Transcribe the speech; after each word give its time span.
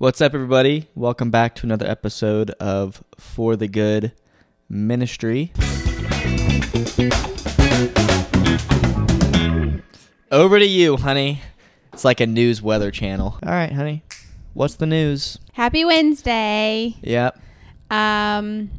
What's 0.00 0.22
up, 0.22 0.32
everybody? 0.32 0.88
Welcome 0.94 1.30
back 1.30 1.54
to 1.56 1.66
another 1.66 1.86
episode 1.86 2.52
of 2.52 3.04
For 3.18 3.54
the 3.54 3.68
Good 3.68 4.12
Ministry. 4.66 5.52
Over 10.32 10.58
to 10.58 10.64
you, 10.64 10.96
honey. 10.96 11.42
It's 11.92 12.02
like 12.02 12.22
a 12.22 12.26
news 12.26 12.62
weather 12.62 12.90
channel. 12.90 13.38
All 13.42 13.52
right, 13.52 13.70
honey. 13.70 14.02
What's 14.54 14.76
the 14.76 14.86
news? 14.86 15.38
Happy 15.52 15.84
Wednesday. 15.84 16.96
Yep. 17.02 17.38
Um, 17.90 18.70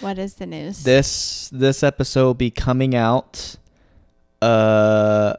what 0.00 0.18
is 0.18 0.34
the 0.34 0.44
news? 0.44 0.84
This 0.84 1.48
this 1.54 1.82
episode 1.82 2.24
will 2.26 2.34
be 2.34 2.50
coming 2.50 2.94
out 2.94 3.56
uh 4.42 5.36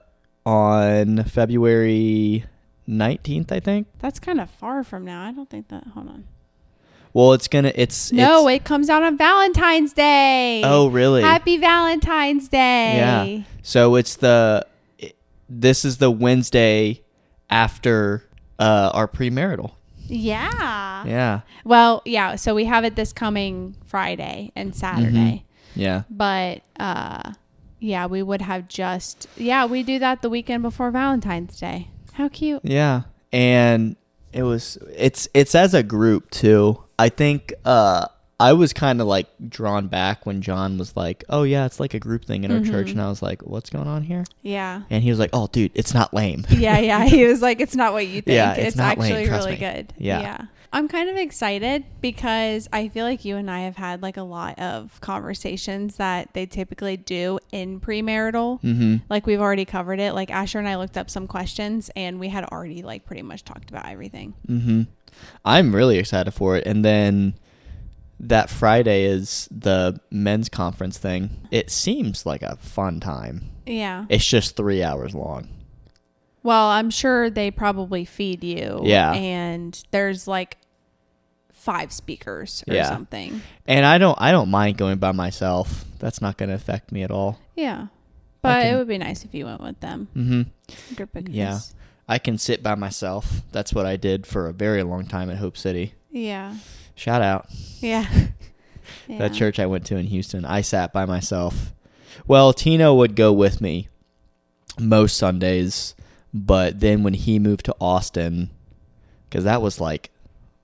on 0.48 1.26
February 1.26 2.46
19th, 2.88 3.52
I 3.52 3.60
think. 3.60 3.88
That's 4.00 4.20
kind 4.20 4.40
of 4.40 4.50
far 4.50 4.84
from 4.84 5.06
now. 5.06 5.24
I 5.28 5.32
don't 5.32 5.50
think 5.50 5.68
that. 5.70 5.84
Hold 5.94 6.08
on. 6.10 6.26
Well, 7.14 7.34
it's 7.34 7.48
going 7.48 7.64
to 7.64 7.82
it's 7.82 8.12
No, 8.12 8.48
it's, 8.48 8.62
it 8.62 8.66
comes 8.66 8.90
out 8.90 9.02
on 9.04 9.18
Valentine's 9.18 9.94
Day. 9.94 10.62
Oh, 10.64 10.88
really? 10.88 11.22
Happy 11.24 11.58
Valentine's 11.58 12.48
Day. 12.48 12.98
Yeah. 12.98 13.44
So 13.64 13.96
it's 13.96 14.16
the 14.18 14.66
it- 15.00 15.16
this 15.50 15.84
is 15.86 15.98
the 15.98 16.12
Wednesday 16.12 17.02
after 17.50 18.24
uh 18.60 18.92
our 18.94 19.08
premarital. 19.08 19.72
Yeah. 20.10 21.06
Yeah. 21.06 21.42
Well, 21.66 22.02
yeah. 22.06 22.36
So 22.36 22.54
we 22.56 22.66
have 22.66 22.84
it 22.86 22.96
this 22.96 23.12
coming 23.14 23.76
Friday 23.86 24.52
and 24.56 24.76
Saturday, 24.76 25.44
Yeah. 25.76 26.04
but 26.10 26.62
uh, 26.80 27.34
yeah, 27.80 28.06
we 28.06 28.22
would 28.24 28.42
have 28.42 28.68
just 28.68 29.28
yeah 29.38 29.66
we 29.66 29.84
do 29.84 30.00
that 30.00 30.22
the 30.22 30.30
weekend 30.30 30.64
before 30.64 30.92
Valentine's 30.92 31.60
Day. 31.60 31.90
How 32.18 32.30
cute. 32.30 32.62
Yeah. 32.64 33.04
And 33.32 33.96
it 34.34 34.44
was 34.44 34.78
it's 34.96 35.28
it's 35.34 35.54
as 35.56 35.74
a 35.74 35.84
group 35.84 36.30
too. 36.32 36.84
I 37.00 37.10
think 37.10 37.54
uh 37.66 38.08
I 38.40 38.54
was 38.54 38.72
kind 38.72 39.02
of 39.02 39.08
like 39.08 39.28
drawn 39.50 39.88
back 39.88 40.26
when 40.28 40.44
John 40.44 40.78
was 40.78 40.96
like, 40.96 41.24
"Oh 41.28 41.42
yeah, 41.42 41.66
it's 41.66 41.80
like 41.80 41.96
a 41.96 42.00
group 42.00 42.24
thing 42.26 42.44
in 42.44 42.52
our 42.52 42.60
Mm-hmm. 42.60 42.72
church." 42.72 42.92
And 42.92 43.02
I 43.02 43.10
was 43.10 43.22
like, 43.24 43.42
"What's 43.42 43.72
going 43.72 43.88
on 43.88 44.04
here?" 44.04 44.26
Yeah. 44.44 44.84
And 44.92 45.04
he 45.04 45.10
was 45.10 45.18
like, 45.18 45.32
"Oh, 45.34 45.48
dude, 45.48 45.72
it's 45.74 45.92
not 45.94 46.14
lame." 46.14 46.46
yeah, 46.52 46.78
yeah. 46.78 47.06
He 47.08 47.26
was 47.26 47.42
like, 47.42 47.60
"It's 47.62 47.76
not 47.76 47.94
what 47.94 48.06
you 48.06 48.22
think. 48.22 48.36
Yeah, 48.36 48.54
it's, 48.54 48.68
it's 48.70 48.78
lame, 48.78 48.88
actually 48.90 49.26
trust 49.26 49.48
really 49.48 49.60
me." 49.60 49.66
good." 49.74 49.94
Yeah. 49.98 50.46
I'm 50.74 50.88
kind 50.88 51.10
of 51.10 51.16
excited 51.16 51.86
because 52.02 52.68
I 52.74 52.90
feel 52.90 53.06
like 53.06 53.24
you 53.26 53.38
and 53.38 53.50
I 53.50 53.62
have 53.62 53.78
had 53.78 54.02
like 54.02 54.18
a 54.18 54.22
lot 54.24 54.60
of 54.60 55.00
conversations 55.02 55.96
that 55.98 56.34
they 56.34 56.46
typically 56.46 56.98
do 56.98 57.40
in 57.52 57.80
premarital. 57.80 58.62
Mhm. 58.62 59.02
Like 59.10 59.26
we've 59.26 59.40
already 59.40 59.66
covered 59.66 60.00
it. 60.00 60.14
Like 60.14 60.30
Asher 60.30 60.60
and 60.60 60.68
I 60.68 60.76
looked 60.76 60.98
up 60.98 61.10
some 61.10 61.28
questions 61.28 61.90
and 61.96 62.20
we 62.20 62.30
had 62.30 62.44
already 62.46 62.84
like 62.84 63.06
pretty 63.06 63.22
much 63.22 63.44
talked 63.44 63.70
about 63.70 63.88
everything. 63.88 64.34
Mm-hmm. 64.48 64.84
I'm 65.46 65.74
really 65.74 65.98
excited 65.98 66.32
for 66.32 66.58
it. 66.58 66.68
And 66.68 66.84
then 66.84 67.36
that 68.20 68.50
Friday 68.50 69.06
is 69.06 69.48
the 69.52 70.00
men's 70.12 70.50
conference 70.50 70.98
thing. 70.98 71.48
It 71.52 71.70
seems 71.72 72.26
like 72.26 72.42
a 72.42 72.56
fun 72.58 73.00
time. 73.00 73.50
Yeah. 73.66 74.06
It's 74.10 74.26
just 74.26 74.56
three 74.56 74.84
hours 74.84 75.14
long. 75.14 75.50
Well, 76.48 76.68
I'm 76.70 76.90
sure 76.90 77.30
they 77.30 77.52
probably 77.52 78.06
feed 78.06 78.42
you. 78.42 78.80
Yeah. 78.86 79.12
And 79.12 79.78
there's 79.92 80.30
like 80.30 80.56
five 81.52 81.92
speakers 81.92 82.64
or 82.70 82.74
Yeah. 82.74 82.88
something. 82.88 83.42
And 83.66 83.86
I 83.86 83.98
don't 83.98 84.18
I 84.22 84.32
don't 84.32 84.50
mind 84.50 84.78
going 84.78 84.98
by 84.98 85.12
myself. 85.12 85.84
That's 86.00 86.22
not 86.22 86.38
going 86.38 86.48
to 86.48 86.56
affect 86.56 86.94
me 86.94 87.04
at 87.04 87.12
all. 87.12 87.38
Yeah. 87.58 87.88
But 88.42 88.62
can- 88.62 88.74
it 88.74 88.78
would 88.78 88.88
be 88.88 88.98
nice 88.98 89.26
if 89.26 89.36
you 89.36 89.44
went 89.46 89.60
with 89.60 89.82
them. 89.82 90.08
Mm-hmm. 90.16 90.96
Group 90.96 91.16
of 91.18 91.28
Yeah. 91.28 91.60
I 92.08 92.18
can 92.18 92.38
sit 92.38 92.64
by 92.64 92.76
myself. 92.76 93.42
That's 93.52 93.74
what 93.74 93.86
I 93.86 93.98
did 93.98 94.26
for 94.26 94.48
a 94.48 94.54
very 94.54 94.84
long 94.84 95.06
time 95.06 95.30
at 95.30 95.40
Hope 95.40 95.58
City. 95.58 95.96
Yeah. 96.10 96.56
Shout 96.96 97.22
out. 97.22 97.48
Yeah. 97.82 98.06
That 99.10 99.34
Yeah. 99.34 99.38
church 99.38 99.60
I 99.60 99.66
went 99.66 99.86
to 99.88 99.98
in 99.98 100.06
Houston. 100.06 100.46
I 100.46 100.62
sat 100.62 100.94
by 100.94 101.04
myself. 101.04 101.74
Well, 102.26 102.54
Tino 102.54 102.94
would 102.96 103.18
go 103.18 103.34
with 103.34 103.60
me 103.60 103.90
most 104.80 105.18
Sundays, 105.18 105.94
but 106.46 106.80
then 106.80 107.04
when 107.04 107.14
he 107.14 107.40
moved 107.40 107.66
to 107.66 107.76
Austin, 107.82 108.50
because 109.30 109.44
that 109.44 109.62
was 109.62 109.80
like 109.80 110.12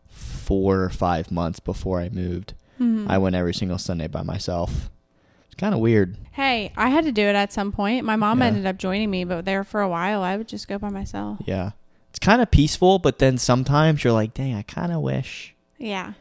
four 0.10 0.82
or 0.82 0.90
five 0.90 1.32
months 1.32 1.60
before 1.60 2.00
I 2.00 2.10
moved, 2.10 2.54
Mhm. 2.80 3.10
I 3.10 3.18
went 3.18 3.36
every 3.36 3.54
single 3.54 3.78
Sunday 3.78 4.08
by 4.08 4.24
myself. 4.24 4.90
It's 5.46 5.56
kind 5.56 5.74
of 5.74 5.80
weird. 5.80 6.18
Hey, 6.32 6.72
I 6.76 6.90
had 6.90 7.06
to 7.06 7.12
do 7.12 7.22
it 7.22 7.36
at 7.36 7.54
some 7.54 7.72
point. 7.72 8.06
My 8.06 8.16
mom 8.16 8.40
Yeah. 8.40 8.48
ended 8.48 8.66
up 8.66 8.78
joining 8.78 9.10
me, 9.12 9.24
but 9.24 9.46
there 9.46 9.64
for 9.64 9.82
a 9.82 9.90
while, 9.90 10.22
I 10.24 10.36
would 10.36 10.48
just 10.48 10.68
go 10.68 10.78
by 10.80 10.90
myself. 10.90 11.40
Yeah. 11.46 11.72
It's 12.10 12.20
kind 12.20 12.42
of 12.42 12.52
peaceful, 12.52 13.00
but 13.00 13.20
then 13.20 13.38
sometimes 13.38 14.04
you're 14.04 14.14
like, 14.14 14.34
dang, 14.34 14.54
I 14.56 14.64
kind 14.64 14.92
of 14.92 15.02
wish. 15.02 15.54
Yeah. 15.78 16.14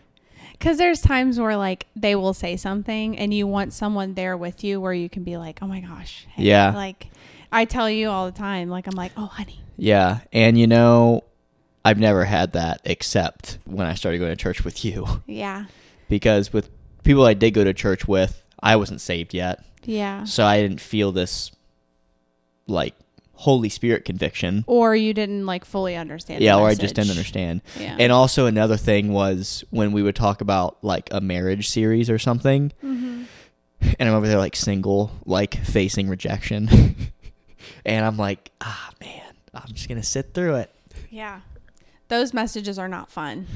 Because 0.52 0.78
there's 0.78 1.00
times 1.00 1.40
where, 1.40 1.56
like, 1.56 1.86
they 1.96 2.14
will 2.14 2.34
say 2.34 2.56
something 2.56 3.18
and 3.18 3.34
you 3.34 3.46
want 3.46 3.72
someone 3.72 4.14
there 4.14 4.36
with 4.36 4.62
you 4.62 4.80
where 4.80 4.92
you 4.94 5.08
can 5.08 5.24
be 5.24 5.36
like, 5.36 5.58
oh 5.60 5.66
my 5.66 5.80
gosh. 5.80 6.26
hey," 6.30 6.44
Yeah. 6.44 6.72
Like, 6.74 7.08
I 7.52 7.64
tell 7.66 7.88
you 7.90 8.08
all 8.08 8.26
the 8.26 8.32
time, 8.36 8.68
like, 8.68 8.86
I'm 8.86 8.94
like, 8.96 9.12
oh, 9.16 9.26
honey. 9.26 9.60
Yeah. 9.76 10.20
And 10.32 10.58
you 10.58 10.66
know, 10.66 11.24
I've 11.84 11.98
never 11.98 12.24
had 12.24 12.52
that 12.54 12.80
except 12.84 13.58
when 13.64 13.86
I 13.86 13.94
started 13.94 14.18
going 14.18 14.30
to 14.32 14.36
church 14.36 14.64
with 14.64 14.84
you. 14.84 15.06
Yeah. 15.26 15.66
because 16.08 16.52
with 16.52 16.70
people 17.04 17.24
I 17.26 17.34
did 17.34 17.52
go 17.52 17.64
to 17.64 17.74
church 17.74 18.06
with, 18.08 18.42
I 18.62 18.76
wasn't 18.76 19.00
saved 19.00 19.34
yet. 19.34 19.64
Yeah. 19.84 20.24
So 20.24 20.44
I 20.44 20.60
didn't 20.62 20.80
feel 20.80 21.10
this 21.12 21.50
like 22.66 22.94
Holy 23.34 23.68
Spirit 23.68 24.04
conviction. 24.04 24.62
Or 24.68 24.94
you 24.94 25.12
didn't, 25.12 25.46
like, 25.46 25.64
fully 25.64 25.96
understand. 25.96 26.42
Yeah, 26.42 26.56
or 26.58 26.68
I 26.68 26.74
just 26.76 26.94
didn't 26.94 27.10
understand. 27.10 27.60
Yeah. 27.78 27.96
And 27.98 28.12
also 28.12 28.46
another 28.46 28.76
thing 28.76 29.12
was 29.12 29.64
when 29.70 29.90
we 29.92 30.02
would 30.02 30.14
talk 30.14 30.40
about 30.40 30.78
like 30.82 31.08
a 31.10 31.20
marriage 31.20 31.68
series 31.68 32.08
or 32.08 32.18
something, 32.20 32.72
Mhm. 32.84 33.26
and 33.98 34.08
I'm 34.08 34.14
over 34.14 34.28
there 34.28 34.38
like 34.38 34.54
single, 34.54 35.10
like 35.24 35.56
facing 35.64 36.08
rejection. 36.08 36.68
and 37.84 38.04
I'm 38.04 38.16
like, 38.16 38.50
ah 38.60 38.90
man, 39.00 39.22
I'm 39.54 39.72
just 39.72 39.88
gonna 39.88 40.02
sit 40.02 40.34
through 40.34 40.56
it. 40.56 40.74
Yeah. 41.10 41.40
Those 42.08 42.34
messages 42.34 42.78
are 42.78 42.88
not 42.88 43.10
fun. 43.10 43.46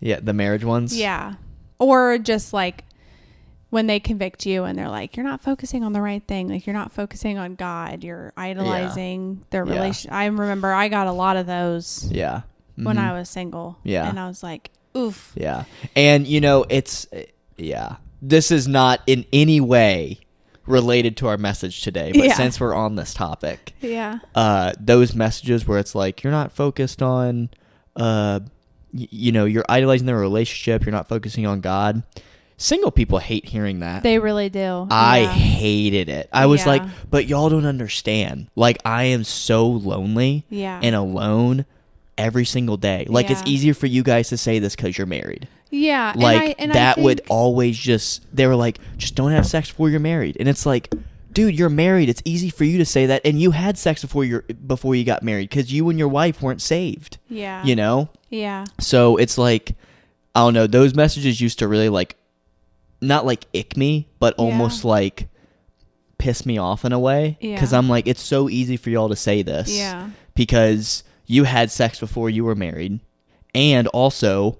Yeah, 0.00 0.20
the 0.20 0.32
marriage 0.32 0.64
ones. 0.64 0.96
Yeah. 0.98 1.34
Or 1.78 2.18
just 2.18 2.52
like 2.52 2.84
when 3.70 3.86
they 3.86 3.98
convict 4.00 4.46
you 4.46 4.64
and 4.64 4.78
they're 4.78 4.88
like, 4.88 5.16
you're 5.16 5.24
not 5.24 5.42
focusing 5.42 5.82
on 5.84 5.92
the 5.92 6.00
right 6.00 6.22
thing. 6.26 6.48
Like 6.48 6.66
you're 6.66 6.74
not 6.74 6.92
focusing 6.92 7.38
on 7.38 7.54
God. 7.54 8.02
You're 8.04 8.32
idolizing 8.36 9.44
their 9.50 9.64
Yeah. 9.66 9.72
relation. 9.74 10.10
I 10.12 10.26
remember 10.26 10.72
I 10.72 10.88
got 10.88 11.06
a 11.06 11.12
lot 11.12 11.36
of 11.36 11.46
those 11.46 12.08
Yeah. 12.10 12.42
when 12.76 12.96
Mhm. 12.96 13.10
I 13.10 13.12
was 13.18 13.28
single. 13.28 13.78
Yeah. 13.84 14.08
And 14.08 14.18
I 14.18 14.28
was 14.28 14.42
like, 14.42 14.70
oof. 14.96 15.32
Yeah. 15.36 15.64
And 15.94 16.26
you 16.26 16.40
know, 16.40 16.64
it's 16.68 17.06
yeah. 17.56 17.96
This 18.22 18.50
is 18.50 18.66
not 18.66 19.00
in 19.06 19.24
any 19.32 19.60
way 19.60 20.20
related 20.66 21.16
to 21.18 21.28
our 21.28 21.36
message 21.36 21.82
today, 21.82 22.12
but 22.12 22.24
Yeah. 22.24 22.34
since 22.34 22.58
we're 22.60 22.74
on 22.74 22.96
this 22.96 23.14
topic, 23.14 23.74
Yeah. 23.80 24.18
uh 24.34 24.72
those 24.80 25.14
messages 25.14 25.66
where 25.66 25.78
it's 25.78 25.94
like 25.94 26.22
you're 26.22 26.32
not 26.32 26.52
focused 26.52 27.02
on 27.02 27.50
uh 27.96 28.40
y- 28.92 29.08
you 29.10 29.32
know, 29.32 29.44
you're 29.44 29.64
idolizing 29.68 30.06
their 30.06 30.18
relationship, 30.18 30.84
you're 30.84 30.92
not 30.92 31.08
focusing 31.08 31.46
on 31.46 31.60
God. 31.60 32.02
Single 32.58 32.90
people 32.90 33.18
hate 33.18 33.46
hearing 33.50 33.80
that. 33.80 34.02
They 34.02 34.18
really 34.18 34.48
do. 34.48 34.86
I 34.90 35.20
Yeah. 35.20 35.28
hated 35.32 36.08
it. 36.08 36.28
I 36.32 36.46
was 36.46 36.62
Yeah. 36.62 36.68
like, 36.68 36.82
but 37.10 37.26
y'all 37.28 37.50
don't 37.50 37.66
understand. 37.66 38.46
Like 38.56 38.78
I 38.84 39.04
am 39.04 39.24
so 39.24 39.66
lonely 39.68 40.44
Yeah. 40.48 40.80
and 40.82 40.94
alone 40.96 41.66
every 42.16 42.46
single 42.46 42.78
day. 42.78 43.04
Like 43.10 43.30
it's 43.30 43.42
easier 43.44 43.74
for 43.74 43.86
you 43.86 44.02
guys 44.02 44.28
to 44.30 44.38
say 44.38 44.58
this 44.58 44.74
cuz 44.74 44.96
you're 44.96 45.06
married 45.06 45.48
yeah. 45.76 46.12
and 46.12 46.22
like 46.22 46.42
I- 46.42 46.54
and 46.58 46.70
I 46.72 46.74
that 46.74 46.98
would 46.98 47.20
always 47.28 47.76
just 47.78 48.24
they 48.34 48.46
were 48.46 48.56
like 48.56 48.78
just 48.96 49.14
don't 49.14 49.32
have 49.32 49.46
sex 49.46 49.70
before 49.70 49.90
you're 49.90 50.00
married 50.00 50.36
and 50.40 50.48
it's 50.48 50.64
like 50.66 50.92
dude 51.32 51.58
you're 51.58 51.68
married 51.68 52.08
it's 52.08 52.22
easy 52.24 52.48
for 52.50 52.64
you 52.64 52.78
to 52.78 52.84
say 52.86 53.06
that 53.06 53.20
and 53.24 53.40
you 53.40 53.50
had 53.50 53.76
sex 53.76 54.00
before 54.02 54.24
you 54.24 54.40
before 54.66 54.94
you 54.94 55.04
got 55.04 55.22
married 55.22 55.48
because 55.50 55.72
you 55.72 55.88
and 55.90 55.98
your 55.98 56.08
wife 56.08 56.40
weren't 56.40 56.62
saved 56.62 57.18
Yeah. 57.28 57.62
you 57.64 57.76
know 57.76 58.08
Yeah. 58.30 58.64
so 58.80 59.16
it's 59.18 59.36
like 59.36 59.74
i 60.34 60.40
don't 60.40 60.54
know 60.54 60.66
those 60.66 60.94
messages 60.94 61.40
used 61.40 61.58
to 61.58 61.68
really 61.68 61.90
like 61.90 62.16
not 63.02 63.26
like 63.26 63.44
ick 63.54 63.76
me 63.76 64.08
but 64.18 64.34
Yeah. 64.38 64.44
almost 64.46 64.84
like 64.84 65.28
piss 66.18 66.46
me 66.46 66.56
off 66.56 66.84
in 66.86 66.92
a 66.92 66.98
way 66.98 67.36
because 67.40 67.72
Yeah. 67.72 67.78
i'm 67.78 67.88
like 67.90 68.06
it's 68.06 68.22
so 68.22 68.48
easy 68.48 68.78
for 68.78 68.88
y'all 68.88 69.10
to 69.10 69.16
say 69.16 69.42
this 69.42 69.68
Yeah. 69.76 70.08
because 70.34 71.04
you 71.26 71.44
had 71.44 71.70
sex 71.70 72.00
before 72.00 72.30
you 72.30 72.44
were 72.44 72.54
married 72.54 73.00
and 73.54 73.86
also 73.88 74.58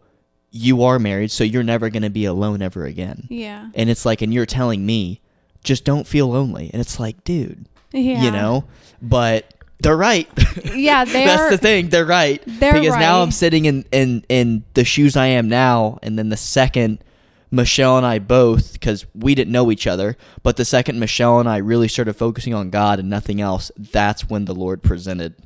you 0.57 0.83
are 0.83 0.99
married 0.99 1.31
so 1.31 1.45
you're 1.45 1.63
never 1.63 1.91
going 1.91 2.03
to 2.03 2.11
be 2.11 2.25
alone 2.25 2.63
ever 2.63 2.85
again 2.85 3.27
Yeah. 3.31 3.69
and 3.75 3.91
it's 3.91 4.05
like 4.07 4.23
and 4.23 4.33
you're 4.33 4.47
telling 4.47 4.85
me 4.87 5.21
just 5.65 5.85
don't 5.85 6.07
feel 6.07 6.29
lonely 6.29 6.71
and 6.73 6.81
it's 6.81 6.99
like 7.01 7.23
dude 7.25 7.67
Yeah. 7.93 8.23
you 8.23 8.31
know 8.31 8.65
but 9.03 9.53
they're 9.81 9.97
right 9.97 10.29
Yeah. 10.75 11.05
They're. 11.13 11.27
that's 11.27 11.51
the 11.51 11.59
thing 11.59 11.89
they're 11.91 12.07
right 12.07 12.43
They're 12.47 12.73
because 12.75 12.97
now 12.97 13.23
i'm 13.23 13.31
sitting 13.31 13.65
in 13.67 13.85
in 13.93 14.25
in 14.29 14.65
the 14.75 14.85
shoes 14.85 15.17
i 15.17 15.27
am 15.27 15.49
now 15.49 15.99
and 16.03 16.19
then 16.19 16.29
the 16.31 16.37
second 16.37 17.03
Michelle 17.49 17.97
and 17.97 18.05
I 18.05 18.19
both, 18.19 18.73
because 18.73 19.07
we 19.15 19.37
didn't 19.37 19.53
know 19.53 19.71
each 19.71 19.87
other, 19.87 20.17
but 20.43 20.57
the 20.57 20.65
second 20.65 20.99
Michelle 20.99 21.39
and 21.39 21.49
I 21.49 21.59
really 21.59 21.87
started 21.87 22.15
focusing 22.15 22.53
on 22.55 22.71
God 22.71 22.99
and 22.99 23.09
nothing 23.09 23.41
else, 23.41 23.71
that's 23.79 24.29
when 24.29 24.47
the 24.47 24.55
Lord 24.55 24.83
presented 24.83 25.37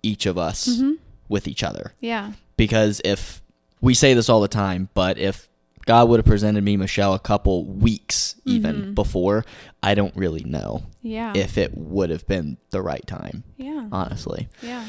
each 0.00 0.24
of 0.24 0.38
us 0.38 0.68
Mhm. 0.68 0.98
with 1.28 1.48
each 1.48 1.64
other. 1.64 1.94
Yeah. 2.00 2.32
Because 2.56 3.00
if 3.04 3.42
we 3.80 3.94
say 3.94 4.14
this 4.14 4.28
all 4.28 4.40
the 4.40 4.48
time, 4.48 4.88
but 4.94 5.18
if 5.18 5.48
God 5.86 6.08
would 6.08 6.18
have 6.18 6.26
presented 6.26 6.62
me 6.62 6.76
Michelle 6.76 7.14
a 7.14 7.18
couple 7.18 7.64
weeks 7.64 8.34
even 8.44 8.76
Mhm. 8.82 8.94
before, 8.94 9.44
I 9.82 9.94
don't 9.94 10.14
really 10.16 10.44
know 10.44 10.82
Yeah. 11.02 11.32
if 11.34 11.56
it 11.56 11.76
would 11.76 12.10
have 12.10 12.26
been 12.26 12.58
the 12.70 12.82
right 12.82 13.06
time, 13.06 13.44
yeah. 13.56 13.86
honestly. 13.90 14.48
yeah. 14.62 14.84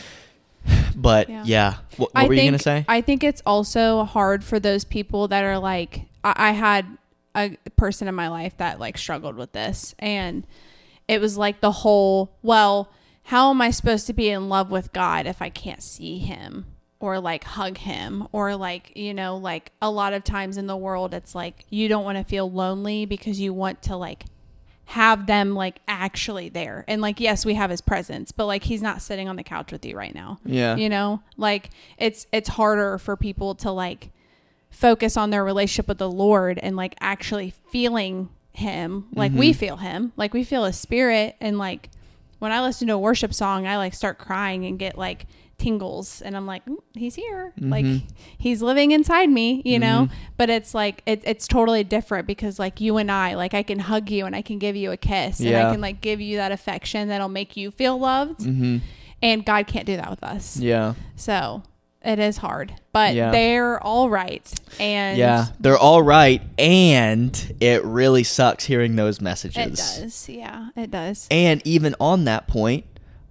But 0.96 1.30
Yeah. 1.30 1.44
yeah, 1.46 1.74
what, 1.98 2.14
what 2.14 2.28
were 2.28 2.34
you 2.34 2.44
gonna 2.44 2.60
say? 2.60 2.84
I 2.90 3.00
think 3.02 3.24
it's 3.24 3.42
also 3.46 4.04
hard 4.04 4.44
for 4.44 4.60
those 4.60 4.84
people 4.84 5.30
that 5.30 5.44
are 5.46 5.58
like, 5.58 6.02
I, 6.24 6.34
I 6.50 6.52
had 6.52 6.86
a 7.36 7.52
person 7.78 8.08
in 8.10 8.16
my 8.16 8.28
life 8.28 8.58
that 8.58 8.80
like 8.80 8.98
struggled 8.98 9.36
with 9.36 9.54
this, 9.54 9.96
and 10.00 10.46
it 11.08 11.22
was 11.22 11.38
like 11.38 11.62
the 11.62 11.72
whole, 11.72 12.32
well, 12.42 12.90
how 13.24 13.52
am 13.52 13.62
I 13.62 13.72
supposed 13.72 14.08
to 14.08 14.14
be 14.14 14.30
in 14.30 14.50
love 14.50 14.70
with 14.72 14.92
God 14.92 15.26
if 15.28 15.42
I 15.42 15.50
can't 15.50 15.82
see 15.82 16.18
Him 16.20 16.66
or 17.00 17.19
like 17.19 17.44
hug 17.44 17.78
Him 17.78 18.28
or 18.31 18.56
like, 18.56 18.92
you 18.96 19.13
know, 19.13 19.38
like 19.38 19.72
a 19.81 19.90
lot 19.90 20.13
of 20.13 20.24
times 20.24 20.57
in 20.57 20.68
the 20.68 20.78
world, 20.78 21.13
it's 21.13 21.34
like 21.34 21.66
you 21.69 21.88
don't 21.88 22.04
want 22.04 22.18
to 22.18 22.24
feel 22.24 22.50
lonely 22.50 23.06
because 23.06 23.40
you 23.40 23.54
want 23.54 23.81
to 23.84 23.96
like 23.96 24.25
have 24.86 25.28
them 25.28 25.56
like 25.56 25.80
actually 25.88 26.50
there. 26.50 26.84
And 26.88 27.01
like, 27.01 27.19
yes, 27.19 27.46
we 27.46 27.54
have 27.54 27.69
His 27.69 27.81
presence, 27.81 28.31
but 28.31 28.46
like 28.46 28.63
He's 28.63 28.81
not 28.81 29.01
sitting 29.01 29.30
on 29.30 29.36
the 29.36 29.44
couch 29.44 29.72
with 29.72 29.86
you 29.86 29.96
right 29.96 30.13
now. 30.13 30.40
Yeah, 30.46 30.75
you 30.75 30.90
know? 30.90 31.22
Like 31.38 31.69
it's 31.98 32.28
it's 32.31 32.50
harder 32.50 32.98
for 32.98 33.16
people 33.16 33.56
to 33.56 33.72
like 33.72 34.12
focus 34.69 35.18
on 35.18 35.30
their 35.30 35.44
relationship 35.44 35.88
with 35.88 35.98
the 35.98 36.10
lord 36.10 36.60
and 36.60 36.75
like 36.75 36.94
actually 37.00 37.56
feeling 37.72 38.30
him 38.52 39.07
like 39.16 39.31
we 39.31 39.50
mm-hmm. 39.50 39.60
feel 39.60 39.78
him. 39.78 40.12
Like 40.16 40.34
we 40.34 40.44
feel 40.44 40.66
his 40.66 40.78
spirit. 40.78 41.36
And 41.40 41.57
like 41.57 41.90
when 42.40 42.52
i 42.52 42.62
listen 42.62 42.88
to 42.88 42.94
a 42.94 43.00
worship 43.00 43.34
song 43.34 43.68
i 43.68 43.78
like 43.78 43.94
start 43.94 44.18
crying 44.18 44.66
and 44.66 44.80
get 44.80 44.98
like 44.98 45.28
tingles 45.60 46.22
and 46.22 46.36
i'm 46.36 46.46
like 46.48 46.66
"Mm, 46.66 46.78
he's 46.96 47.16
here 47.16 47.54
like 47.60 47.86
he's 48.38 48.62
living 48.62 48.92
inside 48.92 49.30
me 49.30 49.62
you 49.66 49.78
know 49.78 50.08
but 50.38 50.50
it's 50.50 50.74
like 50.74 51.04
it, 51.06 51.22
it's 51.26 51.48
totally 51.48 51.84
different 51.84 52.26
because 52.26 52.58
like 52.58 52.80
you 52.82 52.98
and 52.98 53.12
i 53.12 53.36
like 53.36 53.54
i 53.54 53.62
can 53.62 53.78
hug 53.80 54.10
you 54.10 54.26
and 54.26 54.36
i 54.36 54.42
can 54.42 54.58
give 54.58 54.76
you 54.76 54.92
a 54.92 54.98
kiss 54.98 55.40
and 55.42 55.56
i 55.56 55.72
can 55.72 55.82
like 55.82 56.02
give 56.02 56.20
you 56.22 56.38
that 56.38 56.52
affection 56.52 57.10
that'll 57.10 57.30
make 57.30 57.56
you 57.58 57.70
feel 57.72 57.98
loved 58.00 58.42
hmm 58.44 58.78
and 59.22 59.46
God 59.46 59.68
can't 59.68 59.86
do 59.86 59.98
that 59.98 60.10
with 60.10 60.24
us. 60.24 60.56
yeah, 60.56 60.94
So 61.18 61.62
it 62.02 62.20
is 62.20 62.38
hard, 62.38 62.74
but 62.94 63.14
Yeah. 63.16 63.32
they're 63.32 63.78
all 63.84 64.10
right. 64.10 64.50
And 64.80 65.18
yeah. 65.18 65.48
They're 65.60 65.78
all 65.78 66.02
right, 66.02 66.42
and 66.58 67.58
it 67.60 67.84
really 67.84 68.24
sucks 68.24 68.64
hearing 68.64 68.96
those 68.96 69.20
messages. 69.20 69.58
it 69.68 69.76
does. 69.76 70.30
Yeah, 70.30 70.70
it 70.78 70.90
does. 70.90 71.28
And 71.30 71.62
even 71.66 71.96
on 72.00 72.24
that 72.24 72.48
point, 72.48 72.86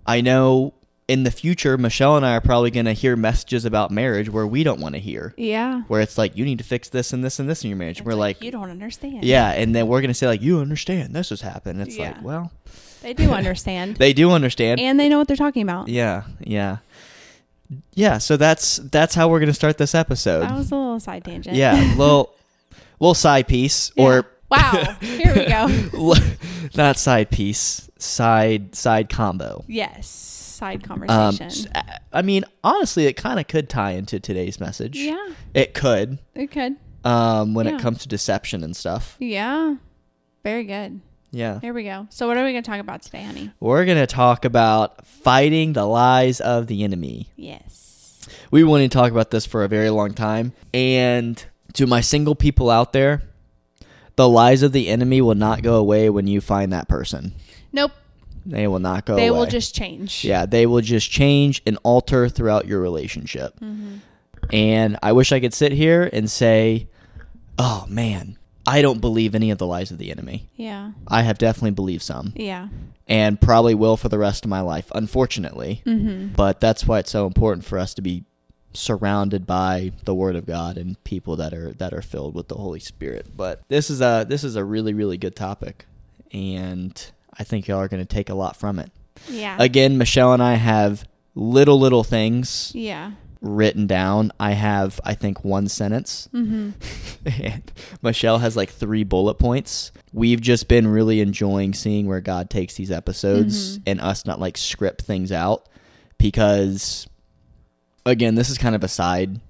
I 0.07 0.21
know 0.21 0.75
in 1.09 1.25
the 1.25 1.31
future, 1.31 1.79
Michelle 1.79 2.17
and 2.19 2.25
I 2.27 2.35
are 2.37 2.41
probably 2.43 2.71
going 2.71 2.85
to 2.87 2.93
hear 2.93 3.17
messages 3.17 3.65
about 3.65 3.91
marriage 3.91 4.29
where 4.29 4.47
we 4.47 4.63
don't 4.63 4.79
want 4.79 4.95
to 4.95 5.01
hear, 5.01 5.33
Yeah. 5.39 5.83
where 5.89 6.03
it's 6.03 6.19
like, 6.19 6.37
you 6.37 6.45
need 6.45 6.59
to 6.59 6.65
fix 6.65 6.91
this 6.91 7.13
and 7.15 7.25
this 7.25 7.39
and 7.39 7.49
this 7.49 7.65
in 7.65 7.71
your 7.71 7.79
marriage. 7.79 8.03
We're 8.03 8.13
like, 8.13 8.43
you 8.43 8.51
don't 8.51 8.69
understand. 8.71 9.25
yeah. 9.25 9.51
And 9.53 9.75
then 9.75 9.89
we're 9.89 10.01
going 10.03 10.11
to 10.11 10.15
say, 10.15 10.27
like, 10.27 10.43
you 10.43 10.61
understand 10.61 11.15
this 11.15 11.31
has 11.31 11.41
happened. 11.41 11.81
It's 11.81 11.97
Yeah. 11.97 12.09
like, 12.13 12.23
well, 12.23 12.53
They 13.01 13.15
do 13.15 13.31
understand. 13.31 13.97
they 13.99 14.13
do 14.13 14.31
understand. 14.33 14.81
and 14.81 15.01
they 15.01 15.09
know 15.09 15.17
what 15.19 15.29
they're 15.29 15.37
talking 15.37 15.63
about. 15.63 15.89
yeah. 15.89 16.25
Yeah. 16.41 16.77
Yeah. 17.95 18.19
So 18.19 18.37
that's, 18.37 18.77
that's 18.77 19.15
how 19.15 19.29
we're 19.29 19.39
going 19.41 19.49
to 19.49 19.55
start 19.55 19.79
this 19.79 19.95
episode. 19.95 20.41
That 20.43 20.57
was 20.57 20.71
a 20.71 20.75
little 20.77 21.01
side 21.01 21.25
tangent. 21.25 21.57
yeah. 21.57 21.75
Little, 21.97 22.35
little 23.01 23.15
side 23.15 23.49
piece 23.49 23.93
Yeah. 23.97 24.05
or 24.05 24.27
wow. 24.51 24.97
Here 25.01 25.35
we 25.35 25.47
go. 25.47 26.15
not 26.75 26.99
side 26.99 27.31
piece, 27.31 27.89
side, 27.99 28.75
side 28.75 29.09
combo. 29.09 29.65
Yes. 29.69 30.28
Side 30.59 30.83
Um, 30.91 30.99
conversation. 30.99 31.71
I- 31.75 31.99
I 32.13 32.23
mean, 32.23 32.45
honestly, 32.65 33.07
it 33.07 33.13
kind 33.15 33.39
of 33.39 33.47
could 33.47 33.69
tie 33.69 33.93
into 33.93 34.19
today's 34.19 34.59
message. 34.59 34.97
yeah, 34.99 35.17
It 35.55 35.73
could, 35.75 36.19
it 36.35 36.51
could. 36.51 36.77
um, 37.05 37.55
when 37.55 37.67
Yeah. 37.67 37.77
it 37.77 37.81
comes 37.81 37.99
to 38.03 38.09
deception 38.09 38.65
and 38.65 38.75
stuff. 38.75 39.17
Yeah. 39.21 39.77
Very 40.43 40.65
good. 40.65 41.01
Yeah. 41.31 41.61
Here 41.61 41.73
we 41.75 41.85
go. 41.85 42.07
So 42.11 42.27
what 42.27 42.37
are 42.39 42.45
we 42.45 42.53
going 42.53 42.63
to 42.65 42.71
talk 42.71 42.81
about 42.81 43.03
today, 43.03 43.23
honey? 43.23 43.51
We're 43.61 43.85
going 43.85 43.99
to 43.99 44.07
talk 44.07 44.45
about 44.45 45.07
fighting 45.07 45.75
the 45.75 45.85
lies 45.87 46.41
of 46.41 46.67
the 46.67 46.83
enemy. 46.83 47.29
Yes. 47.37 48.27
We 48.51 48.65
wanted 48.65 48.91
to 48.91 48.97
talk 48.99 49.11
about 49.13 49.31
this 49.31 49.45
for 49.47 49.63
a 49.63 49.69
very 49.69 49.91
long 49.91 50.13
time. 50.15 50.53
And 50.75 51.45
to 51.75 51.87
my 51.87 52.01
single 52.01 52.35
people 52.35 52.71
out 52.71 52.93
there, 52.93 53.23
the 54.17 54.29
lies 54.29 54.63
of 54.63 54.73
the 54.73 54.89
enemy 54.89 55.21
will 55.21 55.35
not 55.35 55.63
go 55.63 55.77
away 55.77 56.09
when 56.11 56.27
you 56.27 56.41
find 56.41 56.73
that 56.73 56.89
person. 56.89 57.33
Nope. 57.73 57.93
They 58.51 58.67
will 58.67 58.79
not 58.79 59.05
go 59.05 59.15
they 59.15 59.27
away. 59.29 59.39
will 59.39 59.47
just 59.47 59.75
change. 59.75 60.25
Yeah, 60.25 60.47
they 60.47 60.67
will 60.67 60.81
just 60.81 61.11
change 61.11 61.63
and 61.67 61.79
alter 61.83 62.29
throughout 62.29 62.67
your 62.67 62.81
relationship. 62.81 63.59
Mm-hmm. 63.61 63.97
And 64.53 64.99
I 65.03 65.13
wish 65.13 65.33
I 65.33 65.41
could 65.41 65.53
sit 65.55 65.73
here 65.73 66.09
and 66.13 66.31
say, 66.31 66.89
oh 67.59 67.85
man, 67.89 68.39
I 68.67 68.83
don't 68.83 69.01
believe 69.01 69.35
any 69.35 69.51
of 69.51 69.59
the 69.59 69.67
lies 69.67 69.91
of 69.91 69.99
the 69.99 70.11
enemy. 70.11 70.49
Yeah. 70.57 70.93
I 71.07 71.23
have 71.23 71.39
definitely 71.39 71.73
believed 71.73 72.03
some 72.03 72.33
Yeah. 72.37 72.69
and 73.07 73.41
probably 73.41 73.75
will 73.75 73.97
for 73.97 74.09
the 74.09 74.19
rest 74.19 74.45
of 74.45 74.49
my 74.51 74.61
life, 74.61 74.91
unfortunately. 74.95 75.83
Mm-hmm. 75.87 76.29
But 76.35 76.61
that's 76.61 76.87
why 76.87 77.01
it's 77.01 77.11
so 77.11 77.27
important 77.27 77.65
for 77.65 77.79
us 77.79 77.95
to 77.95 78.03
be 78.03 78.25
surrounded 78.75 79.47
by 79.47 79.93
the 80.05 80.15
word 80.15 80.37
of 80.37 80.47
God 80.47 80.77
and 80.79 81.03
people 81.05 81.37
that 81.37 81.53
are 81.55 81.73
that 81.75 81.93
are 81.95 82.03
filled 82.03 82.35
with 82.35 82.49
the 82.49 82.55
Holy 82.57 82.81
Spirit. 82.81 83.29
But 83.37 83.63
this 83.69 83.91
is 83.91 84.01
a 84.01 84.25
this 84.29 84.45
is 84.45 84.57
a 84.57 84.65
really 84.65 84.93
really 84.95 85.17
good 85.19 85.35
topic 85.35 85.87
and 86.33 87.11
I 87.39 87.45
think 87.45 87.69
y'all 87.69 87.79
are 87.79 87.89
going 87.89 88.03
to 88.03 88.15
take 88.15 88.29
a 88.31 88.35
lot 88.35 88.57
from 88.57 88.79
it. 88.79 88.91
Yeah. 89.29 89.57
Again, 89.59 89.99
Michelle 89.99 90.33
and 90.33 90.43
I 90.43 90.55
have 90.55 91.05
little 91.35 91.79
little 91.79 92.03
things 92.05 92.73
yeah. 92.75 93.13
written 93.41 93.87
down. 93.87 94.33
I 94.41 94.53
have 94.53 95.01
I 95.05 95.15
think 95.15 95.45
one 95.45 95.69
sentence 95.69 96.29
Mm-hmm. 96.33 96.71
and 97.43 97.73
Michelle 98.03 98.39
has 98.39 98.57
like 98.57 98.71
three 98.71 99.05
bullet 99.05 99.35
points. 99.35 99.93
We've 100.13 100.41
just 100.41 100.69
been 100.69 100.87
really 100.89 101.21
enjoying 101.21 101.75
seeing 101.75 102.07
where 102.07 102.21
God 102.21 102.51
takes 102.51 102.75
these 102.75 102.91
episodes 102.91 103.79
Mhm. 103.79 103.83
and 103.87 104.01
us 104.01 104.25
not 104.27 104.41
like 104.41 104.57
script 104.57 105.03
things 105.03 105.31
out 105.33 105.69
because 106.19 107.07
again, 108.07 108.35
this 108.35 108.51
is 108.51 108.59
kind 108.59 108.75
of 108.75 108.83
a 108.85 108.89
side 108.89 109.41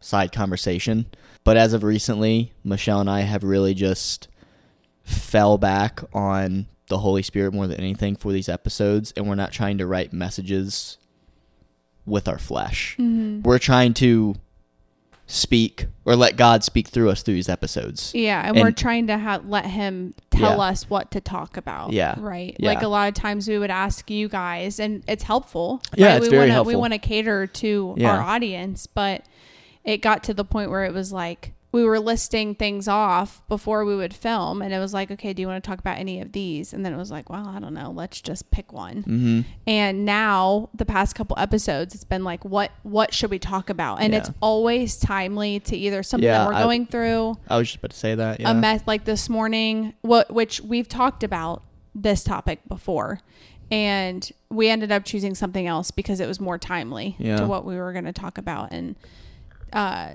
side 0.00 0.30
conversation, 0.32 1.06
but 1.44 1.56
as 1.56 1.72
of 1.72 1.82
recently, 1.82 2.52
Michelle 2.62 3.00
and 3.00 3.10
I 3.10 3.20
have 3.22 3.42
really 3.42 3.74
just 3.74 4.28
fell 5.02 5.58
back 5.58 6.00
on 6.12 6.66
the 6.88 6.98
Holy 6.98 7.22
Spirit 7.22 7.52
more 7.52 7.66
than 7.66 7.78
anything 7.80 8.16
for 8.16 8.32
these 8.32 8.48
episodes 8.48 9.12
and 9.16 9.28
we're 9.28 9.34
not 9.34 9.52
trying 9.52 9.78
to 9.78 9.86
write 9.86 10.12
messages 10.12 10.98
with 12.04 12.28
our 12.28 12.38
flesh 12.38 12.96
Mm-hmm. 12.98 13.42
we're 13.42 13.58
trying 13.58 13.92
to 13.94 14.36
speak 15.28 15.86
or 16.04 16.14
let 16.14 16.36
God 16.36 16.62
speak 16.62 16.86
through 16.86 17.10
us 17.10 17.22
through 17.22 17.34
these 17.34 17.48
episodes. 17.48 18.12
Yeah, 18.14 18.46
and, 18.46 18.56
we're 18.60 18.70
trying 18.70 19.08
to 19.08 19.18
ha- 19.18 19.40
let 19.44 19.66
him 19.66 20.14
tell 20.30 20.58
Yeah. 20.58 20.64
us 20.66 20.88
what 20.88 21.10
to 21.10 21.20
talk 21.20 21.56
about. 21.56 21.92
Yeah. 21.92 22.14
right. 22.18 22.54
Yeah. 22.60 22.68
Like 22.68 22.82
a 22.82 22.86
lot 22.88 23.08
of 23.08 23.14
times 23.14 23.48
we 23.48 23.58
would 23.58 23.70
ask 23.72 24.08
you 24.08 24.28
guys, 24.28 24.78
and 24.78 25.02
it's 25.08 25.24
helpful. 25.24 25.82
Yeah, 25.96 26.10
right? 26.10 26.16
it's 26.18 26.26
we 26.26 26.30
very 26.30 26.50
wanna, 26.50 26.62
We 26.62 26.76
want 26.76 26.92
to 26.92 27.00
cater 27.00 27.48
to 27.48 27.94
Yeah. 27.98 28.14
our 28.16 28.22
audience, 28.22 28.86
but 28.86 29.24
it 29.82 29.96
got 30.00 30.22
to 30.24 30.34
the 30.34 30.44
point 30.44 30.70
where 30.70 30.84
it 30.84 30.94
was 30.94 31.12
like 31.12 31.54
we 31.76 31.84
were 31.84 32.00
listing 32.00 32.54
things 32.54 32.88
off 32.88 33.46
before 33.48 33.84
we 33.84 33.94
would 33.94 34.14
film, 34.14 34.62
and 34.62 34.72
it 34.72 34.78
was 34.78 34.94
like, 34.94 35.10
okay, 35.10 35.32
do 35.32 35.42
you 35.42 35.46
want 35.48 35.62
to 35.62 35.68
talk 35.70 35.78
about 35.78 35.98
any 35.98 36.20
of 36.20 36.32
these? 36.32 36.72
And 36.72 36.84
then 36.84 36.92
it 36.92 36.96
was 36.96 37.10
like, 37.10 37.28
well, 37.28 37.46
I 37.46 37.58
don't 37.60 37.74
know, 37.74 37.90
let's 37.90 38.20
just 38.20 38.50
pick 38.50 38.72
one. 38.72 39.02
Mm-hmm. 39.02 39.40
And 39.66 40.04
now 40.04 40.70
the 40.74 40.84
past 40.86 41.14
couple 41.14 41.38
episodes, 41.38 41.94
it's 41.94 42.04
been 42.04 42.24
like, 42.24 42.44
what 42.44 42.72
what 42.82 43.12
should 43.14 43.30
we 43.30 43.38
talk 43.38 43.70
about? 43.70 44.00
And 44.00 44.14
it's 44.14 44.30
always 44.40 44.96
timely 44.96 45.60
to 45.60 45.76
either 45.76 46.02
something 46.02 46.24
Yeah, 46.26 46.38
that 46.38 46.48
we're 46.48 46.54
I- 46.54 46.62
going 46.62 46.86
through 46.86 47.36
I 47.48 47.56
was 47.58 47.68
just 47.68 47.78
about 47.78 47.90
to 47.92 47.96
say 47.96 48.14
that. 48.14 48.40
Yeah. 48.40 48.50
a 48.50 48.54
mess 48.54 48.82
like 48.86 49.04
this 49.04 49.28
morning 49.28 49.94
what 50.00 50.32
which 50.32 50.60
we've 50.62 50.88
talked 50.88 51.22
about 51.22 51.62
this 51.94 52.24
topic 52.24 52.60
before 52.68 53.20
and 53.70 54.30
we 54.48 54.68
ended 54.68 54.92
up 54.92 55.04
choosing 55.04 55.34
something 55.34 55.66
else 55.66 55.90
because 55.90 56.20
it 56.20 56.26
was 56.28 56.40
more 56.40 56.58
timely 56.58 57.16
Yeah. 57.18 57.36
to 57.38 57.46
what 57.46 57.64
we 57.64 57.76
were 57.76 57.92
going 57.92 58.04
to 58.04 58.12
talk 58.12 58.38
about 58.38 58.72
and 58.72 58.96
uh 59.72 60.12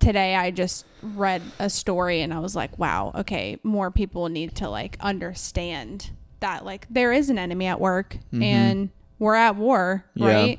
today 0.00 0.34
i 0.34 0.50
just 0.50 0.84
read 1.02 1.40
a 1.58 1.70
story 1.70 2.20
and 2.22 2.34
i 2.34 2.38
was 2.38 2.56
like 2.56 2.76
wow 2.78 3.12
okay 3.14 3.56
more 3.62 3.90
people 3.90 4.28
need 4.28 4.54
to 4.56 4.68
like 4.68 4.96
understand 5.00 6.10
that 6.40 6.64
like 6.64 6.86
there 6.90 7.12
is 7.12 7.30
an 7.30 7.38
enemy 7.38 7.66
at 7.66 7.78
work 7.80 8.16
Mhm. 8.32 8.42
and 8.42 8.90
we're 9.18 9.34
at 9.36 9.54
war 9.56 10.04
Yeah. 10.14 10.26
right 10.26 10.58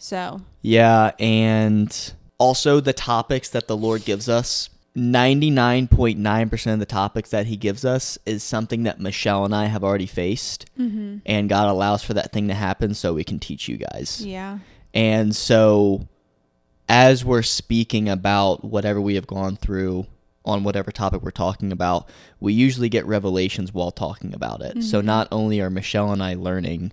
so 0.00 0.42
yeah, 0.62 1.10
and 1.18 2.12
also 2.38 2.78
the 2.80 2.92
topics 2.92 3.48
that 3.48 3.66
the 3.66 3.76
Lord 3.76 4.04
gives 4.04 4.28
us. 4.28 4.68
99.9% 4.96 6.72
of 6.72 6.78
the 6.78 6.86
topics 6.86 7.30
that 7.30 7.46
he 7.46 7.56
gives 7.56 7.84
us 7.84 8.18
is 8.26 8.42
something 8.44 8.82
that 8.84 9.00
Michelle 9.00 9.44
and 9.44 9.54
I 9.54 9.66
have 9.66 9.82
already 9.84 10.06
faced 10.06 10.66
mm-hmm. 10.78 11.18
and 11.26 11.48
God 11.48 11.68
allows 11.68 12.02
for 12.02 12.14
that 12.14 12.32
thing 12.32 12.48
to 12.48 12.54
happen 12.54 12.94
so 12.94 13.14
we 13.14 13.24
can 13.24 13.38
teach 13.38 13.68
you 13.68 13.76
guys. 13.76 14.24
yeah 14.24 14.58
And 14.94 15.34
so, 15.34 16.06
as 16.88 17.24
we're 17.24 17.42
speaking 17.42 18.08
about 18.08 18.64
whatever 18.64 19.00
we 19.00 19.14
have 19.14 19.26
gone 19.26 19.56
through 19.56 20.06
on 20.44 20.64
whatever 20.64 20.90
topic 20.90 21.20
we're 21.22 21.30
talking 21.30 21.72
about, 21.72 22.08
we 22.40 22.52
usually 22.52 22.88
get 22.88 23.04
revelations 23.06 23.74
while 23.74 23.90
talking 23.90 24.32
about 24.32 24.62
it. 24.62 24.82
So, 24.82 25.00
Mhm. 25.02 25.04
not 25.04 25.28
only 25.30 25.60
are 25.60 25.68
Michelle 25.68 26.10
and 26.12 26.22
I 26.22 26.34
learning, 26.34 26.92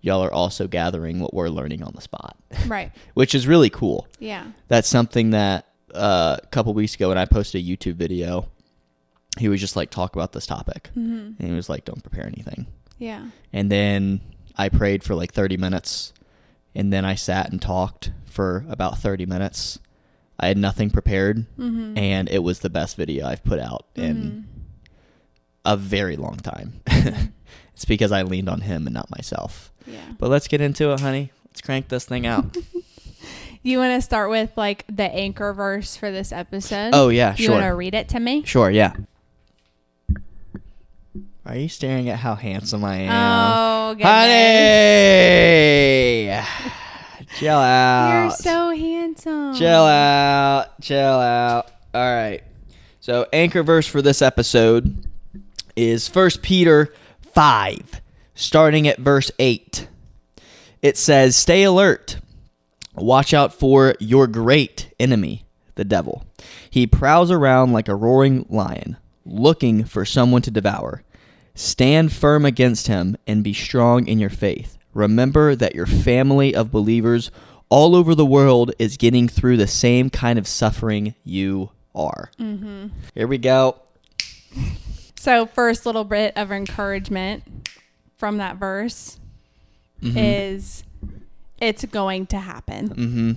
y'all 0.00 0.22
are 0.22 0.32
also 0.32 0.66
gathering 0.66 1.20
what 1.20 1.34
we're 1.34 1.48
learning 1.50 1.82
on 1.82 1.92
the 1.94 2.00
spot, 2.00 2.36
right 2.66 2.90
which 3.14 3.34
is 3.34 3.46
really 3.46 3.70
cool. 3.70 4.06
yeah 4.18 4.44
That's 4.68 4.88
something 4.88 5.30
that 5.30 5.66
uh, 5.94 6.38
a 6.42 6.46
couple 6.48 6.74
weeks 6.74 6.94
ago 6.96 7.10
when 7.10 7.18
I 7.18 7.24
posted 7.24 7.62
a 7.62 7.64
YouTube 7.64 7.94
video. 7.94 8.48
He 9.38 9.48
was 9.48 9.60
just 9.60 9.76
like 9.76 9.90
talk 9.90 10.16
about 10.16 10.32
this 10.32 10.44
topic, 10.46 10.90
Mhm. 10.96 11.38
and 11.38 11.48
he 11.48 11.52
was 11.52 11.68
like, 11.68 11.84
"Don't 11.84 12.02
prepare 12.02 12.26
anything." 12.26 12.66
Yeah. 12.98 13.26
And 13.52 13.70
then 13.70 14.20
I 14.56 14.68
prayed 14.70 15.04
for 15.04 15.14
like 15.14 15.32
30 15.32 15.56
minutes, 15.56 16.12
and 16.74 16.92
then 16.92 17.04
I 17.04 17.14
sat 17.14 17.50
and 17.52 17.62
talked 17.62 18.10
for 18.34 18.64
about 18.68 18.98
30 18.98 19.26
minutes. 19.26 19.78
I 20.40 20.48
had 20.48 20.58
nothing 20.58 20.90
prepared, 20.90 21.46
Mhm. 21.56 21.96
and 21.96 22.28
it 22.28 22.42
was 22.42 22.58
the 22.58 22.68
best 22.70 22.96
video 22.96 23.26
I've 23.26 23.44
put 23.44 23.60
out 23.60 23.86
in 23.94 24.16
Mhm. 24.16 24.42
a 25.64 25.76
very 25.76 26.16
long 26.16 26.36
time. 26.38 26.80
Mhm. 26.86 27.30
it's 27.72 27.84
because 27.84 28.10
I 28.10 28.22
leaned 28.22 28.48
on 28.48 28.62
him 28.62 28.86
and 28.88 28.94
not 28.94 29.08
myself. 29.10 29.70
Yeah. 29.86 29.98
But 30.18 30.30
let's 30.30 30.48
get 30.48 30.60
into 30.60 30.90
it, 30.92 31.00
honey. 31.00 31.30
Let's 31.46 31.60
crank 31.60 31.88
this 31.88 32.04
thing 32.04 32.26
out. 32.26 32.56
You 33.66 33.78
want 33.78 33.94
to 33.96 34.02
start 34.02 34.28
with 34.28 34.50
like 34.58 34.84
the 34.94 35.04
anchor 35.04 35.54
verse 35.54 35.96
for 35.96 36.10
this 36.10 36.32
episode? 36.32 36.90
oh 36.92 37.08
yeah, 37.08 37.34
You 37.38 37.50
want 37.50 37.62
to 37.62 37.68
sure. 37.68 37.76
read 37.76 37.94
it 37.94 38.08
to 38.10 38.20
me? 38.20 38.42
Sure, 38.44 38.70
yeah. 38.70 38.92
Are 41.46 41.56
you 41.56 41.70
staring 41.70 42.10
at 42.10 42.18
how 42.18 42.34
handsome 42.34 42.84
I 42.84 42.96
am? 42.96 43.10
Oh, 43.12 43.94
goodness. 43.94 44.06
Honey! 46.44 46.74
Chill 47.34 47.56
out. 47.56 48.22
You're 48.22 48.30
so 48.30 48.70
handsome. 48.70 49.54
Chill 49.54 49.84
out. 49.84 50.80
Chill 50.80 50.98
out. 50.98 51.70
All 51.92 52.14
right. 52.14 52.42
So, 53.00 53.26
anchor 53.32 53.62
verse 53.62 53.86
for 53.86 54.00
this 54.00 54.22
episode 54.22 55.06
is 55.76 56.08
1 56.08 56.30
Peter 56.42 56.94
5, 57.32 58.00
starting 58.34 58.86
at 58.88 58.98
verse 58.98 59.30
8. 59.38 59.88
It 60.80 60.96
says, 60.96 61.36
Stay 61.36 61.64
alert. 61.64 62.18
Watch 62.94 63.34
out 63.34 63.52
for 63.52 63.94
your 63.98 64.26
great 64.26 64.94
enemy, 65.00 65.44
the 65.74 65.84
devil. 65.84 66.24
He 66.70 66.86
prowls 66.86 67.30
around 67.30 67.72
like 67.72 67.88
a 67.88 67.96
roaring 67.96 68.46
lion, 68.48 68.96
looking 69.26 69.84
for 69.84 70.04
someone 70.04 70.42
to 70.42 70.50
devour. 70.50 71.02
Stand 71.56 72.12
firm 72.12 72.44
against 72.44 72.86
him 72.86 73.16
and 73.26 73.42
be 73.42 73.52
strong 73.52 74.06
in 74.06 74.18
your 74.18 74.30
faith. 74.30 74.73
Remember 74.94 75.54
that 75.56 75.74
your 75.74 75.86
family 75.86 76.54
of 76.54 76.70
believers 76.70 77.30
all 77.68 77.94
over 77.96 78.14
the 78.14 78.24
world 78.26 78.72
is 78.78 78.96
getting 78.96 79.26
through 79.28 79.56
the 79.56 79.66
same 79.66 80.08
kind 80.10 80.38
of 80.38 80.46
suffering 80.46 81.14
you 81.24 81.70
are. 81.94 82.30
Mm-hmm. 82.38 82.86
Here 83.14 83.26
we 83.26 83.38
go. 83.38 83.76
So, 85.18 85.46
first 85.46 85.86
little 85.86 86.04
bit 86.04 86.36
of 86.36 86.52
encouragement 86.52 87.42
from 88.16 88.38
that 88.38 88.56
verse 88.56 89.18
Mhm. 90.02 90.14
is 90.16 90.84
it's 91.60 91.84
going 91.86 92.26
to 92.26 92.38
happen. 92.38 92.88
Mm-hmm. 92.90 93.32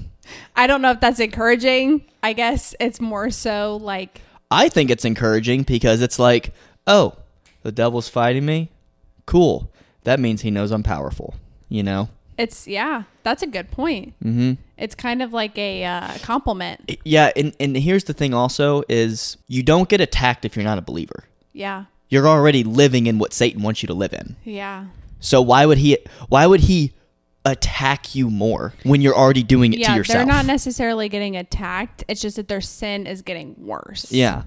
I 0.56 0.68
don't 0.68 0.82
know 0.82 0.92
if 0.92 1.00
that's 1.00 1.20
encouraging. 1.20 2.04
I 2.22 2.34
guess 2.34 2.76
it's 2.80 3.00
more 3.00 3.30
so 3.32 3.78
like, 3.82 4.22
I 4.52 4.68
think 4.70 4.90
it's 4.92 5.06
encouraging 5.06 5.64
because 5.64 6.02
it's 6.02 6.20
like, 6.20 6.54
oh, 6.86 7.16
the 7.64 7.72
devil's 7.72 8.10
fighting 8.10 8.46
me? 8.46 8.70
Cool. 9.26 9.72
That 10.04 10.20
means 10.20 10.42
he 10.42 10.52
knows 10.52 10.72
I'm 10.72 10.84
powerful, 10.84 11.36
you 11.70 11.84
know? 11.84 12.10
it's, 12.38 12.68
yeah, 12.68 13.04
that's 13.24 13.42
a 13.42 13.48
good 13.48 13.72
point. 13.72 14.14
Mm-hmm. 14.24 14.54
It's 14.78 14.96
kind 14.96 15.22
of 15.22 15.34
like 15.34 15.58
a 15.58 15.84
uh, 15.84 16.18
compliment. 16.20 17.00
Yeah, 17.04 17.32
and, 17.36 17.56
and 17.60 17.76
here's 17.76 18.04
the 18.04 18.14
thing 18.14 18.34
also 18.34 18.84
is 18.88 19.38
you 19.48 19.64
don't 19.64 19.90
get 19.90 20.02
attacked 20.02 20.46
if 20.46 20.56
you're 20.56 20.64
not 20.64 20.78
a 20.78 20.82
believer. 20.82 21.24
Yeah. 21.54 21.86
You're 22.10 22.28
already 22.28 22.64
living 22.64 23.08
in 23.08 23.18
what 23.18 23.34
Satan 23.34 23.64
wants 23.64 23.82
you 23.82 23.88
to 23.88 23.94
live 23.94 24.14
in. 24.14 24.36
Yeah. 24.44 24.86
So 25.20 25.42
why 25.42 25.66
would 25.66 25.80
he 25.80 25.98
why 26.30 26.46
would 26.46 26.62
he 26.62 26.94
attack 27.44 28.14
you 28.14 28.30
more 28.30 28.74
when 28.84 29.02
you're 29.02 29.16
already 29.16 29.42
doing 29.44 29.74
it 29.74 29.80
yeah, 29.80 29.90
to 29.90 29.96
yourself? 29.98 30.18
they're 30.18 30.26
not 30.26 30.46
necessarily 30.46 31.10
getting 31.10 31.36
attacked. 31.36 32.04
It's 32.08 32.22
just 32.22 32.36
that 32.36 32.48
their 32.48 32.62
sin 32.62 33.08
is 33.08 33.24
getting 33.24 33.56
worse. 33.58 34.12
yeah. 34.12 34.44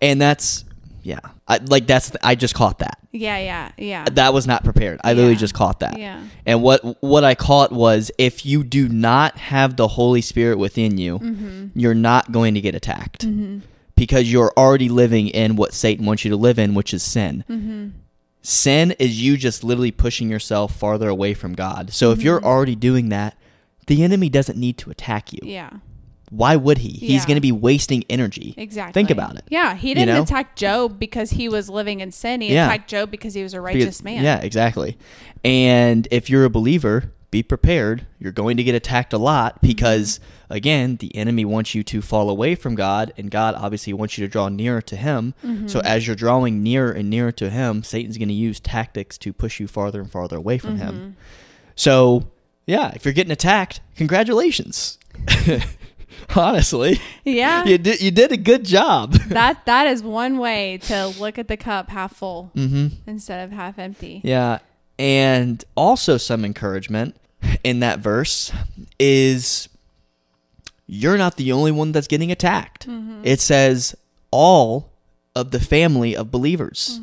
And 0.00 0.20
that's 0.20 0.64
yeah. 1.02 1.20
I, 1.48 1.58
like 1.58 1.86
that's 1.86 2.12
I 2.22 2.34
just 2.34 2.54
caught 2.54 2.78
that. 2.80 2.98
Yeah, 3.12 3.38
yeah, 3.38 3.72
yeah. 3.76 4.04
That 4.12 4.32
was 4.32 4.46
not 4.46 4.64
prepared. 4.64 5.00
I 5.04 5.12
literally 5.12 5.36
just 5.36 5.52
caught 5.54 5.80
that. 5.80 5.98
Yeah. 5.98 6.22
And 6.46 6.62
what 6.62 7.02
what 7.02 7.24
I 7.24 7.34
caught 7.34 7.72
was 7.72 8.10
if 8.18 8.46
you 8.46 8.64
do 8.64 8.88
not 8.88 9.36
have 9.38 9.76
the 9.76 9.88
Holy 9.88 10.20
Spirit 10.22 10.58
within 10.58 10.96
you, 10.98 11.18
Mm-hmm. 11.18 11.78
you're 11.78 11.94
not 11.94 12.32
going 12.32 12.54
to 12.54 12.60
get 12.60 12.74
attacked. 12.74 13.26
Because 13.94 14.32
you're 14.32 14.52
already 14.56 14.88
living 14.88 15.28
in 15.28 15.54
what 15.56 15.74
Satan 15.74 16.06
wants 16.06 16.24
you 16.24 16.30
to 16.30 16.36
live 16.36 16.58
in, 16.58 16.74
which 16.74 16.92
is 16.94 17.02
sin. 17.02 17.44
Mm-hmm. 17.48 17.88
Sin 18.40 18.92
is 18.98 19.22
you 19.22 19.36
just 19.36 19.62
literally 19.62 19.92
pushing 19.92 20.28
yourself 20.30 20.74
farther 20.74 21.08
away 21.08 21.34
from 21.34 21.52
God. 21.52 21.92
So 21.92 22.10
if 22.10 22.18
Mm-hmm. 22.18 22.26
you're 22.26 22.44
already 22.44 22.74
doing 22.74 23.10
that, 23.10 23.36
the 23.86 24.02
enemy 24.02 24.28
doesn't 24.28 24.58
need 24.58 24.78
to 24.78 24.90
attack 24.90 25.32
you. 25.32 25.40
Yeah. 25.42 25.70
Why 26.34 26.56
would 26.56 26.78
he? 26.78 26.88
He's 26.88 27.10
Yeah. 27.22 27.26
going 27.26 27.34
to 27.34 27.42
be 27.42 27.52
wasting 27.52 28.04
energy. 28.08 28.54
Exactly. 28.56 28.94
Think 28.94 29.10
about 29.10 29.36
it. 29.36 29.44
Yeah, 29.50 29.74
he 29.74 29.92
didn't 29.92 30.14
know? 30.14 30.22
attack 30.22 30.56
Job 30.56 30.98
because 30.98 31.32
he 31.32 31.46
was 31.46 31.68
living 31.68 32.00
in 32.00 32.10
sin. 32.10 32.40
He 32.40 32.54
Yeah. 32.54 32.66
attacked 32.66 32.88
Job 32.88 33.10
because 33.10 33.34
he 33.34 33.42
was 33.42 33.52
a 33.52 33.58
Because- 33.58 33.74
righteous 33.74 34.02
man. 34.02 34.24
Yeah, 34.24 34.38
exactly. 34.38 34.96
And 35.44 36.08
if 36.10 36.30
you're 36.30 36.44
a 36.46 36.50
believer, 36.50 37.12
be 37.30 37.42
prepared. 37.42 38.06
You're 38.18 38.32
going 38.32 38.56
to 38.56 38.62
get 38.62 38.74
attacked 38.74 39.12
a 39.12 39.18
lot 39.18 39.56
Mm-hmm. 39.56 39.66
because, 39.66 40.20
again, 40.48 40.96
the 41.00 41.14
enemy 41.14 41.44
wants 41.44 41.74
you 41.74 41.82
to 41.82 42.00
fall 42.00 42.30
away 42.30 42.54
from 42.54 42.74
God, 42.76 43.12
and 43.18 43.30
God 43.30 43.54
obviously 43.54 43.92
wants 43.92 44.16
you 44.16 44.26
to 44.26 44.30
draw 44.30 44.48
nearer 44.48 44.80
to 44.82 44.96
Him. 44.96 45.34
Mm-hmm. 45.44 45.66
So 45.68 45.80
as 45.80 46.06
you're 46.06 46.16
drawing 46.16 46.62
nearer 46.62 46.92
and 46.92 47.10
nearer 47.10 47.32
to 47.32 47.50
Him, 47.50 47.82
Satan's 47.82 48.16
going 48.18 48.28
to 48.28 48.34
use 48.34 48.58
tactics 48.58 49.18
to 49.18 49.32
push 49.34 49.60
you 49.60 49.66
farther 49.66 50.00
and 50.00 50.10
farther 50.10 50.36
away 50.36 50.56
from 50.58 50.78
Mm-hmm. 50.78 50.82
Him. 50.88 51.16
So, 51.76 52.24
yeah, 52.66 52.92
if 52.94 53.04
you're 53.04 53.14
getting 53.14 53.32
attacked, 53.32 53.80
congratulations. 53.96 54.98
Honestly, 56.36 57.00
Yeah. 57.24 57.64
you 57.64 57.78
did 57.78 58.00
you 58.00 58.10
did 58.10 58.32
a 58.32 58.36
good 58.36 58.64
job. 58.64 59.12
that 59.28 59.64
that 59.66 59.86
is 59.86 60.02
one 60.02 60.38
way 60.38 60.78
to 60.84 61.08
look 61.18 61.38
at 61.38 61.48
the 61.48 61.56
cup 61.56 61.90
half 61.90 62.16
full 62.16 62.50
mm-hmm. 62.54 62.88
instead 63.06 63.44
of 63.44 63.52
half 63.52 63.78
empty. 63.78 64.20
Yeah. 64.24 64.58
And 64.98 65.64
also 65.74 66.16
some 66.16 66.44
encouragement 66.44 67.16
in 67.64 67.80
that 67.80 67.98
verse 67.98 68.52
is 68.98 69.68
you're 70.86 71.18
not 71.18 71.36
the 71.36 71.52
only 71.52 71.72
one 71.72 71.92
that's 71.92 72.06
getting 72.06 72.30
attacked. 72.30 72.86
It 73.24 73.40
says 73.40 73.96
all 74.30 74.90
of 75.34 75.50
the 75.50 75.60
family 75.60 76.14
of 76.14 76.30
believers 76.30 77.00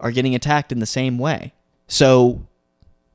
are 0.00 0.10
getting 0.10 0.34
attacked 0.34 0.72
in 0.72 0.78
the 0.78 0.86
same 0.86 1.18
way. 1.18 1.52
So 1.88 2.46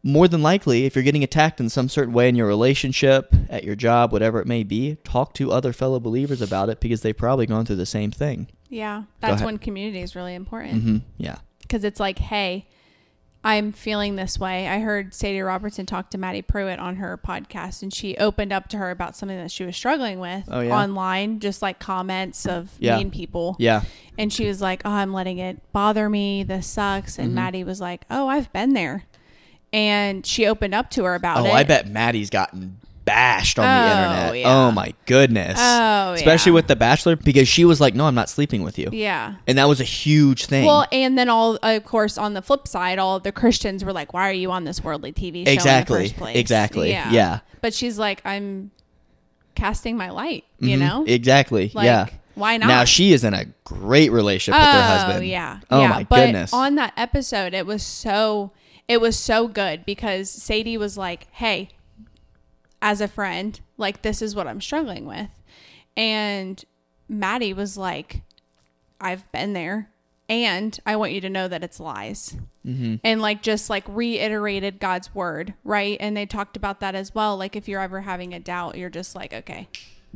more 0.07 0.27
than 0.27 0.41
likely, 0.41 0.85
if 0.85 0.95
you're 0.95 1.03
getting 1.03 1.23
attacked 1.23 1.59
in 1.59 1.69
some 1.69 1.89
certain 1.89 2.13
way 2.13 2.29
in 2.29 2.35
your 2.35 2.47
relationship, 2.47 3.33
at 3.49 3.63
your 3.63 3.75
job, 3.75 4.11
whatever 4.13 4.39
it 4.39 4.47
may 4.47 4.63
be, 4.63 4.95
talk 5.03 5.33
to 5.33 5.51
other 5.51 5.73
fellow 5.73 5.99
believers 5.99 6.41
about 6.41 6.69
it 6.69 6.79
because 6.79 7.01
they've 7.01 7.17
probably 7.17 7.45
gone 7.45 7.65
through 7.65 7.75
the 7.75 7.85
same 7.85 8.11
thing. 8.11 8.47
Yeah. 8.69 9.03
That's 9.19 9.41
when 9.41 9.57
community 9.57 10.01
is 10.01 10.15
really 10.15 10.33
important. 10.35 10.81
hmm 10.83 10.97
Yeah. 11.17 11.37
because 11.61 11.83
it's 11.83 11.99
like, 11.99 12.19
hey, 12.19 12.67
I'm 13.43 13.71
feeling 13.71 14.15
this 14.15 14.37
way. 14.39 14.67
I 14.67 14.79
heard 14.79 15.13
Sadie 15.13 15.41
Robertson 15.41 15.85
talk 15.85 16.09
to 16.09 16.17
Maddie 16.17 16.41
Prewett 16.41 16.79
on 16.79 16.97
her 16.97 17.17
podcast, 17.17 17.81
and 17.81 17.93
she 17.93 18.17
opened 18.17 18.51
up 18.51 18.67
to 18.69 18.77
her 18.77 18.89
about 18.91 19.15
something 19.15 19.37
that 19.37 19.51
she 19.51 19.63
was 19.63 19.75
struggling 19.75 20.19
with 20.19 20.43
Oh, 20.49 20.59
yeah? 20.61 20.75
online, 20.75 21.39
just 21.39 21.61
like 21.61 21.79
comments 21.79 22.45
of 22.45 22.71
Yeah. 22.79 22.97
mean 22.97 23.11
people. 23.11 23.55
Yeah. 23.59 23.83
And 24.17 24.33
she 24.33 24.47
was 24.47 24.59
like, 24.61 24.81
"Oh, 24.83 24.89
I'm 24.91 25.13
letting 25.13 25.37
it 25.37 25.61
bother 25.71 26.09
me. 26.09 26.43
This 26.43 26.67
sucks." 26.67 27.13
Mm-hmm. 27.13 27.21
And 27.21 27.35
Maddie 27.35 27.63
was 27.63 27.79
like, 27.79 28.01
"Oh, 28.09 28.27
I've 28.27 28.51
been 28.51 28.73
there." 28.73 29.03
And 29.73 30.25
she 30.25 30.45
opened 30.47 30.73
up 30.73 30.89
to 30.91 31.03
her 31.03 31.15
about 31.15 31.39
Oh, 31.39 31.45
it. 31.45 31.51
I 31.51 31.63
bet 31.63 31.87
Maddie's 31.89 32.29
gotten 32.29 32.77
bashed 33.03 33.57
on 33.59 33.63
the 33.65 33.69
Oh, 33.69 33.97
internet. 34.01 34.39
yeah. 34.41 34.49
Oh 34.67 34.71
my 34.71 34.93
goodness. 35.05 35.57
Oh, 35.61 36.13
Especially 36.13 36.51
yeah. 36.51 36.55
with 36.55 36.67
The 36.67 36.75
Bachelor 36.75 37.15
because 37.15 37.47
she 37.47 37.63
was 37.63 37.79
like, 37.79 37.95
"No, 37.95 38.05
I'm 38.05 38.15
not 38.15 38.29
sleeping 38.29 38.63
with 38.63 38.77
you." 38.77 38.89
Yeah. 38.91 39.35
And 39.47 39.57
that 39.57 39.67
was 39.69 39.79
a 39.79 39.85
huge 39.85 40.45
thing. 40.45 40.65
Well, 40.65 40.85
and 40.91 41.17
then 41.17 41.29
all, 41.29 41.57
of 41.63 41.85
course, 41.85 42.17
on 42.17 42.33
the 42.33 42.41
flip 42.41 42.67
side, 42.67 42.99
all 42.99 43.19
the 43.19 43.31
Christians 43.31 43.83
were 43.85 43.93
like, 43.93 44.13
"Why 44.13 44.29
are 44.29 44.33
you 44.33 44.51
on 44.51 44.65
this 44.65 44.83
worldly 44.83 45.13
TV 45.13 45.45
show 45.45 45.51
Exactly. 45.51 45.95
in 45.97 46.03
the 46.03 46.09
first 46.09 46.17
place?" 46.17 46.37
Exactly. 46.37 46.89
Yeah. 46.91 47.39
But 47.61 47.73
she's 47.73 47.97
like, 47.97 48.21
"I'm 48.25 48.71
casting 49.55 49.95
my 49.97 50.09
light," 50.09 50.43
you 50.59 50.75
Mhm. 50.77 50.79
know. 50.79 51.05
Exactly. 51.07 51.71
Like, 51.73 51.85
yeah. 51.85 52.05
Why 52.35 52.57
not? 52.57 52.67
Now 52.67 52.83
she 52.83 53.13
is 53.13 53.23
in 53.23 53.33
a 53.33 53.45
great 53.63 54.11
relationship 54.11 54.59
with 54.61 54.69
her 54.69 54.81
husband. 54.83 55.19
Oh 55.19 55.21
yeah. 55.21 55.59
Oh 55.71 55.81
yeah. 55.81 55.87
my 55.87 56.03
but 56.03 56.25
goodness. 56.25 56.53
On 56.53 56.75
that 56.75 56.93
episode, 56.97 57.53
it 57.53 57.65
was 57.65 57.81
so 57.81 58.51
it 58.87 59.01
was 59.01 59.17
so 59.17 59.47
good 59.47 59.85
because 59.85 60.29
Sadie 60.29 60.77
was 60.77 60.97
like, 60.97 61.27
"Hey, 61.31 61.69
as 62.81 63.01
a 63.01 63.07
friend, 63.07 63.59
like 63.77 64.01
this 64.01 64.21
is 64.21 64.35
what 64.35 64.47
I'm 64.47 64.61
struggling 64.61 65.05
with," 65.05 65.29
and 65.95 66.63
Maddie 67.09 67.53
was 67.53 67.77
like, 67.77 68.21
"I've 69.01 69.29
been 69.31 69.53
there." 69.53 69.89
And 70.29 70.77
I 70.85 70.97
want 70.97 71.13
you 71.13 71.21
to 71.21 71.29
know 71.29 71.47
that 71.47 71.63
it's 71.63 71.79
lies. 71.79 72.35
Mm-hmm. 72.65 72.95
And 73.01 73.21
like 73.21 73.41
just 73.41 73.69
like 73.69 73.85
reiterated 73.87 74.77
God's 74.77 75.15
word, 75.15 75.53
right? 75.63 75.95
And 76.01 76.17
they 76.17 76.25
talked 76.25 76.57
about 76.57 76.81
that 76.81 76.95
as 76.95 77.15
well. 77.15 77.37
Like 77.37 77.55
if 77.55 77.69
you're 77.69 77.79
ever 77.79 78.01
having 78.01 78.33
a 78.33 78.39
doubt, 78.41 78.77
you're 78.77 78.89
just 78.89 79.15
like, 79.15 79.33
okay, 79.33 79.69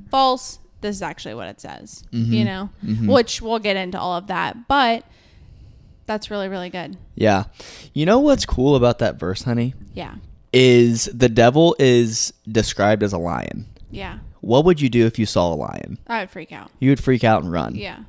false. 0.10 0.60
This 0.82 0.98
is 0.98 1.02
actually 1.02 1.36
what 1.36 1.48
it 1.48 1.62
says, 1.62 2.04
Mm-hmm. 2.12 2.34
you 2.34 2.44
know, 2.44 2.70
which 3.06 3.42
we'll 3.42 3.60
get 3.60 3.78
into 3.78 3.98
all 3.98 4.18
of 4.18 4.28
that. 4.28 4.68
But 4.68 5.06
that's 6.06 6.30
really, 6.32 6.48
really 6.50 6.70
good. 6.70 6.98
yeah. 7.16 7.46
You 7.94 8.06
know 8.06 8.20
what's 8.20 8.46
cool 8.46 8.76
about 8.76 9.00
that 9.00 9.20
verse, 9.20 9.44
honey? 9.44 9.74
Yeah. 9.94 10.16
Is 10.54 11.06
the 11.06 11.30
devil 11.30 11.76
is 11.80 12.34
described 12.50 13.04
as 13.04 13.14
a 13.14 13.18
lion. 13.18 13.68
Yeah. 13.90 14.20
what 14.42 14.64
would 14.66 14.80
you 14.82 14.90
do 14.90 15.06
if 15.06 15.20
you 15.20 15.26
saw 15.26 15.54
a 15.54 15.56
lion? 15.56 15.98
I 16.08 16.22
would 16.22 16.30
freak 16.30 16.52
out. 16.52 16.72
You 16.80 16.90
would 16.92 17.04
freak 17.04 17.24
out 17.24 17.44
and 17.44 17.52
run. 17.52 17.76
Yeah. 17.76 18.00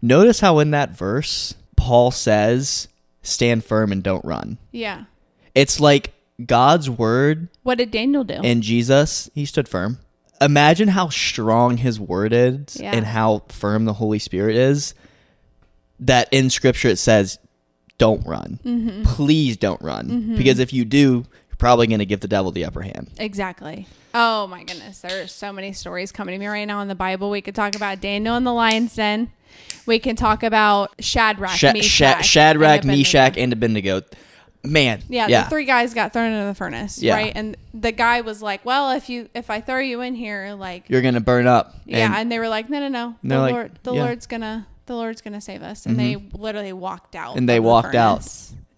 Notice 0.00 0.40
how 0.40 0.58
in 0.58 0.70
that 0.72 0.90
verse, 0.96 1.54
Paul 1.76 2.10
says, 2.10 2.88
stand 3.22 3.64
firm 3.64 3.92
and 3.92 4.02
don't 4.02 4.24
run. 4.24 4.58
Yeah. 4.72 5.04
It's 5.54 5.80
like 5.80 6.12
God's 6.44 6.88
word 6.90 7.48
What 7.62 7.78
did 7.78 7.90
Daniel 7.90 8.24
do? 8.24 8.34
and 8.34 8.62
Jesus, 8.62 9.30
he 9.34 9.44
stood 9.44 9.68
firm. 9.68 9.98
Imagine 10.40 10.88
how 10.88 11.08
strong 11.08 11.76
his 11.78 12.00
word 12.00 12.32
is 12.32 12.76
Yeah. 12.80 12.92
and 12.94 13.06
how 13.06 13.44
firm 13.48 13.84
the 13.84 13.94
Holy 13.94 14.18
Spirit 14.18 14.56
is. 14.56 14.94
That 16.06 16.28
in 16.32 16.50
scripture 16.50 16.88
it 16.88 16.98
says, 16.98 17.38
don't 17.98 18.26
run. 18.26 18.58
Mm-hmm. 18.64 19.02
Please 19.04 19.56
don't 19.56 19.80
run. 19.82 20.34
Because 20.36 20.58
if 20.58 20.72
you 20.72 20.84
do, 20.84 21.24
you're 21.48 21.56
probably 21.58 21.86
going 21.86 22.00
to 22.00 22.06
give 22.06 22.20
the 22.20 22.28
devil 22.28 22.50
the 22.50 22.64
upper 22.64 22.82
hand. 22.82 23.10
exactly. 23.18 23.86
Oh 24.14 24.46
my 24.46 24.62
goodness. 24.64 25.00
There 25.00 25.22
are 25.22 25.26
so 25.26 25.52
many 25.54 25.72
stories 25.72 26.12
coming 26.12 26.34
to 26.34 26.38
me 26.38 26.46
right 26.46 26.66
now 26.66 26.80
in 26.80 26.88
the 26.88 26.94
Bible. 26.94 27.30
We 27.30 27.40
could 27.40 27.54
talk 27.54 27.74
about 27.74 28.00
Daniel 28.02 28.36
in 28.36 28.44
the 28.44 28.52
lion's 28.52 28.94
den. 28.94 29.30
We 29.86 29.98
can 29.98 30.16
talk 30.16 30.42
about 30.42 30.92
Shadrach, 31.00 31.50
Sha- 31.56 31.72
Meshach, 31.72 32.18
Sha- 32.18 32.22
Shadrach, 32.22 32.80
and. 32.82 32.86
Meshach, 32.88 33.38
and 33.38 33.52
Abednego. 33.54 34.02
Man. 34.64 35.02
Yeah, 35.08 35.28
Yeah. 35.28 35.44
the 35.44 35.50
three 35.50 35.64
guys 35.64 35.94
got 35.94 36.12
thrown 36.12 36.30
into 36.32 36.46
the 36.46 36.54
furnace, 36.54 37.02
Yeah. 37.02 37.14
right? 37.14 37.32
And 37.34 37.56
the 37.74 37.90
guy 37.90 38.20
was 38.20 38.42
like, 38.42 38.64
"Well, 38.64 38.90
if 38.92 39.08
you 39.08 39.28
if 39.34 39.48
I 39.50 39.60
throw 39.60 39.78
you 39.80 40.02
in 40.02 40.14
here, 40.14 40.54
like, 40.58 40.84
you're 40.88 41.02
going 41.02 41.14
to 41.14 41.20
burn 41.20 41.46
up. 41.46 41.74
yeah," 41.86 42.04
And- 42.06 42.14
and, 42.14 42.32
they 42.32 42.38
were 42.38 42.48
like, 42.48 42.68
"No, 42.70 42.78
no, 42.80 42.88
no, 42.88 43.14
the 43.22 43.38
like, 43.40 43.52
Lord, 43.52 43.72
the 43.82 43.90
yeah. 43.92 43.96
Mm-hmm. 43.98 44.06
Lord's 44.06 44.26
gonna, 44.26 44.66
the 44.92 44.96
Lord's 44.96 45.20
gonna 45.20 45.40
save 45.40 45.62
us," 45.62 45.86
and 45.86 45.98
they 45.98 46.16
literally 46.32 46.72
walked 46.72 47.16
out. 47.16 47.36
And 47.36 47.48
they 47.48 47.56
the 47.56 47.62
walked 47.62 47.94
out. 47.94 48.28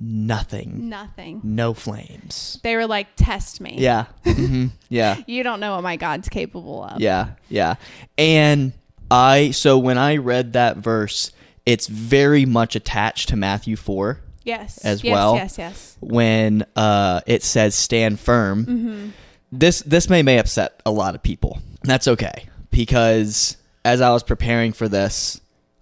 nothing. 0.00 0.88
Nothing. 0.88 1.40
No 1.42 1.74
flames. 1.74 2.58
They 2.62 2.76
were 2.76 2.86
like, 2.86 3.08
"Test 3.16 3.60
me." 3.60 3.76
Yeah. 3.78 4.06
hmm 4.24 4.66
Yeah. 4.88 5.16
You 5.26 5.42
don't 5.42 5.60
know 5.60 5.74
what 5.74 5.82
my 5.82 5.96
God's 5.96 6.28
capable 6.28 6.84
of. 6.84 7.00
Yeah, 7.00 7.30
yeah. 7.48 7.74
And 8.18 8.72
I 9.10 9.50
so 9.50 9.78
when 9.78 9.98
I 9.98 10.16
read 10.16 10.54
that 10.54 10.76
verse, 10.78 11.32
it's 11.66 11.86
very 11.86 12.44
much 12.44 12.76
attached 12.76 13.28
to 13.30 13.36
Matthew 13.36 13.76
4 13.76 14.20
Yes. 14.44 14.78
As 14.84 15.02
yes, 15.02 15.12
well. 15.12 15.34
Yes. 15.36 15.58
Yes. 15.58 15.96
when 16.00 16.64
uh 16.76 17.20
it 17.26 17.42
says 17.42 17.74
stand 17.74 18.20
firm. 18.20 18.66
Mm-hmm. 18.66 19.08
This 19.52 19.80
this 19.82 20.08
may 20.10 20.22
may 20.22 20.38
upset 20.38 20.80
a 20.84 20.90
lot 20.90 21.14
of 21.14 21.22
people. 21.22 21.58
That's 21.82 22.08
okay 22.08 22.46
because 22.70 23.56
as 23.84 24.00
I 24.00 24.10
was 24.10 24.22
preparing 24.22 24.72
for 24.72 24.88
this, 24.88 25.40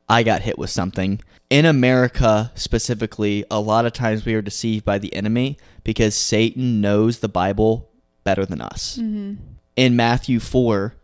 I 0.09 0.23
got 0.23 0.42
hit 0.42 0.59
with 0.59 0.71
something. 0.71 1.21
In 1.50 1.66
America 1.66 2.50
specifically, 2.54 3.44
a 3.50 3.61
lot 3.61 3.87
of 3.87 3.92
times 3.92 4.25
we 4.25 4.35
are 4.35 4.42
deceived 4.42 4.85
by 4.85 4.99
the 4.99 5.14
enemy 5.14 5.59
because 5.85 6.14
Satan 6.14 6.80
knows 6.80 7.18
the 7.18 7.28
Bible 7.28 7.90
better 8.25 8.47
than 8.47 8.61
us. 8.61 8.99
Mm-hmm. 8.99 9.35
In 9.76 9.97
Matthew 9.97 10.40
4, 10.40 10.94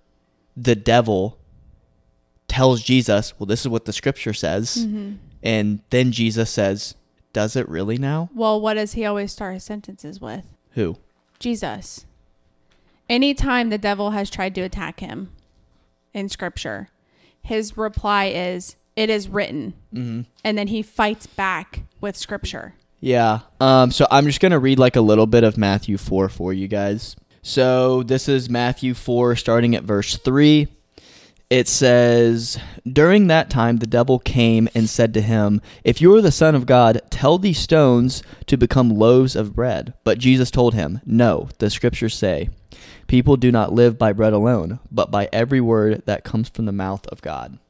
the 0.56 0.74
devil 0.74 1.38
tells 2.48 2.82
Jesus, 2.82 3.38
Well, 3.38 3.46
this 3.46 3.60
is 3.60 3.68
what 3.68 3.84
the 3.84 3.92
scripture 3.92 4.32
says. 4.32 4.86
Mm-hmm. 4.86 5.16
And 5.42 5.80
then 5.90 6.12
Jesus 6.12 6.50
says, 6.50 6.94
Does 7.32 7.56
it 7.56 7.68
really 7.68 7.98
now? 7.98 8.30
Well, 8.34 8.60
what 8.60 8.74
does 8.74 8.94
he 8.94 9.04
always 9.04 9.32
start 9.32 9.54
his 9.54 9.64
sentences 9.64 10.20
with? 10.20 10.44
Who? 10.72 10.96
Jesus. 11.38 12.06
Anytime 13.08 13.70
the 13.70 13.78
devil 13.78 14.10
has 14.10 14.28
tried 14.28 14.54
to 14.56 14.60
attack 14.62 15.00
him 15.00 15.30
in 16.12 16.28
scripture, 16.28 16.88
his 17.40 17.76
reply 17.76 18.26
is, 18.26 18.76
It 18.98 19.10
is 19.10 19.28
written. 19.28 19.74
Mm-hmm. 19.94 20.22
And 20.42 20.58
then 20.58 20.66
he 20.66 20.82
fights 20.82 21.28
back 21.28 21.84
with 22.00 22.16
scripture. 22.16 22.74
Yeah. 22.98 23.40
Um, 23.60 23.92
so 23.92 24.08
I'm 24.10 24.26
just 24.26 24.40
going 24.40 24.50
to 24.50 24.58
read 24.58 24.80
like 24.80 24.96
a 24.96 25.00
little 25.00 25.28
bit 25.28 25.44
of 25.44 25.56
Matthew 25.56 25.96
4 25.98 26.28
for 26.28 26.52
you 26.52 26.66
guys. 26.66 27.14
So 27.40 28.02
this 28.02 28.28
is 28.28 28.50
Matthew 28.50 28.94
4, 28.94 29.36
starting 29.36 29.76
at 29.76 29.84
verse 29.84 30.16
3. 30.16 30.66
It 31.48 31.68
says, 31.68 32.58
During 32.92 33.28
that 33.28 33.50
time 33.50 33.76
the 33.76 33.86
devil 33.86 34.18
came 34.18 34.68
and 34.74 34.90
said 34.90 35.14
to 35.14 35.20
him, 35.20 35.62
If 35.84 36.00
you 36.00 36.12
are 36.16 36.20
the 36.20 36.32
Son 36.32 36.56
of 36.56 36.66
God, 36.66 37.00
tell 37.08 37.38
these 37.38 37.60
stones 37.60 38.24
to 38.46 38.56
become 38.56 38.90
loaves 38.90 39.36
of 39.36 39.54
bread. 39.54 39.94
But 40.02 40.18
Jesus 40.18 40.50
told 40.50 40.74
him, 40.74 41.00
No, 41.06 41.50
the 41.58 41.70
scriptures 41.70 42.16
say, 42.16 42.50
People 43.06 43.36
do 43.36 43.52
not 43.52 43.72
live 43.72 43.96
by 43.96 44.12
bread 44.12 44.32
alone, 44.32 44.80
but 44.90 45.12
by 45.12 45.28
every 45.32 45.60
word 45.60 46.02
that 46.06 46.24
comes 46.24 46.48
from 46.48 46.66
the 46.66 46.72
mouth 46.72 47.06
of 47.06 47.22
God. 47.22 47.60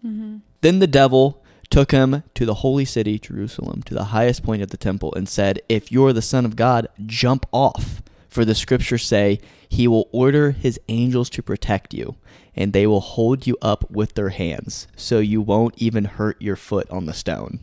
Then 0.61 0.79
the 0.79 0.87
devil 0.87 1.42
took 1.71 1.90
him 1.92 2.23
to 2.35 2.47
the 2.47 2.55
holy 2.55 2.85
city, 2.85 3.18
Jerusalem, 3.18 3.83
to 3.85 3.94
the 3.94 4.05
highest 4.05 4.42
point 4.42 4.62
of 4.62 4.71
the 4.71 4.77
temple, 4.77 5.12
and 5.14 5.29
said, 5.29 5.61
If 5.68 5.92
you're 5.92 6.12
the 6.12 6.23
Son 6.23 6.44
of 6.44 6.57
God, 6.57 6.88
jump 7.07 7.47
off. 7.53 8.03
For 8.29 8.44
the 8.44 8.55
scriptures 8.55 9.05
say, 9.05 9.40
He 9.68 9.87
will 9.88 10.09
order 10.12 10.53
His 10.53 10.81
angels 10.88 11.29
to 11.31 11.42
protect 11.42 11.92
you, 11.94 12.16
and 12.57 12.73
they 12.73 12.87
will 12.87 13.01
hold 13.01 13.47
you 13.47 13.57
up 13.62 13.90
with 13.90 14.14
their 14.14 14.31
hands, 14.31 14.88
so 14.97 15.18
you 15.18 15.40
won't 15.40 15.75
even 15.79 16.05
hurt 16.05 16.40
your 16.40 16.57
foot 16.57 16.88
on 16.90 17.07
the 17.07 17.14
stone. 17.14 17.61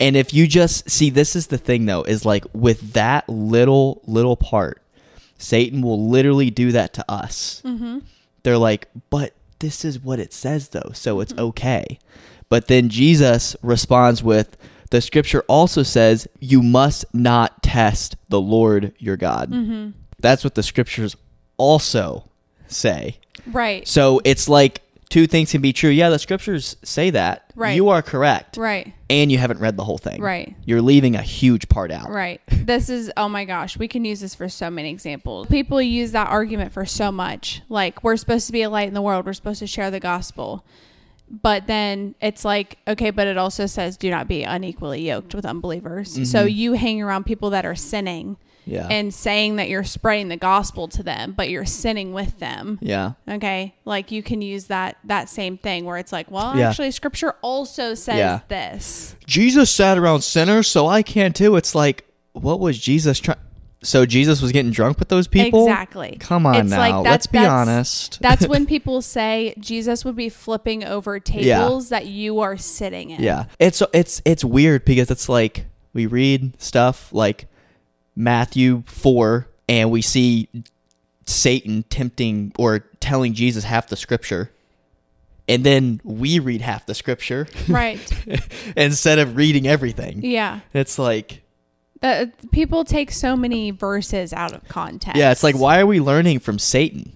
And 0.00 0.16
if 0.16 0.32
you 0.34 0.46
just 0.46 0.88
see, 0.90 1.10
this 1.10 1.36
is 1.36 1.48
the 1.48 1.58
thing 1.58 1.86
though, 1.86 2.02
is 2.02 2.24
like 2.24 2.44
with 2.52 2.92
that 2.94 3.28
little, 3.28 4.02
little 4.06 4.36
part, 4.36 4.82
Satan 5.38 5.82
will 5.82 6.08
literally 6.08 6.50
do 6.50 6.72
that 6.72 6.92
to 6.94 7.04
us 7.10 7.60
Mm-hmm. 7.64 7.98
they're 8.42 8.58
like, 8.58 8.88
but 9.10 9.34
this 9.64 9.82
is 9.82 9.98
what 9.98 10.20
it 10.20 10.34
says 10.34 10.68
though, 10.68 10.90
so 10.92 11.20
it's 11.20 11.32
okay. 11.38 11.98
But 12.50 12.68
then 12.68 12.90
Jesus 12.90 13.56
responds 13.62 14.22
with, 14.22 14.58
the 14.90 15.00
scripture 15.00 15.42
also 15.48 15.82
says, 15.82 16.28
you 16.38 16.62
must 16.62 17.06
not 17.14 17.62
test 17.62 18.16
the 18.28 18.40
Lord 18.40 18.92
your 18.98 19.16
God. 19.16 19.50
Mm-hmm. 19.50 19.90
That's 20.20 20.44
what 20.44 20.54
the 20.54 20.62
scriptures 20.62 21.16
also 21.56 22.28
say. 22.68 23.16
Right. 23.46 23.88
So 23.88 24.20
it's 24.24 24.48
like 24.48 24.82
two 25.08 25.26
things 25.26 25.52
can 25.52 25.60
be 25.60 25.72
true. 25.72 25.90
Yeah, 25.90 26.10
the 26.10 26.18
scriptures 26.18 26.76
say 26.82 27.10
that. 27.10 27.52
Right. 27.54 27.76
You 27.76 27.88
are 27.90 28.02
correct. 28.02 28.56
Right. 28.56 28.92
And 29.08 29.30
you 29.30 29.38
haven't 29.38 29.60
read 29.60 29.76
the 29.76 29.84
whole 29.84 29.98
thing. 29.98 30.20
Right. 30.20 30.56
You're 30.64 30.82
leaving 30.82 31.14
a 31.14 31.22
huge 31.22 31.68
part 31.68 31.90
out. 31.90 32.10
Right. 32.10 32.40
This 32.64 32.88
is, 32.88 33.12
oh 33.18 33.28
my 33.28 33.44
gosh, 33.44 33.76
we 33.76 33.88
can 33.88 34.06
use 34.06 34.20
this 34.20 34.34
for 34.34 34.48
so 34.48 34.70
many 34.70 34.88
examples. 34.88 35.48
People 35.48 35.82
use 35.82 36.12
that 36.12 36.28
argument 36.28 36.72
for 36.72 36.86
so 36.86 37.12
much. 37.12 37.60
Like, 37.68 38.02
we're 38.02 38.16
supposed 38.16 38.46
to 38.46 38.52
be 38.52 38.62
a 38.62 38.70
light 38.70 38.88
in 38.88 38.94
the 38.94 39.02
world, 39.02 39.26
we're 39.26 39.34
supposed 39.34 39.58
to 39.58 39.66
share 39.66 39.90
the 39.90 40.00
gospel. 40.00 40.64
But 41.28 41.66
then 41.66 42.14
it's 42.22 42.42
like, 42.42 42.78
okay, 42.88 43.10
but 43.10 43.26
it 43.26 43.36
also 43.36 43.66
says 43.66 43.98
do 43.98 44.08
not 44.08 44.28
be 44.28 44.44
unequally 44.44 45.06
yoked 45.06 45.34
with 45.34 45.44
unbelievers. 45.44 46.14
Mm-hmm. 46.14 46.24
So 46.24 46.44
you 46.44 46.72
hang 46.72 47.02
around 47.02 47.24
people 47.24 47.50
that 47.50 47.66
are 47.66 47.74
sinning 47.74 48.38
Yeah. 48.66 48.88
and 48.90 49.12
saying 49.12 49.56
that 49.56 49.68
you're 49.68 49.84
spreading 49.84 50.28
the 50.28 50.36
gospel 50.36 50.88
to 50.88 51.02
them, 51.02 51.32
but 51.36 51.50
you're 51.50 51.66
sinning 51.66 52.12
with 52.12 52.38
them. 52.38 52.78
yeah. 52.80 53.12
Okay, 53.28 53.74
like 53.84 54.10
you 54.10 54.22
can 54.22 54.40
use 54.42 54.64
that 54.66 54.96
that 55.04 55.28
same 55.28 55.58
thing 55.58 55.84
where 55.84 55.98
it's 55.98 56.12
like, 56.12 56.30
well, 56.30 56.56
Yeah. 56.56 56.70
actually, 56.70 56.90
Scripture 56.90 57.34
also 57.42 57.94
says 57.94 58.16
Yeah. 58.18 58.40
this. 58.48 59.16
Jesus 59.26 59.70
sat 59.70 59.98
around 59.98 60.22
sinners, 60.22 60.66
so 60.68 60.86
I 60.86 61.02
can 61.02 61.32
too. 61.32 61.56
It's 61.56 61.74
like, 61.74 62.04
what 62.32 62.58
was 62.60 62.78
Jesus 62.78 63.20
trying? 63.20 63.38
So 63.82 64.06
Jesus 64.06 64.40
was 64.40 64.50
getting 64.50 64.70
drunk 64.72 64.98
with 64.98 65.08
those 65.08 65.26
people. 65.28 65.64
Exactly. 65.66 66.16
Come 66.18 66.46
on 66.46 66.54
It's 66.56 66.70
now. 66.70 66.78
like 66.78 67.04
that- 67.04 67.10
Let's 67.10 67.26
be 67.26 67.36
honest. 67.38 68.18
That's 68.22 68.48
when 68.48 68.64
people 68.74 69.02
say 69.02 69.52
Jesus 69.58 70.06
would 70.06 70.16
be 70.16 70.30
flipping 70.30 70.84
over 70.84 71.20
tables 71.20 71.90
that 71.90 72.06
you 72.06 72.40
are 72.40 72.56
sitting 72.56 73.10
in. 73.10 73.22
yeah. 73.22 73.44
It's 73.58 73.82
it's 73.92 74.22
it's 74.24 74.42
weird 74.42 74.86
because 74.86 75.10
it's 75.10 75.28
like 75.28 75.66
we 75.92 76.06
read 76.06 76.58
stuff 76.62 77.12
like 77.12 77.46
Matthew 78.16 78.82
four, 78.86 79.48
and 79.68 79.90
we 79.90 80.02
see 80.02 80.48
Satan 81.26 81.84
tempting 81.90 82.52
or 82.58 82.80
telling 83.00 83.34
Jesus 83.34 83.64
half 83.64 83.88
the 83.88 83.96
scripture. 83.96 84.50
And 85.46 85.62
then 85.64 86.00
we 86.04 86.38
read 86.38 86.62
half 86.62 86.86
the 86.86 86.94
scripture 86.94 87.46
Right. 87.68 88.00
instead 88.76 89.18
of 89.18 89.36
reading 89.36 89.66
everything. 89.66 90.22
Yeah. 90.24 90.60
It's 90.72 90.98
like, 90.98 91.42
Uh, 92.02 92.26
people 92.52 92.84
take 92.84 93.10
so 93.10 93.36
many 93.36 93.70
verses 93.70 94.32
out 94.32 94.52
of 94.54 94.66
context. 94.68 95.18
yeah, 95.18 95.32
it's 95.32 95.42
like, 95.42 95.56
why 95.56 95.80
are 95.80 95.86
we 95.86 96.00
learning 96.00 96.38
from 96.38 96.58
Satan? 96.58 97.12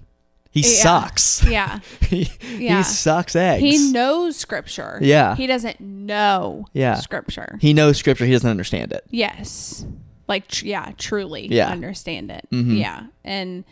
He 0.51 0.61
Yeah. 0.61 0.83
sucks. 0.83 1.45
Yeah. 1.45 1.79
he, 2.03 2.31
Yeah. 2.59 2.79
he 2.79 2.83
sucks 2.83 3.35
eggs. 3.37 3.63
He 3.63 3.93
knows 3.93 4.37
scripture. 4.37 4.99
Yeah. 5.01 5.35
He 5.37 5.47
doesn't 5.47 5.81
know 5.81 6.67
Yeah. 6.75 6.95
scripture. 6.97 7.59
He 7.63 7.73
knows 7.73 7.97
scripture. 7.99 8.27
He 8.27 8.33
doesn't 8.33 8.49
understand 8.51 8.93
it. 8.93 9.05
Yes. 9.11 9.87
Like, 10.29 10.47
tr- 10.49 10.67
yeah, 10.67 10.93
truly 10.99 11.49
Yeah. 11.51 11.69
understand 11.69 12.31
it. 12.31 12.47
Mhm. 12.53 12.79
Yeah. 12.79 13.05
And 13.25 13.65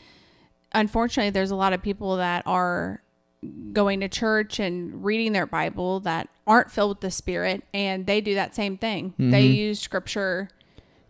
unfortunately, 0.73 1.31
there's 1.31 1.51
a 1.51 1.57
lot 1.57 1.73
of 1.73 1.83
people 1.83 2.17
that 2.17 2.43
are 2.47 3.03
going 3.73 4.01
to 4.01 4.09
church 4.09 4.59
and 4.59 5.05
reading 5.05 5.33
their 5.33 5.47
Bible 5.47 6.01
that 6.01 6.29
aren't 6.47 6.71
filled 6.71 6.91
with 6.97 7.01
the 7.01 7.11
Spirit, 7.11 7.63
and 7.75 8.07
they 8.07 8.21
do 8.21 8.35
that 8.35 8.55
same 8.55 8.77
thing. 8.77 9.15
They 9.19 9.49
Mhm. 9.49 9.55
use 9.55 9.81
scripture 9.81 10.49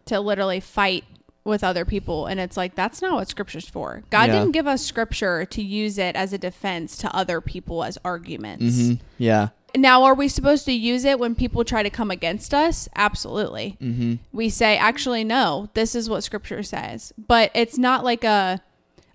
to 0.06 0.20
literally 0.20 0.60
fight 0.60 1.04
with 1.44 1.62
other 1.62 1.84
people 1.84 2.26
and 2.26 2.40
it's 2.40 2.56
like 2.56 2.74
that's 2.74 3.00
not 3.00 3.12
what 3.12 3.28
scripture's 3.28 3.68
for 3.68 4.02
god 4.10 4.28
Yeah. 4.28 4.40
didn't 4.40 4.50
give 4.50 4.66
us 4.66 4.82
scripture 4.84 5.44
to 5.44 5.62
use 5.62 5.96
it 5.96 6.16
as 6.16 6.32
a 6.32 6.38
defense 6.38 6.96
to 6.98 7.14
other 7.14 7.40
people 7.40 7.84
as 7.84 7.96
arguments 8.04 8.64
mm-hmm. 8.64 8.94
Yeah. 9.16 9.50
Now, 9.76 10.04
are 10.04 10.14
we 10.14 10.28
supposed 10.28 10.64
to 10.66 10.72
use 10.72 11.04
it 11.04 11.18
when 11.18 11.34
people 11.34 11.64
try 11.64 11.82
to 11.82 11.90
come 11.90 12.10
against 12.10 12.52
us? 12.54 12.88
Absolutely. 12.96 13.76
hmm 13.80 14.14
We 14.32 14.48
say, 14.48 14.76
actually, 14.76 15.24
no, 15.24 15.70
this 15.74 15.94
is 15.94 16.08
what 16.10 16.22
scripture 16.24 16.62
says. 16.62 17.12
But 17.18 17.50
it's 17.54 17.78
not 17.78 18.04
like 18.04 18.24
a, 18.24 18.60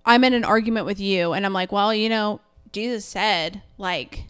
I'm 0.04 0.24
in 0.24 0.34
an 0.34 0.44
argument 0.44 0.86
with 0.86 1.00
you 1.00 1.32
and 1.32 1.44
I'm 1.46 1.52
like, 1.52 1.70
well, 1.72 1.94
you 1.94 2.08
know, 2.08 2.40
Jesus 2.72 3.04
said 3.04 3.62
like 3.78 4.24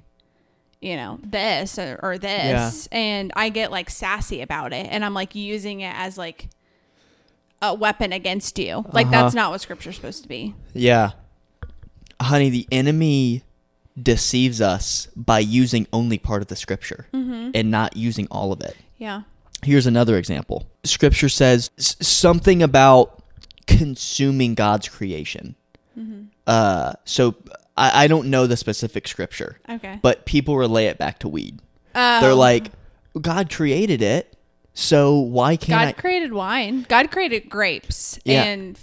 you 0.81 0.97
know 0.97 1.21
this 1.23 1.79
or, 1.79 1.97
or 2.03 2.19
this 2.19 2.89
and 2.91 3.33
I 3.37 3.51
get 3.51 3.71
like 3.71 3.89
sassy 3.89 4.41
about 4.41 4.73
it 4.73 4.89
and 4.91 5.05
I'm 5.05 5.15
like 5.15 5.37
using 5.37 5.81
it 5.81 5.95
as 5.97 6.19
like 6.19 6.49
a 7.63 7.73
weapon 7.73 8.13
against 8.13 8.59
you. 8.59 8.85
Like 8.93 9.07
Uh-huh. 9.07 9.13
that's 9.23 9.35
not 9.35 9.53
what 9.53 9.61
scripture's 9.61 9.95
supposed 9.95 10.25
to 10.25 10.29
be. 10.29 10.57
Yeah. 10.75 11.13
Honey, 12.21 12.51
the 12.51 12.67
enemy 12.73 13.45
deceives 14.01 14.61
us 14.61 15.09
by 15.17 15.39
using 15.39 15.87
only 15.93 16.19
part 16.19 16.43
of 16.43 16.49
the 16.49 16.57
scripture 16.57 17.07
and 17.13 17.71
not 17.71 17.97
using 17.97 18.27
all 18.31 18.53
of 18.53 18.61
it. 18.61 18.77
Yeah. 18.99 19.23
Here's 19.63 19.87
another 19.87 20.17
example. 20.17 20.67
Scripture 20.85 21.29
says 21.29 21.71
s- 21.79 21.97
something 22.01 22.63
about 22.63 23.23
consuming 23.67 24.55
God's 24.55 24.89
creation. 24.89 25.55
Uh, 26.47 26.95
so 27.05 27.37
I, 27.77 28.05
I 28.05 28.07
don't 28.09 28.29
know 28.29 28.47
the 28.47 28.57
specific 28.57 29.07
scripture, 29.07 29.61
Okay. 29.69 29.99
but 30.03 30.25
people 30.27 30.57
relay 30.57 30.87
it 30.87 30.99
back 30.99 31.19
to 31.21 31.29
weed. 31.29 31.61
Oh. 31.95 32.21
They're 32.21 32.35
like, 32.35 32.69
God 33.21 33.51
created 33.51 34.01
it, 34.03 34.35
so 34.75 35.19
why 35.21 35.57
can't 35.57 35.79
God 35.81 35.89
I? 35.89 35.93
created 35.93 36.33
wine. 36.33 36.87
God 36.89 37.11
created 37.11 37.49
grapes, 37.51 38.19
Yeah. 38.25 38.43
and 38.45 38.79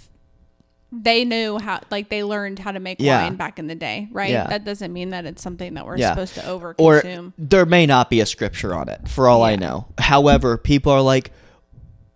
they 0.92 1.24
knew 1.24 1.58
how, 1.58 1.80
like 1.90 2.08
they 2.08 2.24
learned 2.24 2.58
how 2.58 2.72
to 2.72 2.80
make 2.80 2.98
Yeah. 3.00 3.22
wine 3.24 3.36
back 3.36 3.58
in 3.58 3.66
the 3.68 3.74
day, 3.74 4.08
right? 4.10 4.30
Yeah. 4.30 4.46
That 4.48 4.64
doesn't 4.64 4.92
mean 4.92 5.10
that 5.10 5.24
it's 5.24 5.40
something 5.42 5.74
that 5.74 5.86
we're 5.86 5.96
Yeah. 5.98 6.10
supposed 6.10 6.34
to 6.34 6.46
over 6.48 6.74
or 6.78 7.00
consume. 7.00 7.32
there 7.38 7.64
may 7.66 7.86
not 7.86 8.10
be 8.10 8.20
a 8.20 8.26
scripture 8.26 8.74
on 8.74 8.88
it 8.88 9.06
for 9.08 9.28
all 9.28 9.42
I 9.42 9.56
know. 9.56 9.86
However, 9.98 10.56
people 10.58 10.90
are 10.92 11.00
like, 11.02 11.30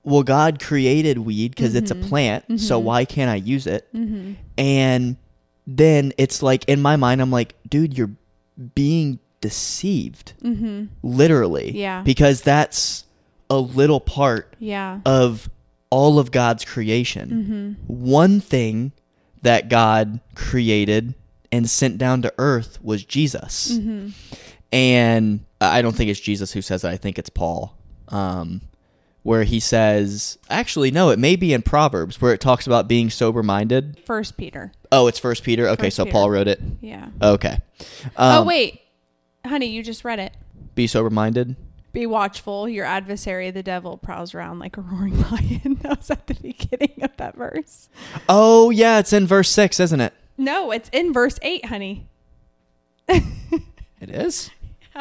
well, 0.02 0.22
God 0.22 0.60
created 0.60 1.18
weed 1.18 1.54
because 1.54 1.74
it's 1.74 1.90
a 1.90 1.94
Mm-hmm. 1.94 2.08
plant, 2.08 2.60
so 2.60 2.76
mm-hmm. 2.78 2.86
why 2.86 3.04
can't 3.04 3.30
I 3.30 3.36
use 3.36 3.66
it? 3.66 3.88
Mm-hmm. 3.94 4.32
And 4.58 5.16
then 5.66 6.12
it's 6.18 6.42
like 6.42 6.64
in 6.68 6.82
my 6.82 6.96
mind, 6.96 7.22
I'm 7.22 7.30
like, 7.30 7.54
dude, 7.68 7.96
you're 7.96 8.10
being 8.74 9.18
deceived, 9.40 10.34
mm-hmm. 10.42 10.86
literally, 11.02 11.70
Yeah. 11.78 12.02
because 12.02 12.42
that's 12.42 13.04
a 13.48 13.58
little 13.58 14.00
part 14.00 14.56
Yeah. 14.58 15.00
of 15.06 15.48
all 15.94 16.18
of 16.18 16.32
God's 16.32 16.64
creation. 16.64 17.76
One 17.86 18.40
thing 18.40 18.90
that 19.42 19.68
God 19.68 20.18
created 20.34 21.14
and 21.52 21.70
sent 21.70 21.98
down 21.98 22.20
to 22.22 22.34
earth 22.36 22.82
was 22.82 23.04
Jesus. 23.04 23.78
And 24.72 25.44
I 25.60 25.82
don't 25.82 25.94
think 25.94 26.10
it's 26.10 26.18
Jesus 26.18 26.50
who 26.50 26.62
says 26.62 26.82
it, 26.82 26.88
I 26.88 26.96
think 26.96 27.16
it's 27.16 27.30
Paul. 27.30 27.78
Um, 28.08 28.62
where 29.22 29.44
he 29.44 29.60
says, 29.60 30.36
actually, 30.50 30.90
no, 30.90 31.10
it 31.10 31.18
may 31.18 31.36
be 31.36 31.54
in 31.54 31.62
Proverbs 31.62 32.20
where 32.20 32.34
it 32.34 32.40
talks 32.40 32.66
about 32.66 32.88
being 32.88 33.08
sober 33.08 33.42
minded. 33.42 33.98
First 34.04 34.36
Peter. 34.36 34.72
Oh, 34.90 35.06
it's 35.06 35.18
First 35.20 35.44
Peter. 35.44 35.68
Okay, 35.68 35.84
First 35.86 35.96
so 35.96 36.04
Peter. 36.04 36.12
Paul 36.12 36.30
wrote 36.30 36.48
it. 36.48 36.60
Yeah. 36.80 37.08
Okay. 37.22 37.58
oh 38.18 38.40
Um, 38.40 38.46
wait, 38.46 38.80
honey, 39.46 39.66
you 39.66 39.82
just 39.84 40.04
read 40.04 40.18
it. 40.18 40.32
Be 40.74 40.86
sober 40.88 41.08
minded. 41.08 41.54
Be 41.94 42.06
watchful. 42.06 42.68
Your 42.68 42.84
adversary, 42.84 43.50
the 43.52 43.62
devil, 43.62 43.96
prowls 43.96 44.34
around 44.34 44.58
like 44.58 44.76
a 44.76 44.80
roaring 44.82 45.18
lion. 45.30 45.78
that 45.82 45.98
was 45.98 46.10
at 46.10 46.26
the 46.26 46.34
beginning 46.34 47.02
of 47.02 47.16
that 47.16 47.36
verse. 47.36 47.88
Oh, 48.28 48.68
yeah, 48.70 48.98
it's 48.98 49.12
in 49.12 49.26
verse 49.26 49.48
6, 49.48 49.78
isn't 49.80 50.00
it? 50.00 50.12
No, 50.36 50.72
it's 50.72 50.90
in 50.92 51.12
verse 51.12 51.38
eight, 51.42 51.66
honey. 51.66 52.08
It 53.08 54.10
is? 54.10 54.50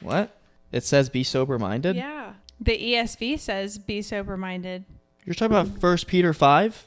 What? 0.00 0.38
It 0.70 0.84
says 0.84 1.08
be 1.08 1.24
sober 1.24 1.58
minded? 1.58 1.96
Yeah. 1.96 2.34
The 2.60 2.78
ESV 2.78 3.40
says, 3.40 3.78
"Be 3.78 4.00
sober 4.00 4.36
minded." 4.36 4.84
You're 5.24 5.34
talking 5.34 5.56
about 5.56 5.80
First 5.80 6.06
Peter 6.06 6.32
5? 6.32 6.86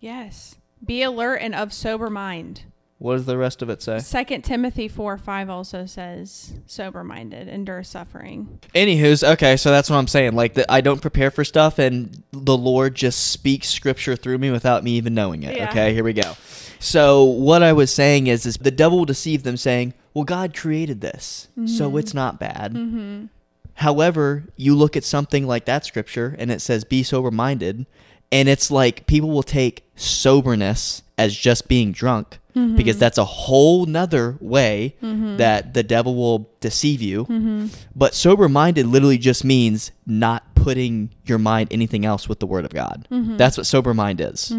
Yes. 0.00 0.56
Be 0.84 1.02
alert 1.02 1.36
and 1.36 1.54
of 1.54 1.72
sober 1.72 2.10
mind. 2.10 2.64
What 2.98 3.16
does 3.16 3.26
the 3.26 3.36
rest 3.36 3.60
of 3.60 3.68
it 3.68 3.82
say? 3.82 3.98
Second 3.98 4.42
Timothy 4.42 4.88
four 4.88 5.18
five 5.18 5.50
also 5.50 5.84
says 5.84 6.54
sober 6.66 7.04
minded, 7.04 7.46
endure 7.46 7.82
suffering. 7.82 8.58
Anywho's 8.74 9.22
okay, 9.22 9.58
so 9.58 9.70
that's 9.70 9.90
what 9.90 9.96
I'm 9.96 10.06
saying. 10.06 10.34
Like 10.34 10.54
that, 10.54 10.66
I 10.70 10.80
don't 10.80 11.02
prepare 11.02 11.30
for 11.30 11.44
stuff, 11.44 11.78
and 11.78 12.22
the 12.32 12.56
Lord 12.56 12.94
just 12.94 13.32
speaks 13.32 13.68
Scripture 13.68 14.16
through 14.16 14.38
me 14.38 14.50
without 14.50 14.82
me 14.82 14.92
even 14.92 15.12
knowing 15.12 15.42
it. 15.42 15.56
Yeah. 15.56 15.68
Okay, 15.68 15.92
here 15.92 16.04
we 16.04 16.14
go. 16.14 16.36
So 16.78 17.24
what 17.24 17.62
I 17.62 17.74
was 17.74 17.92
saying 17.92 18.28
is, 18.28 18.46
is 18.46 18.56
the 18.56 18.70
devil 18.70 18.98
will 18.98 19.04
deceive 19.04 19.42
them, 19.42 19.58
saying, 19.58 19.92
"Well, 20.14 20.24
God 20.24 20.56
created 20.56 21.02
this, 21.02 21.48
so 21.66 21.88
mm-hmm. 21.88 21.98
it's 21.98 22.14
not 22.14 22.40
bad." 22.40 22.72
Mm-hmm. 22.72 23.26
However, 23.74 24.44
you 24.56 24.74
look 24.74 24.96
at 24.96 25.04
something 25.04 25.46
like 25.46 25.66
that 25.66 25.84
Scripture, 25.84 26.34
and 26.38 26.50
it 26.50 26.62
says, 26.62 26.84
"Be 26.84 27.02
sober 27.02 27.30
minded," 27.30 27.84
and 28.32 28.48
it's 28.48 28.70
like 28.70 29.06
people 29.06 29.28
will 29.28 29.42
take 29.42 29.84
soberness 29.96 31.02
as 31.18 31.36
just 31.36 31.68
being 31.68 31.92
drunk 31.92 32.38
because 32.56 32.94
mm-hmm. 32.94 33.00
that's 33.00 33.18
a 33.18 33.24
whole 33.24 33.84
nother 33.84 34.38
way 34.40 34.96
mm-hmm. 35.02 35.36
that 35.36 35.74
the 35.74 35.82
devil 35.82 36.14
will 36.14 36.50
deceive 36.60 37.02
you. 37.02 37.24
Mm-hmm. 37.24 37.66
But 37.94 38.14
sober 38.14 38.48
minded 38.48 38.86
literally 38.86 39.18
just 39.18 39.44
means 39.44 39.92
not 40.06 40.54
putting 40.54 41.14
your 41.26 41.38
mind 41.38 41.68
anything 41.70 42.06
else 42.06 42.30
with 42.30 42.40
the 42.40 42.46
word 42.46 42.64
of 42.64 42.72
God. 42.72 43.06
That's 43.10 43.58
what 43.58 43.66
sober 43.66 43.92
mind 43.92 44.22
is. 44.22 44.50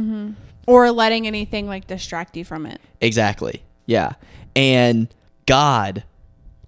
Or 0.67 0.91
letting 0.91 1.25
anything 1.25 1.67
like 1.67 1.87
distract 1.87 2.37
you 2.37 2.45
from 2.45 2.67
it. 2.67 2.79
Exactly. 3.01 3.63
Yeah. 3.87 4.13
And 4.55 5.07
God 5.47 6.03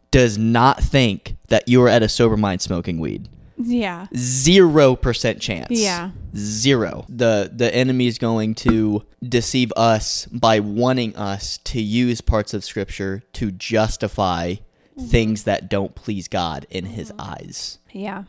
does 0.09 0.37
not 0.37 0.81
think 0.81 1.35
that 1.49 1.67
you 1.67 1.83
are 1.83 1.89
at 1.89 2.01
a 2.01 2.09
sober 2.09 2.37
mind 2.37 2.61
smoking 2.61 2.99
weed. 2.99 3.29
Yeah. 3.61 4.07
Zero 4.15 4.95
percent 4.95 5.41
chance. 5.41 5.67
Yeah. 5.69 6.11
Zero. 6.35 7.05
The 7.09 7.51
the 7.53 7.73
enemy 7.75 8.07
is 8.07 8.17
going 8.17 8.55
to 8.55 9.03
deceive 9.21 9.73
us 9.75 10.25
by 10.27 10.59
wanting 10.61 11.15
us 11.17 11.57
to 11.65 11.81
use 11.81 12.21
parts 12.21 12.53
of 12.53 12.63
scripture 12.63 13.21
to 13.33 13.51
justify 13.51 14.55
things 14.97 15.43
that 15.43 15.69
don't 15.69 15.93
please 15.95 16.27
God 16.27 16.65
in 16.69 16.85
his 16.85 17.11
eyes. 17.19 17.79
Yeah. 17.91 18.23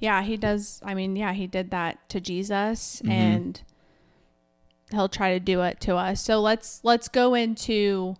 Yeah, 0.00 0.22
he 0.22 0.36
does. 0.36 0.80
I 0.84 0.94
mean, 0.94 1.16
yeah, 1.16 1.32
he 1.32 1.46
did 1.46 1.70
that 1.70 2.08
to 2.10 2.20
Jesus 2.20 3.00
Mhm. 3.04 3.10
and 3.10 3.60
he'll 4.90 5.08
try 5.08 5.32
to 5.34 5.40
do 5.40 5.62
it 5.62 5.80
to 5.82 5.96
us. 5.96 6.20
So 6.20 6.40
let's 6.40 6.80
let's 6.82 7.08
go 7.08 7.34
into 7.34 8.16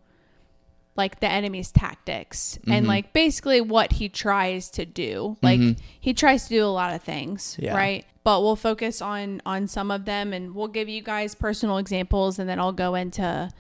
like 0.97 1.21
the 1.21 1.31
enemy's 1.31 1.71
tactics 1.71 2.59
and 2.67 2.85
Mhm. 2.87 2.89
like 2.89 3.13
basically 3.13 3.61
what 3.61 3.93
he 3.93 4.09
tries 4.09 4.71
to 4.71 4.85
do. 4.87 5.37
Like 5.43 5.61
Mhm. 5.61 5.79
he 6.01 6.15
tries 6.15 6.45
to 6.45 6.49
do 6.51 6.65
a 6.65 6.69
lot 6.69 6.95
of 6.95 7.03
things, 7.03 7.57
Yeah. 7.59 7.75
right? 7.77 8.05
But 8.25 8.43
we'll 8.43 8.57
focus 8.57 9.01
on 9.03 9.41
on 9.47 9.69
some 9.69 9.91
of 9.91 10.05
them 10.05 10.33
and 10.33 10.55
we'll 10.55 10.69
give 10.69 10.89
you 10.89 11.03
guys 11.03 11.35
personal 11.35 11.77
examples 11.79 12.39
and 12.39 12.49
then 12.49 12.59
I'll 12.59 12.73
go 12.73 12.95
into 12.95 13.51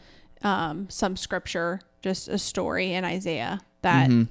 um, 0.42 0.86
some 0.90 1.16
scripture, 1.16 1.80
just 2.02 2.28
a 2.28 2.38
story 2.38 2.92
in 2.92 3.04
Isaiah 3.04 3.60
that 3.82 4.08
Mhm. 4.10 4.28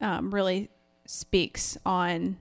um, 0.00 0.32
really 0.32 0.70
speaks 1.06 1.76
on 1.84 2.36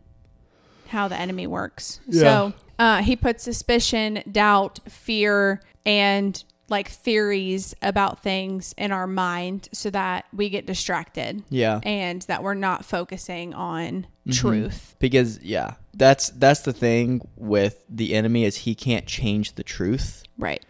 how 0.89 1.07
the 1.07 1.17
enemy 1.19 1.47
works. 1.47 1.99
Yeah. 2.07 2.21
So 2.21 2.53
uh, 2.77 3.01
he 3.01 3.15
puts 3.15 3.43
suspicion, 3.43 4.23
doubt, 4.31 4.79
fear, 4.87 5.61
and 5.85 6.41
like 6.69 6.89
theories 6.89 7.75
about 7.81 8.21
things 8.23 8.73
in 8.77 8.91
our 8.91 9.07
mind 9.07 9.69
so 9.73 9.89
that 9.89 10.25
we 10.33 10.49
get 10.49 10.65
distracted 10.65 11.43
Yeah. 11.49 11.79
and 11.83 12.21
that 12.23 12.43
we're 12.43 12.53
not 12.53 12.85
focusing 12.85 13.53
on 13.53 14.07
Mhm. 14.27 14.33
truth. 14.33 14.95
Because 14.99 15.39
yeah, 15.41 15.75
that's 15.93 16.29
that's 16.29 16.61
the 16.61 16.73
thing 16.73 17.21
with 17.37 17.83
the 17.89 18.13
enemy 18.13 18.43
is 18.45 18.57
he 18.57 18.75
can't 18.75 19.05
change 19.05 19.53
the 19.55 19.63
truth. 19.63 20.23
Right. 20.37 20.63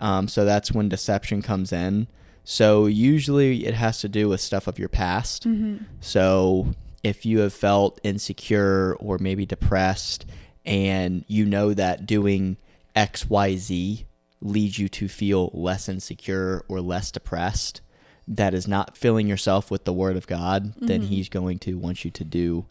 Um, 0.00 0.26
so 0.28 0.44
that's 0.44 0.72
when 0.72 0.88
deception 0.88 1.42
comes 1.42 1.72
in. 1.72 2.08
So 2.44 2.86
usually 2.86 3.66
it 3.66 3.74
has 3.74 4.00
to 4.00 4.08
do 4.08 4.28
with 4.28 4.40
stuff 4.40 4.66
of 4.66 4.78
your 4.78 4.88
past. 4.88 5.46
Mm-hmm. 5.46 5.84
So 6.00 6.74
if 7.04 7.24
you 7.24 7.38
have 7.40 7.52
felt 7.52 8.00
insecure 8.02 8.96
or 8.98 9.18
maybe 9.18 9.46
depressed 9.46 10.24
and 10.64 11.24
you 11.28 11.44
know 11.44 11.72
that 11.74 12.06
doing 12.06 12.56
XYZ 12.96 14.04
leads 14.44 14.78
you 14.78 14.88
to 14.88 15.08
feel 15.08 15.50
less 15.54 15.88
insecure 15.88 16.64
or 16.68 16.80
less 16.80 17.10
depressed, 17.10 17.80
that 18.28 18.54
is 18.54 18.66
not 18.68 18.96
filling 18.96 19.26
yourself 19.26 19.70
with 19.70 19.84
the 19.84 19.92
word 19.92 20.16
of 20.16 20.26
God, 20.26 20.74
then 20.80 21.02
Mhm. 21.02 21.06
he's 21.08 21.28
going 21.28 21.58
to 21.60 21.74
want 21.78 22.04
you 22.04 22.10
to 22.12 22.24
do 22.24 22.66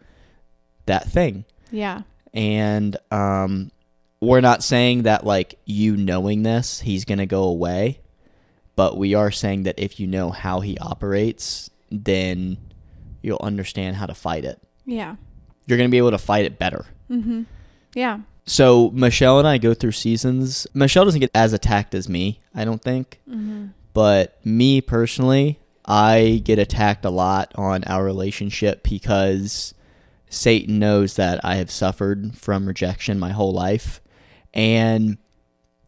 that 0.86 1.10
thing. 1.10 1.46
Yeah. 1.72 2.02
And 2.34 2.98
um 3.12 3.72
we're 4.20 4.42
not 4.42 4.64
saying 4.64 5.04
that 5.04 5.26
like 5.26 5.56
you 5.66 5.98
knowing 5.98 6.44
this, 6.44 6.82
he's 6.82 7.06
going 7.06 7.18
to 7.18 7.26
go 7.26 7.44
away, 7.44 8.00
but 8.76 8.96
we 8.96 9.14
are 9.16 9.32
saying 9.32 9.64
that 9.64 9.80
if 9.80 10.00
you 10.00 10.06
know 10.08 10.30
how 10.30 10.60
he 10.60 10.78
operates, 10.78 11.70
then 11.90 12.58
you'll 13.24 13.40
understand 13.42 13.96
how 13.96 14.06
to 14.06 14.14
fight 14.14 14.46
it. 14.46 14.62
Yeah. 14.86 15.16
You're 15.66 15.78
going 15.80 15.90
to 15.90 15.92
be 15.92 15.98
able 15.98 16.12
to 16.12 16.18
fight 16.20 16.46
it 16.46 16.60
better. 16.60 16.86
Mm-hmm. 17.10 17.44
Yeah. 17.96 18.20
So 18.52 18.92
Michelle 18.94 19.40
and 19.40 19.48
I 19.48 19.58
go 19.58 19.74
through 19.74 19.94
seasons. 19.94 20.68
Michelle 20.74 21.06
doesn't 21.06 21.22
get 21.22 21.32
as 21.34 21.54
attacked 21.54 21.96
as 21.96 22.10
me, 22.10 22.42
I 22.54 22.66
don't 22.66 22.82
think. 22.82 23.22
Mm-hmm. 23.30 23.68
But 23.94 24.46
me 24.46 24.82
personally, 24.82 25.58
I 25.86 26.42
get 26.44 26.60
attacked 26.60 27.06
a 27.06 27.10
lot 27.10 27.54
on 27.56 27.86
our 27.86 28.04
relationship 28.04 28.84
because 28.84 29.74
Satan 30.30 30.80
knows 30.80 31.14
that 31.16 31.40
I 31.46 31.56
have 31.56 31.72
suffered 31.72 32.36
from 32.38 32.66
rejection 32.68 33.18
my 33.20 33.32
whole 33.32 33.54
life. 33.54 34.02
And 34.54 35.18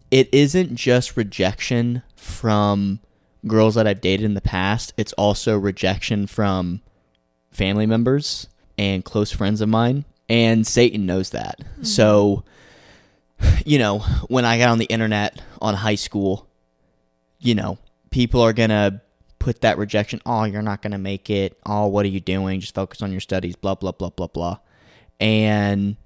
it 0.09 0.33
isn't 0.33 0.77
just 0.77 1.17
rejection 1.17 2.01
from 2.15 3.01
girls 3.45 3.75
that 3.75 3.87
I've 3.87 3.99
dated 3.99 4.23
in 4.23 4.35
the 4.35 4.41
past, 4.41 4.93
it's 4.95 5.11
also 5.13 5.57
rejection 5.57 6.27
from 6.27 6.79
family 7.51 7.85
members 7.85 8.47
and 8.77 9.03
close 9.03 9.33
friends 9.33 9.59
of 9.59 9.67
mine. 9.67 10.05
And 10.29 10.65
Satan 10.65 11.05
knows 11.05 11.31
that. 11.31 11.59
So, 11.81 12.45
you 13.65 13.79
know, 13.79 13.99
when 14.27 14.45
I 14.45 14.57
got 14.57 14.69
on 14.69 14.79
the 14.79 14.85
internet 14.85 15.41
on 15.61 15.73
high 15.73 15.95
school, 15.95 16.47
you 17.39 17.55
know, 17.55 17.77
people 18.09 18.41
are 18.41 18.53
going 18.53 18.69
to 18.69 19.01
put 19.39 19.61
that 19.61 19.77
rejection, 19.77 20.21
oh, 20.25 20.45
you're 20.45 20.61
not 20.61 20.81
going 20.81 20.91
to 20.91 20.97
make 20.97 21.29
it. 21.29 21.57
Oh, 21.65 21.87
what 21.87 22.05
are 22.05 22.09
you 22.09 22.21
doing? 22.21 22.59
Just 22.59 22.75
focus 22.75 23.01
on 23.01 23.11
your 23.11 23.19
studies, 23.19 23.55
blah, 23.55 23.75
blah, 23.75 23.91
blah, 23.91 24.09
blah, 24.09 24.27
blah. 24.27 24.59
And 25.19 25.97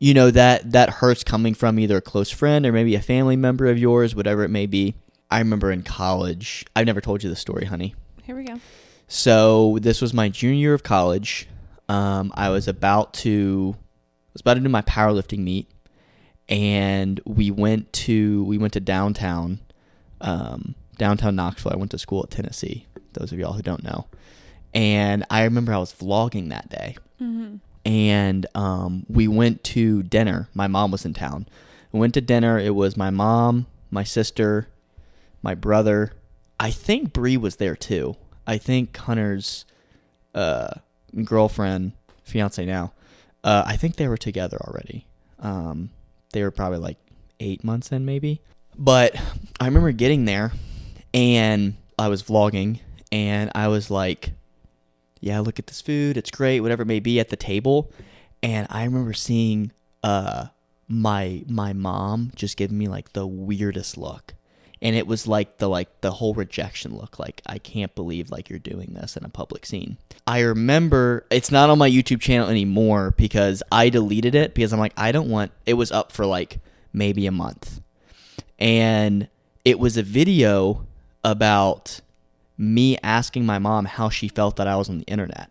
you 0.00 0.14
know 0.14 0.30
that 0.30 0.72
that 0.72 0.90
hurts 0.90 1.24
coming 1.24 1.54
from 1.54 1.78
either 1.78 1.96
a 1.96 2.00
close 2.00 2.30
friend 2.30 2.64
or 2.64 2.72
maybe 2.72 2.94
a 2.94 3.00
family 3.00 3.36
member 3.36 3.66
of 3.66 3.78
yours, 3.78 4.14
whatever 4.14 4.44
it 4.44 4.48
may 4.48 4.66
be. 4.66 4.94
I 5.30 5.38
remember 5.40 5.72
in 5.72 5.82
college, 5.82 6.64
I've 6.76 6.86
never 6.86 7.00
told 7.00 7.22
you 7.22 7.30
the 7.30 7.36
story, 7.36 7.64
honey. 7.64 7.94
Here 8.22 8.36
we 8.36 8.44
go. 8.44 8.60
So 9.08 9.78
this 9.80 10.00
was 10.00 10.14
my 10.14 10.28
junior 10.28 10.58
year 10.58 10.74
of 10.74 10.82
college. 10.82 11.48
Um, 11.88 12.32
I 12.34 12.50
was 12.50 12.68
about 12.68 13.14
to 13.14 13.74
I 13.76 14.30
was 14.34 14.40
about 14.42 14.54
to 14.54 14.60
do 14.60 14.68
my 14.68 14.82
powerlifting 14.82 15.38
meet, 15.38 15.68
and 16.48 17.20
we 17.24 17.50
went 17.50 17.92
to 17.92 18.44
we 18.44 18.58
went 18.58 18.72
to 18.74 18.80
downtown, 18.80 19.60
um, 20.20 20.74
downtown 20.96 21.36
Knoxville. 21.36 21.72
I 21.72 21.76
went 21.76 21.90
to 21.92 21.98
school 21.98 22.22
at 22.22 22.30
Tennessee. 22.30 22.86
Those 23.14 23.32
of 23.32 23.38
y'all 23.38 23.52
who 23.54 23.62
don't 23.62 23.82
know, 23.82 24.06
and 24.74 25.24
I 25.30 25.44
remember 25.44 25.72
I 25.72 25.78
was 25.78 25.92
vlogging 25.92 26.50
that 26.50 26.68
day, 26.68 26.96
and 27.84 28.46
um, 28.54 29.04
we 29.08 29.26
went 29.28 29.64
to 29.64 30.02
dinner. 30.02 30.48
My 30.54 30.66
mom 30.66 30.90
was 30.90 31.04
in 31.04 31.14
town. 31.14 31.46
We 31.92 32.00
went 32.00 32.14
to 32.14 32.20
dinner. 32.20 32.58
It 32.58 32.74
was 32.74 32.96
my 32.96 33.10
mom, 33.10 33.66
my 33.90 34.04
sister, 34.04 34.68
my 35.42 35.54
brother. 35.54 36.12
I 36.60 36.70
think 36.70 37.12
Bree 37.12 37.36
was 37.36 37.56
there 37.56 37.76
too. 37.76 38.16
I 38.46 38.58
think 38.58 38.96
Hunter's 38.96 39.64
uh, 40.34 40.74
girlfriend, 41.24 41.92
fiance 42.24 42.64
now. 42.64 42.92
Uh, 43.44 43.62
I 43.66 43.76
think 43.76 43.96
they 43.96 44.08
were 44.08 44.16
together 44.16 44.58
already. 44.60 45.06
Um, 45.40 45.90
they 46.32 46.42
were 46.42 46.50
probably 46.50 46.78
like 46.78 46.98
eight 47.40 47.64
months 47.64 47.92
in, 47.92 48.04
maybe. 48.04 48.42
But 48.76 49.16
I 49.60 49.66
remember 49.66 49.92
getting 49.92 50.24
there, 50.24 50.52
and 51.12 51.76
I 51.98 52.08
was 52.08 52.22
vlogging, 52.22 52.80
and 53.10 53.50
I 53.54 53.68
was 53.68 53.90
like, 53.90 54.32
"Yeah, 55.20 55.40
look 55.40 55.58
at 55.58 55.66
this 55.66 55.80
food. 55.80 56.16
It's 56.16 56.30
great. 56.30 56.60
Whatever 56.60 56.82
it 56.82 56.86
may 56.86 57.00
be 57.00 57.18
at 57.20 57.28
the 57.28 57.36
table." 57.36 57.92
And 58.42 58.66
I 58.70 58.84
remember 58.84 59.12
seeing 59.14 59.72
uh, 60.02 60.46
my 60.86 61.42
my 61.48 61.72
mom 61.72 62.32
just 62.34 62.56
giving 62.56 62.78
me 62.78 62.88
like 62.88 63.12
the 63.12 63.26
weirdest 63.26 63.98
look 63.98 64.34
and 64.80 64.94
it 64.96 65.06
was 65.06 65.26
like 65.26 65.58
the 65.58 65.68
like 65.68 66.00
the 66.00 66.12
whole 66.12 66.34
rejection 66.34 66.96
look 66.96 67.18
like 67.18 67.42
i 67.46 67.58
can't 67.58 67.94
believe 67.94 68.30
like 68.30 68.48
you're 68.48 68.58
doing 68.58 68.94
this 68.94 69.16
in 69.16 69.24
a 69.24 69.28
public 69.28 69.66
scene. 69.66 69.96
I 70.26 70.40
remember 70.40 71.26
it's 71.30 71.50
not 71.50 71.70
on 71.70 71.78
my 71.78 71.90
youtube 71.90 72.20
channel 72.20 72.48
anymore 72.48 73.14
because 73.16 73.62
i 73.72 73.88
deleted 73.88 74.34
it 74.34 74.54
because 74.54 74.72
i'm 74.72 74.78
like 74.78 74.92
i 74.96 75.12
don't 75.12 75.28
want 75.28 75.52
it 75.66 75.74
was 75.74 75.90
up 75.90 76.12
for 76.12 76.26
like 76.26 76.60
maybe 76.92 77.26
a 77.26 77.32
month. 77.32 77.80
And 78.58 79.28
it 79.64 79.78
was 79.78 79.96
a 79.96 80.02
video 80.02 80.86
about 81.22 82.00
me 82.56 82.98
asking 83.02 83.46
my 83.46 83.58
mom 83.58 83.84
how 83.84 84.08
she 84.08 84.28
felt 84.28 84.56
that 84.56 84.66
i 84.66 84.76
was 84.76 84.88
on 84.88 84.98
the 84.98 85.04
internet. 85.04 85.50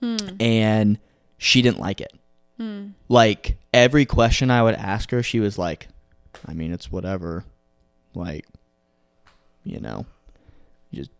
Hmm. 0.00 0.16
And 0.40 0.98
she 1.38 1.62
didn't 1.62 1.80
like 1.80 2.00
it. 2.00 2.12
Hmm. 2.58 2.88
Like 3.08 3.56
every 3.74 4.04
question 4.04 4.50
i 4.50 4.62
would 4.62 4.74
ask 4.74 5.10
her 5.10 5.22
she 5.22 5.40
was 5.40 5.58
like 5.58 5.88
i 6.46 6.52
mean 6.52 6.72
it's 6.72 6.92
whatever 6.92 7.44
like 8.14 8.46
you 9.64 9.80
know 9.80 10.06
just 10.92 11.10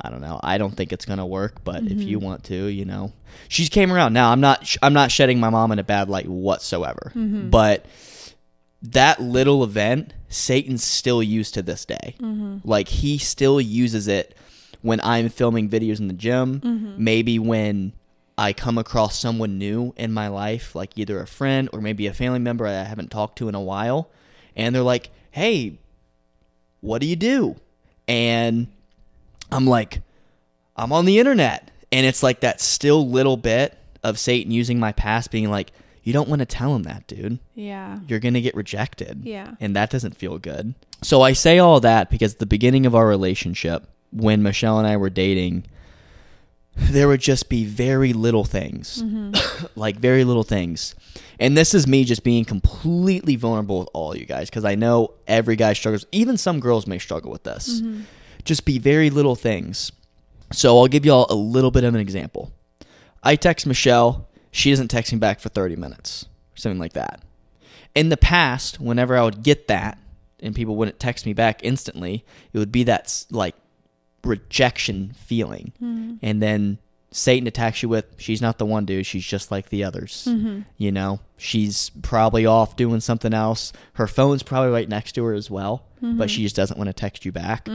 i 0.00 0.10
don't 0.10 0.20
know. 0.20 0.38
I 0.42 0.58
don't 0.58 0.72
think 0.76 0.92
it's 0.92 1.04
gonna 1.04 1.26
work 1.26 1.64
but 1.64 1.82
if 1.84 2.00
you 2.00 2.18
mm-hmm. 2.18 2.26
want 2.26 2.44
to 2.44 2.66
you 2.66 2.84
know. 2.84 3.12
She 3.48 3.66
came 3.68 3.92
around. 3.92 4.12
Now 4.12 4.32
i'm 4.32 4.40
not 4.40 4.66
sh- 4.66 4.78
i'm 4.82 4.92
not 4.92 5.10
shedding 5.10 5.40
my 5.40 5.50
mom 5.50 5.72
in 5.72 5.78
a 5.78 5.84
bad 5.84 6.08
light 6.08 6.28
whatsoever 6.28 7.12
mm-hmm. 7.14 7.50
but 7.50 7.86
that 8.82 9.20
little 9.20 9.64
event 9.64 10.12
satan's 10.28 10.84
still 10.84 11.22
used 11.22 11.54
to 11.54 11.62
this 11.62 11.84
day. 11.84 12.16
Mm-hmm. 12.20 12.58
Like 12.64 12.88
he 12.88 13.18
still 13.18 13.60
uses 13.60 14.08
it 14.08 14.36
when 14.82 15.00
i'm 15.00 15.28
filming 15.28 15.68
videos 15.68 16.00
in 16.00 16.08
the 16.08 16.14
gym 16.14 16.94
maybe 16.98 17.38
when 17.38 17.92
I 18.38 18.52
come 18.52 18.76
across 18.76 19.18
someone 19.18 19.58
new 19.58 19.94
in 19.96 20.12
my 20.12 20.28
life, 20.28 20.74
like 20.74 20.92
either 20.96 21.20
a 21.20 21.26
friend 21.26 21.70
or 21.72 21.80
maybe 21.80 22.06
a 22.06 22.12
family 22.12 22.38
member 22.38 22.66
I 22.66 22.84
haven't 22.84 23.10
talked 23.10 23.38
to 23.38 23.48
in 23.48 23.54
a 23.54 23.60
while, 23.60 24.10
and 24.54 24.74
they're 24.74 24.82
like, 24.82 25.10
"Hey, 25.30 25.78
what 26.80 27.00
do 27.00 27.06
you 27.06 27.16
do?" 27.16 27.56
And 28.08 28.68
I'm 29.50 29.66
like, 29.66 30.00
"I'm 30.76 30.92
on 30.92 31.04
the 31.04 31.18
internet." 31.18 31.70
And 31.92 32.04
it's 32.04 32.22
like 32.22 32.40
that 32.40 32.60
still 32.60 33.08
little 33.08 33.36
bit 33.36 33.78
of 34.02 34.18
Satan 34.18 34.50
using 34.52 34.78
my 34.78 34.92
past 34.92 35.30
being 35.30 35.50
like, 35.50 35.72
"You 36.02 36.12
don't 36.12 36.28
want 36.28 36.40
to 36.40 36.46
tell 36.46 36.74
him 36.74 36.82
that, 36.84 37.06
dude. 37.06 37.38
Yeah. 37.54 38.00
You're 38.08 38.20
going 38.20 38.34
to 38.34 38.40
get 38.40 38.54
rejected." 38.54 39.22
Yeah. 39.24 39.54
And 39.60 39.74
that 39.76 39.90
doesn't 39.90 40.16
feel 40.16 40.38
good. 40.38 40.74
So 41.02 41.22
I 41.22 41.32
say 41.32 41.58
all 41.58 41.80
that 41.80 42.10
because 42.10 42.36
the 42.36 42.46
beginning 42.46 42.86
of 42.86 42.94
our 42.94 43.06
relationship, 43.06 43.88
when 44.12 44.42
Michelle 44.42 44.78
and 44.78 44.86
I 44.86 44.96
were 44.96 45.10
dating, 45.10 45.64
there 46.76 47.08
would 47.08 47.20
just 47.20 47.48
be 47.48 47.64
very 47.64 48.12
little 48.12 48.44
things. 48.44 49.02
Mm-hmm. 49.02 49.66
Like 49.78 49.96
very 49.96 50.24
little 50.24 50.42
things. 50.42 50.94
And 51.38 51.56
this 51.56 51.74
is 51.74 51.86
me 51.86 52.04
just 52.04 52.24
being 52.24 52.44
completely 52.44 53.36
vulnerable 53.36 53.80
with 53.80 53.88
all 53.92 54.16
you 54.16 54.24
guys 54.24 54.48
because 54.48 54.64
i 54.64 54.74
know 54.74 55.12
every 55.26 55.54
guy 55.54 55.74
struggles 55.74 56.06
even 56.12 56.36
some 56.38 56.60
girls 56.60 56.86
may 56.86 56.98
struggle 56.98 57.30
with 57.30 57.42
this. 57.44 57.80
Mm-hmm. 57.80 58.02
Just 58.44 58.64
be 58.64 58.78
very 58.78 59.10
little 59.10 59.34
things. 59.36 59.92
So 60.52 60.78
i'll 60.78 60.88
give 60.88 61.04
y'all 61.04 61.26
a 61.28 61.34
little 61.34 61.70
bit 61.70 61.84
of 61.84 61.94
an 61.94 62.00
example. 62.00 62.52
I 63.22 63.36
text 63.36 63.66
michelle 63.66 64.28
she 64.50 64.70
doesn't 64.70 64.88
text 64.88 65.12
me 65.12 65.18
back 65.18 65.40
for 65.40 65.48
30 65.50 65.76
minutes 65.76 66.26
something 66.54 66.80
like 66.80 66.94
that. 66.94 67.22
In 67.94 68.08
the 68.08 68.16
past 68.16 68.80
whenever 68.80 69.16
i 69.16 69.22
would 69.22 69.42
get 69.42 69.68
that 69.68 69.98
and 70.40 70.54
people 70.54 70.76
wouldn't 70.76 71.00
text 71.00 71.26
me 71.26 71.32
back 71.32 71.60
instantly 71.62 72.24
it 72.52 72.58
would 72.58 72.72
be 72.72 72.84
that 72.84 73.24
like 73.30 73.54
rejection 74.26 75.12
feeling. 75.16 75.72
Mm-hmm. 75.82 76.14
And 76.22 76.42
then 76.42 76.78
Satan 77.10 77.46
attacks 77.46 77.82
you 77.82 77.88
with, 77.88 78.04
she's 78.18 78.42
not 78.42 78.58
the 78.58 78.66
one, 78.66 78.84
dude. 78.84 79.06
She's 79.06 79.24
just 79.24 79.50
like 79.50 79.70
the 79.70 79.84
others. 79.84 80.26
Mm-hmm. 80.28 80.62
You 80.76 80.92
know, 80.92 81.20
she's 81.36 81.90
probably 82.02 82.44
off 82.44 82.76
doing 82.76 83.00
something 83.00 83.32
else. 83.32 83.72
Her 83.94 84.06
phone's 84.06 84.42
probably 84.42 84.70
right 84.70 84.88
next 84.88 85.12
to 85.12 85.24
her 85.24 85.32
as 85.32 85.50
well, 85.50 85.86
but 86.00 86.28
she 86.28 86.38
mm-hmm. 86.38 86.44
just 86.44 86.56
doesn't 86.56 86.76
want 86.76 86.88
to 86.88 86.92
text 86.92 87.24
you 87.24 87.32
back. 87.32 87.68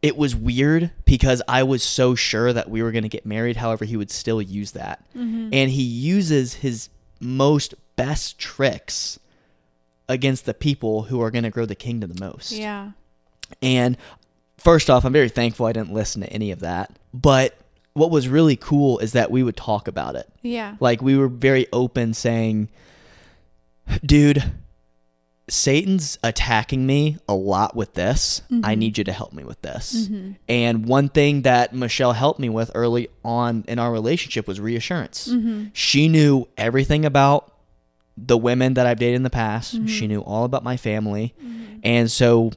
It 0.00 0.16
was 0.16 0.34
weird 0.34 0.92
because 1.04 1.42
I 1.46 1.62
was 1.62 1.82
so 1.82 2.14
sure 2.14 2.52
that 2.52 2.70
we 2.70 2.82
were 2.82 2.90
going 2.92 3.02
to 3.02 3.08
get 3.10 3.26
married. 3.26 3.56
However, 3.56 3.84
he 3.84 3.98
would 3.98 4.10
still 4.10 4.40
use 4.40 4.72
that. 4.72 5.04
And 5.14 5.70
he 5.70 5.82
uses 5.82 6.54
his 6.54 6.88
most 7.20 7.74
best 7.96 8.38
tricks 8.38 9.18
against 10.08 10.46
the 10.46 10.54
people 10.54 11.04
who 11.04 11.20
are 11.20 11.30
going 11.30 11.44
to 11.44 11.50
grow 11.50 11.66
the 11.66 11.74
kingdom 11.74 12.12
the 12.12 12.24
most. 12.24 12.52
Yeah. 12.52 12.92
And 13.62 13.96
first 14.58 14.90
off, 14.90 15.04
I'm 15.04 15.12
very 15.12 15.28
thankful 15.28 15.66
I 15.66 15.72
didn't 15.72 15.92
listen 15.92 16.22
to 16.22 16.32
any 16.32 16.50
of 16.50 16.60
that. 16.60 16.98
But 17.12 17.56
what 17.94 18.10
was 18.10 18.28
really 18.28 18.56
cool 18.56 18.98
is 18.98 19.12
that 19.12 19.30
we 19.30 19.42
would 19.42 19.56
talk 19.56 19.88
about 19.88 20.16
it. 20.16 20.28
Yeah. 20.42 20.76
Like 20.80 21.00
we 21.00 21.16
were 21.16 21.28
very 21.28 21.66
open 21.72 22.12
saying, 22.14 22.68
dude, 24.04 24.42
Satan's 25.48 26.18
attacking 26.22 26.86
me 26.86 27.18
a 27.28 27.34
lot 27.34 27.76
with 27.76 27.94
this. 27.94 28.42
I 28.50 28.54
mm-hmm. 28.54 28.78
need 28.80 28.98
you 28.98 29.04
to 29.04 29.12
help 29.12 29.32
me 29.32 29.44
with 29.44 29.62
this. 29.62 30.08
Mm-hmm. 30.08 30.32
And 30.48 30.86
one 30.86 31.08
thing 31.08 31.42
that 31.42 31.72
Michelle 31.72 32.12
helped 32.12 32.40
me 32.40 32.48
with 32.48 32.70
early 32.74 33.08
on 33.24 33.64
in 33.68 33.78
our 33.78 33.92
relationship 33.92 34.48
was 34.48 34.60
reassurance. 34.60 35.28
Mm-hmm. 35.28 35.66
She 35.72 36.08
knew 36.08 36.48
everything 36.58 37.04
about 37.04 37.52
the 38.16 38.36
women 38.36 38.74
that 38.74 38.86
I've 38.86 38.98
dated 38.98 39.16
in 39.16 39.22
the 39.22 39.30
past. 39.30 39.88
She 39.88 40.06
knew 40.06 40.20
all 40.20 40.44
about 40.44 40.64
my 40.64 40.76
family. 40.76 41.34
And 41.84 42.10
so 42.10 42.50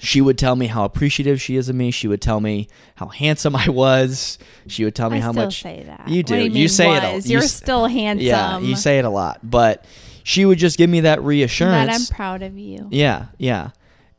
she 0.00 0.20
would 0.20 0.38
tell 0.38 0.56
me 0.56 0.66
how 0.66 0.84
appreciative 0.84 1.40
she 1.40 1.56
is 1.56 1.68
of 1.68 1.76
me. 1.76 1.90
She 1.90 2.08
would 2.08 2.20
tell 2.22 2.40
me 2.40 2.68
how 2.96 3.06
handsome 3.08 3.54
I 3.64 3.68
was. 3.68 4.38
She 4.66 4.84
would 4.84 4.94
tell 4.94 5.10
me 5.10 5.18
I 5.18 5.20
how 5.20 5.32
still 5.32 5.44
much 5.44 5.62
say 5.62 5.84
that. 5.86 6.08
you 6.08 6.18
What 6.18 6.26
do. 6.26 6.36
you, 6.36 6.50
You, 6.50 6.68
say 6.68 6.94
it. 6.96 7.02
a- 7.02 7.20
you 7.26 7.32
You're 7.34 7.42
s- 7.42 7.52
still 7.54 7.86
handsome. 7.86 8.26
Yeah, 8.26 8.58
you 8.58 8.76
say 8.76 8.98
it 8.98 9.04
a 9.04 9.10
lot, 9.10 9.40
but 9.42 9.84
she 10.22 10.44
would 10.44 10.58
just 10.58 10.78
give 10.78 10.88
me 10.90 11.00
that 11.00 11.16
that 11.16 11.22
reassurance. 11.22 12.10
I'm 12.10 12.16
proud 12.16 12.42
of 12.42 12.56
you. 12.58 12.88
yeah, 12.90 13.26
yeah. 13.38 13.70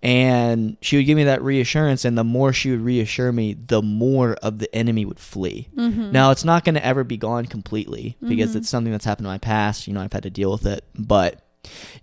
And 0.03 0.77
she 0.81 0.97
would 0.97 1.07
give 1.07 1.15
me 1.17 1.23
that 1.23 1.41
reassurance, 1.41 2.05
and 2.05 2.15
the 2.15 2.23
more 2.23 2.53
she 2.53 2.69
would 2.69 2.81
reassure 2.81 3.31
me, 3.31 3.53
the 3.55 3.81
more 3.81 4.33
of 4.43 4.59
the 4.59 4.73
enemy 4.75 5.03
would 5.03 5.19
flee. 5.19 5.67
Mm-hmm. 5.75 6.11
Now, 6.11 6.29
it's 6.29 6.45
not 6.45 6.63
going 6.63 6.75
to 6.75 6.85
ever 6.85 7.03
be 7.03 7.17
gone 7.17 7.47
completely 7.47 8.15
because 8.21 8.55
it's 8.55 8.69
something 8.69 8.91
that's 8.91 9.05
happened 9.05 9.25
in 9.25 9.31
my 9.31 9.39
past. 9.39 9.88
You 9.88 9.93
know, 9.95 10.01
I've 10.01 10.13
had 10.13 10.21
to 10.23 10.29
deal 10.29 10.51
with 10.51 10.67
it. 10.67 10.83
But 10.93 11.41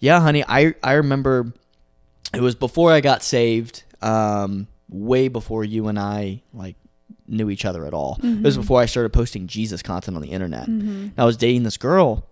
yeah, 0.00 0.18
honey, 0.20 0.42
I 0.48 0.74
I 0.82 0.94
remember 0.94 1.52
it 2.34 2.40
was 2.40 2.54
before 2.54 2.92
I 2.92 3.00
got 3.00 3.22
saved, 3.22 3.84
um, 4.00 4.66
way 4.88 5.28
before 5.28 5.64
you 5.64 5.88
and 5.88 5.98
I 5.98 6.42
like 6.52 6.76
knew 7.26 7.50
each 7.50 7.64
other 7.64 7.86
at 7.86 7.94
all. 7.94 8.18
It 8.22 8.42
was 8.42 8.54
mm-hmm. 8.54 8.62
before 8.62 8.80
I 8.80 8.86
started 8.86 9.12
posting 9.12 9.46
Jesus 9.46 9.82
content 9.82 10.16
on 10.16 10.22
the 10.22 10.30
internet. 10.30 10.68
Mm-hmm. 10.68 11.08
I 11.18 11.24
was 11.24 11.36
dating 11.36 11.62
this 11.62 11.76
girl, 11.76 12.28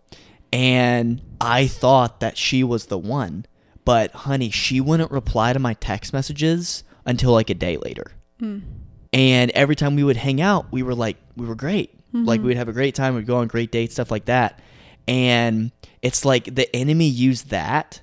and 0.53 1.23
I 1.41 1.67
thought 1.67 2.21
that 2.21 2.37
she 2.37 2.65
was 2.65 2.87
the 2.87 2.99
one, 2.99 3.47
but 3.85 4.13
honey, 4.13 4.51
she 4.51 4.81
wouldn't 4.81 5.11
reply 5.11 5.53
to 5.53 5.59
my 5.59 5.75
text 5.75 6.13
messages 6.13 6.85
until 7.07 7.33
like 7.33 7.51
a 7.51 7.55
day 7.55 7.77
later. 7.77 8.13
Hmm. 8.39 8.59
And 9.13 9.51
every 9.53 9.75
time 9.75 9.97
we 9.97 10.05
would 10.05 10.17
hang 10.17 10.41
out, 10.41 10.71
we 10.71 10.83
were 10.83 10.95
like, 10.95 11.17
we 11.37 11.47
were 11.47 11.55
great. 11.55 11.95
Like 12.13 12.39
mm-hmm. 12.39 12.43
we 12.43 12.49
would 12.51 12.57
have 12.57 12.69
a 12.69 12.73
great 12.73 12.95
time. 12.95 13.15
We'd 13.15 13.27
go 13.27 13.37
on 13.37 13.47
great 13.49 13.71
dates, 13.71 13.95
stuff 13.95 14.11
like 14.11 14.25
that. 14.27 14.61
And 15.07 15.73
it's 16.03 16.25
like 16.25 16.55
the 16.55 16.75
enemy 16.75 17.07
used 17.07 17.51
that 17.51 18.01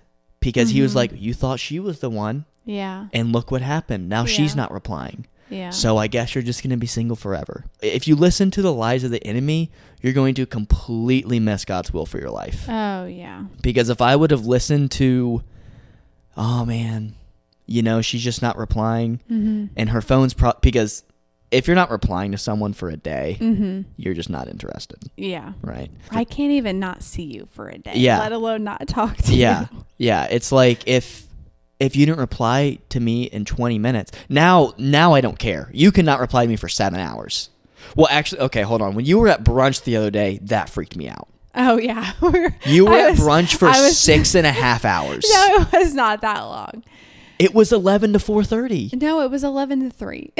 because 0.53 0.69
he 0.71 0.81
was 0.81 0.95
like, 0.95 1.11
you 1.15 1.33
thought 1.33 1.59
she 1.59 1.79
was 1.79 1.99
the 1.99 2.09
one, 2.09 2.45
Yeah. 2.65 3.07
and 3.13 3.31
look 3.31 3.51
what 3.51 3.61
happened. 3.61 4.09
Now 4.09 4.25
she's 4.25 4.55
not 4.55 4.71
replying. 4.71 5.25
Yeah. 5.49 5.69
So 5.69 5.95
I 5.97 6.07
guess 6.07 6.35
you're 6.35 6.43
just 6.43 6.61
going 6.61 6.71
to 6.71 6.77
be 6.77 6.87
single 6.87 7.15
forever. 7.15 7.63
If 7.81 8.05
you 8.07 8.15
listen 8.15 8.51
to 8.51 8.61
the 8.61 8.73
lies 8.73 9.03
of 9.05 9.11
the 9.11 9.25
enemy, 9.25 9.71
you're 10.01 10.11
going 10.13 10.35
to 10.35 10.45
completely 10.45 11.39
miss 11.39 11.63
God's 11.63 11.93
will 11.93 12.05
for 12.05 12.19
your 12.19 12.31
life. 12.31 12.65
oh 12.67 13.05
yeah. 13.05 13.45
Because 13.61 13.89
if 13.89 14.01
I 14.01 14.15
would 14.15 14.31
have 14.31 14.45
listened 14.45 14.91
to, 14.91 15.43
oh 16.35 16.65
man, 16.65 17.15
you 17.65 17.81
know, 17.81 18.01
she's 18.01 18.23
just 18.23 18.41
not 18.41 18.57
replying, 18.57 19.19
Mm-hmm. 19.31 19.65
and 19.77 19.89
her 19.89 20.01
phone's 20.01 20.33
pro 20.33 20.51
because 20.61 21.03
if 21.51 21.67
you're 21.67 21.75
not 21.75 21.89
replying 21.91 22.31
to 22.33 22.37
someone 22.37 22.73
for 22.73 22.89
a 22.89 22.97
day, 22.97 23.37
Mm-hmm. 23.39 23.81
you're 23.95 24.13
just 24.13 24.29
not 24.29 24.47
interested, 24.49 24.97
Yeah. 25.15 25.53
right? 25.61 25.89
I 26.11 26.23
can't 26.25 26.51
even 26.51 26.79
not 26.79 27.03
see 27.03 27.23
you 27.23 27.47
for 27.51 27.69
a 27.69 27.77
day. 27.77 27.93
Yeah. 27.95 28.19
Let 28.19 28.31
alone 28.33 28.63
not 28.63 28.87
talk 28.87 29.15
to 29.17 29.33
Yeah, 29.35 29.61
you. 29.61 29.67
yeah. 29.71 29.81
Yeah. 29.97 30.23
It's 30.29 30.51
like 30.51 30.87
if 30.87 31.25
if 31.79 31.95
you 31.95 32.05
didn't 32.07 32.19
reply 32.19 32.79
to 32.89 32.99
me 32.99 33.23
in 33.25 33.45
20 33.45 33.77
minutes, 33.79 34.11
now 34.29 34.73
now 34.77 35.13
I 35.13 35.21
don't 35.21 35.39
care. 35.39 35.69
You 35.73 35.91
cannot 35.91 36.19
reply 36.19 36.43
to 36.45 36.49
me 36.49 36.55
for 36.55 36.67
seven 36.69 36.99
hours. 36.99 37.49
Well, 37.95 38.07
actually, 38.11 38.41
okay, 38.41 38.63
hold 38.63 38.81
on. 38.81 38.95
When 38.95 39.05
you 39.05 39.17
were 39.19 39.27
at 39.29 39.43
brunch 39.43 39.83
the 39.83 39.95
other 39.95 40.11
day, 40.11 40.39
that 40.43 40.69
freaked 40.69 40.97
me 40.97 41.07
out. 41.07 41.27
Oh 41.55 41.77
yeah. 41.79 42.11
You 42.65 42.85
were 42.85 42.91
I 42.93 42.99
at 43.07 43.11
was- 43.11 43.19
brunch 43.21 43.55
for 43.55 43.67
was- 43.69 43.97
six 43.97 44.35
and 44.35 44.45
a 44.45 44.51
half 44.51 44.83
hours. 44.85 45.25
No, 45.33 45.61
it 45.71 45.79
was 45.79 45.93
not 45.93 46.21
that 46.21 46.41
long. 46.41 46.83
It 47.39 47.53
was 47.53 47.71
11 47.71 48.13
to 48.13 48.19
4:30. 48.19 48.99
No, 49.01 49.21
it 49.21 49.29
was 49.31 49.43
eleven 49.43 49.79
to 49.81 49.89
three. 49.91 50.33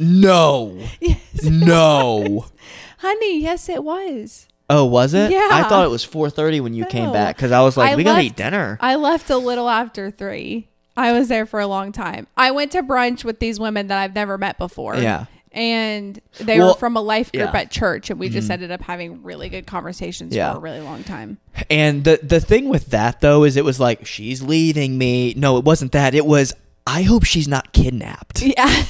No, 0.00 0.78
yes. 1.00 1.44
no. 1.44 2.46
Honey, 2.98 3.40
yes 3.42 3.68
it 3.68 3.84
was. 3.84 4.48
Oh, 4.68 4.84
was 4.84 5.14
it? 5.14 5.30
Yeah. 5.32 5.48
I 5.50 5.64
thought 5.64 5.84
it 5.84 5.90
was 5.90 6.06
4:30 6.06 6.60
when 6.60 6.74
you 6.74 6.86
came 6.86 7.12
back 7.12 7.36
because 7.36 7.52
I 7.52 7.60
was 7.60 7.76
like, 7.76 7.92
I 7.92 7.96
we 7.96 8.04
gotta 8.04 8.22
eat 8.22 8.36
dinner. 8.36 8.78
I 8.80 8.94
left 8.94 9.28
a 9.30 9.36
little 9.36 9.68
after 9.68 10.10
three. 10.10 10.68
I 10.96 11.12
was 11.12 11.28
there 11.28 11.46
for 11.46 11.60
a 11.60 11.66
long 11.66 11.92
time. 11.92 12.26
I 12.36 12.50
went 12.50 12.72
to 12.72 12.82
brunch 12.82 13.24
with 13.24 13.38
these 13.40 13.58
women 13.58 13.86
that 13.88 13.98
I've 13.98 14.14
never 14.14 14.36
met 14.38 14.58
before. 14.58 14.96
Yeah. 14.96 15.26
And 15.52 16.20
they 16.38 16.58
Well, 16.58 16.68
were 16.68 16.74
from 16.74 16.96
a 16.96 17.00
life 17.00 17.32
group 17.32 17.40
yeah. 17.40 17.46
Mm-hmm. 17.48 17.56
at 17.56 17.70
church, 17.72 18.10
and 18.10 18.20
we 18.20 18.28
just 18.28 18.48
ended 18.50 18.70
up 18.70 18.80
having 18.82 19.22
really 19.24 19.48
good 19.48 19.66
conversations 19.66 20.34
Yeah. 20.34 20.52
for 20.52 20.58
a 20.58 20.60
really 20.60 20.80
long 20.80 21.02
time. 21.02 21.38
And 21.68 22.04
the 22.04 22.20
the 22.22 22.40
thing 22.40 22.68
with 22.68 22.86
that 22.90 23.20
though 23.20 23.42
is 23.44 23.56
it 23.56 23.64
was 23.64 23.80
like 23.80 24.06
she's 24.06 24.40
leaving 24.42 24.96
me. 24.96 25.34
No, 25.36 25.56
it 25.58 25.64
wasn't 25.64 25.90
that. 25.92 26.14
It 26.14 26.24
was 26.26 26.54
I 26.92 27.02
hope 27.02 27.24
she's 27.24 27.46
not 27.48 27.72
kidnapped. 27.72 28.42
Yeah. 28.56 28.84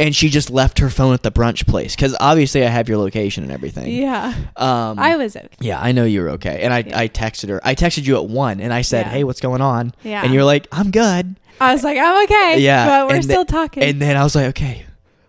and 0.00 0.14
she 0.16 0.28
just 0.28 0.50
left 0.50 0.80
her 0.80 0.90
phone 0.90 1.14
at 1.14 1.22
the 1.22 1.30
brunch 1.30 1.66
place 1.66 1.94
cuz 1.94 2.14
obviously 2.18 2.64
I 2.64 2.68
have 2.68 2.88
your 2.88 2.98
location 2.98 3.44
and 3.44 3.52
everything. 3.52 3.88
yeah. 3.92 4.34
Um 4.56 4.98
I 4.98 5.16
was 5.16 5.36
okay. 5.36 5.48
yeah, 5.60 5.80
I 5.80 5.92
know 5.92 6.04
you 6.04 6.22
were 6.22 6.30
okay. 6.30 6.60
And 6.62 6.72
I, 6.72 6.78
Yeah. 6.86 6.98
I 6.98 7.08
texted 7.08 7.48
her. 7.50 7.60
I 7.62 7.74
texted 7.74 8.04
you 8.06 8.16
at 8.16 8.26
1 8.26 8.60
and 8.60 8.72
I 8.72 8.82
said, 8.82 9.06
Yeah. 9.06 9.12
"Hey, 9.12 9.24
what's 9.24 9.40
going 9.40 9.60
on?" 9.60 9.92
Yeah. 10.02 10.22
And 10.24 10.34
you're 10.34 10.44
like, 10.44 10.66
"I'm 10.72 10.90
good." 10.90 11.36
I 11.60 11.72
was 11.72 11.84
like, 11.84 11.96
I'm 11.98 12.24
okay. 12.24 12.58
Yeah. 12.60 12.86
But 12.86 13.08
we're 13.08 13.14
and 13.16 13.24
still 13.24 13.44
talking. 13.44 13.82
And 13.84 14.02
then 14.02 14.16
I 14.16 14.24
was 14.24 14.34
like, 14.34 14.46
"Okay. 14.48 14.84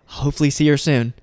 Hopefully 0.06 0.50
see 0.50 0.66
her 0.68 0.76
soon." 0.76 1.14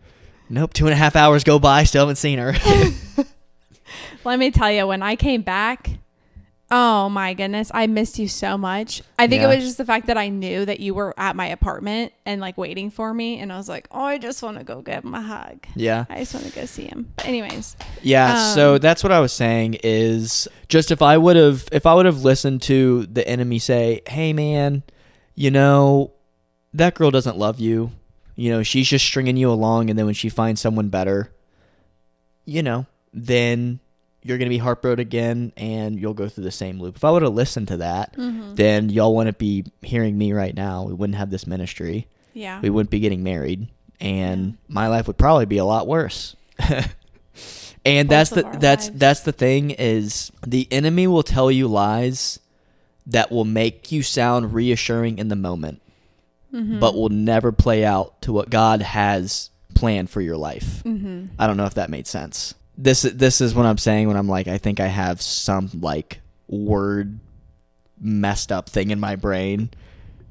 Nope, 0.49 0.73
two 0.73 0.85
and 0.85 0.93
a 0.93 0.97
half 0.97 1.15
hours 1.15 1.43
go 1.43 1.59
by, 1.59 1.83
still 1.83 2.03
haven't 2.03 2.15
seen 2.17 2.37
her. 2.39 2.53
Let 4.23 4.39
me 4.39 4.51
tell 4.51 4.71
you, 4.71 4.87
when 4.87 5.01
I 5.03 5.15
came 5.15 5.41
back, 5.41 5.89
oh 6.75 7.07
my 7.07 7.35
goodness, 7.35 7.69
I 7.71 7.85
missed 7.85 8.17
you 8.17 8.27
so 8.27 8.57
much. 8.57 9.03
I 9.19 9.27
think 9.27 9.41
Yeah. 9.43 9.51
it 9.51 9.55
was 9.55 9.63
just 9.63 9.77
the 9.77 9.85
fact 9.85 10.07
that 10.07 10.17
I 10.17 10.29
knew 10.29 10.65
that 10.65 10.79
you 10.79 10.95
were 10.95 11.13
at 11.19 11.35
my 11.35 11.45
apartment 11.45 12.13
and 12.25 12.41
like 12.41 12.57
waiting 12.57 12.89
for 12.89 13.13
me. 13.13 13.37
And 13.37 13.53
I 13.53 13.57
was 13.57 13.69
like, 13.69 13.87
oh, 13.91 14.03
I 14.03 14.17
just 14.17 14.41
want 14.41 14.57
to 14.57 14.63
go 14.63 14.81
give 14.81 15.03
him 15.03 15.13
a 15.13 15.21
hug. 15.21 15.65
yeah. 15.75 16.05
I 16.09 16.17
just 16.19 16.33
want 16.33 16.47
to 16.47 16.51
go 16.51 16.65
see 16.65 16.85
him. 16.85 17.13
But 17.15 17.27
anyways, 17.27 17.75
Yeah, 18.01 18.53
so 18.55 18.73
Um, 18.73 18.79
that's 18.79 19.03
what 19.03 19.11
I 19.11 19.19
was 19.19 19.31
saying 19.31 19.77
is 19.83 20.47
just 20.67 20.89
if 20.89 21.01
I 21.03 21.15
would 21.17 21.35
have 21.35 21.67
if 21.71 21.85
I 21.85 21.93
would 21.93 22.07
have 22.07 22.23
listened 22.23 22.63
to 22.63 23.05
the 23.05 23.25
enemy 23.27 23.59
say, 23.59 24.01
"Hey 24.07 24.33
man, 24.33 24.81
you 25.35 25.51
know, 25.51 26.11
that 26.73 26.95
girl 26.95 27.11
doesn't 27.11 27.37
love 27.37 27.59
you. 27.59 27.91
You 28.35 28.49
know, 28.49 28.63
she's 28.63 28.87
just 28.89 29.05
stringing 29.05 29.37
you 29.37 29.51
along 29.51 29.91
and 29.91 29.99
then 29.99 30.05
when 30.07 30.15
she 30.15 30.27
finds 30.29 30.59
someone 30.59 30.89
better, 30.89 31.31
you 32.45 32.63
know, 32.63 32.87
then 33.13 33.79
you're 34.23 34.37
going 34.37 34.47
to 34.47 34.53
be 34.53 34.57
heartbroken 34.57 34.99
again 34.99 35.53
and 35.57 35.99
you'll 35.99 36.13
go 36.13 36.27
through 36.29 36.43
the 36.45 36.51
same 36.51 36.79
loop." 36.79 36.95
If 36.95 37.03
I 37.03 37.11
would 37.11 37.21
have 37.21 37.33
listened 37.33 37.67
to 37.69 37.77
that, 37.77 38.15
then 38.17 38.89
y'all 38.89 39.15
wouldn't 39.15 39.37
be 39.37 39.65
hearing 39.81 40.17
me 40.17 40.33
right 40.33 40.55
now. 40.55 40.83
We 40.83 40.93
wouldn't 40.93 41.17
have 41.17 41.29
this 41.29 41.45
ministry. 41.47 42.07
yeah. 42.33 42.59
We 42.61 42.69
wouldn't 42.69 42.89
be 42.89 42.99
getting 42.99 43.23
married 43.23 43.67
and 43.99 44.57
my 44.67 44.87
life 44.87 45.07
would 45.07 45.17
probably 45.17 45.45
be 45.45 45.57
a 45.57 45.65
lot 45.65 45.87
worse. 45.87 46.35
and 47.85 48.09
that's 48.09 48.29
the 48.31 48.43
that's 48.59 48.87
lives. 48.87 48.99
that's 48.99 49.19
the 49.21 49.31
thing 49.31 49.71
is 49.71 50.31
the 50.45 50.67
enemy 50.71 51.07
will 51.07 51.23
tell 51.23 51.51
you 51.51 51.67
lies 51.67 52.39
that 53.05 53.31
will 53.31 53.45
make 53.45 53.91
you 53.91 54.01
sound 54.03 54.53
reassuring 54.53 55.17
in 55.19 55.27
the 55.27 55.35
moment 55.35 55.79
Mm-hmm. 56.53 56.77
but 56.79 56.93
will 56.93 57.09
never 57.09 57.51
play 57.51 57.83
out 57.83 58.21
to 58.21 58.31
what 58.31 58.47
God 58.51 58.83
has 58.83 59.49
planned 59.73 60.11
for 60.11 60.21
your 60.21 60.37
life. 60.37 60.83
Mm-hmm. 60.83 61.33
I 61.39 61.47
don't 61.47 61.57
know 61.57 61.65
if 61.65 61.73
that 61.73 61.89
made 61.89 62.05
sense. 62.05 62.53
This 62.77 63.03
this 63.03 63.39
is 63.41 63.53
what 63.53 63.65
I'm 63.65 63.77
saying 63.77 64.07
when 64.07 64.17
I'm 64.17 64.27
like 64.27 64.47
I 64.47 64.57
think 64.57 64.79
I 64.79 64.87
have 64.87 65.21
some 65.21 65.69
like 65.79 66.21
word 66.47 67.19
messed 67.99 68.51
up 68.51 68.69
thing 68.69 68.89
in 68.91 68.99
my 68.99 69.15
brain 69.15 69.69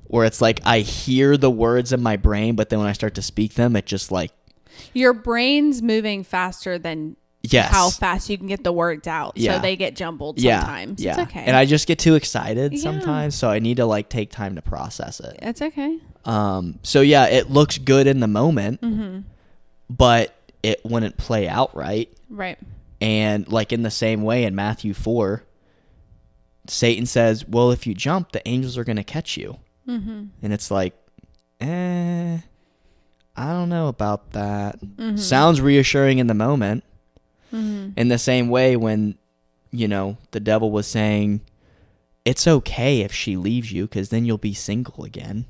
where 0.05 0.27
it's 0.27 0.41
like 0.43 0.61
I 0.65 0.81
hear 0.81 1.37
the 1.37 1.51
words 1.51 1.93
in 1.93 2.03
my 2.03 2.17
brain 2.17 2.55
but 2.57 2.69
then 2.69 2.79
when 2.81 2.89
I 2.89 2.93
start 2.93 3.15
to 3.15 3.23
speak 3.23 3.55
them 3.55 3.77
it 3.77 3.87
just 3.87 4.11
like 4.13 4.33
Your 4.93 5.13
brain's 5.13 5.81
moving 5.83 6.23
faster 6.25 6.79
than 6.79 7.17
yes 7.43 7.71
how 7.71 7.91
fast 7.91 8.29
you 8.29 8.37
can 8.39 8.47
get 8.47 8.63
the 8.63 8.73
words 8.73 9.07
out. 9.09 9.37
Yeah. 9.37 9.55
So 9.57 9.63
they 9.63 9.77
get 9.77 9.95
jumbled 9.97 10.39
yeah 10.41 10.61
sometimes. 10.61 11.03
yeah 11.03 11.13
It's 11.23 11.31
okay. 11.31 11.45
and 11.47 11.57
I 11.57 11.65
just 11.65 11.87
get 11.87 11.99
too 11.99 12.15
excited 12.17 12.73
Yeah. 12.75 12.81
sometimes 12.81 13.35
so 13.37 13.49
I 13.49 13.59
need 13.61 13.79
to 13.79 13.87
like 13.87 14.09
take 14.09 14.31
time 14.31 14.57
to 14.57 14.63
process 14.63 15.21
it 15.21 15.39
it's 15.43 15.63
okay. 15.63 15.99
um 16.25 16.79
so 16.83 17.01
yeah 17.01 17.27
it 17.27 17.51
looks 17.51 17.79
good 17.79 18.07
in 18.09 18.19
the 18.21 18.29
moment 18.29 18.81
Mm-hmm. 18.83 19.21
but 19.89 20.35
it 20.62 20.81
wouldn't 20.85 21.16
play 21.16 21.48
out 21.48 21.75
right 21.77 22.12
Right. 22.33 22.59
And 23.01 23.46
like 23.53 23.72
in 23.72 23.83
the 23.83 23.90
same 23.90 24.22
way 24.22 24.44
in 24.44 24.55
Matthew 24.55 24.94
4, 24.94 25.44
Satan 26.66 27.07
says, 27.07 27.46
Well, 27.46 27.70
if 27.70 27.87
you 27.87 27.94
jump, 27.94 28.33
the 28.33 28.46
angels 28.48 28.79
are 28.79 28.85
going 28.85 28.96
to 28.96 29.05
catch 29.05 29.37
you. 29.37 29.59
Mm-hmm. 29.87 30.25
And 30.42 30.53
it's 30.53 30.70
like, 30.70 30.94
eh, 31.61 32.38
I 33.37 33.53
don't 33.53 33.68
know 33.68 33.88
about 33.88 34.33
that. 34.33 34.81
Mm-hmm. 34.81 35.16
Sounds 35.16 35.61
reassuring 35.61 36.18
in 36.18 36.27
the 36.27 36.35
moment. 36.35 36.85
Mm-hmm. 37.53 37.90
In 37.96 38.09
the 38.09 38.18
same 38.18 38.48
way, 38.48 38.77
when, 38.77 39.18
you 39.70 39.88
know, 39.88 40.16
the 40.31 40.40
devil 40.40 40.70
was 40.70 40.87
saying, 40.87 41.42
It's 42.25 42.46
okay 42.46 43.01
if 43.03 43.12
she 43.12 43.37
leaves 43.37 43.72
you 43.72 43.83
because 43.83 44.09
then 44.09 44.25
you'll 44.25 44.38
be 44.38 44.55
single 44.55 45.05
again. 45.05 45.46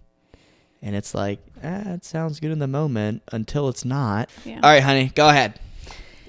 And 0.83 0.97
it's 0.97 1.15
like, 1.15 1.39
eh, 1.63 1.95
it 1.95 2.05
sounds 2.05 2.41
good 2.41 2.51
in 2.51 2.59
the 2.59 2.67
moment 2.67 3.23
until 3.31 3.69
it's 3.69 3.85
not. 3.85 4.29
Yeah. 4.45 4.57
All 4.57 4.71
right, 4.71 4.83
honey, 4.83 5.13
go 5.15 5.29
ahead. 5.29 5.61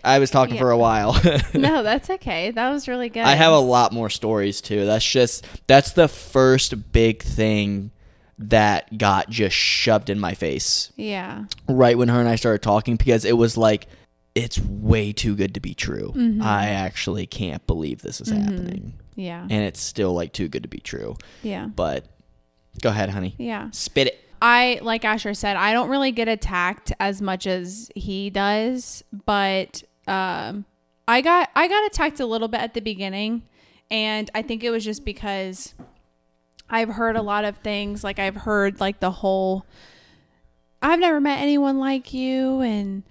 I 0.04 0.20
was 0.20 0.30
talking 0.30 0.58
for 0.58 0.70
a 0.70 0.78
while. 0.78 1.14
no, 1.54 1.82
that's 1.82 2.10
okay. 2.10 2.52
That 2.52 2.70
was 2.72 2.88
really 2.88 3.10
good. 3.10 3.24
I 3.24 3.36
have 3.36 3.54
a 3.54 3.60
lot 3.60 3.94
more 3.94 4.10
stories 4.10 4.60
too. 4.62 4.86
That's 4.86 5.10
just 5.10 5.46
that's 5.66 5.94
the 5.94 6.08
first 6.08 6.92
big 6.92 7.24
thing 7.24 7.92
that 8.38 8.98
got 8.98 9.30
just 9.30 9.56
shoved 9.56 10.10
in 10.10 10.20
my 10.20 10.34
face 10.34 10.92
Yeah. 10.98 11.46
right 11.70 11.98
when 11.98 12.10
her 12.10 12.20
and 12.20 12.28
I 12.28 12.36
started 12.36 12.62
talking 12.62 12.96
because 12.98 13.24
it 13.26 13.38
was 13.38 13.56
like 13.58 13.88
it's 14.36 14.60
way 14.60 15.14
too 15.14 15.36
good 15.36 15.54
to 15.54 15.60
be 15.62 15.74
true. 15.74 16.12
Mhm. 16.16 16.42
I 16.44 16.70
actually 16.70 17.26
can't 17.28 17.66
believe 17.68 18.02
this 18.02 18.20
is 18.20 18.30
Mhm. 18.30 18.42
happening. 18.44 18.94
Yeah. 19.16 19.42
And 19.44 19.64
it's 19.64 19.80
still 19.80 20.14
like 20.14 20.34
too 20.34 20.48
good 20.50 20.64
to 20.64 20.70
be 20.70 20.80
true. 20.80 21.16
Yeah. 21.44 21.68
But 21.68 22.06
go 22.82 22.90
ahead, 22.90 23.10
honey. 23.12 23.36
Yeah. 23.38 23.70
Spit 23.72 24.08
it. 24.08 24.20
I 24.44 24.80
like 24.82 25.06
Asher 25.06 25.34
said, 25.34 25.56
I 25.56 25.72
don't 25.72 25.90
really 25.90 26.12
get 26.12 26.28
attacked 26.28 26.92
as 27.00 27.22
much 27.22 27.48
as 27.48 27.90
he 27.96 28.30
does, 28.30 29.02
but 29.26 29.84
um 30.06 30.66
I 31.08 31.22
got 31.22 31.50
I 31.56 31.70
got 31.70 31.86
attacked 31.86 32.20
a 32.20 32.26
little 32.26 32.50
bit 32.50 32.60
at 32.60 32.74
the 32.74 32.82
beginning 32.82 33.44
and 33.90 34.30
I 34.36 34.42
think 34.42 34.62
it 34.66 34.70
was 34.70 34.84
just 34.84 35.06
because 35.06 35.74
I've 36.70 36.90
heard 36.90 37.16
a 37.16 37.22
lot 37.22 37.46
of 37.46 37.60
things 37.60 38.04
like 38.04 38.20
I've 38.20 38.36
heard 38.36 38.82
like 38.82 39.00
the 39.00 39.12
whole 39.12 39.66
I've 40.82 41.00
never 41.00 41.22
met 41.22 41.40
anyone 41.40 41.80
like 41.80 42.14
you 42.14 42.60
and 42.60 43.04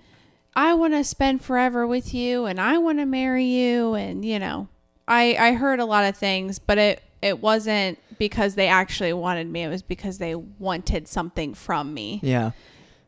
I 0.54 0.74
want 0.74 0.92
to 0.92 1.02
spend 1.02 1.42
forever 1.42 1.86
with 1.86 2.12
you 2.12 2.44
and 2.44 2.60
I 2.60 2.76
want 2.76 2.98
to 2.98 3.06
marry 3.06 3.46
you 3.46 3.94
and 3.94 4.22
you 4.22 4.38
know 4.38 4.68
I 5.08 5.34
I 5.38 5.52
heard 5.54 5.80
a 5.80 5.86
lot 5.86 6.04
of 6.04 6.14
things 6.14 6.58
but 6.58 6.76
it 6.76 7.02
it 7.22 7.40
wasn't 7.40 7.98
because 8.18 8.54
they 8.54 8.68
actually 8.68 9.12
wanted 9.12 9.46
me 9.50 9.62
it 9.62 9.68
was 9.68 9.82
because 9.82 10.18
they 10.18 10.34
wanted 10.34 11.06
something 11.08 11.54
from 11.54 11.92
me 11.94 12.20
Yeah. 12.22 12.52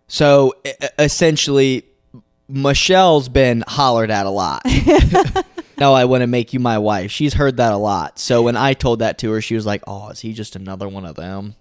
So 0.07 0.55
essentially, 0.99 1.85
Michelle's 2.49 3.29
been 3.29 3.65
hollered 3.67 4.11
at 4.11 4.27
a 4.27 4.31
lot. 4.31 4.63
no, 5.79 5.95
I 5.95 6.05
want 6.05 6.21
to 6.21 6.27
make 6.27 6.53
you 6.53 6.61
my 6.61 6.77
wife. 6.79 7.11
She's 7.11 7.35
heard 7.35 7.57
that 7.57 7.73
a 7.73 7.77
lot. 7.79 8.19
So 8.19 8.43
when 8.43 8.57
I 8.57 8.75
told 8.75 8.99
that 8.99 9.17
to 9.19 9.31
her, 9.33 9.41
she 9.41 9.55
was 9.55 9.65
like, 9.65 9.83
"Oh, 9.87 10.11
is 10.11 10.21
he 10.21 10.33
just 10.35 10.57
another 10.57 10.89
one 10.89 11.07
of 11.07 11.15
them?" 11.17 11.57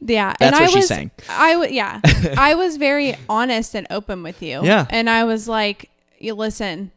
Yeah, 0.00 0.34
That's 0.38 0.42
and 0.42 0.52
what 0.54 0.62
I 0.62 0.66
she's 0.66 0.74
was, 0.76 0.88
saying. 0.88 1.10
I 1.28 1.52
w- 1.52 1.72
yeah, 1.74 2.00
I 2.38 2.54
was 2.54 2.78
very 2.78 3.14
honest 3.28 3.74
and 3.74 3.86
open 3.90 4.22
with 4.22 4.42
you. 4.42 4.64
Yeah. 4.64 4.86
and 4.90 5.08
I 5.10 5.24
was 5.24 5.46
like, 5.46 5.90
"You 6.18 6.34
listen, 6.34 6.90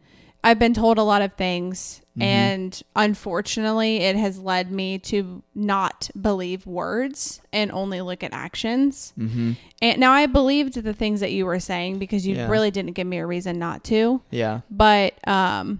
I've 0.43 0.57
been 0.59 0.73
told 0.73 0.97
a 0.97 1.03
lot 1.03 1.21
of 1.21 1.33
things, 1.33 2.01
Mm-hmm. 2.17 2.21
and 2.23 2.83
unfortunately, 2.95 3.97
it 3.97 4.15
has 4.15 4.39
led 4.39 4.71
me 4.71 4.97
to 4.99 5.43
not 5.53 6.09
believe 6.19 6.65
words 6.65 7.41
and 7.53 7.71
only 7.71 8.01
look 8.01 8.23
at 8.23 8.33
actions. 8.33 9.13
Mm-hmm. 9.19 9.51
And 9.83 9.99
now 9.99 10.11
I 10.13 10.25
believed 10.25 10.73
the 10.81 10.93
things 10.93 11.19
that 11.19 11.31
you 11.31 11.45
were 11.45 11.59
saying 11.59 11.99
because 11.99 12.25
you 12.25 12.35
Yeah. 12.35 12.49
really 12.49 12.71
didn't 12.71 12.93
give 12.93 13.05
me 13.05 13.17
a 13.19 13.25
reason 13.27 13.59
not 13.59 13.83
to. 13.85 14.21
Yeah. 14.31 14.61
But 14.71 15.13
um, 15.27 15.79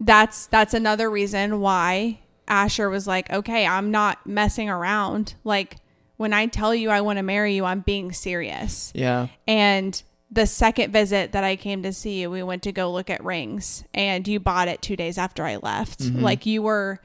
that's 0.00 0.46
that's 0.46 0.74
another 0.74 1.10
reason 1.10 1.60
why 1.60 2.20
Asher 2.46 2.88
was 2.88 3.06
like, 3.06 3.30
okay, 3.30 3.66
I'm 3.66 3.90
not 3.90 4.26
messing 4.26 4.70
around. 4.70 5.34
Like 5.44 5.76
when 6.16 6.32
I 6.32 6.46
tell 6.46 6.74
you 6.74 6.90
I 6.90 7.00
want 7.02 7.18
to 7.18 7.22
marry 7.22 7.54
you, 7.54 7.64
I'm 7.64 7.80
being 7.80 8.12
serious. 8.12 8.92
Yeah. 8.94 9.28
And 9.46 10.02
the 10.30 10.46
second 10.46 10.92
visit 10.92 11.32
that 11.32 11.44
I 11.44 11.56
came 11.56 11.82
to 11.82 11.92
see 11.92 12.20
you, 12.20 12.30
we 12.30 12.42
went 12.42 12.62
to 12.64 12.72
go 12.72 12.92
look 12.92 13.10
at 13.10 13.24
rings, 13.24 13.84
and 13.94 14.26
you 14.28 14.40
bought 14.40 14.68
it 14.68 14.82
two 14.82 14.96
days 14.96 15.18
after 15.18 15.44
I 15.44 15.56
left. 15.56 16.00
Mm-hmm. 16.00 16.22
Like 16.22 16.46
you 16.46 16.62
were, 16.62 17.00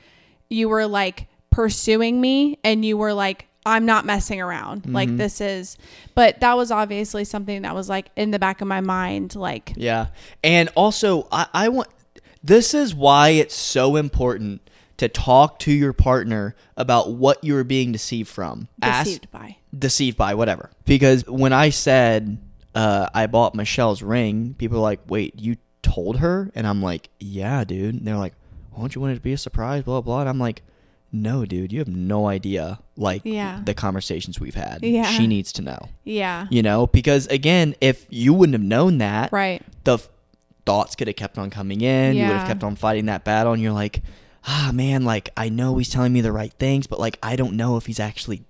you 0.50 0.70
were 0.70 0.88
like 0.88 1.28
pursuing 1.50 2.20
me, 2.20 2.60
and 2.64 2.84
you 2.84 2.98
were 2.98 3.14
like. 3.14 3.48
I'm 3.66 3.86
not 3.86 4.06
messing 4.06 4.42
around. 4.42 4.84
Mm-hmm. 4.84 4.94
Like 4.94 5.16
this 5.16 5.40
is, 5.40 5.78
but 6.16 6.42
that 6.42 6.58
was 6.58 6.70
obviously 6.70 7.24
something 7.24 7.62
that 7.62 7.74
was 7.74 7.88
like 7.88 8.10
in 8.18 8.32
the 8.32 8.38
back 8.38 8.60
of 8.60 8.68
my 8.68 8.82
mind. 8.82 9.38
Like, 9.38 9.72
Yeah. 9.78 10.08
And 10.44 10.68
also, 10.76 11.30
I, 11.32 11.48
I 11.54 11.70
want 11.70 11.88
this 12.44 12.74
is 12.74 12.94
why 12.94 13.30
it's 13.30 13.56
so 13.56 13.96
important 13.96 14.70
to 14.98 15.08
talk 15.08 15.60
to 15.60 15.72
your 15.72 15.94
partner 15.94 16.56
about 16.76 17.14
what 17.14 17.42
you're 17.42 17.64
being 17.64 17.94
deceived 17.94 18.28
from. 18.28 18.68
Ask- 18.82 19.06
deceived 19.06 19.32
by. 19.32 19.56
deceived 19.78 20.18
by, 20.18 20.34
whatever. 20.34 20.70
Because 20.84 21.26
when 21.26 21.54
I 21.54 21.70
said 21.70 22.38
uh, 22.76 23.08
I 23.14 23.28
bought 23.28 23.56
Michelle's 23.56 24.02
ring, 24.02 24.56
people 24.58 24.78
are 24.78 24.82
like, 24.82 25.00
wait, 25.08 25.40
you 25.40 25.58
told 25.82 26.18
her? 26.18 26.52
And 26.56 26.66
I'm 26.68 26.82
like, 26.82 27.10
yeah, 27.20 27.64
dude. 27.64 27.96
And 27.96 28.06
they're 28.08 28.18
like, 28.18 28.34
why 28.72 28.80
don't 28.82 28.96
you 28.96 29.02
want 29.02 29.12
it 29.12 29.16
to 29.16 29.22
be 29.22 29.34
a 29.34 29.38
surprise? 29.38 29.84
Blah, 29.84 30.02
blah. 30.02 30.22
And 30.22 30.30
I'm 30.30 30.40
like, 30.40 30.64
no, 31.12 31.46
dude, 31.46 31.72
you 31.72 31.78
have 31.80 31.88
no 31.88 32.28
idea. 32.28 32.80
Like, 32.98 33.22
Yeah. 33.24 33.62
the 33.64 33.76
conversations 33.76 34.40
we've 34.40 34.56
had. 34.56 34.80
Yeah. 34.84 35.06
She 35.12 35.28
needs 35.28 35.52
to 35.54 35.62
know. 35.62 35.90
Yeah. 36.04 36.48
You 36.50 36.64
know, 36.64 36.88
because 36.88 37.28
again, 37.28 37.76
if 37.82 38.08
you 38.10 38.34
wouldn't 38.34 38.54
have 38.56 38.64
known 38.64 38.98
that, 38.98 39.32
Right. 39.32 39.62
the 39.84 39.96
f- 39.96 40.10
thoughts 40.66 40.96
could 40.96 41.08
have 41.08 41.16
kept 41.16 41.38
on 41.38 41.52
coming 41.52 41.82
in. 41.82 42.16
Yeah. 42.16 42.24
You 42.24 42.28
would 42.30 42.38
have 42.40 42.48
kept 42.48 42.64
on 42.64 42.76
fighting 42.76 43.06
that 43.06 43.24
battle, 43.24 43.54
and 43.54 43.62
you're 43.62 43.74
like, 43.74 44.02
ah, 44.48 44.72
man, 44.74 45.04
like 45.06 45.30
I 45.38 45.50
know 45.50 45.78
he's 45.78 45.90
telling 45.90 46.14
me 46.14 46.22
the 46.22 46.32
right 46.32 46.54
things, 46.54 46.88
but 46.88 47.00
like 47.00 47.20
I 47.22 47.36
don't 47.36 47.54
know 47.56 47.78
if 47.78 47.86
he's 47.86 48.00
actually 48.00 48.44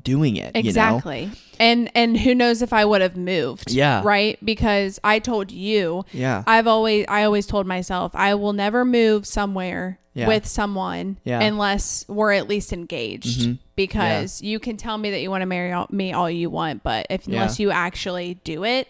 doing 0.00 0.36
it. 0.36 0.54
You 0.56 0.62
know? 0.62 0.68
Exactly. 0.68 1.30
And 1.58 1.90
and 1.94 2.16
who 2.18 2.34
knows 2.34 2.62
if 2.62 2.72
I 2.72 2.84
would 2.84 3.00
have 3.00 3.16
moved. 3.16 3.70
Yeah. 3.70 4.02
Right? 4.04 4.38
Because 4.44 4.98
I 5.04 5.18
told 5.18 5.50
you 5.50 6.04
Yeah. 6.12 6.42
I've 6.46 6.66
always 6.66 7.06
I 7.08 7.24
always 7.24 7.46
told 7.46 7.66
myself 7.66 8.12
I 8.14 8.34
will 8.34 8.52
never 8.52 8.84
move 8.84 9.26
somewhere 9.26 9.98
Yeah. 10.14 10.28
with 10.28 10.46
someone 10.46 11.18
Yeah. 11.24 11.40
unless 11.40 12.04
we're 12.08 12.32
at 12.32 12.48
least 12.48 12.72
engaged. 12.72 13.40
Mhm. 13.40 13.58
Because 13.76 14.42
you 14.42 14.58
can 14.60 14.76
tell 14.76 14.96
me 14.98 15.10
that 15.10 15.20
you 15.22 15.30
want 15.30 15.42
to 15.42 15.46
marry 15.46 15.72
all, 15.72 15.86
me 15.90 16.12
all 16.12 16.30
you 16.30 16.50
want, 16.50 16.82
but 16.82 17.06
if 17.10 17.26
Yeah. 17.26 17.36
unless 17.40 17.58
you 17.58 17.70
actually 17.70 18.34
do 18.44 18.64
it, 18.64 18.86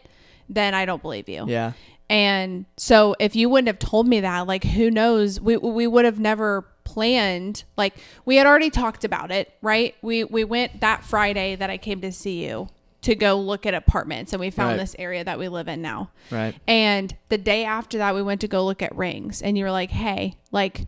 then 0.48 0.74
I 0.74 0.84
don't 0.84 1.00
believe 1.02 1.28
you. 1.28 1.44
yeah. 1.48 1.72
And 2.08 2.64
so 2.76 3.14
if 3.20 3.36
you 3.36 3.48
wouldn't 3.48 3.68
have 3.68 3.78
told 3.78 4.08
me 4.08 4.18
that, 4.20 4.48
like 4.48 4.64
who 4.64 4.90
knows, 4.90 5.40
we 5.40 5.56
we 5.56 5.86
would 5.86 6.04
have 6.04 6.18
never 6.18 6.66
planned. 6.92 7.64
Like 7.76 7.94
we 8.24 8.36
had 8.36 8.46
already 8.46 8.70
talked 8.70 9.04
about 9.04 9.30
it, 9.30 9.52
right? 9.62 9.94
We 10.02 10.24
we 10.24 10.44
went 10.44 10.80
that 10.80 11.04
Friday 11.04 11.56
that 11.56 11.70
I 11.70 11.76
came 11.78 12.00
to 12.00 12.12
see 12.12 12.44
you 12.44 12.68
to 13.02 13.14
go 13.14 13.38
look 13.40 13.64
at 13.64 13.72
apartments 13.74 14.32
and 14.32 14.40
we 14.40 14.50
found 14.50 14.72
Right. 14.72 14.78
this 14.80 14.94
area 14.98 15.24
that 15.24 15.38
we 15.38 15.48
live 15.48 15.68
in 15.68 15.80
now. 15.80 16.10
Right. 16.30 16.54
And 16.66 17.16
the 17.30 17.38
day 17.38 17.64
after 17.64 17.96
that 17.98 18.14
we 18.14 18.22
went 18.22 18.40
to 18.42 18.48
go 18.48 18.64
look 18.64 18.82
at 18.82 18.94
rings 18.94 19.40
and 19.40 19.56
you 19.56 19.64
were 19.64 19.70
like, 19.70 19.90
"Hey, 19.90 20.36
like 20.52 20.86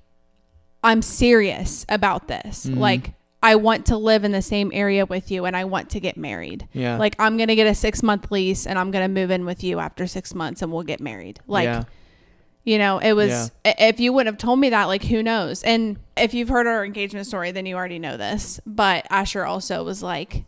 I'm 0.84 1.00
serious 1.02 1.86
about 1.88 2.28
this. 2.28 2.66
Mm-hmm. 2.66 2.78
Like 2.78 3.14
I 3.42 3.56
want 3.56 3.86
to 3.86 3.96
live 3.96 4.24
in 4.24 4.32
the 4.32 4.42
same 4.42 4.70
area 4.74 5.04
with 5.06 5.30
you 5.30 5.44
and 5.46 5.56
I 5.56 5.64
want 5.64 5.90
to 5.90 6.00
get 6.00 6.16
married. 6.16 6.68
Yeah. 6.72 6.96
Like 6.98 7.16
I'm 7.18 7.36
going 7.36 7.48
to 7.48 7.56
get 7.56 7.66
a 7.66 7.74
6 7.74 8.02
month 8.02 8.30
lease 8.30 8.66
and 8.66 8.78
I'm 8.78 8.90
going 8.90 9.04
to 9.04 9.08
move 9.20 9.30
in 9.30 9.44
with 9.44 9.64
you 9.64 9.80
after 9.80 10.06
6 10.06 10.34
months 10.34 10.62
and 10.62 10.70
we'll 10.72 10.82
get 10.84 11.00
married. 11.00 11.40
Like 11.46 11.64
yeah. 11.64 11.84
You 12.64 12.78
know, 12.78 12.98
it 12.98 13.12
was 13.14 13.50
Yeah. 13.64 13.74
if 13.78 14.00
you 14.00 14.12
wouldn't 14.12 14.34
have 14.34 14.38
told 14.38 14.58
me 14.60 14.70
that, 14.70 14.84
like 14.84 15.04
who 15.04 15.22
knows? 15.22 15.62
And 15.62 15.96
if 16.16 16.34
you've 16.34 16.48
heard 16.48 16.66
our 16.66 16.84
engagement 16.84 17.26
story, 17.26 17.50
then 17.50 17.66
you 17.66 17.74
already 17.76 17.98
know 17.98 18.16
this. 18.16 18.60
But 18.66 19.06
Asher 19.10 19.44
also 19.44 19.82
was 19.84 20.02
like 20.02 20.44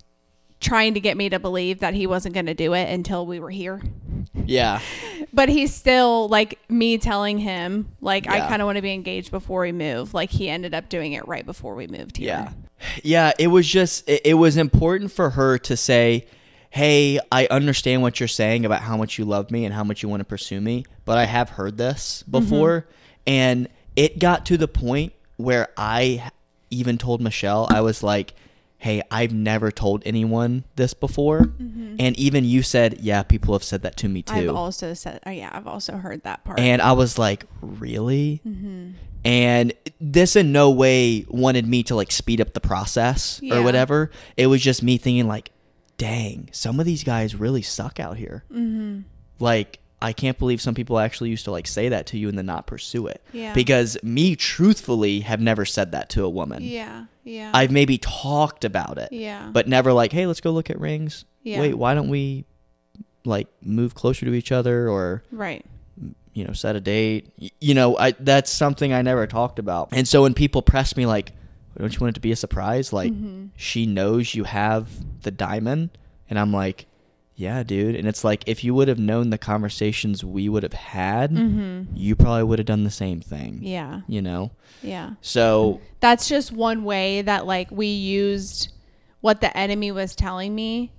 trying 0.60 0.94
to 0.94 1.00
get 1.00 1.16
me 1.16 1.28
to 1.28 1.38
believe 1.38 1.80
that 1.80 1.92
he 1.94 2.06
wasn't 2.06 2.34
going 2.34 2.46
to 2.46 2.54
do 2.54 2.72
it 2.72 2.88
until 2.88 3.26
we 3.26 3.40
were 3.40 3.50
here. 3.50 3.82
Yeah. 4.44 4.80
But 5.32 5.48
he's 5.48 5.74
still 5.74 6.28
like 6.28 6.60
me 6.70 6.96
telling 6.96 7.38
him 7.38 7.88
like 8.00 8.28
I 8.28 8.38
kind 8.48 8.62
of 8.62 8.66
want 8.66 8.76
to 8.76 8.82
be 8.82 8.92
engaged 8.92 9.32
before 9.32 9.62
we 9.62 9.72
move. 9.72 10.14
Like 10.14 10.30
he 10.30 10.48
ended 10.48 10.74
up 10.74 10.88
doing 10.88 11.12
it 11.14 11.26
right 11.26 11.44
before 11.44 11.74
we 11.74 11.88
moved 11.88 12.18
here. 12.18 12.28
Yeah. 12.28 12.52
Yeah, 13.02 13.32
it 13.36 13.48
was 13.48 13.66
just 13.66 14.08
it, 14.08 14.20
it 14.24 14.34
was 14.34 14.56
important 14.56 15.10
for 15.10 15.30
her 15.30 15.58
to 15.58 15.76
say, 15.76 16.26
"Hey, 16.74 17.20
I 17.30 17.46
understand 17.50 18.02
what 18.02 18.18
you're 18.18 18.28
saying 18.28 18.64
about 18.66 18.82
how 18.82 18.96
much 18.96 19.16
you 19.16 19.24
love 19.24 19.50
me 19.50 19.64
and 19.64 19.72
how 19.72 19.84
much 19.84 20.02
you 20.02 20.08
want 20.08 20.20
to 20.20 20.24
pursue 20.24 20.60
me, 20.60 20.84
but 21.04 21.16
I 21.18 21.24
have 21.24 21.50
heard 21.50 21.78
this 21.78 22.24
before." 22.28 22.80
Mm-hmm. 22.80 22.90
And 23.28 23.68
it 23.94 24.18
got 24.18 24.44
to 24.46 24.56
the 24.56 24.66
point 24.68 25.12
where 25.36 25.68
I 25.76 26.30
even 26.70 26.98
told 26.98 27.20
Michelle, 27.20 27.68
I 27.70 27.80
was 27.80 28.02
like, 28.02 28.34
"Hey, 28.78 29.02
I've 29.08 29.32
never 29.32 29.70
told 29.70 30.02
anyone 30.04 30.64
this 30.74 30.94
before." 30.94 31.42
Mm-hmm. 31.42 31.96
And 32.00 32.18
even 32.18 32.44
you 32.44 32.62
said, 32.62 32.98
"Yeah, 33.00 33.22
people 33.22 33.54
have 33.54 33.62
said 33.62 33.82
that 33.82 33.96
to 33.98 34.08
me 34.08 34.22
too." 34.22 34.34
I've 34.34 34.56
also 34.56 34.94
said, 34.94 35.20
oh 35.26 35.30
yeah, 35.30 35.50
I've 35.52 35.68
also 35.68 35.96
heard 35.96 36.24
that 36.24 36.44
part. 36.44 36.58
And 36.58 36.82
I 36.82 36.92
was 36.92 37.18
like, 37.18 37.46
really? 37.62 38.40
Mm-hmm. 38.46 38.90
And 39.24 39.72
this 40.00 40.36
in 40.36 40.52
no 40.52 40.70
way 40.70 41.24
wanted 41.28 41.66
me 41.66 41.82
to 41.84 41.94
like 41.94 42.12
speed 42.12 42.40
up 42.42 42.52
the 42.52 42.60
process 42.60 43.40
Yeah. 43.42 43.56
or 43.56 43.62
whatever. 43.62 44.10
It 44.36 44.48
was 44.48 44.60
just 44.60 44.82
me 44.82 44.98
thinking 44.98 45.26
like, 45.26 45.50
dang, 45.96 46.48
some 46.52 46.80
of 46.80 46.86
these 46.86 47.04
guys 47.04 47.34
really 47.34 47.62
suck 47.62 48.00
out 48.00 48.16
here. 48.16 48.44
Mm-hmm. 48.50 49.00
Like, 49.38 49.80
I 50.02 50.12
can't 50.12 50.38
believe 50.38 50.60
some 50.60 50.74
people 50.74 50.98
actually 50.98 51.30
used 51.30 51.46
to 51.46 51.50
like 51.50 51.66
say 51.66 51.88
that 51.88 52.06
to 52.08 52.18
you 52.18 52.28
and 52.28 52.36
then 52.36 52.46
not 52.46 52.66
pursue 52.66 53.06
it. 53.06 53.22
Yeah. 53.32 53.54
Because 53.54 53.96
me, 54.02 54.36
truthfully, 54.36 55.20
have 55.20 55.40
never 55.40 55.64
said 55.64 55.92
that 55.92 56.10
to 56.10 56.24
a 56.24 56.28
woman. 56.28 56.62
yeah, 56.62 57.06
yeah, 57.24 57.50
I've 57.54 57.70
maybe 57.70 57.96
talked 57.96 58.66
about 58.66 58.98
it, 58.98 59.10
yeah, 59.12 59.48
but 59.50 59.66
never 59.66 59.94
like, 59.94 60.12
hey, 60.12 60.26
let's 60.26 60.42
go 60.42 60.50
look 60.50 60.68
at 60.68 60.78
rings. 60.78 61.24
Yeah. 61.42 61.60
Wait, 61.60 61.74
why 61.74 61.94
don't 61.94 62.08
we 62.08 62.44
like 63.24 63.48
move 63.62 63.94
closer 63.94 64.26
to 64.26 64.34
each 64.34 64.52
other 64.52 64.90
or 64.90 65.22
right. 65.30 65.64
you 66.34 66.44
know, 66.44 66.52
set 66.52 66.76
a 66.76 66.80
date. 66.80 67.30
You 67.60 67.72
know, 67.72 67.96
I 67.96 68.10
that's 68.12 68.50
something 68.50 68.92
I 68.92 69.00
never 69.00 69.26
talked 69.26 69.58
about. 69.58 69.88
And 69.92 70.06
so 70.06 70.22
when 70.22 70.34
people 70.34 70.60
press 70.60 70.96
me 70.98 71.06
like, 71.06 71.32
"Don't 71.78 71.92
you 71.94 72.00
want 72.00 72.10
it 72.12 72.14
to 72.14 72.20
be 72.20 72.32
a 72.32 72.36
surprise?" 72.36 72.92
Like, 72.92 73.12
Mm-hmm. 73.12 73.46
she 73.56 73.86
knows 73.86 74.34
you 74.34 74.44
have 74.44 74.88
the 75.22 75.30
diamond, 75.30 75.90
and 76.30 76.38
I'm 76.38 76.52
like, 76.52 76.86
"Yeah, 77.34 77.62
dude." 77.62 77.96
And 77.96 78.06
it's 78.08 78.22
like 78.24 78.44
if 78.46 78.62
you 78.64 78.74
would 78.74 78.88
have 78.88 78.98
known 78.98 79.30
the 79.30 79.38
conversations 79.38 80.24
we 80.24 80.48
would 80.48 80.62
have 80.62 80.72
had, 80.72 81.32
you 81.94 82.14
probably 82.16 82.44
would 82.44 82.58
have 82.58 82.66
done 82.66 82.84
the 82.84 82.90
same 82.90 83.20
thing. 83.20 83.54
Mm-hmm. 83.56 83.64
Yeah, 83.66 84.00
You 84.08 84.22
know. 84.22 84.50
yeah. 84.82 85.14
So 85.20 85.80
that's 86.00 86.28
just 86.28 86.52
one 86.52 86.84
way 86.84 87.22
that 87.22 87.46
like 87.46 87.70
we 87.70 87.86
used 87.88 88.72
what 89.20 89.40
the 89.40 89.56
enemy 89.56 89.90
was 89.90 90.14
telling 90.14 90.54
me 90.54 90.92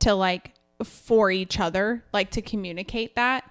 to 0.00 0.14
like 0.14 0.52
for 0.84 1.28
each 1.30 1.58
other 1.58 2.04
like 2.12 2.30
to 2.30 2.40
communicate 2.42 3.16
that 3.16 3.42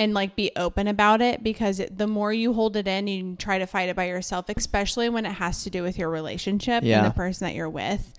and 0.00 0.14
like 0.14 0.34
be 0.34 0.50
open 0.56 0.88
about 0.88 1.20
it 1.20 1.44
because 1.44 1.78
it, 1.78 1.98
the 1.98 2.06
more 2.06 2.32
you 2.32 2.54
hold 2.54 2.74
it 2.74 2.88
in 2.88 3.06
you 3.06 3.36
try 3.36 3.58
to 3.58 3.66
fight 3.66 3.90
it 3.90 3.94
by 3.94 4.06
yourself 4.06 4.46
especially 4.56 5.10
when 5.10 5.26
it 5.26 5.32
has 5.32 5.62
to 5.62 5.68
do 5.68 5.82
with 5.82 5.98
your 5.98 6.08
relationship 6.08 6.82
Yeah. 6.82 6.98
and 6.98 7.06
the 7.06 7.14
person 7.14 7.46
that 7.46 7.54
you're 7.54 7.68
with 7.68 8.14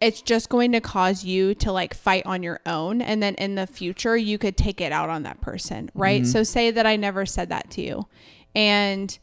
it's 0.00 0.22
just 0.22 0.48
going 0.48 0.72
to 0.72 0.80
cause 0.80 1.24
you 1.24 1.54
to 1.56 1.72
like 1.72 1.94
fight 1.94 2.26
on 2.26 2.42
your 2.42 2.60
own. 2.66 3.00
And 3.00 3.22
then 3.22 3.36
in 3.36 3.54
the 3.54 3.66
future 3.66 4.16
you 4.16 4.38
could 4.38 4.56
take 4.56 4.80
it 4.80 4.92
out 4.92 5.08
on 5.08 5.22
that 5.22 5.40
person 5.40 5.90
right? 5.94 6.22
Mm-hmm. 6.22 6.30
So 6.30 6.42
say 6.42 6.70
that 6.70 6.86
i 6.86 6.96
never 6.96 7.24
said 7.24 7.48
that 7.48 7.70
to 7.70 7.80
you. 7.82 8.06
And 8.54 9.16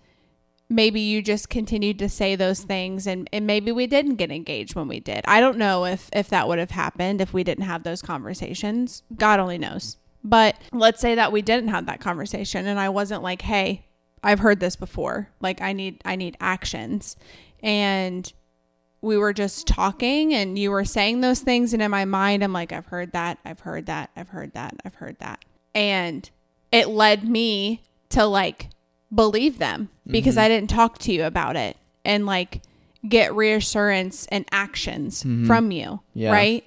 maybe 0.69 1.01
you 1.01 1.21
just 1.21 1.49
continued 1.49 1.99
to 1.99 2.09
say 2.09 2.35
those 2.35 2.61
things 2.61 3.05
and, 3.05 3.29
and 3.31 3.45
maybe 3.45 3.71
we 3.71 3.85
didn't 3.85 4.15
get 4.15 4.31
engaged 4.31 4.75
when 4.75 4.87
we 4.87 4.99
did. 4.99 5.21
I 5.25 5.39
don't 5.39 5.57
know 5.57 5.85
if 5.85 6.09
if 6.13 6.29
that 6.29 6.47
would 6.47 6.59
have 6.59 6.71
happened 6.71 7.21
if 7.21 7.33
we 7.33 7.43
didn't 7.43 7.65
have 7.65 7.83
those 7.83 8.01
conversations. 8.01 9.03
God 9.15 9.39
only 9.39 9.57
knows 9.57 9.97
but 10.23 10.55
let's 10.71 11.01
say 11.01 11.15
that 11.15 11.31
we 11.31 11.41
didn't 11.41 11.69
have 11.69 11.85
that 11.87 11.99
conversation 11.99 12.67
and 12.67 12.79
i 12.79 12.87
wasn't 12.89 13.23
like 13.23 13.41
hey 13.41 13.85
i've 14.23 14.39
heard 14.39 14.59
this 14.59 14.75
before. 14.75 15.29
Like 15.39 15.61
i 15.61 15.73
need 15.73 16.01
i 16.05 16.15
need 16.15 16.37
actions. 16.39 17.15
And 17.63 18.31
we 19.01 19.17
were 19.17 19.33
just 19.33 19.65
talking 19.67 20.33
and 20.33 20.59
you 20.59 20.69
were 20.69 20.85
saying 20.85 21.21
those 21.21 21.39
things 21.39 21.73
and 21.73 21.81
in 21.81 21.89
my 21.89 22.05
mind 22.05 22.43
i'm 22.43 22.53
like 22.53 22.71
i've 22.71 22.85
heard 22.87 23.11
that. 23.13 23.39
I've 23.45 23.61
heard 23.61 23.87
that. 23.87 24.11
I've 24.15 24.29
heard 24.29 24.53
that. 24.53 24.75
I've 24.85 24.95
heard 24.95 25.17
that. 25.19 25.43
And 25.73 26.29
it 26.71 26.87
led 26.87 27.27
me 27.27 27.81
to 28.09 28.25
like 28.25 28.69
believe 29.13 29.57
them 29.57 29.89
because 30.05 30.37
i 30.37 30.47
didn't 30.47 30.69
talk 30.69 30.97
to 30.99 31.11
you 31.11 31.23
about 31.25 31.55
it 31.55 31.77
and 32.05 32.25
like 32.25 32.61
get 33.07 33.33
reassurance 33.33 34.27
and 34.27 34.45
actions 34.51 35.23
from 35.23 35.71
you, 35.71 35.85
Mm-hmm. 35.87 36.19
Yeah. 36.19 36.31
right? 36.31 36.65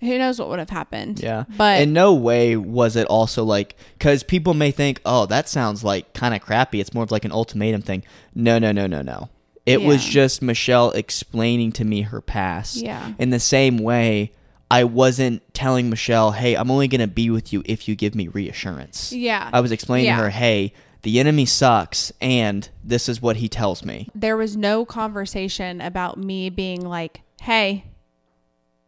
Who 0.00 0.18
knows 0.18 0.38
what 0.38 0.48
would 0.48 0.58
have 0.58 0.70
happened? 0.70 1.20
Yeah. 1.20 1.44
But 1.56 1.82
in 1.82 1.92
no 1.92 2.14
way 2.14 2.56
was 2.56 2.96
it 2.96 3.06
also 3.06 3.44
like 3.44 3.76
because 3.98 4.22
people 4.22 4.54
may 4.54 4.70
think, 4.70 5.00
oh, 5.04 5.26
that 5.26 5.48
sounds 5.48 5.82
like 5.84 6.12
kind 6.12 6.34
of 6.34 6.40
crappy. 6.42 6.80
It's 6.80 6.92
more 6.94 7.04
of 7.04 7.10
like 7.10 7.24
an 7.24 7.32
ultimatum 7.32 7.82
thing. 7.82 8.02
No, 8.34 8.58
no, 8.58 8.72
no, 8.72 8.86
no, 8.86 9.02
no. 9.02 9.30
It 9.64 9.82
was 9.82 10.04
just 10.04 10.42
Michelle 10.42 10.90
explaining 10.92 11.72
to 11.72 11.84
me 11.84 12.02
her 12.02 12.20
past. 12.20 12.76
Yeah. 12.76 13.14
In 13.18 13.30
the 13.30 13.40
same 13.40 13.78
way, 13.78 14.30
I 14.70 14.84
wasn't 14.84 15.42
telling 15.54 15.90
Michelle, 15.90 16.32
hey, 16.32 16.54
I'm 16.56 16.70
only 16.70 16.86
gonna 16.88 17.06
be 17.08 17.30
with 17.30 17.52
you 17.52 17.62
if 17.64 17.88
you 17.88 17.96
give 17.96 18.14
me 18.14 18.28
reassurance. 18.28 19.12
yeah, 19.12 19.50
I 19.52 19.60
was 19.60 19.72
explaining 19.72 20.06
Yeah. 20.06 20.16
to 20.18 20.22
her, 20.24 20.30
hey, 20.30 20.72
the 21.02 21.18
enemy 21.20 21.46
sucks, 21.46 22.12
and 22.20 22.68
this 22.84 23.08
is 23.08 23.22
what 23.22 23.36
he 23.36 23.48
tells 23.48 23.84
me. 23.84 24.08
there 24.14 24.36
was 24.36 24.56
no 24.56 24.84
conversation 24.84 25.80
about 25.80 26.18
me 26.18 26.50
being 26.50 26.84
like, 26.84 27.22
hey, 27.42 27.84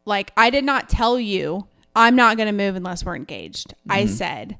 like 0.08 0.32
I 0.36 0.50
did 0.50 0.64
not 0.64 0.88
tell 0.88 1.20
you 1.20 1.68
I'm 1.94 2.16
not 2.16 2.36
going 2.36 2.46
to 2.46 2.52
move 2.52 2.76
unless 2.76 3.04
we're 3.04 3.16
engaged. 3.16 3.74
I 3.88 4.06
said, 4.06 4.56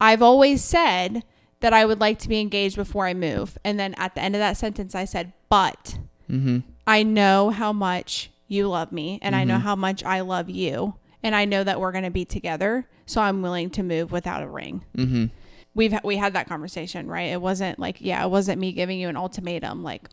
I've 0.00 0.22
always 0.22 0.62
said 0.62 1.24
that 1.60 1.72
I 1.72 1.84
would 1.84 2.00
like 2.00 2.18
to 2.20 2.28
be 2.28 2.40
engaged 2.40 2.76
before 2.76 3.06
I 3.06 3.14
move. 3.14 3.58
And 3.64 3.80
then 3.80 3.94
at 3.94 4.14
the 4.14 4.22
end 4.22 4.36
of 4.36 4.38
that 4.40 4.56
sentence, 4.56 4.94
I 4.94 5.04
said, 5.04 5.32
but 5.48 5.98
Mm-hmm. 6.30 6.58
I 6.86 7.02
know 7.02 7.50
how 7.50 7.72
much 7.72 8.30
you 8.46 8.68
love 8.68 8.92
me 8.92 9.18
and 9.22 9.36
I 9.36 9.44
know 9.44 9.58
how 9.58 9.76
much 9.76 10.04
I 10.04 10.20
love 10.20 10.48
you. 10.48 10.94
And 11.22 11.34
I 11.34 11.44
know 11.44 11.64
that 11.64 11.80
we're 11.80 11.92
going 11.92 12.04
to 12.04 12.10
be 12.10 12.24
together. 12.24 12.88
So 13.06 13.20
I'm 13.20 13.42
willing 13.42 13.70
to 13.70 13.82
move 13.82 14.12
without 14.12 14.42
a 14.42 14.48
ring. 14.48 14.84
Mm-hmm. 14.96 15.26
We've 15.74 15.94
we 16.02 16.16
had 16.16 16.32
that 16.34 16.48
conversation, 16.48 17.08
right? 17.08 17.30
It 17.30 17.40
wasn't 17.40 17.78
like, 17.78 17.96
yeah, 18.00 18.24
it 18.24 18.30
wasn't 18.30 18.60
me 18.60 18.72
giving 18.72 18.98
you 18.98 19.08
an 19.08 19.16
ultimatum 19.16 19.82
like 19.82 20.08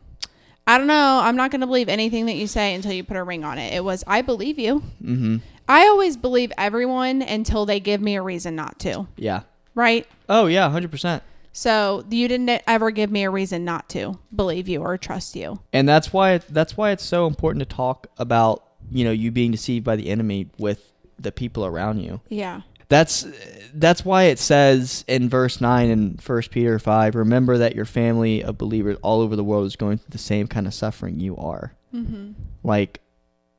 I 0.67 0.77
don't 0.77 0.87
know, 0.87 1.19
I'm 1.23 1.35
not 1.35 1.51
going 1.51 1.61
to 1.61 1.67
believe 1.67 1.89
anything 1.89 2.25
that 2.25 2.35
you 2.35 2.47
say 2.47 2.73
until 2.73 2.91
you 2.91 3.03
put 3.03 3.17
a 3.17 3.23
ring 3.23 3.43
on 3.43 3.57
it. 3.59 3.73
It 3.73 3.83
was 3.83 4.03
I 4.07 4.21
believe 4.21 4.57
you. 4.57 4.81
Mm-hmm. 5.03 5.37
I 5.67 5.85
always 5.87 6.17
believe 6.17 6.51
everyone 6.57 7.21
until 7.21 7.65
they 7.65 7.79
give 7.79 8.01
me 8.01 8.15
a 8.15 8.21
reason 8.21 8.55
not 8.55 8.79
to, 8.79 9.07
Yeah. 9.17 9.41
right? 9.75 10.07
Oh 10.29 10.47
yeah, 10.47 10.69
hundred 10.69 10.91
percent. 10.91 11.23
So 11.53 12.03
you 12.09 12.27
didn't 12.27 12.61
ever 12.67 12.91
give 12.91 13.09
me 13.11 13.23
a 13.23 13.29
reason 13.29 13.63
not 13.63 13.87
to 13.89 14.19
believe 14.35 14.67
you 14.67 14.81
or 14.81 14.97
trust 14.97 15.35
you. 15.35 15.59
and 15.71 15.87
that's 15.87 16.11
why 16.11 16.39
that's 16.39 16.75
why 16.75 16.91
it's 16.91 17.03
so 17.05 17.27
important 17.27 17.67
to 17.67 17.75
talk 17.75 18.07
about 18.17 18.63
you 18.91 19.03
know 19.05 19.11
you 19.11 19.31
being 19.31 19.51
deceived 19.51 19.85
by 19.85 19.95
the 19.95 20.09
enemy 20.09 20.49
with 20.57 20.91
the 21.17 21.31
people 21.31 21.65
around 21.65 21.99
you 21.99 22.19
Yeah. 22.29 22.61
That's 22.87 23.25
that's 23.73 24.05
why 24.05 24.23
it 24.23 24.39
says 24.39 25.03
in 25.07 25.27
verse 25.29 25.59
9 25.59 25.89
in 25.89 26.19
1 26.25 26.41
peter 26.51 26.77
5 26.79 27.15
remember 27.15 27.57
that 27.57 27.75
your 27.75 27.85
family 27.85 28.43
of 28.43 28.57
believers 28.57 28.97
all 29.01 29.21
over 29.21 29.35
the 29.35 29.43
world 29.43 29.65
is 29.65 29.75
going 29.75 29.97
through 29.97 30.11
the 30.11 30.17
same 30.17 30.47
kind 30.47 30.67
of 30.67 30.73
suffering 30.73 31.19
you 31.19 31.35
are 31.37 31.73
Mm-hmm. 31.93 32.33
like 32.63 32.99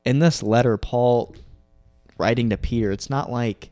in 0.04 0.18
this 0.18 0.42
letter 0.42 0.76
paul 0.76 1.34
writing 2.18 2.50
to 2.50 2.56
peter 2.56 2.90
it's 2.92 3.08
not 3.10 3.30
like 3.32 3.70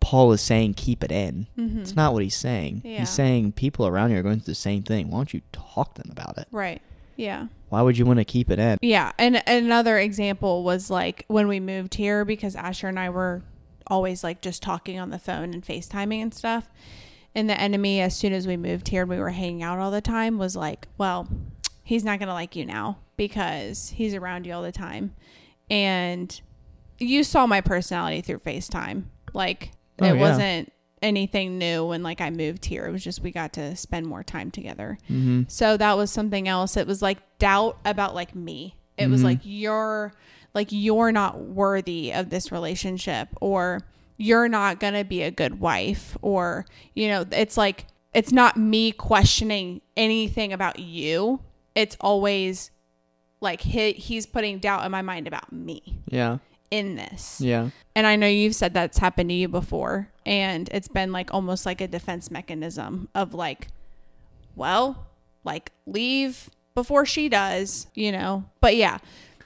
paul 0.00 0.32
is 0.32 0.40
saying 0.40 0.74
keep 0.74 1.04
it 1.04 1.12
in 1.12 1.46
Mm-hmm. 1.58 1.80
it's 1.80 1.94
not 1.94 2.12
what 2.12 2.22
he's 2.22 2.36
saying 2.36 2.82
Yeah. 2.84 3.00
he's 3.00 3.10
saying 3.10 3.52
people 3.52 3.86
around 3.86 4.10
you 4.12 4.18
are 4.18 4.22
going 4.22 4.40
through 4.40 4.52
the 4.52 4.54
same 4.54 4.82
thing 4.82 5.10
why 5.10 5.18
don't 5.18 5.34
you 5.34 5.42
talk 5.52 5.94
to 5.94 6.02
them 6.02 6.10
about 6.10 6.38
it 6.38 6.48
Right. 6.50 6.80
Yeah. 7.16 7.48
why 7.68 7.82
would 7.82 7.98
you 7.98 8.06
want 8.06 8.18
to 8.18 8.24
keep 8.24 8.50
it 8.50 8.58
in 8.58 8.78
Yeah. 8.80 9.12
And 9.18 9.42
another 9.46 9.98
example 9.98 10.64
was 10.64 10.88
like 10.90 11.24
when 11.28 11.48
we 11.48 11.60
moved 11.60 11.94
here 11.94 12.24
because 12.24 12.56
Asher 12.56 12.88
and 12.88 12.98
I 12.98 13.10
were 13.10 13.42
always 13.90 14.22
like 14.24 14.40
just 14.40 14.62
talking 14.62 14.98
on 14.98 15.10
the 15.10 15.18
phone 15.18 15.52
and 15.52 15.64
FaceTiming 15.64 16.22
and 16.22 16.32
stuff. 16.34 16.70
And 17.34 17.48
the 17.48 17.60
enemy, 17.60 18.00
as 18.00 18.16
soon 18.16 18.32
as 18.32 18.46
we 18.46 18.56
moved 18.56 18.88
here 18.88 19.02
and 19.02 19.10
we 19.10 19.18
were 19.18 19.30
hanging 19.30 19.62
out 19.62 19.78
all 19.78 19.90
the 19.90 20.00
time, 20.00 20.38
was 20.38 20.56
like, 20.56 20.88
well, 20.98 21.28
he's 21.84 22.04
not 22.04 22.18
going 22.18 22.26
to 22.28 22.32
like 22.34 22.56
you 22.56 22.64
now 22.66 22.98
because 23.16 23.90
he's 23.90 24.14
around 24.14 24.46
you 24.46 24.52
all 24.52 24.62
the 24.62 24.72
time. 24.72 25.14
And 25.68 26.40
you 26.98 27.22
saw 27.24 27.46
my 27.46 27.60
personality 27.60 28.20
through 28.20 28.40
FaceTime. 28.40 29.04
Like, 29.32 29.72
Oh, 30.02 30.06
it 30.06 30.14
yeah. 30.14 30.20
wasn't 30.20 30.72
anything 31.02 31.58
new 31.58 31.84
when 31.86 32.02
like 32.02 32.20
I 32.20 32.30
moved 32.30 32.64
here. 32.64 32.86
It 32.86 32.90
was 32.92 33.04
just 33.04 33.20
we 33.22 33.30
got 33.30 33.52
to 33.54 33.76
spend 33.76 34.06
more 34.06 34.22
time 34.22 34.50
together. 34.50 34.98
mm-hmm. 35.10 35.42
So 35.48 35.76
that 35.76 35.96
was 35.96 36.10
something 36.10 36.48
else. 36.48 36.76
It 36.76 36.86
was 36.86 37.00
like 37.02 37.18
doubt 37.38 37.78
about 37.84 38.14
like 38.14 38.34
me. 38.34 38.76
It 38.98 39.08
was 39.08 39.20
Mhm. 39.20 39.24
like 39.24 39.38
you're 39.42 40.12
like 40.54 40.68
you're 40.70 41.12
not 41.12 41.40
worthy 41.40 42.12
of 42.12 42.30
this 42.30 42.50
relationship 42.50 43.28
or 43.40 43.80
you're 44.16 44.48
not 44.48 44.80
going 44.80 44.94
to 44.94 45.04
be 45.04 45.22
a 45.22 45.30
good 45.30 45.60
wife 45.60 46.16
or 46.22 46.66
you 46.94 47.08
know, 47.08 47.24
it's 47.32 47.56
like 47.56 47.86
it's 48.12 48.32
not 48.32 48.56
me 48.56 48.92
questioning 48.92 49.80
anything 49.96 50.52
about 50.52 50.78
you. 50.78 51.40
It's 51.74 51.96
always 52.00 52.70
like 53.40 53.60
he, 53.60 53.92
he's 53.92 54.26
putting 54.26 54.58
doubt 54.58 54.84
in 54.84 54.90
my 54.90 55.02
mind 55.02 55.26
about 55.26 55.52
me 55.52 56.00
yeah 56.06 56.38
in 56.70 56.94
this. 56.96 57.40
yeah 57.40 57.70
And 57.96 58.06
I 58.06 58.16
know 58.16 58.26
you've 58.26 58.54
said 58.54 58.74
that's 58.74 58.98
happened 58.98 59.30
to 59.30 59.34
you 59.34 59.48
before. 59.48 60.08
And 60.24 60.68
it's 60.72 60.88
been 60.88 61.12
like 61.12 61.34
almost 61.34 61.66
like 61.66 61.80
a 61.80 61.88
defense 61.88 62.30
mechanism 62.30 63.08
of 63.14 63.34
like, 63.34 63.68
well, 64.54 65.08
like 65.42 65.72
leave 65.86 66.50
before 66.74 67.04
she 67.04 67.28
does, 67.28 67.88
you 67.94 68.12
know? 68.12 68.44
But 68.60 68.76
yeah, 68.76 68.98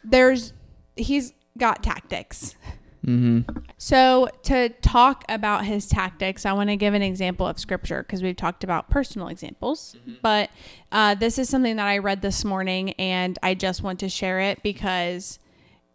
there's, 0.03 0.53
he's 0.97 1.33
got 1.59 1.83
tactics. 1.83 2.57
mm-hmm. 3.05 3.41
So 3.79 4.29
to 4.45 4.69
talk 4.69 5.25
about 5.29 5.65
his 5.65 5.87
tactics, 5.89 6.47
I 6.47 6.53
want 6.53 6.71
to 6.71 6.77
give 6.77 6.95
an 6.95 7.03
example 7.03 7.47
of 7.47 7.59
scripture 7.59 8.03
because 8.03 8.23
we've 8.23 8.37
talked 8.37 8.65
about 8.65 8.91
personal 8.91 9.29
examples. 9.29 9.97
But 10.23 10.51
uh, 10.91 11.15
this 11.15 11.39
is 11.39 11.49
something 11.49 11.77
that 11.77 11.87
I 11.87 11.99
read 11.99 12.23
this 12.23 12.45
morning 12.45 12.93
and 12.93 13.39
I 13.43 13.55
just 13.55 13.83
want 13.83 14.01
to 14.01 14.09
share 14.09 14.41
it 14.41 14.63
because 14.63 15.39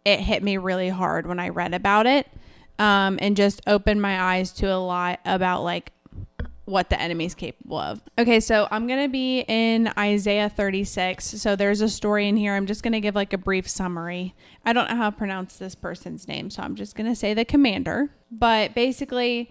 it 0.04 0.20
hit 0.20 0.42
me 0.42 0.56
really 0.56 0.88
hard 0.88 1.26
when 1.26 1.38
I 1.38 1.48
read 1.50 1.74
about 1.74 2.06
it 2.06 2.26
um, 2.78 3.18
and 3.20 3.36
just 3.36 3.60
opened 3.66 4.00
my 4.00 4.20
eyes 4.20 4.52
to 4.52 4.66
a 4.66 4.78
lot 4.78 5.20
about 5.24 5.62
like 5.62 5.92
what 6.70 6.88
the 6.90 7.00
enemy's 7.00 7.34
capable 7.34 7.76
of. 7.78 8.00
Okay, 8.18 8.40
so 8.40 8.68
I'm 8.70 8.86
going 8.86 9.02
to 9.02 9.08
be 9.08 9.40
in 9.48 9.90
Isaiah 9.98 10.48
36. 10.48 11.24
So 11.24 11.56
there's 11.56 11.80
a 11.80 11.88
story 11.88 12.28
in 12.28 12.36
here. 12.36 12.54
I'm 12.54 12.66
just 12.66 12.82
going 12.82 12.92
to 12.92 13.00
give 13.00 13.14
like 13.14 13.32
a 13.32 13.38
brief 13.38 13.68
summary. 13.68 14.34
I 14.64 14.72
don't 14.72 14.88
know 14.88 14.96
how 14.96 15.10
to 15.10 15.16
pronounce 15.16 15.56
this 15.56 15.74
person's 15.74 16.26
name, 16.28 16.48
so 16.50 16.62
I'm 16.62 16.76
just 16.76 16.94
going 16.94 17.08
to 17.08 17.16
say 17.16 17.34
the 17.34 17.44
commander. 17.44 18.10
But 18.30 18.74
basically, 18.74 19.50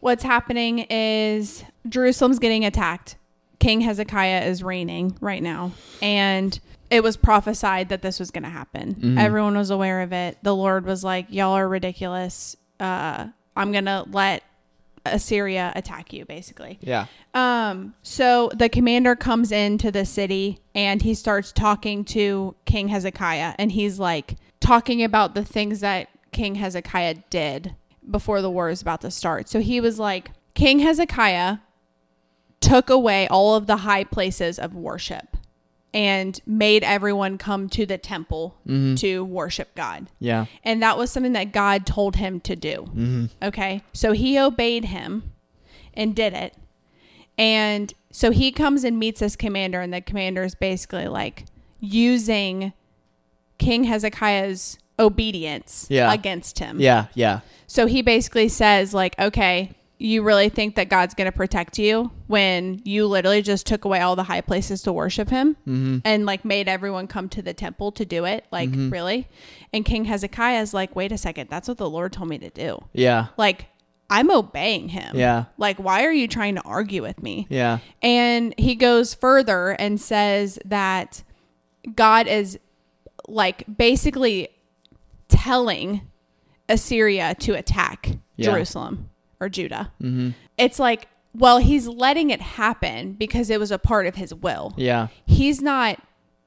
what's 0.00 0.22
happening 0.24 0.80
is 0.90 1.64
Jerusalem's 1.88 2.38
getting 2.38 2.64
attacked. 2.64 3.16
King 3.60 3.80
Hezekiah 3.80 4.44
is 4.46 4.62
reigning 4.62 5.16
right 5.20 5.42
now. 5.42 5.72
And 6.02 6.58
it 6.90 7.02
was 7.02 7.16
prophesied 7.16 7.88
that 7.88 8.02
this 8.02 8.18
was 8.20 8.30
going 8.30 8.42
to 8.42 8.50
happen. 8.50 8.94
Mhm. 8.96 9.18
Everyone 9.18 9.56
was 9.56 9.70
aware 9.70 10.02
of 10.02 10.12
it. 10.12 10.36
The 10.42 10.54
Lord 10.54 10.84
was 10.84 11.02
like, 11.02 11.26
Y'all 11.30 11.52
are 11.52 11.66
ridiculous. 11.68 12.56
Uh, 12.78 13.28
I'm 13.56 13.72
going 13.72 13.86
to 13.86 14.04
let 14.10 14.42
Assyria 15.04 15.72
attack 15.74 16.12
you, 16.12 16.24
basically. 16.24 16.78
yeah 16.80 17.06
Um, 17.34 17.94
so 18.02 18.50
the 18.54 18.68
commander 18.68 19.14
comes 19.14 19.52
into 19.52 19.90
the 19.90 20.04
city 20.04 20.60
and 20.74 21.02
he 21.02 21.14
starts 21.14 21.52
talking 21.52 22.04
to 22.06 22.54
King 22.64 22.88
Hezekiah 22.88 23.54
and 23.58 23.72
he's 23.72 23.98
like 23.98 24.36
talking 24.60 25.02
about 25.02 25.34
the 25.34 25.44
things 25.44 25.80
that 25.80 26.08
King 26.32 26.56
Hezekiah 26.56 27.16
did 27.30 27.74
before 28.10 28.42
the 28.42 28.50
war 28.50 28.68
is 28.68 28.82
about 28.82 29.00
to 29.02 29.10
start. 29.10 29.48
So 29.48 29.60
he 29.60 29.80
was 29.80 29.98
like, 29.98 30.30
King 30.54 30.80
Hezekiah 30.80 31.58
took 32.60 32.88
away 32.88 33.28
all 33.28 33.54
of 33.56 33.66
the 33.66 33.78
high 33.78 34.04
places 34.04 34.58
of 34.58 34.74
worship 34.74 35.33
and 35.94 36.40
made 36.44 36.82
everyone 36.82 37.38
come 37.38 37.68
to 37.70 37.86
the 37.86 37.96
temple 37.96 38.56
mm-hmm. 38.66 38.96
to 38.96 39.24
worship 39.24 39.74
God. 39.76 40.08
yeah 40.18 40.46
And 40.64 40.82
that 40.82 40.98
was 40.98 41.10
something 41.10 41.32
that 41.34 41.52
God 41.52 41.86
told 41.86 42.16
him 42.16 42.40
to 42.40 42.56
do. 42.56 42.82
mm-hmm. 42.88 43.24
Okay. 43.42 43.82
So 43.94 44.12
he 44.12 44.38
obeyed 44.38 44.86
him 44.86 45.32
and 45.94 46.14
did 46.14 46.34
it. 46.34 46.54
And 47.38 47.94
so 48.10 48.30
he 48.32 48.50
comes 48.52 48.84
and 48.84 48.98
meets 48.98 49.20
this 49.20 49.34
commander, 49.36 49.80
and 49.80 49.92
the 49.92 50.00
commander 50.00 50.42
is 50.44 50.54
basically 50.54 51.06
like 51.08 51.44
using 51.80 52.72
King 53.58 53.84
Hezekiah's 53.84 54.78
obedience 54.98 55.86
Yeah. 55.90 56.12
against 56.12 56.58
him. 56.60 56.80
yeah 56.80 57.06
yeah 57.14 57.40
So 57.66 57.86
he 57.86 58.02
basically 58.02 58.48
says, 58.48 58.94
like, 58.94 59.18
okay, 59.18 59.72
you 59.98 60.22
really 60.22 60.48
think 60.48 60.74
that 60.74 60.88
God's 60.88 61.14
going 61.14 61.30
to 61.30 61.36
protect 61.36 61.78
you 61.78 62.10
when 62.26 62.82
you 62.84 63.06
literally 63.06 63.42
just 63.42 63.66
took 63.66 63.84
away 63.84 64.00
all 64.00 64.16
the 64.16 64.24
high 64.24 64.40
places 64.40 64.82
to 64.82 64.92
worship 64.92 65.28
him 65.30 65.54
mm-hmm. 65.66 65.98
and 66.04 66.26
like 66.26 66.44
made 66.44 66.68
everyone 66.68 67.06
come 67.06 67.28
to 67.30 67.40
the 67.42 67.54
temple 67.54 67.92
to 67.92 68.04
do 68.04 68.24
it? 68.24 68.44
Like, 68.50 68.70
Mhm. 68.70 68.90
really? 68.92 69.28
And 69.72 69.84
King 69.84 70.04
Hezekiah 70.06 70.60
is 70.60 70.74
like, 70.74 70.96
wait 70.96 71.12
a 71.12 71.16
second, 71.18 71.48
that's 71.48 71.68
what 71.68 71.78
the 71.78 71.88
Lord 71.88 72.12
told 72.12 72.28
me 72.28 72.38
to 72.38 72.50
do. 72.50 72.78
yeah 72.92 73.26
Like, 73.36 73.66
I'm 74.10 74.30
obeying 74.30 74.88
him. 74.90 75.16
yeah 75.16 75.44
Like, 75.58 75.78
why 75.78 76.04
are 76.04 76.12
you 76.12 76.26
trying 76.28 76.56
to 76.56 76.62
argue 76.62 77.00
with 77.02 77.22
me? 77.22 77.46
yeah 77.48 77.78
And 78.02 78.52
he 78.58 78.74
goes 78.74 79.14
further 79.14 79.70
and 79.70 80.00
says 80.00 80.58
that 80.64 81.22
God 81.94 82.26
is 82.26 82.58
like 83.28 83.64
basically 83.76 84.48
telling 85.28 86.02
Assyria 86.68 87.34
to 87.40 87.54
attack 87.54 88.10
Yeah. 88.36 88.50
Jerusalem 88.50 89.10
or 89.40 89.48
Judah. 89.48 89.92
mm-hmm. 90.02 90.30
It's 90.58 90.78
like, 90.78 91.08
well, 91.34 91.58
he's 91.58 91.88
letting 91.88 92.30
it 92.30 92.40
happen 92.40 93.12
because 93.14 93.50
it 93.50 93.58
was 93.58 93.70
a 93.70 93.78
part 93.78 94.06
of 94.06 94.14
his 94.14 94.32
will. 94.34 94.72
yeah 94.76 95.08
He's 95.26 95.60
not 95.60 96.00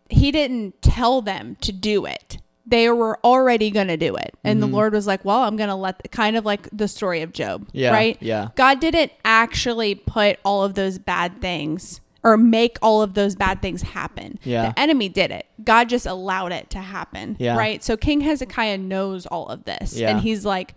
he 0.09 0.31
didn't 0.31 0.81
tell 0.81 1.21
them 1.21 1.57
to 1.61 1.71
do 1.73 2.05
it. 2.05 2.37
They 2.65 2.89
were 2.89 3.19
already 3.25 3.71
going 3.71 3.87
to 3.87 3.97
do 3.97 4.15
it. 4.15 4.35
And 4.43 4.61
the 4.61 4.67
Lord 4.67 4.93
was 4.93 5.05
like, 5.07 5.23
well, 5.25 5.43
I'm 5.43 5.55
going 5.57 5.69
to 5.69 5.75
let, 5.75 5.99
the, 6.03 6.07
kind 6.09 6.35
of 6.37 6.45
like 6.45 6.67
the 6.71 6.87
story 6.87 7.21
of 7.21 7.31
Job, 7.33 7.67
Yeah, 7.71 7.91
right? 7.91 8.17
yeah. 8.21 8.49
God 8.55 8.79
didn't 8.81 9.11
actually 9.25 9.95
put 9.95 10.37
all 10.43 10.63
of 10.63 10.73
those 10.75 10.97
bad 10.97 11.39
things 11.41 12.01
or 12.23 12.35
make 12.37 12.77
all 12.81 13.01
of 13.01 13.13
those 13.13 13.35
bad 13.35 13.61
things 13.61 13.81
happen. 13.83 14.37
Yeah. 14.43 14.71
The 14.71 14.79
enemy 14.79 15.07
did 15.07 15.31
it. 15.31 15.45
God 15.63 15.87
just 15.87 16.05
allowed 16.05 16.51
it 16.51 16.69
to 16.71 16.79
happen. 16.79 17.37
Yeah. 17.39 17.57
Right. 17.57 17.81
So 17.83 17.95
King 17.95 18.19
Hezekiah 18.21 18.77
knows 18.79 19.25
all 19.25 19.47
of 19.47 19.63
this. 19.65 19.97
Yeah. 19.97 20.09
And 20.09 20.19
he's 20.21 20.43
like, 20.45 20.75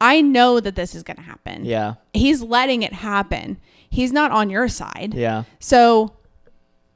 I 0.00 0.20
know 0.20 0.60
that 0.60 0.74
this 0.74 0.94
is 0.94 1.02
going 1.02 1.16
to 1.16 1.22
happen. 1.22 1.64
Yeah. 1.64 1.94
He's 2.12 2.42
letting 2.42 2.82
it 2.82 2.92
happen. 2.92 3.58
He's 3.88 4.12
not 4.12 4.30
on 4.32 4.50
your 4.50 4.68
side. 4.68 5.14
Yeah. 5.14 5.44
So 5.58 6.14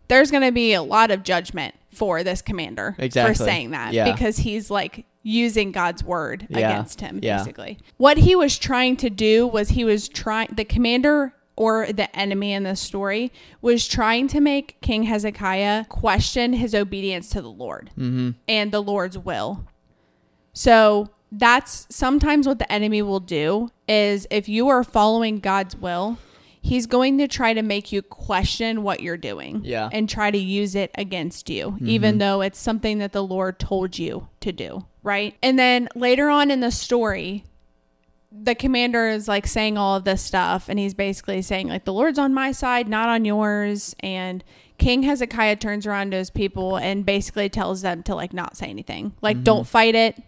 there's 0.09 0.30
going 0.30 0.42
to 0.42 0.53
be 0.53 0.72
a 0.74 0.82
lot 0.82 1.11
of 1.11 1.22
judgment 1.22 1.74
for 1.92 2.22
this 2.22 2.42
commander 2.42 2.94
Exactly. 2.98 3.34
for 3.34 3.44
saying 3.44 3.70
that 3.70 3.92
Yeah. 3.94 4.12
because 4.12 4.38
he's 4.38 4.70
like 4.70 5.07
using 5.22 5.72
God's 5.72 6.03
word 6.05 6.46
Yeah. 6.51 6.59
against 6.59 7.01
him 7.01 7.20
Yeah. 7.22 7.38
basically. 7.38 7.78
What 7.96 8.18
he 8.18 8.34
was 8.36 8.59
trying 8.59 8.96
to 8.98 9.11
do 9.11 9.46
was 9.46 9.70
he 9.70 9.84
was 9.84 10.09
trying 10.09 10.48
the 10.53 10.64
commander 10.64 11.34
or 11.57 11.86
the 11.92 12.14
enemy 12.16 12.53
in 12.53 12.62
this 12.62 12.80
story 12.80 13.30
was 13.61 13.86
trying 13.86 14.28
to 14.28 14.40
make 14.40 14.80
King 14.80 15.03
Hezekiah 15.05 15.84
question 15.88 16.55
his 16.55 16.74
obedience 16.74 17.28
to 17.30 17.42
the 17.42 17.51
Lord 17.51 17.90
Mm-hmm. 17.98 18.30
and 18.48 18.72
the 18.72 18.82
Lord's 18.82 19.18
will. 19.18 19.66
So 20.53 21.11
that's 21.33 21.87
sometimes 21.91 22.47
what 22.47 22.59
the 22.59 22.70
enemy 22.72 23.03
will 23.03 23.20
do 23.20 23.70
is 23.89 24.26
if 24.31 24.49
you 24.49 24.68
are 24.68 24.83
following 24.83 25.39
God's 25.39 25.76
will, 25.76 26.18
he's 26.61 26.87
going 26.87 27.18
to 27.18 27.28
try 27.28 27.55
to 27.55 27.62
make 27.62 27.93
you 27.93 28.03
question 28.03 28.83
what 28.83 29.01
you're 29.01 29.16
doing 29.16 29.62
Yeah. 29.64 29.89
and 29.93 30.09
try 30.09 30.31
to 30.31 30.39
use 30.39 30.74
it 30.74 30.91
against 30.97 31.49
you 31.49 31.72
mm-hmm. 31.72 31.89
even 31.89 32.18
though 32.18 32.41
it's 32.43 32.59
something 32.59 32.99
that 32.99 33.12
the 33.12 33.22
Lord 33.22 33.59
told 33.59 33.99
you 33.99 34.28
to 34.41 34.53
do, 34.53 34.87
right? 35.03 35.35
And 35.43 35.59
then 35.59 35.89
later 35.95 36.28
on 36.28 36.51
in 36.51 36.61
the 36.61 36.70
story, 36.70 37.45
the 38.33 38.55
commander 38.55 39.09
is 39.09 39.26
like 39.26 39.47
saying 39.47 39.76
all 39.76 39.97
of 39.97 40.05
this 40.05 40.22
stuff 40.22 40.68
and 40.68 40.78
he's 40.78 40.95
basically 40.95 41.43
saying 41.43 41.66
like 41.68 41.85
the 41.85 41.93
lord's 41.93 42.18
on 42.18 42.33
my 42.33 42.53
side 42.53 42.89
not 42.89 43.09
on 43.09 43.24
yours. 43.24 43.95
And 44.01 44.45
king 44.78 45.03
hezekiah 45.03 45.57
turns 45.57 45.87
around 45.87 46.12
to 46.12 46.18
his 46.18 46.31
people 46.31 46.76
and 46.76 47.05
basically 47.05 47.49
tells 47.49 47.83
them 47.83 48.03
to 48.05 48.14
like 48.14 48.33
not 48.33 48.57
say 48.57 48.66
anything. 48.66 49.14
Like 49.20 49.39
mm-hmm. 49.39 49.45
don't 49.45 49.66
fight 49.66 49.95
it 49.95 50.22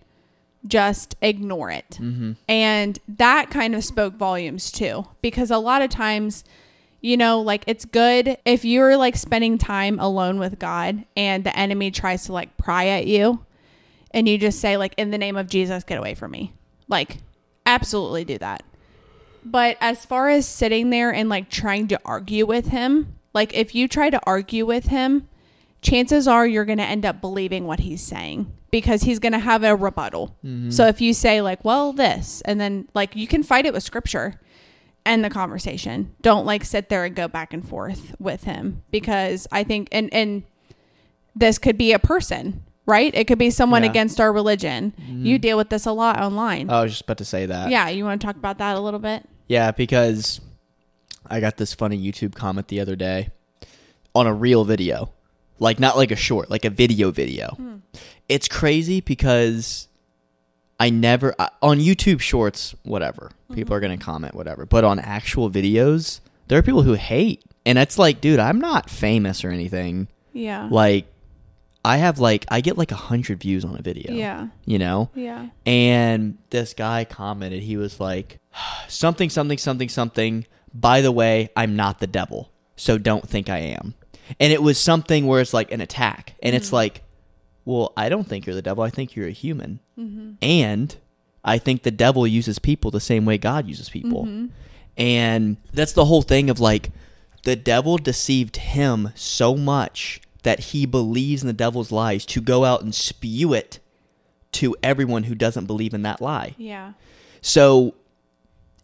just 0.67 1.17
ignore 1.23 1.71
it. 1.71 1.99
Mm-hmm. 2.01 2.33
And 2.49 2.99
that 3.09 3.51
kind 3.51 3.75
of 3.75 3.85
spoke 3.85 4.15
volumes 4.15 4.71
too 4.71 5.07
because 5.21 5.51
a 5.51 5.59
lot 5.59 5.83
of 5.83 5.91
times 5.91 6.45
you 7.01 7.17
know 7.17 7.41
like 7.41 7.65
it's 7.67 7.85
good 7.85 8.39
if 8.45 8.65
you're 8.65 8.97
like 8.97 9.17
spending 9.17 9.59
time 9.59 9.99
alone 9.99 10.39
with 10.39 10.59
god 10.61 11.05
and 11.17 11.43
the 11.43 11.59
enemy 11.59 11.91
tries 11.91 12.27
to 12.27 12.33
like 12.33 12.57
pry 12.57 12.87
at 12.87 13.09
you 13.09 13.45
and 14.13 14.29
you 14.29 14.39
just 14.39 14.61
say 14.61 14.77
like 14.77 14.95
in 14.97 15.11
the 15.11 15.19
name 15.19 15.37
of 15.37 15.49
jesus 15.49 15.85
get 15.85 15.99
away 15.99 16.15
from 16.15 16.31
me. 16.31 16.53
Like 16.89 17.19
absolutely 17.67 18.25
do 18.25 18.39
that. 18.39 18.63
But 19.45 19.77
as 19.81 20.05
far 20.05 20.29
as 20.29 20.47
sitting 20.47 20.91
there 20.91 21.13
and 21.13 21.29
like 21.29 21.51
trying 21.51 21.89
to 21.89 22.01
argue 22.05 22.47
with 22.47 22.69
him 22.69 23.17
like 23.35 23.53
if 23.55 23.75
you 23.75 23.89
try 23.89 24.09
to 24.11 24.21
argue 24.25 24.65
with 24.65 24.87
him 24.87 25.29
chances 25.83 26.27
are 26.29 26.47
you're 26.47 26.65
going 26.65 26.79
to 26.79 26.85
end 26.85 27.05
up 27.05 27.21
believing 27.21 27.67
what 27.67 27.81
he's 27.81 28.01
saying 28.03 28.51
because 28.71 29.03
he's 29.03 29.19
going 29.19 29.33
to 29.33 29.39
have 29.39 29.63
a 29.65 29.77
rebuttal 29.77 30.37
mm-hmm. 30.45 30.71
so 30.71 30.87
if 30.87 31.01
you 31.01 31.13
say 31.13 31.41
like 31.43 31.65
well 31.65 31.93
this 31.93 32.41
and 32.45 32.61
then 32.61 32.89
like 32.95 33.15
you 33.17 33.27
can 33.27 33.43
fight 33.43 33.67
it 33.67 33.73
with 33.75 33.83
scripture 33.83 34.41
end 35.05 35.25
the 35.25 35.31
conversation 35.31 36.15
don't 36.23 36.47
like 36.47 36.65
sit 36.65 36.89
there 36.89 37.05
and 37.05 37.17
go 37.17 37.27
back 37.29 37.53
and 37.53 37.69
forth 37.69 38.15
with 38.21 38.45
him 38.45 38.83
because 38.91 39.49
i 39.51 39.65
think 39.65 39.89
and 39.93 40.09
and 40.15 40.45
this 41.35 41.59
could 41.59 41.77
be 41.77 41.93
a 41.93 41.99
person 41.99 42.63
right 42.87 43.13
it 43.15 43.27
could 43.27 43.39
be 43.39 43.51
someone 43.51 43.83
Yeah. 43.83 43.91
against 43.91 44.21
our 44.21 44.33
religion 44.33 44.95
mm-hmm. 45.01 45.27
you 45.27 45.39
deal 45.39 45.57
with 45.57 45.69
this 45.71 45.85
a 45.87 45.93
lot 45.93 46.21
online 46.21 46.71
I 46.71 46.83
was 46.83 46.93
just 46.93 47.03
about 47.03 47.19
to 47.19 47.25
say 47.25 47.47
that. 47.47 47.71
yeah, 47.71 47.89
you 47.89 48.05
want 48.05 48.21
to 48.21 48.27
talk 48.27 48.37
about 48.37 48.59
that 48.59 48.77
a 48.77 48.81
little 48.81 49.01
bit? 49.01 49.29
Yeah, 49.49 49.71
because 49.73 50.41
I 51.27 51.41
got 51.41 51.57
this 51.57 51.75
funny 51.75 51.99
YouTube 51.99 52.35
comment 52.35 52.69
the 52.69 52.81
other 52.81 52.97
day 52.97 53.31
on 54.15 54.27
a 54.27 54.35
real 54.35 54.65
video. 54.65 55.13
Like 55.63 55.79
not 55.79 55.97
like 55.97 56.11
a 56.11 56.17
short, 56.17 56.51
like 56.51 56.65
a 56.65 56.71
video 56.71 57.13
video. 57.13 57.51
Hmm. 57.51 57.77
It's 58.29 58.49
crazy 58.49 59.01
because 59.01 59.87
I 60.81 60.91
never 60.91 61.35
I- 61.39 61.51
on 61.63 61.79
YouTube 61.79 62.21
shorts, 62.21 62.75
whatever. 62.83 63.31
Mm-hmm. 63.45 63.55
People 63.55 63.77
are 63.77 63.81
going 63.81 63.97
to 63.97 64.05
comment 64.05 64.35
whatever. 64.35 64.67
But 64.67 64.83
on 64.83 64.99
actual 64.99 65.49
videos, 65.51 66.19
there 66.49 66.59
are 66.59 66.63
people 66.63 66.83
who 66.83 66.95
hate. 66.95 67.45
And 67.65 67.79
it's 67.79 67.97
like, 67.97 68.21
dude, 68.21 68.41
I'm 68.41 68.59
not 68.61 68.91
famous 68.91 69.45
or 69.45 69.51
anything. 69.51 70.09
Yeah. 70.33 70.67
Like 70.69 71.07
I 71.85 71.99
have 71.99 72.19
like 72.19 72.45
I 72.49 72.61
get 72.61 72.77
like 72.77 72.91
a 72.91 72.97
100 72.97 73.41
views 73.41 73.65
on 73.65 73.77
a 73.79 73.83
video. 73.83 74.13
Yeah. 74.13 74.49
You 74.65 74.81
know? 74.81 75.11
Yeah. 75.15 75.49
And 75.65 76.39
this 76.51 76.75
guy 76.75 77.05
commented, 77.05 77.63
he 77.63 77.77
was 77.77 78.01
like, 78.01 78.41
something, 78.89 79.31
something, 79.31 79.59
something, 79.59 79.89
something. 79.89 80.45
By 80.75 81.03
the 81.03 81.13
way, 81.13 81.51
I'm 81.55 81.77
not 81.77 82.01
the 82.01 82.07
devil, 82.09 82.51
so 82.75 82.99
don't 82.99 83.29
think 83.29 83.49
I 83.49 83.59
am. 83.59 83.95
And 84.39 84.53
it 84.53 84.63
was 84.63 84.79
something 84.79 85.27
where 85.27 85.41
it's 85.41 85.55
like 85.55 85.73
an 85.73 85.81
attack. 85.81 86.35
And 86.43 86.55
it's 86.55 86.69
mm-hmm. 86.69 86.77
like, 86.77 87.03
well, 87.65 87.93
I 87.97 88.09
don't 88.09 88.27
think 88.27 88.47
you're 88.47 88.55
the 88.55 88.63
devil. 88.63 88.83
I 88.83 88.91
think 88.91 89.15
you're 89.15 89.29
a 89.29 89.33
human. 89.33 89.81
Mm-hmm. 89.99 90.33
And 90.43 90.97
I 91.45 91.59
think 91.59 91.83
the 91.83 91.91
devil 91.91 92.27
uses 92.27 92.59
people 92.59 92.91
the 92.91 93.01
same 93.01 93.25
way 93.25 93.39
God 93.39 93.67
uses 93.67 93.89
people. 93.89 94.25
Mm-hmm. 94.25 94.47
And 94.97 95.57
that's 95.73 95.93
the 95.93 96.05
whole 96.05 96.23
thing 96.23 96.51
of 96.51 96.61
like, 96.61 96.91
the 97.45 97.57
devil 97.57 97.99
deceived 97.99 98.57
him 98.57 99.11
so 99.15 99.57
much 99.57 100.21
that 100.43 100.61
he 100.61 100.87
believes 100.87 101.43
in 101.43 101.47
the 101.47 101.53
devil's 101.53 101.91
lies 101.91 102.25
to 102.27 102.41
go 102.41 102.65
out 102.65 102.83
and 102.83 102.95
spew 102.95 103.53
it 103.53 103.79
to 104.53 104.77
everyone 104.83 105.25
who 105.25 105.35
doesn't 105.35 105.67
believe 105.67 105.95
in 105.95 106.03
that 106.03 106.21
lie. 106.21 106.55
Yeah. 106.59 106.93
So 107.41 107.95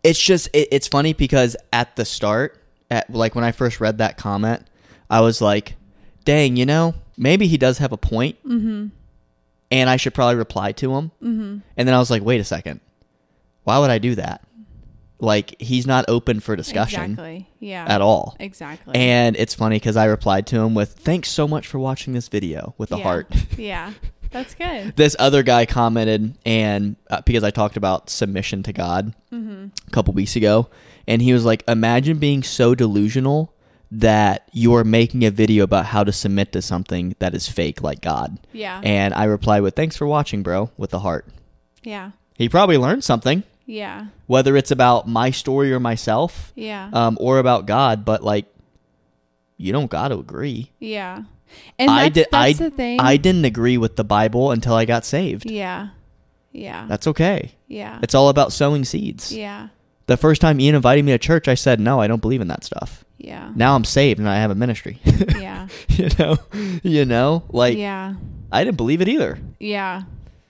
it's 0.03 0.21
just 0.21 0.49
it, 0.53 0.69
it's 0.71 0.89
funny 0.89 1.13
because 1.13 1.57
at 1.73 1.95
the 1.97 2.05
start, 2.05 2.61
at 2.91 3.11
like 3.11 3.35
when 3.35 3.45
I 3.45 3.53
first 3.53 3.81
read 3.81 3.99
that 3.99 4.17
comment, 4.17 4.67
I 5.11 5.21
was 5.21 5.41
like, 5.41 5.75
"Dang, 6.25 6.57
you 6.57 6.67
know, 6.67 6.95
maybe 7.17 7.47
he 7.47 7.57
does 7.59 7.79
have 7.79 7.93
a 7.93 7.97
point." 7.97 8.37
Mm-hmm. 8.45 8.89
And 9.71 9.91
I 9.91 9.97
should 9.97 10.15
probably 10.15 10.37
reply 10.37 10.73
to 10.73 10.95
him. 10.95 11.11
Mm-hmm. 11.23 11.59
And 11.77 11.89
then 11.89 11.95
I 11.95 11.99
was 11.99 12.11
like, 12.11 12.23
"Wait 12.23 12.41
a 12.41 12.45
second, 12.45 12.81
why 13.65 13.79
would 13.79 13.91
I 13.91 13.99
do 13.99 14.15
that? 14.15 14.43
Like 15.21 15.61
he's 15.61 15.87
not 15.87 16.05
open 16.09 16.39
for 16.41 16.55
discussion 16.57 17.03
Exactly. 17.13 17.49
Yeah. 17.61 17.85
at 17.89 18.01
all." 18.01 18.37
Exactly. 18.41 18.95
And 18.95 19.37
it's 19.37 19.55
funny 19.55 19.77
because 19.77 19.97
I 19.97 20.05
replied 20.07 20.47
to 20.49 20.57
him 20.61 20.75
with, 20.75 20.93
"Thanks 20.93 21.29
so 21.31 21.47
much 21.49 21.67
for 21.67 21.79
watching 21.79 22.13
this 22.15 22.29
video" 22.29 22.75
with 22.79 22.93
a 22.93 22.97
yeah. 22.99 23.03
heart. 23.03 23.27
yeah. 23.57 23.93
That's 24.31 24.55
good. 24.55 24.95
this 24.97 25.17
other 25.19 25.43
guy 25.43 25.65
commented 25.65 26.37
and 26.45 26.97
uh, 27.09 27.23
because 27.25 27.43
i 27.45 27.51
talked 27.51 27.79
about 27.79 28.11
submission 28.11 28.63
to 28.65 28.75
god 28.75 29.15
Mm-hmm. 29.33 29.67
a 29.87 29.91
couple 29.91 30.13
weeks 30.13 30.37
ago 30.37 30.69
and 31.07 31.23
he 31.23 31.33
was 31.33 31.47
like 31.47 31.65
imagine 31.67 32.19
being 32.19 32.43
so 32.43 32.75
delusional 32.75 33.55
that 33.91 34.49
you're 34.53 34.85
making 34.85 35.25
a 35.25 35.31
video 35.31 35.65
about 35.65 35.87
how 35.87 36.05
to 36.05 36.13
submit 36.13 36.53
to 36.53 36.61
something 36.61 37.15
that 37.21 37.35
is 37.35 37.49
fake 37.49 37.81
like 37.83 38.01
god 38.03 38.39
Yeah. 38.53 38.81
and 38.85 39.15
i 39.15 39.25
replied 39.25 39.61
with 39.63 39.75
thanks 39.75 39.97
for 39.97 40.07
watching 40.07 40.43
bro 40.43 40.71
with 40.77 40.91
the 40.91 40.99
heart 41.01 41.27
yeah. 41.83 42.11
he 42.37 42.49
probably 42.49 42.77
learned 42.77 43.03
something 43.05 43.45
Yeah. 43.65 44.07
whether 44.27 44.57
it's 44.57 44.71
about 44.71 45.09
my 45.09 45.31
story 45.31 45.73
or 45.73 45.81
myself 45.81 46.53
Yeah. 46.55 46.91
um, 46.93 47.17
or 47.21 47.39
about 47.39 47.65
god 47.67 48.05
but 48.05 48.23
like 48.23 48.45
you 49.57 49.73
don't 49.73 49.91
got 49.91 50.09
to 50.09 50.19
agree 50.19 50.71
yeah. 50.79 51.23
And 51.79 51.91
i 51.91 52.11
did 52.11 52.27
i 52.33 52.49
that's 52.53 52.59
the 52.59 52.71
thing. 52.71 53.01
i 53.01 53.17
didn't 53.17 53.47
agree 53.47 53.79
with 53.79 53.97
the 53.97 54.05
bible 54.05 54.51
until 54.51 54.75
i 54.75 54.85
got 54.85 55.05
saved 55.07 55.51
Yeah. 55.51 55.89
Yeah. 56.53 56.85
that's 56.89 57.07
okay 57.07 57.53
yeah. 57.71 57.99
It's 58.03 58.15
all 58.15 58.31
about 58.31 58.55
sowing 58.55 58.87
seeds. 58.87 59.31
yeah. 59.31 59.69
The 60.07 60.17
first 60.17 60.41
time 60.41 60.59
Ian 60.59 60.75
invited 60.75 61.05
me 61.05 61.13
to 61.13 61.19
church, 61.19 61.49
I 61.49 61.55
said, 61.55 61.79
no, 61.81 62.01
I 62.01 62.07
don't 62.07 62.23
believe 62.23 62.41
in 62.41 62.49
that 62.49 62.65
stuff. 62.65 63.05
Yeah. 63.19 63.53
Now 63.55 63.75
I'm 63.75 63.85
saved 63.85 64.19
and 64.21 64.29
I 64.29 64.37
have 64.37 64.51
a 64.51 64.55
ministry. 64.55 65.01
Yeah. 65.39 65.69
you 65.89 66.09
know? 66.19 66.39
You 66.83 67.05
know? 67.05 67.45
Like, 67.49 67.77
yeah. 67.77 68.15
I 68.51 68.65
didn't 68.65 68.77
believe 68.77 69.01
it 69.01 69.09
either. 69.09 69.39
Yeah. 69.59 70.03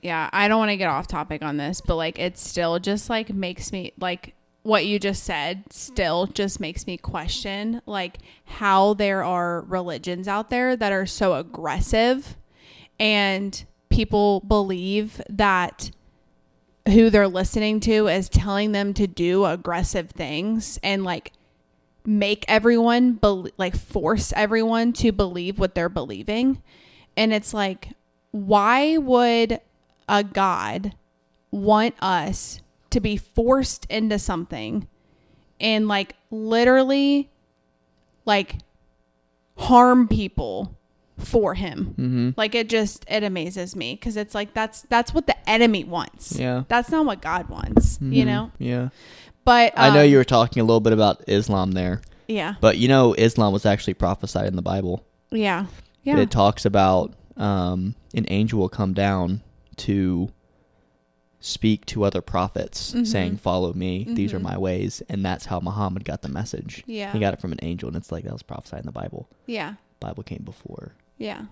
Yeah. 0.02 0.30
I 0.32 0.48
don't 0.48 0.58
want 0.58 0.70
to 0.70 0.76
get 0.76 0.88
off 0.88 1.06
topic 1.06 1.42
on 1.42 1.56
this, 1.56 1.80
but 1.80 1.96
like 1.96 2.18
it 2.18 2.38
still 2.38 2.78
just 2.78 3.10
like 3.10 3.30
makes 3.30 3.72
me 3.72 3.92
like 3.98 4.34
what 4.62 4.84
you 4.84 4.98
just 4.98 5.24
said 5.24 5.64
still 5.72 6.26
just 6.26 6.60
makes 6.60 6.86
me 6.86 6.98
question 6.98 7.80
like 7.86 8.18
how 8.44 8.92
there 8.94 9.24
are 9.24 9.62
religions 9.62 10.28
out 10.28 10.50
there 10.50 10.76
that 10.76 10.92
are 10.92 11.06
so 11.06 11.34
aggressive 11.34 12.36
and 13.00 13.64
people 13.88 14.40
believe 14.40 15.22
that 15.28 15.90
who 16.86 17.08
they're 17.08 17.28
listening 17.28 17.80
to 17.80 18.08
is 18.08 18.28
telling 18.28 18.72
them 18.72 18.92
to 18.92 19.06
do 19.06 19.44
aggressive 19.44 20.10
things 20.10 20.78
and 20.82 21.04
like 21.04 21.32
make 22.06 22.44
everyone 22.48 23.12
bel 23.12 23.46
like 23.58 23.76
force 23.76 24.32
everyone 24.36 24.92
to 24.92 25.12
believe 25.12 25.58
what 25.58 25.74
they're 25.74 25.88
believing 25.88 26.62
and 27.16 27.32
it's 27.32 27.52
like 27.52 27.90
why 28.30 28.96
would 28.96 29.60
a 30.08 30.22
god 30.24 30.94
want 31.50 31.94
us 32.00 32.60
to 32.90 33.00
be 33.00 33.16
forced 33.16 33.84
into 33.90 34.18
something 34.18 34.86
and 35.60 35.88
like 35.88 36.14
literally 36.30 37.30
like 38.24 38.56
harm 39.56 40.06
people 40.08 40.74
for 41.18 41.54
him. 41.54 41.94
Mm-hmm. 41.98 42.30
Like 42.36 42.54
it 42.54 42.68
just 42.68 43.04
it 43.08 43.24
amazes 43.24 43.74
me 43.74 43.94
because 43.94 44.16
it's 44.16 44.34
like 44.34 44.54
that's 44.54 44.82
that's 44.82 45.12
what 45.12 45.26
the 45.26 45.50
enemy 45.50 45.82
wants. 45.84 46.38
Yeah. 46.38 46.62
That's 46.68 46.90
not 46.90 47.06
what 47.06 47.20
God 47.20 47.48
wants, 47.48 47.98
you 48.00 48.22
Mhm. 48.22 48.26
know. 48.26 48.52
Yeah. 48.58 48.88
But 49.48 49.72
I 49.78 49.94
know 49.94 50.02
um, 50.02 50.08
you 50.10 50.18
were 50.18 50.24
talking 50.24 50.60
a 50.60 50.64
little 50.64 50.80
bit 50.80 50.92
about 50.92 51.22
Islam 51.26 51.72
there, 51.72 52.02
Yeah, 52.26 52.56
but 52.60 52.76
you 52.76 52.86
know 52.86 53.14
Islam 53.14 53.52
was 53.54 53.64
actually 53.64 53.94
prophesied 53.94 54.46
in 54.46 54.56
the 54.56 54.62
Bible. 54.62 55.06
yeah, 55.30 55.66
yeah. 56.02 56.18
It 56.18 56.30
talks 56.30 56.66
about 56.66 57.14
um, 57.38 57.94
an 58.14 58.26
angel 58.28 58.58
will 58.60 58.68
come 58.68 58.92
down 58.92 59.40
to 59.76 60.28
speak 61.40 61.86
to 61.86 62.04
other 62.04 62.20
prophets, 62.20 62.92
Mhm. 62.92 63.06
saying, 63.06 63.36
"Follow 63.38 63.72
me; 63.72 64.04
these 64.08 64.34
are 64.34 64.38
Mhm. 64.40 64.42
my 64.42 64.58
ways," 64.58 65.02
and 65.08 65.24
that's 65.24 65.46
how 65.46 65.60
Muhammad 65.60 66.04
got 66.04 66.20
the 66.22 66.28
message. 66.28 66.82
yeah, 66.86 67.12
He 67.12 67.18
got 67.18 67.32
it 67.32 67.40
from 67.40 67.52
an 67.52 67.58
angel, 67.62 67.88
and 67.88 67.96
it's 67.96 68.10
like 68.12 68.24
that 68.24 68.32
was 68.32 68.42
prophesied 68.42 68.80
in 68.80 68.86
the 68.86 68.92
Bible. 68.92 69.28
yeah, 69.46 69.74
Bible 70.00 70.22
came 70.24 70.42
before. 70.44 70.92
yeah. 71.16 71.42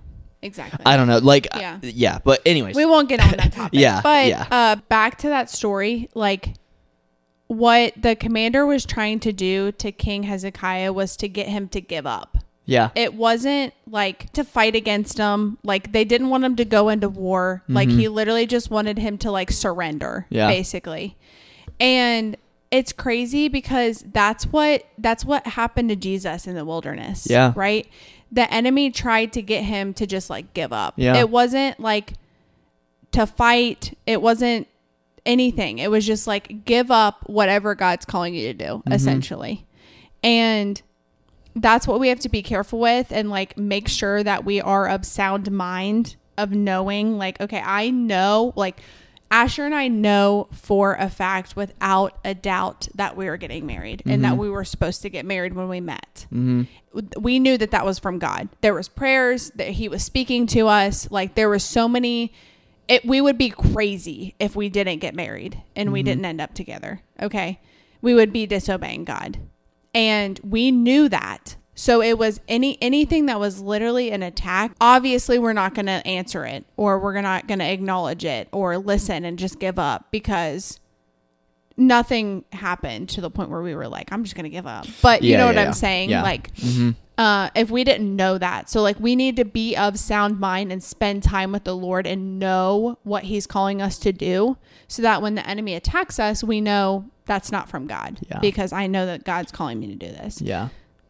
Exactly. 0.43 0.85
I 0.85 0.97
don't 0.99 1.07
know, 1.09 1.17
like, 1.19 1.49
Yeah. 1.57 1.79
yeah, 1.83 1.91
yeah. 1.95 2.19
But 2.23 2.41
anyways, 2.45 2.77
we 2.77 2.85
won't 2.85 3.09
get 3.09 3.21
on 3.21 3.31
that 3.39 3.53
topic. 3.61 3.81
Yeah, 3.81 4.01
But 4.03 4.29
yeah. 4.29 4.47
uh 4.51 4.77
back 4.91 5.17
to 5.19 5.29
that 5.31 5.49
story, 5.51 6.09
like 6.15 6.55
what 7.49 7.93
the 8.01 8.17
commander 8.17 8.67
was 8.67 8.85
trying 8.85 9.21
to 9.21 9.33
do 9.33 9.73
to 9.73 9.93
King 9.93 10.25
Hezekiah 10.25 10.93
was 10.93 11.17
to 11.19 11.29
get 11.29 11.49
him 11.49 11.69
to 11.69 11.81
give 11.81 12.07
up. 12.07 12.39
yeah, 12.69 12.91
It 12.97 13.15
wasn't 13.15 13.73
like 13.89 14.33
to 14.33 14.43
fight 14.43 14.75
against 14.75 15.19
him. 15.19 15.57
Like 15.63 15.93
they 15.93 16.05
didn't 16.05 16.31
want 16.31 16.43
him 16.45 16.57
to 16.57 16.65
go 16.65 16.89
into 16.89 17.09
war. 17.09 17.63
Like 17.69 17.89
Mhm. 17.89 17.99
he 18.01 18.09
literally 18.09 18.45
just 18.47 18.71
wanted 18.73 18.99
him 18.99 19.19
to 19.19 19.31
like 19.31 19.53
surrender, 19.53 20.27
Yeah. 20.31 20.49
basically. 20.49 21.17
And 21.79 22.37
it's 22.73 22.93
crazy 22.93 23.47
because 23.47 24.05
that's 24.13 24.47
what 24.47 24.85
that's 24.99 25.25
what 25.25 25.47
happened 25.47 25.91
to 25.91 25.97
Jesus 25.97 26.49
in 26.49 26.57
the 26.57 26.65
wilderness. 26.65 27.29
Yeah. 27.31 27.53
Right? 27.55 27.87
The 28.33 28.53
enemy 28.53 28.91
tried 28.91 29.33
to 29.35 29.43
get 29.43 29.63
him 29.63 29.95
to 29.95 30.05
just 30.05 30.29
like 30.29 30.53
give 30.53 30.73
up. 30.73 30.95
Yeah. 30.97 31.15
It 31.17 31.31
wasn't 31.31 31.79
like 31.79 32.15
to 33.13 33.27
fight. 33.27 33.97
It 34.07 34.21
wasn't 34.21 34.67
anything. 35.27 35.79
It 35.79 35.91
was 35.91 36.07
just 36.07 36.27
like 36.27 36.65
give 36.65 36.91
up 36.91 37.29
whatever 37.29 37.75
God's 37.75 38.05
calling 38.07 38.35
you 38.35 38.47
to 38.49 38.55
do, 38.55 38.83
Mhm. 38.87 38.95
essentially. 38.95 39.67
And 40.23 40.81
that's 41.55 41.87
what 41.87 42.01
we 42.01 42.09
have 42.09 42.21
to 42.21 42.29
be 42.29 42.43
careful 42.43 42.79
with 42.79 43.11
and 43.11 43.31
like 43.31 43.57
make 43.57 43.89
sure 43.89 44.23
that 44.23 44.45
we 44.45 44.61
are 44.61 44.89
of 44.89 45.05
sound 45.07 45.51
mind 45.51 46.17
of 46.37 46.51
knowing 46.53 47.17
like 47.17 47.41
okay 47.41 47.63
i 47.65 47.89
know 47.89 48.53
like 48.57 48.79
asher 49.31 49.65
and 49.65 49.75
i 49.75 49.89
know 49.89 50.49
for 50.53 50.97
a 50.97 51.09
fact 51.09 51.57
without 51.57 52.19
a 52.27 52.35
doubt 52.35 52.89
that 52.95 53.17
we 53.17 53.25
were 53.25 53.39
getting 53.39 53.65
married 53.65 54.03
and 54.05 54.23
that 54.23 54.35
Mhm. 54.35 54.37
we 54.37 54.51
were 54.51 54.65
supposed 54.67 55.01
to 55.01 55.09
get 55.09 55.25
married 55.25 55.55
when 55.55 55.67
we 55.71 55.81
met 55.81 56.27
mm-hmm. 56.31 56.65
we 57.19 57.39
knew 57.39 57.57
that 57.57 57.71
that 57.71 57.87
was 57.87 57.99
from 57.99 58.19
god 58.19 58.51
there 58.61 58.75
was 58.75 58.87
prayers 58.87 59.51
that 59.55 59.69
he 59.69 59.89
was 59.89 60.05
speaking 60.05 60.47
to 60.49 60.67
us 60.69 61.11
like 61.11 61.37
there 61.37 61.49
was 61.49 61.65
so 61.65 61.89
many 61.89 62.35
it, 62.89 63.05
we 63.05 63.21
would 63.21 63.37
be 63.39 63.51
crazy 63.51 64.35
if 64.39 64.55
we 64.57 64.69
didn't 64.69 64.99
get 65.01 65.15
married 65.15 65.61
and 65.75 65.93
we 65.93 66.01
Mhm. 66.03 66.05
didn't 66.05 66.25
end 66.25 66.41
up 66.41 66.55
together 66.55 67.01
okay 67.21 67.59
we 68.03 68.15
would 68.15 68.33
be 68.33 68.47
disobeying 68.47 69.05
god 69.05 69.39
and 69.95 70.39
we 70.45 70.71
knew 70.71 71.09
that 71.09 71.57
so 71.75 72.01
it 72.01 72.17
was 72.19 72.41
any 72.49 72.79
anything 72.81 73.27
that 73.27 73.39
was 73.41 73.61
literally 73.61 74.11
an 74.11 74.23
attack 74.23 74.73
obviously 74.81 75.39
we're 75.39 75.53
not 75.53 75.75
going 75.75 75.87
to 75.87 76.07
answer 76.07 76.45
it 76.45 76.65
or 76.77 76.99
we're 76.99 77.21
not 77.21 77.47
going 77.47 77.59
to 77.59 77.65
acknowledge 77.71 78.25
it 78.25 78.49
or 78.53 78.79
listen 78.79 79.25
and 79.25 79.39
just 79.39 79.59
give 79.59 79.79
up 79.79 80.07
because 80.11 80.79
nothing 81.77 82.45
happened 82.53 83.09
to 83.11 83.21
the 83.21 83.29
point 83.31 83.51
where 83.51 83.61
we 83.63 83.75
were 83.75 83.89
like 83.89 84.11
i'm 84.13 84.25
just 84.25 84.35
going 84.35 84.45
to 84.45 84.51
give 84.51 84.67
up 84.67 84.87
but 85.03 85.23
you 85.23 85.33
Yeah, 85.33 85.39
know 85.39 85.47
what 85.47 85.57
yeah, 85.57 85.65
i'm 85.67 85.73
saying 85.75 86.09
Yeah. 86.11 86.23
like 86.23 86.55
Mm-hmm. 86.57 86.91
Uh, 87.19 87.51
if 87.55 87.71
we 87.71 87.83
didn't 87.85 88.15
know 88.15 88.37
that. 88.39 88.69
So, 88.69 88.83
like, 88.83 88.99
we 89.01 89.17
need 89.17 89.37
to 89.37 89.45
be 89.45 89.75
of 89.77 89.99
sound 89.99 90.39
mind 90.39 90.71
and 90.73 90.83
spend 90.83 91.23
time 91.23 91.53
with 91.53 91.65
the 91.65 91.75
Lord 91.77 92.07
and 92.07 92.39
know 92.39 92.99
what 93.05 93.25
He's 93.25 93.47
calling 93.47 93.81
us 93.81 93.99
to 94.01 94.13
do 94.13 94.57
so 94.89 95.03
that 95.03 95.23
when 95.23 95.35
the 95.35 95.47
enemy 95.49 95.75
attacks 95.75 96.19
us, 96.19 96.45
we 96.45 96.61
know 96.61 97.07
that's 97.25 97.51
not 97.51 97.69
from 97.69 97.87
God 97.87 98.19
Yeah. 98.31 98.39
because 98.41 98.73
I 98.73 98.87
know 98.87 99.07
that 99.07 99.25
God's 99.25 99.51
calling 99.51 99.81
me 99.81 99.87
to 99.89 99.95
do 99.95 100.07
this. 100.09 100.41
yeah. 100.43 100.69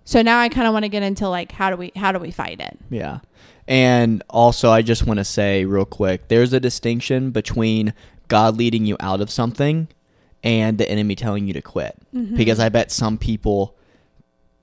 So 0.09 0.23
now 0.23 0.39
I 0.39 0.49
kind 0.49 0.69
of 0.69 0.73
want 0.73 0.85
to 0.85 0.89
get 0.89 1.03
into 1.03 1.29
like 1.29 1.51
how 1.51 1.69
do 1.71 1.77
we 1.77 1.91
how 1.97 2.13
do 2.13 2.21
we 2.21 2.31
fight 2.31 2.61
it? 2.61 2.79
Yeah. 2.91 3.19
And 3.67 4.23
also, 4.31 4.71
I 4.71 4.83
just 4.83 5.05
want 5.05 5.19
to 5.19 5.25
say 5.25 5.65
real 5.65 5.85
quick 5.85 6.29
there's 6.29 6.53
a 6.53 6.61
distinction 6.61 7.33
between 7.33 7.93
God 8.29 8.57
leading 8.57 8.87
you 8.87 8.97
out 9.01 9.21
of 9.21 9.31
something 9.31 9.89
and 10.45 10.79
the 10.79 10.89
enemy 10.89 11.17
telling 11.17 11.49
you 11.49 11.53
to 11.55 11.61
quit. 11.61 11.97
Mm-hmm. 12.15 12.37
Because 12.37 12.61
I 12.61 12.69
bet 12.69 12.93
some 12.93 13.19
people, 13.19 13.75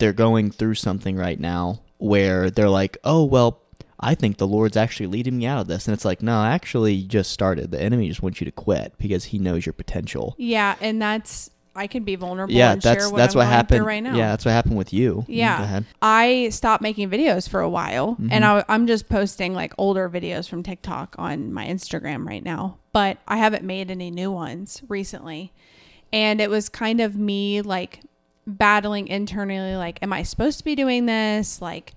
they're 0.03 0.11
going 0.11 0.51
through 0.51 0.75
something 0.75 1.15
right 1.15 1.39
now 1.39 1.79
where 1.97 2.49
they're 2.51 2.67
like, 2.67 2.97
oh, 3.05 3.23
well, 3.23 3.61
I 4.01 4.15
think 4.15 4.35
the 4.35 4.45
Lord's 4.45 4.75
actually 4.75 5.07
leading 5.07 5.37
me 5.37 5.45
out 5.45 5.61
of 5.61 5.67
this. 5.67 5.87
And 5.87 5.93
it's 5.93 6.03
like, 6.03 6.21
no, 6.21 6.43
actually, 6.43 6.91
you 6.93 7.07
just 7.07 7.31
started. 7.31 7.71
The 7.71 7.81
enemy 7.81 8.09
just 8.09 8.21
wants 8.21 8.41
you 8.41 8.45
to 8.45 8.51
quit 8.51 8.95
because 8.97 9.23
he 9.23 9.39
knows 9.39 9.65
your 9.65 9.71
potential. 9.71 10.35
Yeah, 10.37 10.75
and 10.81 11.01
that's 11.01 11.49
I 11.73 11.87
can 11.87 12.03
be 12.03 12.17
vulnerable 12.17 12.53
Yeah, 12.53 12.73
and 12.73 12.81
that's 12.81 13.09
that's 13.11 13.33
I'm 13.33 13.37
what 13.39 13.47
happened 13.47 13.85
right 13.85 14.03
now. 14.03 14.13
Yeah, 14.13 14.31
that's 14.31 14.43
what 14.43 14.51
happened 14.51 14.75
with 14.75 14.91
you. 14.91 15.23
Yeah. 15.29 15.57
Go 15.59 15.63
ahead. 15.63 15.85
I 16.01 16.49
stopped 16.49 16.83
making 16.83 17.09
videos 17.09 17.47
for 17.47 17.61
a 17.61 17.69
while 17.69 18.17
Mhm. 18.17 18.27
and 18.29 18.43
I, 18.43 18.65
I'm 18.67 18.85
just 18.87 19.07
posting 19.07 19.53
like 19.53 19.73
older 19.77 20.09
videos 20.09 20.49
from 20.49 20.63
TikTok 20.63 21.15
on 21.17 21.53
my 21.53 21.65
Instagram 21.65 22.27
right 22.27 22.43
now, 22.43 22.77
but 22.91 23.19
I 23.25 23.37
haven't 23.37 23.63
made 23.63 23.89
any 23.89 24.11
new 24.11 24.31
ones 24.33 24.83
recently. 24.89 25.53
And 26.11 26.41
it 26.41 26.49
was 26.49 26.67
kind 26.67 26.99
of 26.99 27.15
me 27.15 27.61
like 27.61 28.01
battling 28.45 29.07
internally 29.07 29.75
like, 29.75 29.99
am 30.01 30.13
I 30.13 30.23
supposed 30.23 30.57
to 30.59 30.63
be 30.63 30.75
doing 30.75 31.05
this? 31.05 31.61
Like, 31.61 31.93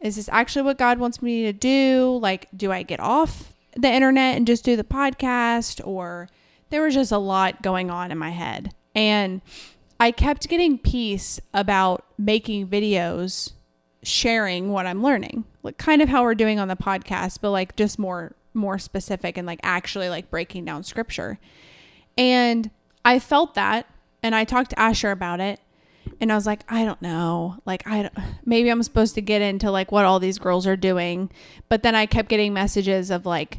is 0.00 0.16
this 0.16 0.28
actually 0.30 0.62
what 0.62 0.78
God 0.78 0.98
wants 0.98 1.20
me 1.20 1.42
to 1.44 1.52
do? 1.52 2.18
Like, 2.20 2.48
do 2.56 2.72
I 2.72 2.82
get 2.82 3.00
off 3.00 3.54
the 3.76 3.90
internet 3.90 4.36
and 4.36 4.46
just 4.46 4.64
do 4.64 4.76
the 4.76 4.84
podcast? 4.84 5.86
Or 5.86 6.28
there 6.70 6.82
was 6.82 6.94
just 6.94 7.12
a 7.12 7.18
lot 7.18 7.62
going 7.62 7.90
on 7.90 8.10
in 8.10 8.18
my 8.18 8.30
head. 8.30 8.74
And 8.94 9.42
I 9.98 10.10
kept 10.10 10.48
getting 10.48 10.78
peace 10.78 11.38
about 11.52 12.06
making 12.16 12.68
videos 12.68 13.52
sharing 14.02 14.70
what 14.70 14.86
I'm 14.86 15.02
learning. 15.02 15.44
Like 15.62 15.76
kind 15.76 16.00
of 16.00 16.08
how 16.08 16.22
we're 16.22 16.34
doing 16.34 16.58
on 16.58 16.68
the 16.68 16.76
podcast, 16.76 17.38
but 17.42 17.50
like 17.50 17.76
just 17.76 17.98
more 17.98 18.34
more 18.52 18.78
specific 18.78 19.38
and 19.38 19.46
like 19.46 19.60
actually 19.62 20.08
like 20.08 20.30
breaking 20.30 20.64
down 20.64 20.82
scripture. 20.82 21.38
And 22.16 22.70
I 23.04 23.18
felt 23.18 23.54
that 23.54 23.86
and 24.22 24.34
I 24.34 24.44
talked 24.44 24.70
to 24.70 24.78
Asher 24.78 25.10
about 25.10 25.40
it 25.40 25.60
and 26.20 26.30
I 26.30 26.34
was 26.34 26.46
like, 26.46 26.62
I 26.68 26.84
don't 26.84 27.00
know. 27.02 27.56
Like 27.66 27.86
I 27.86 28.02
don't, 28.02 28.14
maybe 28.44 28.68
I'm 28.70 28.82
supposed 28.82 29.14
to 29.16 29.20
get 29.22 29.42
into 29.42 29.70
like 29.70 29.90
what 29.92 30.04
all 30.04 30.18
these 30.20 30.38
girls 30.38 30.66
are 30.66 30.76
doing, 30.76 31.30
but 31.68 31.82
then 31.82 31.94
I 31.94 32.06
kept 32.06 32.28
getting 32.28 32.52
messages 32.52 33.10
of 33.10 33.26
like 33.26 33.58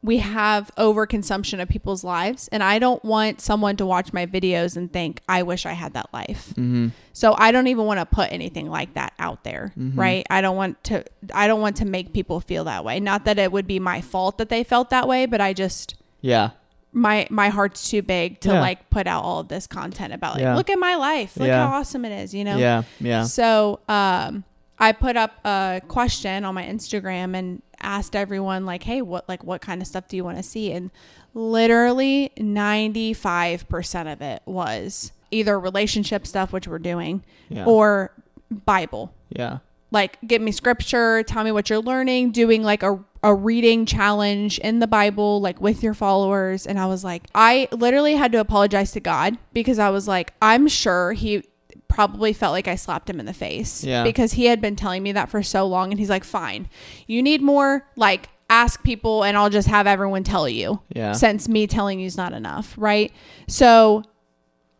we 0.00 0.18
have 0.18 0.70
overconsumption 0.78 1.60
of 1.60 1.68
people's 1.68 2.04
lives 2.04 2.46
and 2.52 2.62
I 2.62 2.78
don't 2.78 3.04
want 3.04 3.40
someone 3.40 3.76
to 3.78 3.84
watch 3.86 4.12
my 4.12 4.26
videos 4.26 4.76
and 4.76 4.92
think 4.92 5.20
I 5.28 5.42
wish 5.42 5.66
I 5.66 5.72
had 5.72 5.94
that 5.94 6.06
life. 6.12 6.50
Mm-hmm. 6.50 6.88
So 7.12 7.34
I 7.36 7.50
don't 7.50 7.66
even 7.66 7.84
want 7.84 7.98
to 7.98 8.06
put 8.06 8.30
anything 8.30 8.70
like 8.70 8.94
that 8.94 9.12
out 9.18 9.42
there, 9.42 9.72
Mhm. 9.76 9.96
right? 9.98 10.24
I 10.30 10.40
don't 10.40 10.56
want 10.56 10.82
to 10.84 11.04
I 11.34 11.48
don't 11.48 11.60
want 11.60 11.76
to 11.78 11.84
make 11.84 12.12
people 12.12 12.38
feel 12.40 12.62
that 12.64 12.84
way. 12.84 13.00
Not 13.00 13.24
that 13.24 13.40
it 13.40 13.50
would 13.50 13.66
be 13.66 13.80
my 13.80 14.00
fault 14.00 14.38
that 14.38 14.50
they 14.50 14.62
felt 14.62 14.90
that 14.90 15.08
way, 15.08 15.26
but 15.26 15.40
I 15.40 15.52
just 15.52 15.96
Yeah. 16.20 16.50
My 16.92 17.26
my 17.30 17.48
heart's 17.50 17.90
too 17.90 18.02
big 18.02 18.40
to 18.40 18.48
Yeah. 18.50 18.60
like 18.60 18.88
put 18.90 19.06
out 19.06 19.22
all 19.22 19.40
of 19.40 19.48
this 19.48 19.66
content 19.66 20.12
about 20.12 20.34
like 20.34 20.42
Yeah. 20.42 20.56
look 20.56 20.70
at 20.70 20.78
my 20.78 20.94
life. 20.94 21.36
Look 21.36 21.48
Yeah. 21.48 21.66
how 21.68 21.76
awesome 21.76 22.04
it 22.04 22.12
is, 22.12 22.32
you 22.34 22.44
know? 22.44 22.56
Yeah. 22.56 22.82
Yeah. 23.00 23.24
So, 23.24 23.80
um, 23.88 24.44
I 24.78 24.92
put 24.92 25.16
up 25.16 25.32
a 25.44 25.80
question 25.88 26.44
on 26.44 26.54
my 26.54 26.64
Instagram 26.64 27.36
and 27.36 27.62
asked 27.80 28.14
everyone 28.16 28.64
like, 28.64 28.84
"Hey, 28.84 29.02
what 29.02 29.28
like 29.28 29.42
what 29.44 29.60
kind 29.60 29.80
of 29.82 29.88
stuff 29.88 30.08
do 30.08 30.16
you 30.16 30.24
want 30.24 30.36
to 30.38 30.42
see?" 30.42 30.72
And 30.72 30.90
literally 31.34 32.30
95% 32.38 34.12
of 34.12 34.20
it 34.22 34.42
was 34.46 35.12
either 35.30 35.58
relationship 35.58 36.26
stuff 36.26 36.52
which 36.52 36.66
we're 36.66 36.78
doing 36.78 37.22
or 37.66 38.10
Bible. 38.50 39.12
yeah. 39.30 39.58
Like 39.90 40.18
give 40.26 40.42
me 40.42 40.52
scripture, 40.52 41.22
tell 41.22 41.44
me 41.44 41.50
what 41.52 41.70
you're 41.70 41.80
learning, 41.80 42.30
doing 42.32 42.62
like 42.62 42.82
a 42.82 42.98
a 43.22 43.34
reading 43.34 43.84
challenge 43.86 44.58
in 44.60 44.78
the 44.78 44.86
Bible 44.86 45.40
like 45.40 45.60
with 45.60 45.82
your 45.82 45.94
followers 45.94 46.66
and 46.66 46.78
I 46.78 46.86
was 46.86 47.02
like 47.02 47.24
I 47.34 47.68
literally 47.72 48.14
had 48.14 48.30
to 48.32 48.38
apologize 48.38 48.92
to 48.92 49.00
God 49.00 49.36
because 49.52 49.78
I 49.78 49.90
was 49.90 50.06
like 50.06 50.32
I'm 50.40 50.68
sure 50.68 51.12
he 51.12 51.42
probably 51.88 52.32
felt 52.32 52.52
like 52.52 52.68
I 52.68 52.74
slapped 52.76 53.08
him 53.10 53.18
in 53.18 53.26
the 53.26 53.32
face 53.32 53.82
Yeah. 53.82 54.04
because 54.04 54.32
he 54.32 54.44
had 54.46 54.60
been 54.60 54.76
telling 54.76 55.02
me 55.02 55.12
that 55.12 55.30
for 55.30 55.42
so 55.42 55.66
long 55.66 55.90
and 55.90 55.98
he's 55.98 56.10
like 56.10 56.22
fine. 56.24 56.68
You 57.06 57.22
need 57.22 57.42
more 57.42 57.86
like 57.96 58.28
ask 58.50 58.82
people 58.84 59.24
and 59.24 59.36
I'll 59.36 59.50
just 59.50 59.68
have 59.68 59.86
everyone 59.86 60.22
tell 60.22 60.48
you 60.48 60.80
Yeah. 60.94 61.12
since 61.12 61.48
me 61.48 61.66
telling 61.66 61.98
you 62.00 62.06
is 62.06 62.16
not 62.16 62.32
enough, 62.32 62.74
right? 62.78 63.12
So 63.48 64.04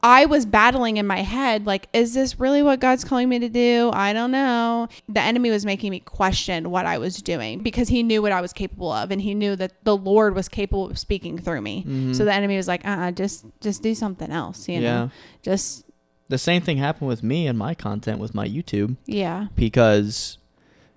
I 0.01 0.27
was 0.27 0.47
battling 0.47 0.97
in 0.97 1.09
my 1.09 1.23
head, 1.23 1.67
like, 1.67 1.89
is 1.93 2.15
this 2.15 2.39
really 2.39 2.63
what 2.63 2.79
God's 2.79 3.03
calling 3.05 3.29
me 3.29 3.41
to 3.41 3.49
do? 3.49 3.91
I 3.93 4.13
don't 4.13 4.31
know. 4.31 4.87
The 5.09 5.21
enemy 5.21 5.51
was 5.51 5.67
making 5.67 5.91
me 5.91 5.99
question 5.99 6.71
what 6.71 6.87
I 6.87 6.99
was 6.99 7.21
doing 7.21 7.65
because 7.65 7.89
he 7.89 8.05
knew 8.05 8.23
what 8.23 8.31
I 8.31 8.41
was 8.41 8.53
capable 8.53 8.93
of 8.93 9.11
and 9.11 9.21
he 9.21 9.35
knew 9.35 9.57
that 9.57 9.73
the 9.85 9.97
Lord 9.97 10.37
was 10.37 10.49
capable 10.49 10.89
of 10.89 10.99
speaking 11.01 11.37
through 11.37 11.63
me. 11.63 11.85
Mhm. 11.85 12.15
So 12.15 12.25
the 12.25 12.33
enemy 12.33 12.57
was 12.57 12.69
like, 12.69 12.87
uh 12.87 12.91
uh 12.91 13.11
just 13.11 13.45
just 13.61 13.83
do 13.83 13.93
something 13.95 14.31
else, 14.31 14.69
you 14.69 14.81
know? 14.81 14.87
yeah. 14.87 15.09
Just 15.43 15.85
The 16.29 16.39
same 16.39 16.63
thing 16.63 16.77
happened 16.77 17.09
with 17.09 17.25
me 17.25 17.49
and 17.49 17.59
my 17.59 17.75
content 17.75 18.21
with 18.21 18.35
my 18.35 18.47
YouTube 18.47 18.97
yeah. 19.07 19.49
because 19.57 20.39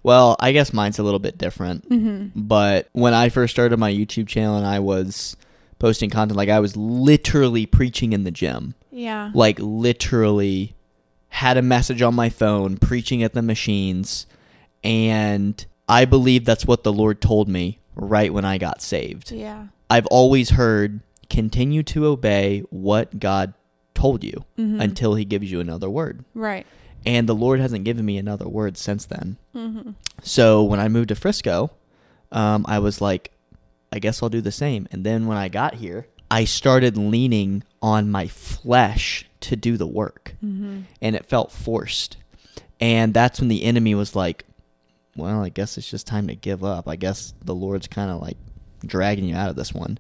Well, 0.04 0.36
I 0.40 0.52
guess 0.52 0.74
mine's 0.74 1.00
a 1.00 1.04
little 1.04 1.20
bit 1.20 1.38
different. 1.40 1.90
Mm-hmm. 1.90 2.40
But 2.40 2.88
when 2.92 3.14
I 3.16 3.30
first 3.30 3.52
started 3.54 3.78
my 3.78 3.92
YouTube 3.92 4.28
channel 4.28 4.58
and 4.58 4.66
I 4.66 4.78
was 4.80 5.36
posting 5.80 6.12
content, 6.12 6.38
like 6.38 6.50
I 6.50 6.60
was 6.60 6.78
literally 6.78 7.66
preaching 7.66 8.14
in 8.14 8.24
the 8.24 8.32
gym. 8.32 8.76
Yeah. 8.92 9.32
Like 9.34 9.58
literally 9.60 10.76
had 11.30 11.58
a 11.58 11.62
message 11.62 12.02
on 12.02 12.14
my 12.16 12.30
phone, 12.30 12.78
preaching 12.78 13.24
at 13.24 13.34
the 13.34 13.42
machines, 13.42 14.26
and 14.84 15.66
I 15.88 16.06
believe 16.06 16.46
that's 16.46 16.66
what 16.66 16.84
the 16.84 16.94
Lord 16.94 17.22
told 17.22 17.48
me 17.48 17.80
right 17.96 18.34
when 18.34 18.46
I 18.46 18.58
got 18.58 18.82
saved. 18.82 19.32
Yeah. 19.32 19.68
I've 19.90 20.08
always 20.08 20.52
heard 20.52 21.02
continue 21.30 21.84
to 21.84 22.06
obey 22.08 22.64
what 22.70 23.20
God 23.20 23.54
told 23.94 24.24
you 24.24 24.46
Mhm. 24.58 24.82
until 24.82 25.16
he 25.16 25.26
gives 25.26 25.52
you 25.52 25.60
another 25.60 25.90
word. 25.90 26.26
Right. 26.34 26.66
And 27.06 27.28
the 27.28 27.36
Lord 27.36 27.60
hasn't 27.60 27.84
given 27.84 28.06
me 28.06 28.18
another 28.18 28.48
word 28.48 28.78
since 28.78 29.06
then. 29.06 29.38
Mm-hmm. 29.56 29.92
So 30.22 30.64
when 30.64 30.80
I 30.80 30.88
moved 30.88 31.10
to 31.10 31.16
Frisco, 31.16 31.72
um, 32.32 32.66
I 32.68 32.80
was 32.80 33.02
like, 33.02 33.32
I 33.92 34.00
guess 34.00 34.22
I'll 34.24 34.30
do 34.30 34.42
the 34.42 34.52
same. 34.52 34.88
And 34.92 35.04
then 35.06 35.26
when 35.28 35.38
I 35.38 35.50
got 35.50 35.76
here, 35.76 36.08
I 36.32 36.46
started 36.46 36.98
leaning 36.98 37.64
on 37.82 38.10
my 38.10 38.28
flesh 38.28 39.26
to 39.42 39.56
do 39.56 39.78
the 39.78 39.88
work, 39.88 40.36
Mm-hmm. 40.44 40.82
and 41.02 41.16
it 41.16 41.26
felt 41.26 41.52
forced. 41.52 42.18
And 42.80 43.14
that's 43.14 43.40
when 43.40 43.50
the 43.50 43.64
enemy 43.64 43.94
was 43.94 44.16
like, 44.16 44.46
well, 45.16 45.44
I 45.44 45.50
guess 45.50 45.78
it's 45.78 45.90
just 45.92 46.08
time 46.08 46.28
to 46.28 46.36
give 46.36 46.64
up. 46.64 46.88
I 46.88 46.96
guess 46.96 47.34
the 47.44 47.54
Lord's 47.54 47.88
kind 47.88 48.10
of 48.10 48.22
like 48.22 48.38
dragging 48.86 49.26
you 49.26 49.36
out 49.36 49.50
of 49.50 49.56
this 49.56 49.74
one. 49.74 50.00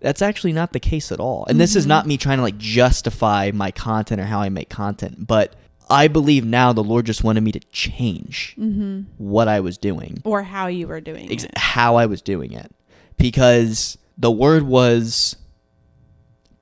That's 0.00 0.20
actually 0.20 0.52
not 0.52 0.72
the 0.72 0.80
case 0.80 1.10
at 1.10 1.20
all. 1.20 1.46
And 1.48 1.58
this 1.60 1.74
is 1.76 1.84
Mhm. 1.84 1.88
not 1.88 2.06
me 2.06 2.16
trying 2.18 2.38
to 2.38 2.42
like 2.42 2.58
justify 2.58 3.50
my 3.54 3.70
content 3.70 4.20
or 4.20 4.24
how 4.26 4.40
I 4.40 4.48
make 4.48 4.68
content, 4.68 5.26
but 5.26 5.54
I 5.90 6.06
believe 6.08 6.44
now 6.44 6.72
the 6.74 6.84
Lord 6.84 7.06
just 7.06 7.24
wanted 7.24 7.42
me 7.42 7.52
to 7.52 7.60
change 7.72 8.54
Mm-hmm. 8.58 9.02
what 9.16 9.48
I 9.48 9.60
was 9.60 9.78
doing, 9.78 10.20
Or 10.24 10.42
how 10.42 10.66
you 10.66 10.86
were 10.86 11.00
doing 11.00 11.30
ex- 11.32 11.44
it. 11.44 11.56
how 11.56 11.96
I 11.96 12.04
was 12.06 12.20
doing 12.20 12.52
it, 12.52 12.70
because 13.16 13.96
the 14.18 14.30
word 14.30 14.64
was 14.64 15.36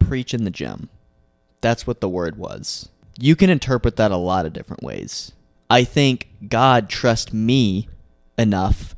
preach 0.06 0.34
in 0.34 0.44
the 0.44 0.50
gym. 0.50 0.88
That's 1.60 1.86
what 1.86 2.00
the 2.00 2.08
word 2.08 2.36
was. 2.36 2.88
You 3.18 3.34
can 3.34 3.50
interpret 3.50 3.96
that 3.96 4.10
a 4.10 4.16
lot 4.16 4.46
of 4.46 4.52
different 4.52 4.82
ways. 4.82 5.32
I 5.68 5.84
think 5.84 6.28
God 6.48 6.88
trusts 6.88 7.32
me 7.32 7.88
enough 8.38 8.94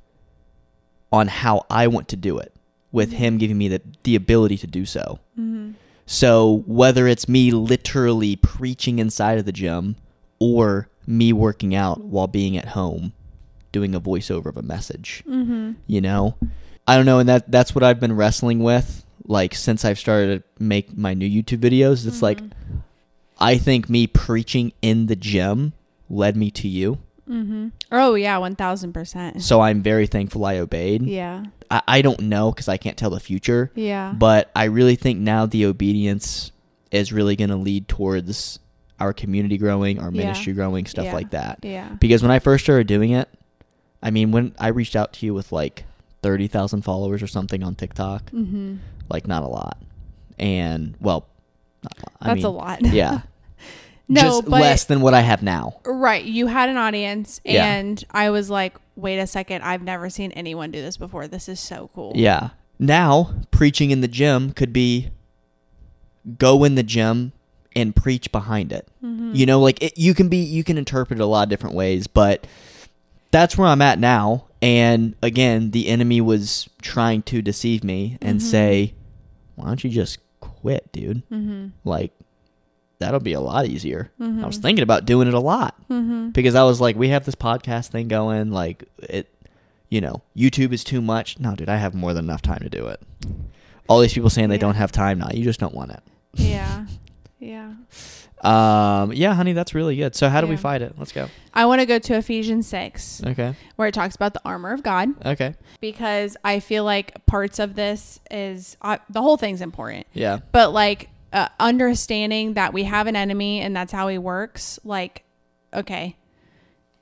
on 1.13 1.29
how 1.29 1.65
I 1.71 1.87
want 1.87 2.09
to 2.09 2.17
do 2.17 2.39
it, 2.39 2.53
with 2.93 3.13
Him 3.13 3.39
giving 3.39 3.57
me 3.57 3.69
the, 3.69 3.81
the 4.03 4.17
ability 4.17 4.59
to 4.59 4.67
do 4.67 4.85
so. 4.85 5.21
Mm-hmm. 5.39 5.73
So 6.05 6.65
whether 6.67 7.07
it's 7.07 7.29
me 7.29 7.51
literally 7.51 8.37
preaching 8.37 8.99
inside 8.99 9.39
of 9.39 9.45
the 9.45 9.53
gym 9.53 9.97
or 10.39 10.89
me 11.07 11.33
working 11.33 11.75
out 11.75 12.03
while 12.05 12.27
being 12.27 12.57
at 12.57 12.69
home 12.69 13.13
doing 13.73 13.95
a 13.95 14.01
voiceover 14.01 14.47
of 14.47 14.57
a 14.57 14.63
message, 14.63 15.23
Mm-hmm. 15.27 15.73
you 15.87 16.01
know? 16.01 16.37
I 16.87 16.97
don't 16.97 17.07
know 17.07 17.19
and 17.19 17.29
that 17.29 17.51
that's 17.51 17.75
what 17.75 17.85
I've 17.85 18.01
been 18.01 18.17
wrestling 18.17 18.61
with 18.61 19.05
like 19.29 19.55
since 19.55 19.85
I've 19.85 19.99
started 19.99 20.43
to 20.43 20.63
make 20.65 20.97
my 20.99 21.15
new 21.15 21.29
YouTube 21.29 21.59
videos. 21.59 22.05
It's 22.07 22.23
like 22.23 22.41
I 23.39 23.57
think 23.59 23.89
me 23.89 24.07
preaching 24.09 24.73
in 24.83 25.07
the 25.07 25.15
gym 25.17 25.75
led 26.11 26.37
me 26.37 26.51
to 26.53 26.67
you. 26.67 26.99
Mm-hmm. 27.29 27.69
Oh 27.93 28.15
yeah, 28.15 28.39
one 28.39 28.57
thousand 28.57 28.95
percent. 28.95 29.43
So 29.43 29.61
I'm 29.61 29.83
very 29.83 30.07
thankful 30.07 30.45
I 30.45 30.57
obeyed. 30.59 31.03
Yeah. 31.03 31.45
I, 31.71 31.83
I 31.87 32.03
don't 32.03 32.21
know 32.21 32.51
because 32.51 32.69
I 32.69 32.79
can't 32.79 32.97
tell 32.97 33.11
the 33.11 33.21
future. 33.21 33.71
Yeah. 33.75 34.15
But 34.17 34.51
I 34.57 34.65
really 34.65 34.97
think 34.97 35.19
now 35.21 35.45
the 35.47 35.67
obedience 35.67 36.51
is 36.91 37.13
really 37.13 37.37
going 37.37 37.51
to 37.51 37.57
lead 37.57 37.87
towards 37.87 38.59
our 38.99 39.13
community 39.13 39.59
growing, 39.59 39.99
our 40.01 40.11
Yeah. 40.11 40.23
ministry 40.23 40.55
growing, 40.55 40.87
stuff 40.87 41.05
Yeah. 41.05 41.13
like 41.13 41.31
that. 41.33 41.59
yeah. 41.63 41.91
Because 42.01 42.23
when 42.23 42.31
I 42.31 42.39
first 42.39 42.65
started 42.65 42.87
doing 42.87 43.11
it, 43.11 43.29
I 44.03 44.11
mean, 44.11 44.33
when 44.33 44.55
I 44.59 44.69
reached 44.69 44.97
out 44.97 45.13
to 45.15 45.27
you 45.27 45.35
with 45.35 45.53
like 45.53 45.85
30,000 46.23 46.81
followers 46.83 47.23
or 47.23 47.27
something 47.27 47.63
on 47.63 47.75
TikTok, 47.75 48.31
Mm-hmm. 48.33 48.77
Like 49.11 49.27
not 49.27 49.43
a 49.43 49.49
lot. 49.49 49.79
And, 50.39 50.95
well, 51.01 51.27
a. 51.85 51.89
That's 52.25 52.37
mean, 52.37 52.45
a 52.47 52.51
lot. 52.51 52.85
Yeah. 52.85 53.23
no, 54.09 54.21
Just 54.21 54.45
but 54.45 54.61
less 54.61 54.85
than 54.85 55.01
what 55.01 55.15
I 55.15 55.21
have 55.21 55.43
now. 55.43 55.81
right, 55.85 56.25
you 56.25 56.47
had 56.47 56.69
an 56.69 56.77
audience, 56.77 57.41
Yeah. 57.45 57.65
and 57.67 58.03
I 58.11 58.31
was 58.31 58.49
like, 58.51 58.77
wait 58.97 59.19
a 59.19 59.27
second, 59.27 59.63
I've 59.63 59.83
never 59.83 60.09
seen 60.11 60.33
anyone 60.33 60.71
do 60.71 60.81
this 60.81 60.97
before. 60.97 61.27
This 61.29 61.49
is 61.49 61.61
so 61.61 61.91
cool. 61.95 62.13
Yeah. 62.15 62.51
Now, 62.79 63.35
preaching 63.51 63.91
in 63.91 64.01
the 64.01 64.09
gym 64.09 64.53
could 64.53 64.73
be 64.73 65.11
go 66.39 66.65
in 66.65 66.75
the 66.75 66.83
gym 66.83 67.33
and 67.75 67.95
preach 67.95 68.31
behind 68.33 68.73
it. 68.73 68.89
Mm-hmm. 69.03 69.33
You 69.35 69.47
know, 69.47 69.61
like 69.61 69.83
it, 69.83 69.97
you 69.99 70.15
can 70.15 70.29
be 70.29 70.39
you 70.39 70.63
can 70.65 70.79
interpret 70.79 71.19
it 71.21 71.23
a 71.23 71.27
lot 71.27 71.45
of 71.45 71.49
different 71.49 71.75
ways, 71.77 72.07
but 72.07 72.47
that's 73.31 73.57
where 73.59 73.67
I'm 73.69 73.83
at 73.83 73.99
now. 73.99 74.47
And 74.61 75.15
again, 75.23 75.71
the 75.71 75.89
enemy 75.89 76.21
was 76.21 76.69
trying 76.83 77.23
to 77.23 77.41
deceive 77.43 77.85
me 77.85 78.19
and 78.21 78.41
Mhm. 78.41 78.43
say, 78.43 78.95
"Why 79.59 79.67
don't 79.67 79.83
you 79.85 79.91
just 79.91 80.19
quit, 80.41 80.91
dude? 80.93 81.29
Mm-hmm. 81.31 81.69
Like 81.85 82.13
that'll 82.99 83.21
be 83.21 83.33
a 83.35 83.41
lot 83.41 83.67
easier." 83.67 84.11
Mm-hmm. 84.21 84.43
I 84.43 84.47
was 84.47 84.59
thinking 84.59 84.83
about 84.83 85.05
doing 85.05 85.29
it 85.29 85.35
a 85.35 85.41
lot 85.41 85.75
Mm-hmm. 85.91 86.31
because 86.31 86.55
I 86.55 86.63
was 86.65 86.81
like, 86.81 86.97
"We 86.97 87.09
have 87.09 87.25
this 87.25 87.35
podcast 87.35 87.89
thing 87.89 88.09
going, 88.09 88.51
like 88.51 88.85
it 88.99 89.29
you 89.91 90.01
know, 90.01 90.23
YouTube 90.37 90.73
is 90.73 90.85
too 90.85 91.01
much." 91.01 91.39
No, 91.39 91.55
dude, 91.55 91.69
I 91.69 91.77
have 91.77 91.95
more 91.95 92.15
than 92.15 92.25
enough 92.27 92.43
time 92.43 92.61
to 92.61 92.69
do 92.71 92.87
it. 92.89 93.01
All 93.89 94.01
these 94.01 94.13
people 94.13 94.31
saying 94.31 94.49
they 94.51 94.59
don't 94.59 94.75
have 94.75 94.93
time 94.93 95.19
now. 95.19 95.29
You 95.33 95.45
just 95.45 95.61
don't 95.61 95.75
want 95.75 95.91
it. 95.93 96.01
Yeah. 96.35 96.87
Yeah. 97.41 97.75
Um, 98.45 99.13
yeah, 99.13 99.35
honey, 99.35 99.53
that's 99.53 99.75
really 99.75 99.97
good. 99.97 100.15
So 100.15 100.29
how 100.29 100.41
do 100.41 100.47
we 100.47 100.57
fight 100.57 100.83
it? 100.83 100.95
Let's 100.99 101.13
go. 101.13 101.29
I 101.55 101.67
want 101.67 101.81
to 101.81 101.87
go 101.87 101.99
to 101.99 102.15
Ephesians 102.15 102.67
6, 102.69 103.23
Okay. 103.27 103.55
where 103.77 103.89
it 103.89 103.95
talks 103.95 104.15
about 104.15 104.33
the 104.35 104.41
armor 104.45 104.73
of 104.73 104.83
God, 104.83 105.09
Okay. 105.27 105.55
because 105.81 106.37
I 106.45 106.61
feel 106.61 106.85
like 106.85 107.25
parts 107.27 107.59
of 107.59 107.75
this 107.75 108.21
is 108.31 108.77
uh, 108.83 108.99
the 109.11 109.23
whole 109.23 109.37
thing's 109.37 109.61
important. 109.61 110.07
Yeah. 110.13 110.39
But 110.53 110.73
like 110.73 111.09
uh, 111.33 111.49
understanding 111.59 112.55
that 112.55 112.73
we 112.73 112.85
have 112.85 113.07
an 113.07 113.17
enemy 113.17 113.61
and 113.61 113.75
that's 113.75 113.93
how 113.93 114.09
he 114.09 114.19
works, 114.19 114.79
like, 114.85 115.25
okay, 115.75 116.17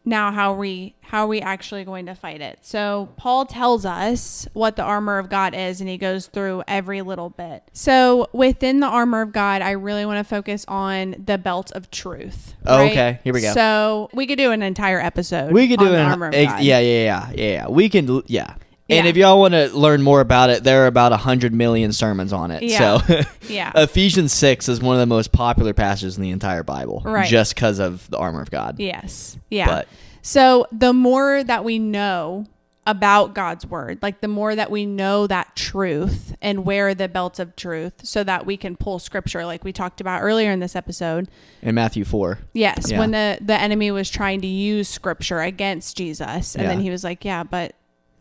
now 0.06 0.30
how 0.30 0.52
are 0.52 0.56
we 0.56 0.94
how 1.02 1.24
are 1.24 1.26
we 1.26 1.40
actually 1.40 1.84
going 1.84 2.06
to 2.06 2.14
fight 2.14 2.40
it? 2.40 2.60
So 2.62 3.10
Paul 3.16 3.44
tells 3.44 3.84
us 3.84 4.48
what 4.54 4.76
the 4.76 4.82
armor 4.82 5.18
of 5.18 5.28
God 5.28 5.54
is, 5.54 5.80
and 5.80 5.88
he 5.88 5.98
goes 5.98 6.26
through 6.26 6.62
every 6.66 7.02
little 7.02 7.30
bit. 7.30 7.62
So 7.72 8.28
within 8.32 8.80
the 8.80 8.86
armor 8.86 9.20
of 9.20 9.32
God, 9.32 9.62
I 9.62 9.72
really 9.72 10.06
want 10.06 10.18
to 10.18 10.24
focus 10.24 10.64
on 10.68 11.16
the 11.24 11.38
belt 11.38 11.70
of 11.72 11.90
truth. 11.90 12.54
Oh, 12.64 12.78
right? 12.78 12.90
okay. 12.90 13.20
Here 13.22 13.34
we 13.34 13.40
go. 13.40 13.52
So 13.52 14.08
we 14.12 14.26
could 14.26 14.38
do 14.38 14.52
an 14.52 14.62
entire 14.62 15.00
episode. 15.00 15.52
We 15.52 15.68
could 15.68 15.78
do 15.78 15.92
an 15.92 16.06
armor 16.06 16.28
of 16.28 16.34
ex- 16.34 16.62
yeah, 16.62 16.78
yeah, 16.78 17.04
yeah, 17.04 17.30
yeah, 17.34 17.52
yeah. 17.52 17.68
We 17.68 17.88
can, 17.88 18.22
yeah. 18.26 18.54
And 18.88 19.04
Yeah. 19.04 19.10
if 19.10 19.16
y'all 19.16 19.40
want 19.40 19.52
to 19.54 19.68
learn 19.76 20.00
more 20.02 20.20
about 20.20 20.50
it, 20.50 20.62
there 20.62 20.84
are 20.84 20.86
about 20.86 21.12
a 21.12 21.16
hundred 21.16 21.52
million 21.52 21.92
sermons 21.92 22.32
on 22.32 22.50
it. 22.52 22.62
Yeah. 22.62 22.98
So 23.00 23.24
yeah. 23.48 23.72
Ephesians 23.74 24.32
six 24.32 24.68
is 24.68 24.80
one 24.80 24.94
of 24.96 25.00
the 25.00 25.06
most 25.06 25.32
popular 25.32 25.72
passages 25.74 26.16
in 26.16 26.22
the 26.22 26.30
entire 26.30 26.62
Bible, 26.62 27.02
Right. 27.04 27.28
Just 27.28 27.54
because 27.54 27.78
of 27.80 28.08
the 28.10 28.18
armor 28.18 28.42
of 28.42 28.50
God. 28.50 28.76
yes. 28.78 29.36
Yeah. 29.50 29.66
But 29.66 29.88
So 30.22 30.66
the 30.72 30.92
more 30.92 31.42
that 31.42 31.64
we 31.64 31.78
know 31.80 32.46
about 32.88 33.34
God's 33.34 33.66
word, 33.66 33.98
like 34.00 34.20
the 34.20 34.28
more 34.28 34.54
that 34.54 34.70
we 34.70 34.86
know 34.86 35.26
that 35.26 35.56
truth 35.56 36.36
and 36.40 36.64
wear 36.64 36.94
the 36.94 37.08
belt 37.08 37.40
of 37.40 37.56
truth 37.56 37.94
so 38.04 38.22
that 38.22 38.46
we 38.46 38.56
can 38.56 38.76
pull 38.76 39.00
scripture 39.00 39.44
like 39.44 39.64
we 39.64 39.72
talked 39.72 40.00
about 40.00 40.22
earlier 40.22 40.52
in 40.52 40.60
this 40.60 40.76
episode. 40.76 41.26
in 41.62 41.74
Matthew 41.74 42.04
four, 42.04 42.38
Yes, 42.52 42.88
Yeah. 42.92 43.00
when 43.00 43.10
the 43.10 43.38
the 43.40 43.60
enemy 43.60 43.90
was 43.90 44.08
trying 44.08 44.40
to 44.42 44.46
use 44.46 44.88
scripture 44.88 45.40
against 45.40 45.96
Jesus 45.96 46.54
and 46.54 46.68
then 46.68 46.78
he 46.80 46.90
was 46.90 47.02
like, 47.02 47.24
"Yeah, 47.24 47.42
but 47.42 47.74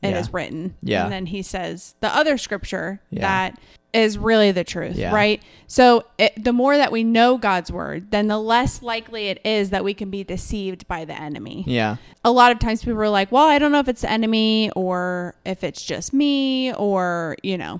it 0.05 0.15
is 0.15 0.27
Yeah. 0.27 0.31
written." 0.33 0.75
Yeah. 0.81 1.03
And 1.03 1.11
then 1.13 1.25
he 1.27 1.41
says 1.41 1.95
the 1.99 2.15
other 2.15 2.37
scripture 2.37 3.01
Yeah. 3.11 3.21
that 3.21 3.59
is 3.93 4.17
really 4.17 4.51
the 4.51 4.63
truth, 4.65 4.97
Yeah. 4.97 5.13
right? 5.15 5.41
So 5.67 6.03
it, 6.17 6.43
the 6.43 6.51
more 6.51 6.75
that 6.75 6.91
we 6.91 7.03
know 7.05 7.37
God's 7.37 7.71
word, 7.71 8.11
then 8.11 8.27
the 8.27 8.37
less 8.37 8.81
likely 8.81 9.27
it 9.27 9.39
is 9.45 9.69
that 9.69 9.85
we 9.85 9.93
can 9.93 10.09
be 10.09 10.21
deceived 10.23 10.85
by 10.87 11.05
the 11.05 11.13
enemy 11.19 11.63
yeah, 11.65 11.95
a 12.25 12.29
lot 12.31 12.51
of 12.51 12.59
times 12.59 12.83
people 12.83 12.99
are 13.01 13.07
like, 13.09 13.31
well, 13.31 13.47
I 13.47 13.57
don't 13.57 13.71
know 13.71 13.79
if 13.79 13.87
it's 13.87 14.01
the 14.01 14.11
enemy 14.11 14.69
or 14.75 15.35
if 15.45 15.63
it's 15.63 15.81
just 15.81 16.11
me 16.13 16.73
or, 16.73 17.37
you 17.41 17.57
know, 17.57 17.79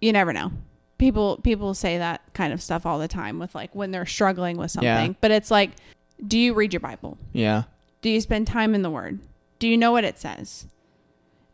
you 0.00 0.12
never 0.12 0.32
know. 0.32 0.52
People 0.98 1.38
people 1.38 1.74
say 1.74 1.98
that 1.98 2.20
kind 2.34 2.52
of 2.52 2.62
stuff 2.62 2.86
all 2.86 2.98
the 3.00 3.08
time 3.08 3.38
with 3.40 3.52
like 3.54 3.74
when 3.74 3.90
they're 3.90 4.06
struggling 4.06 4.56
with 4.56 4.70
something. 4.70 4.86
Yeah. 4.86 5.12
But 5.20 5.30
it's 5.32 5.50
like, 5.50 5.70
do 6.24 6.38
you 6.38 6.54
read 6.54 6.72
your 6.72 6.80
Bible? 6.80 7.18
yeah, 7.32 7.64
Do 8.02 8.08
you 8.10 8.20
spend 8.20 8.46
time 8.46 8.72
in 8.74 8.82
the 8.82 8.90
word? 8.90 9.18
Do 9.58 9.66
you 9.66 9.76
know 9.76 9.90
what 9.90 10.04
it 10.04 10.18
says? 10.18 10.66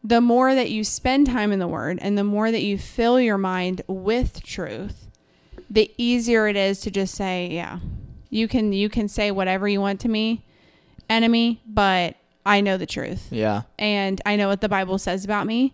The 0.07 0.21
more 0.21 0.55
that 0.55 0.71
you 0.71 0.85
spend 0.85 1.27
time 1.27 1.51
in 1.51 1.59
the 1.59 1.67
word 1.67 1.99
and 2.01 2.17
the 2.17 2.23
more 2.25 2.53
that 2.53 2.63
you 2.63 2.79
fill 2.79 3.21
your 3.21 3.39
mind 3.39 3.83
with 3.89 4.43
truth, 4.43 5.09
the 5.69 5.91
easier 5.99 6.47
it 6.47 6.57
is 6.57 6.81
to 6.81 6.91
just 6.91 7.15
say, 7.15 7.49
yeah. 7.51 7.81
You 8.31 8.47
can 8.49 8.73
you 8.73 8.89
can 8.89 9.09
say 9.09 9.31
whatever 9.31 9.67
you 9.69 9.81
want 9.81 10.01
to 10.01 10.09
me, 10.09 10.45
enemy, 11.09 11.61
but 11.67 12.17
I 12.45 12.61
know 12.61 12.77
the 12.77 12.87
truth 12.87 13.29
yeah, 13.31 13.63
and 13.79 14.21
I 14.27 14.37
know 14.37 14.49
what 14.49 14.61
the 14.61 14.69
Bible 14.69 14.99
says 14.99 15.25
about 15.25 15.47
me, 15.47 15.73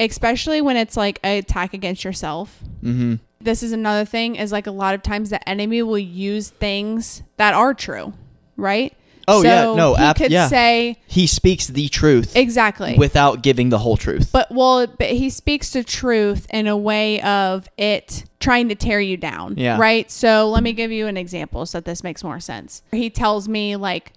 especially 0.00 0.60
when 0.60 0.76
it's 0.76 0.96
like 0.96 1.20
an 1.22 1.38
attack 1.38 1.74
against 1.74 2.02
yourself. 2.02 2.60
mm-hmm, 2.82 3.14
This 3.40 3.62
is 3.62 3.72
another 3.72 4.04
thing 4.04 4.36
is 4.36 4.52
like 4.52 4.66
a 4.66 4.70
lot 4.72 4.94
of 4.94 5.02
times 5.02 5.30
the 5.30 5.46
enemy 5.48 5.82
will 5.82 5.98
use 5.98 6.48
things 6.50 7.22
that 7.36 7.54
are 7.54 7.72
true, 7.74 8.14
right? 8.56 8.94
Oh, 9.28 9.42
yeah, 9.42 9.74
no, 9.74 9.94
he 9.94 10.02
ab- 10.02 10.16
could 10.16 10.32
yeah. 10.32 10.48
say 10.48 10.98
He 11.06 11.26
speaks 11.26 11.66
the 11.66 11.88
truth 11.88 12.36
exactly 12.36 12.96
without 12.98 13.42
giving 13.42 13.68
the 13.68 13.78
whole 13.78 13.96
truth. 13.96 14.30
But 14.32 14.50
well, 14.50 14.86
but 14.86 15.10
he 15.10 15.30
speaks 15.30 15.70
the 15.70 15.84
truth 15.84 16.46
in 16.50 16.66
a 16.66 16.76
way 16.76 17.20
of 17.22 17.68
it 17.76 18.24
trying 18.40 18.68
to 18.68 18.74
tear 18.74 19.00
you 19.00 19.16
down. 19.16 19.54
Yeah. 19.56 19.78
Right. 19.78 20.10
So 20.10 20.48
let 20.50 20.62
me 20.62 20.72
give 20.72 20.90
you 20.90 21.06
an 21.06 21.16
example 21.16 21.66
so 21.66 21.78
that 21.78 21.84
this 21.84 22.02
makes 22.02 22.24
more 22.24 22.40
sense. 22.40 22.82
He 22.90 23.10
tells 23.10 23.48
me 23.48 23.76
like, 23.76 24.12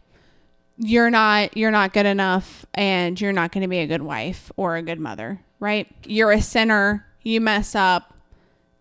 you're 0.77 1.09
not 1.09 1.55
you're 1.55 1.71
not 1.71 1.93
good 1.93 2.05
enough, 2.05 2.65
and 2.73 3.19
you're 3.19 3.33
not 3.33 3.51
going 3.51 3.61
to 3.61 3.67
be 3.67 3.79
a 3.79 3.87
good 3.87 4.01
wife 4.01 4.51
or 4.57 4.75
a 4.75 4.81
good 4.81 4.99
mother. 4.99 5.39
Right. 5.59 5.87
You're 6.05 6.31
a 6.31 6.41
sinner. 6.41 7.05
You 7.23 7.41
mess 7.41 7.75
up. 7.75 8.11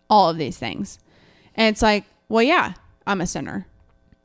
All 0.07 0.29
of 0.29 0.37
these 0.37 0.55
things, 0.55 0.99
and 1.55 1.73
it's 1.73 1.81
like, 1.81 2.03
well, 2.29 2.43
yeah, 2.43 2.73
I'm 3.07 3.21
a 3.21 3.25
sinner. 3.25 3.65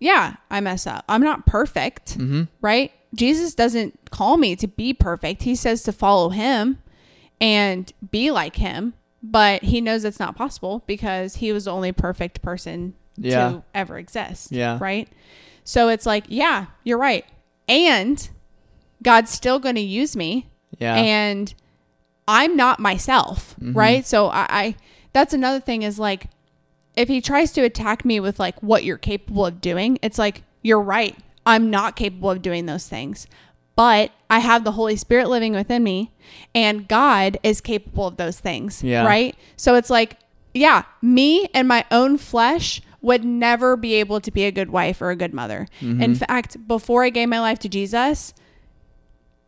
Yeah, 0.00 0.34
I 0.50 0.60
mess 0.60 0.86
up. 0.86 1.04
I'm 1.08 1.22
not 1.22 1.46
perfect 1.46 2.18
mm-hmm. 2.18 2.44
right? 2.60 2.90
Jesus 3.14 3.54
doesn't 3.54 4.10
call 4.10 4.36
me 4.36 4.56
to 4.56 4.66
be 4.66 4.92
perfect. 4.94 5.42
He 5.42 5.54
says 5.54 5.82
to 5.84 5.92
follow 5.92 6.30
him 6.30 6.78
and 7.40 7.92
be 8.10 8.30
like 8.30 8.56
him, 8.56 8.94
but 9.22 9.62
he 9.64 9.80
knows 9.80 10.04
it's 10.04 10.18
not 10.20 10.36
possible 10.36 10.82
because 10.86 11.36
he 11.36 11.52
was 11.52 11.64
the 11.66 11.72
only 11.72 11.92
perfect 11.92 12.40
person 12.42 12.94
Yeah. 13.16 13.50
to 13.50 13.62
ever 13.74 13.98
exist. 13.98 14.52
Yeah. 14.52 14.78
Right? 14.80 15.08
So 15.64 15.88
it's 15.88 16.06
like, 16.06 16.24
yeah, 16.28 16.66
you're 16.84 16.98
right. 16.98 17.24
And 17.68 18.28
God's 19.02 19.30
still 19.30 19.58
going 19.58 19.74
to 19.76 19.80
use 19.80 20.16
me 20.16 20.48
Yeah. 20.78 20.94
and 20.96 21.52
I'm 22.28 22.56
not 22.56 22.78
myself, 22.80 23.56
Mhm. 23.60 23.74
right? 23.76 24.06
So 24.06 24.28
I, 24.28 24.46
I 24.48 24.74
that's 25.12 25.34
another 25.34 25.58
thing 25.60 25.82
is 25.82 25.98
like 25.98 26.26
if 27.00 27.08
he 27.08 27.20
tries 27.20 27.52
to 27.52 27.62
attack 27.62 28.04
me 28.04 28.20
with 28.20 28.38
like 28.38 28.60
what 28.62 28.84
you're 28.84 28.98
capable 28.98 29.46
of 29.46 29.60
doing, 29.60 29.98
it's 30.02 30.18
like 30.18 30.42
you're 30.62 30.80
right. 30.80 31.16
I'm 31.46 31.70
not 31.70 31.96
capable 31.96 32.30
of 32.30 32.42
doing 32.42 32.66
those 32.66 32.86
things. 32.86 33.26
But 33.76 34.10
I 34.28 34.40
have 34.40 34.64
the 34.64 34.72
Holy 34.72 34.96
Spirit 34.96 35.28
living 35.30 35.54
within 35.54 35.82
me 35.82 36.12
and 36.54 36.86
God 36.86 37.38
is 37.42 37.60
capable 37.62 38.06
of 38.06 38.16
those 38.18 38.38
things, 38.38 38.82
Yeah. 38.84 39.06
right? 39.06 39.34
So 39.56 39.74
it's 39.74 39.90
like 39.90 40.16
yeah, 40.52 40.82
me 41.00 41.46
and 41.54 41.66
my 41.68 41.84
own 41.90 42.18
flesh 42.18 42.82
would 43.00 43.24
never 43.24 43.76
be 43.76 43.94
able 43.94 44.20
to 44.20 44.30
be 44.30 44.44
a 44.44 44.50
good 44.52 44.68
wife 44.70 45.00
or 45.00 45.10
a 45.10 45.16
good 45.16 45.32
mother. 45.32 45.66
Mm-hmm. 45.80 46.02
In 46.02 46.14
fact, 46.16 46.66
before 46.68 47.04
I 47.04 47.10
gave 47.10 47.28
my 47.28 47.40
life 47.40 47.58
to 47.60 47.68
Jesus, 47.68 48.34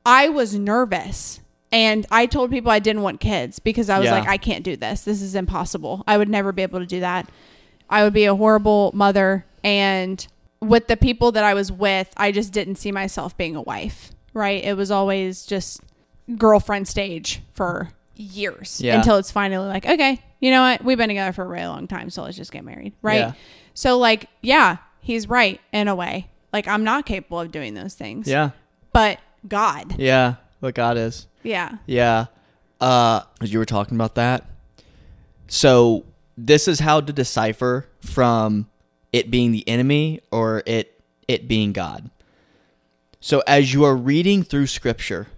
I 0.06 0.28
was 0.28 0.54
nervous 0.58 1.40
and 1.72 2.06
I 2.10 2.26
told 2.26 2.50
people 2.50 2.70
I 2.70 2.78
didn't 2.78 3.02
want 3.02 3.18
kids 3.20 3.58
because 3.58 3.88
I 3.90 3.98
was 3.98 4.06
Yeah. 4.06 4.14
like, 4.20 4.28
I 4.28 4.36
can't 4.36 4.62
do 4.62 4.76
this. 4.76 5.02
This 5.02 5.22
is 5.22 5.34
impossible. 5.34 6.04
I 6.06 6.18
would 6.18 6.28
never 6.28 6.52
be 6.52 6.62
able 6.62 6.78
to 6.80 6.86
do 6.86 7.00
that. 7.00 7.28
I 7.90 8.04
would 8.04 8.12
be 8.12 8.26
a 8.26 8.34
horrible 8.36 8.90
mother. 8.94 9.44
And 9.64 10.24
with 10.60 10.86
the 10.86 10.96
people 10.96 11.32
that 11.32 11.44
I 11.44 11.54
was 11.54 11.72
with, 11.72 12.12
I 12.16 12.30
just 12.30 12.52
didn't 12.52 12.76
see 12.76 12.92
myself 12.92 13.36
being 13.36 13.56
a 13.56 13.62
wife, 13.62 14.12
right? 14.34 14.62
It 14.62 14.76
was 14.76 14.90
always 14.90 15.44
just 15.46 15.80
girlfriend 16.36 16.86
stage 16.88 17.40
for 17.54 17.88
years 18.16 18.80
Yeah. 18.80 18.96
until 18.98 19.16
it's 19.16 19.30
finally 19.30 19.66
like, 19.66 19.86
okay, 19.86 20.20
you 20.40 20.50
know 20.50 20.62
what? 20.62 20.84
We've 20.84 20.98
been 20.98 21.08
together 21.08 21.32
for 21.32 21.42
a 21.44 21.48
really 21.48 21.66
long 21.66 21.86
time, 21.88 22.10
so 22.10 22.22
let's 22.22 22.36
just 22.36 22.52
get 22.52 22.64
married, 22.64 22.92
right? 23.02 23.18
Yeah. 23.18 23.32
So, 23.74 23.98
like, 23.98 24.26
yeah, 24.42 24.76
he's 25.00 25.28
right 25.28 25.60
in 25.72 25.88
a 25.88 25.94
way. 25.94 26.28
Like, 26.52 26.68
I'm 26.68 26.84
not 26.84 27.06
capable 27.06 27.40
of 27.40 27.50
doing 27.50 27.74
those 27.74 27.94
things. 27.94 28.28
yeah. 28.28 28.50
But 28.92 29.18
God. 29.48 29.98
Yeah. 29.98 30.34
What 30.60 30.74
God 30.74 30.96
is. 30.98 31.26
Yeah. 31.42 31.76
Yeah. 31.86 32.26
Uh, 32.80 33.22
as 33.40 33.52
you 33.52 33.58
were 33.58 33.64
talking 33.64 33.96
about 33.96 34.14
that. 34.16 34.44
So 35.48 36.04
this 36.36 36.66
is 36.68 36.80
how 36.80 37.00
to 37.00 37.12
decipher 37.12 37.86
from 38.00 38.68
it 39.12 39.30
being 39.30 39.52
the 39.52 39.66
enemy 39.68 40.20
or 40.30 40.62
it 40.66 41.00
it 41.28 41.46
being 41.46 41.72
God. 41.72 42.10
So 43.20 43.42
as 43.46 43.72
you 43.72 43.84
are 43.84 43.94
reading 43.94 44.42
through 44.42 44.66
Scripture, 44.66 45.28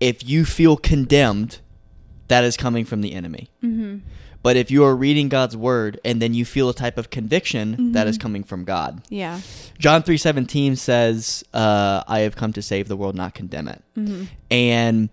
if 0.00 0.28
you 0.28 0.44
feel 0.44 0.76
condemned, 0.76 1.58
that 2.28 2.42
is 2.44 2.56
coming 2.56 2.84
from 2.84 3.02
the 3.02 3.12
enemy. 3.12 3.50
But 4.42 4.56
if 4.56 4.70
you 4.70 4.84
are 4.84 4.96
reading 4.96 5.28
God's 5.28 5.56
word 5.56 6.00
and 6.04 6.20
then 6.20 6.34
you 6.34 6.44
feel 6.44 6.68
a 6.68 6.74
type 6.74 6.98
of 6.98 7.10
conviction, 7.10 7.92
that 7.92 8.06
is 8.08 8.18
coming 8.18 8.42
from 8.42 8.64
God. 8.64 9.02
Yeah. 9.08 9.40
John 9.78 10.02
three 10.02 10.16
seventeen 10.16 10.74
says, 10.76 11.44
uh, 11.54 12.02
"I 12.08 12.20
have 12.20 12.34
come 12.34 12.52
to 12.54 12.62
save 12.62 12.88
the 12.88 12.96
world, 12.96 13.14
not 13.14 13.34
condemn 13.34 13.68
it." 13.68 13.82
And 14.50 15.10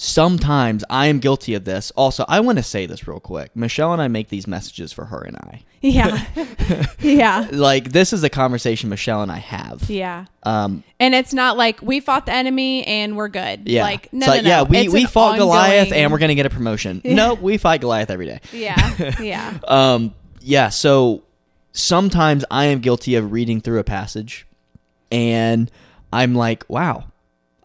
sometimes 0.00 0.84
I 0.88 1.06
am 1.06 1.18
guilty 1.18 1.54
of 1.54 1.64
this. 1.64 1.90
Also, 1.96 2.24
I 2.28 2.38
want 2.38 2.56
to 2.58 2.62
say 2.62 2.86
this 2.86 3.08
real 3.08 3.18
quick. 3.18 3.54
Michelle 3.56 3.92
and 3.92 4.00
I 4.00 4.06
make 4.06 4.28
these 4.28 4.46
messages 4.46 4.92
for 4.92 5.06
her 5.06 5.20
and 5.22 5.36
I. 5.36 5.62
Yeah. 5.80 6.24
yeah. 7.00 7.48
Like 7.50 7.90
this 7.90 8.12
is 8.12 8.22
a 8.22 8.30
conversation 8.30 8.90
Michelle 8.90 9.22
and 9.22 9.32
I 9.32 9.38
have. 9.38 9.90
Yeah. 9.90 10.26
Um, 10.44 10.84
And 11.00 11.16
it's 11.16 11.34
not 11.34 11.56
like 11.56 11.82
we 11.82 11.98
fought 11.98 12.26
the 12.26 12.32
enemy 12.32 12.84
and 12.86 13.16
we're 13.16 13.26
good. 13.28 13.68
yeah, 13.68 13.82
Like, 13.82 14.12
no, 14.12 14.26
It's 14.26 14.36
no, 14.36 14.40
no. 14.42 14.48
yeah, 14.48 14.62
we 14.62 14.78
It's 14.78 14.94
we 14.94 15.04
fought 15.04 15.36
Goliath 15.36 15.90
and 15.92 16.12
we're 16.12 16.18
gonna 16.18 16.36
get 16.36 16.46
a 16.46 16.50
promotion. 16.50 17.02
Yeah. 17.08 17.14
No, 17.14 17.34
we 17.34 17.58
fight 17.58 17.80
Goliath 17.80 18.10
every 18.10 18.26
day. 18.26 18.40
Yeah. 18.52 19.12
Yeah. 19.20 19.58
Um, 19.66 20.14
yeah, 20.40 20.68
so 20.68 21.24
sometimes 21.72 22.44
I 22.52 22.66
am 22.66 22.78
guilty 22.78 23.16
of 23.16 23.32
reading 23.32 23.60
through 23.60 23.80
a 23.80 23.84
passage 23.84 24.46
and 25.10 25.70
I'm 26.12 26.36
like, 26.36 26.64
wow, 26.68 27.04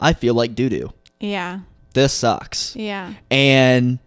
I 0.00 0.14
feel 0.14 0.34
like 0.34 0.56
doo 0.56 0.68
doo. 0.68 0.92
Yeah. 1.20 1.60
This 1.94 2.12
sucks. 2.12 2.76
Yeah. 2.76 3.14
And 3.30 3.98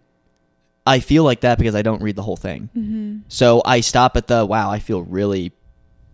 I 0.86 1.00
feel 1.00 1.24
like 1.24 1.40
that 1.40 1.58
because 1.58 1.74
I 1.74 1.82
don't 1.82 2.00
read 2.02 2.16
the 2.16 2.22
whole 2.22 2.36
thing. 2.36 2.70
Mm-hmm. 2.76 3.16
So 3.28 3.60
I 3.64 3.80
stop 3.80 4.16
at 4.16 4.26
the, 4.28 4.46
wow, 4.46 4.70
I 4.70 4.78
feel 4.78 5.02
really 5.02 5.52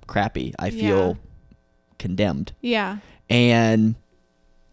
crappy. 0.07 0.55
I 0.59 0.71
feel 0.71 1.09
Yeah. 1.19 1.27
condemned. 1.99 2.53
Yeah. 2.61 2.99
And 3.31 3.95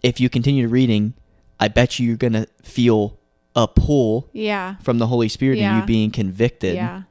if 0.03 0.19
you 0.19 0.29
continue 0.29 0.67
reading, 0.67 1.13
I 1.59 1.67
bet 1.67 1.99
you 1.99 2.07
you're 2.07 2.17
going 2.17 2.33
to 2.33 2.47
feel 2.63 3.17
a 3.55 3.67
pull 3.67 4.29
Yeah. 4.33 4.75
from 4.81 4.97
the 4.97 5.07
Holy 5.07 5.29
Spirit 5.29 5.59
and 5.59 5.81
you 5.81 5.85
being 5.85 6.09
convicted. 6.11 6.75
Yeah. 6.75 7.03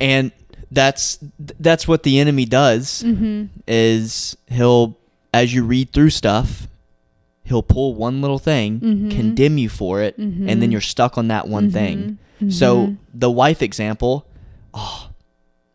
and 0.00 0.32
that's 0.70 1.18
that's 1.58 1.88
what 1.88 2.02
the 2.04 2.20
enemy 2.20 2.44
does 2.44 3.02
Mm-hmm. 3.02 3.46
is 3.66 4.36
he'll 4.48 4.96
as 5.34 5.52
you 5.54 5.64
read 5.64 5.92
through 5.92 6.10
stuff 6.10 6.68
he'll 7.50 7.62
pull 7.62 7.94
one 7.94 8.20
little 8.22 8.38
thing 8.38 8.80
Mhm. 8.80 9.10
condemn 9.10 9.58
you 9.58 9.68
for 9.68 10.00
it 10.00 10.16
and 10.16 10.62
then 10.62 10.70
you're 10.72 10.80
stuck 10.80 11.18
on 11.18 11.28
that 11.28 11.46
one 11.48 11.70
thing 11.70 12.18
so 12.48 12.96
the 13.12 13.30
wife 13.30 13.60
example 13.60 14.24
oh 14.72 15.10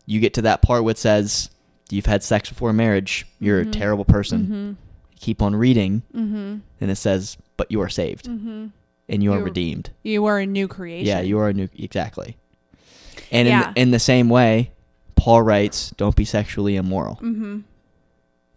you 0.08 0.20
get 0.20 0.34
to 0.34 0.42
that 0.42 0.62
part 0.64 0.84
where 0.84 0.92
it 0.92 0.98
says 0.98 1.50
you've 1.92 2.06
had 2.08 2.24
sex 2.24 2.50
before 2.50 2.74
marriage 2.74 3.26
you're 3.40 3.60
a 3.60 3.66
terrible 3.66 4.06
person 4.06 4.40
Mm-hmm. 4.42 4.72
keep 5.20 5.42
on 5.42 5.56
reading 5.56 6.02
Mm-hmm. 6.16 6.58
and 6.82 6.92
it 6.92 6.96
says 6.96 7.38
but 7.58 7.70
you 7.72 7.82
are 7.82 7.90
saved 7.90 8.26
Mm-hmm. 8.28 8.68
and 9.10 9.24
you 9.24 9.32
are 9.34 9.40
You- 9.40 9.46
redeemed 9.46 9.90
You 10.04 10.26
are 10.26 10.40
a 10.40 10.46
new 10.46 10.68
creation. 10.68 11.06
yeah, 11.08 11.20
you 11.22 11.38
are 11.40 11.50
a 11.50 11.54
new 11.54 11.70
exactly. 11.78 12.38
And 13.32 13.48
Yeah. 13.48 13.70
in, 13.76 13.84
in 13.84 13.92
the 13.92 14.00
same 14.00 14.30
way, 14.30 14.72
Paul 15.16 15.42
writes, 15.42 15.92
"Don't 15.98 16.16
be 16.16 16.26
sexually 16.26 16.76
immoral." 16.76 17.16
Mm-hmm. 17.16 17.60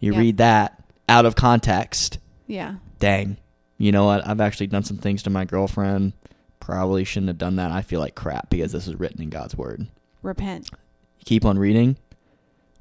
You 0.00 0.12
Yeah. 0.12 0.18
read 0.18 0.36
that 0.38 0.82
out 1.08 1.24
of 1.26 1.34
context. 1.36 2.18
Yeah. 2.46 2.74
Dang, 2.98 3.36
you 3.76 3.92
know 3.92 4.04
what? 4.04 4.26
I've 4.26 4.40
actually 4.40 4.66
done 4.66 4.84
some 4.84 4.98
things 4.98 5.22
to 5.22 5.30
my 5.30 5.44
girlfriend. 5.44 6.12
Probably 6.60 7.04
shouldn't 7.04 7.28
have 7.28 7.38
done 7.38 7.56
that. 7.56 7.70
I 7.70 7.82
feel 7.82 8.00
like 8.00 8.14
crap 8.14 8.50
because 8.50 8.72
this 8.72 8.88
is 8.88 8.96
written 8.96 9.22
in 9.22 9.30
God's 9.30 9.56
word. 9.56 9.86
Repent. 10.22 10.68
Keep 11.24 11.44
on 11.44 11.58
reading. 11.58 11.96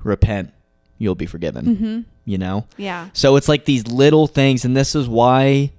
Repent. 0.03 0.53
You'll 0.97 1.15
be 1.15 1.25
forgiven. 1.25 1.65
Mm-hmm. 1.65 1.99
You 2.25 2.37
know. 2.37 2.65
Yeah. 2.77 3.09
So 3.13 3.35
it's 3.35 3.47
like 3.47 3.65
these 3.65 3.87
little 3.87 4.27
things, 4.27 4.65
and 4.65 4.75
this 4.75 4.95
is 4.95 5.07
why 5.07 5.71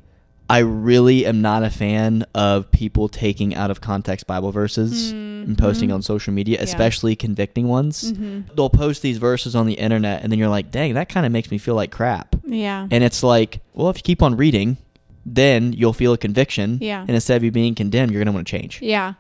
I 0.51 0.59
really 0.59 1.27
am 1.27 1.43
not 1.43 1.63
a 1.63 1.71
fan 1.71 2.25
of 2.35 2.71
people 2.71 3.09
taking 3.09 3.55
out 3.55 3.71
of 3.71 3.81
context 3.83 4.27
Bible 4.27 4.51
verses 4.51 5.11
and 5.13 5.59
posting 5.59 5.91
Mhm. 5.91 5.95
on 5.95 6.03
social 6.03 6.33
media, 6.33 6.57
Yeah. 6.59 6.65
especially 6.65 7.15
convicting 7.17 7.69
ones. 7.69 8.13
Mm-hmm. 8.13 8.55
They'll 8.57 8.71
post 8.71 9.03
these 9.03 9.19
verses 9.19 9.55
on 9.55 9.67
the 9.67 9.75
internet, 9.75 10.23
and 10.23 10.33
then 10.33 10.39
you're 10.39 10.49
like, 10.49 10.71
dang, 10.71 10.95
that 10.95 11.09
kind 11.11 11.27
of 11.27 11.33
makes 11.33 11.51
me 11.51 11.59
feel 11.59 11.75
like 11.75 11.91
crap. 11.91 12.35
Yeah. 12.47 12.87
And 12.91 13.05
it's 13.05 13.23
like, 13.23 13.61
well, 13.75 13.91
if 13.91 13.99
you 13.99 14.03
keep 14.03 14.23
on 14.23 14.37
reading, 14.37 14.79
then 15.27 15.75
you'll 15.75 15.93
feel 15.93 16.15
a 16.15 16.19
conviction. 16.19 16.79
Yeah. 16.81 17.01
And 17.03 17.11
instead 17.11 17.37
of 17.37 17.45
you 17.45 17.51
being 17.51 17.75
condemned, 17.75 18.13
you're 18.13 18.21
going 18.21 18.33
to 18.33 18.37
want 18.37 18.47
to 18.47 18.51
change. 18.59 18.81
Yeah. 18.81 19.15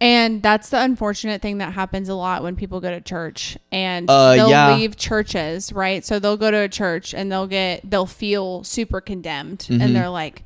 And 0.00 0.42
that's 0.42 0.70
the 0.70 0.82
unfortunate 0.82 1.40
thing 1.40 1.58
that 1.58 1.74
happens 1.74 2.08
a 2.08 2.14
lot 2.14 2.42
when 2.42 2.56
people 2.56 2.80
go 2.80 2.90
to 2.90 3.00
church 3.00 3.56
and 3.70 4.10
Uh, 4.10 4.34
they'll 4.34 4.50
yeah. 4.50 4.74
leave 4.74 4.96
churches, 4.96 5.72
right? 5.72 6.04
So 6.04 6.18
they'll 6.18 6.36
go 6.36 6.50
to 6.50 6.56
a 6.58 6.68
church 6.68 7.14
and 7.14 7.30
they'll 7.30 7.46
get 7.46 7.88
they'll 7.88 8.06
feel 8.06 8.64
super 8.64 9.00
condemned 9.00 9.68
and 9.70 9.94
they're 9.94 10.08
like 10.08 10.42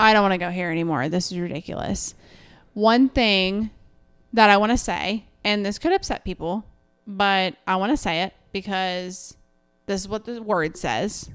I 0.00 0.12
don't 0.12 0.22
want 0.22 0.32
to 0.32 0.38
go 0.38 0.50
here 0.50 0.70
anymore. 0.70 1.08
This 1.08 1.30
is 1.30 1.38
ridiculous. 1.38 2.14
One 2.74 3.08
thing 3.08 3.70
that 4.32 4.48
I 4.50 4.56
want 4.56 4.70
to 4.72 4.78
say, 4.78 5.24
and 5.44 5.64
this 5.64 5.78
could 5.78 5.92
upset 5.92 6.24
people, 6.24 6.64
but 7.06 7.54
I 7.66 7.76
want 7.76 7.90
to 7.92 7.96
say 7.96 8.22
it 8.22 8.32
because 8.52 9.36
this 9.86 10.00
is 10.02 10.08
what 10.08 10.24
the 10.24 10.40
word 10.42 10.76
says 10.76 11.30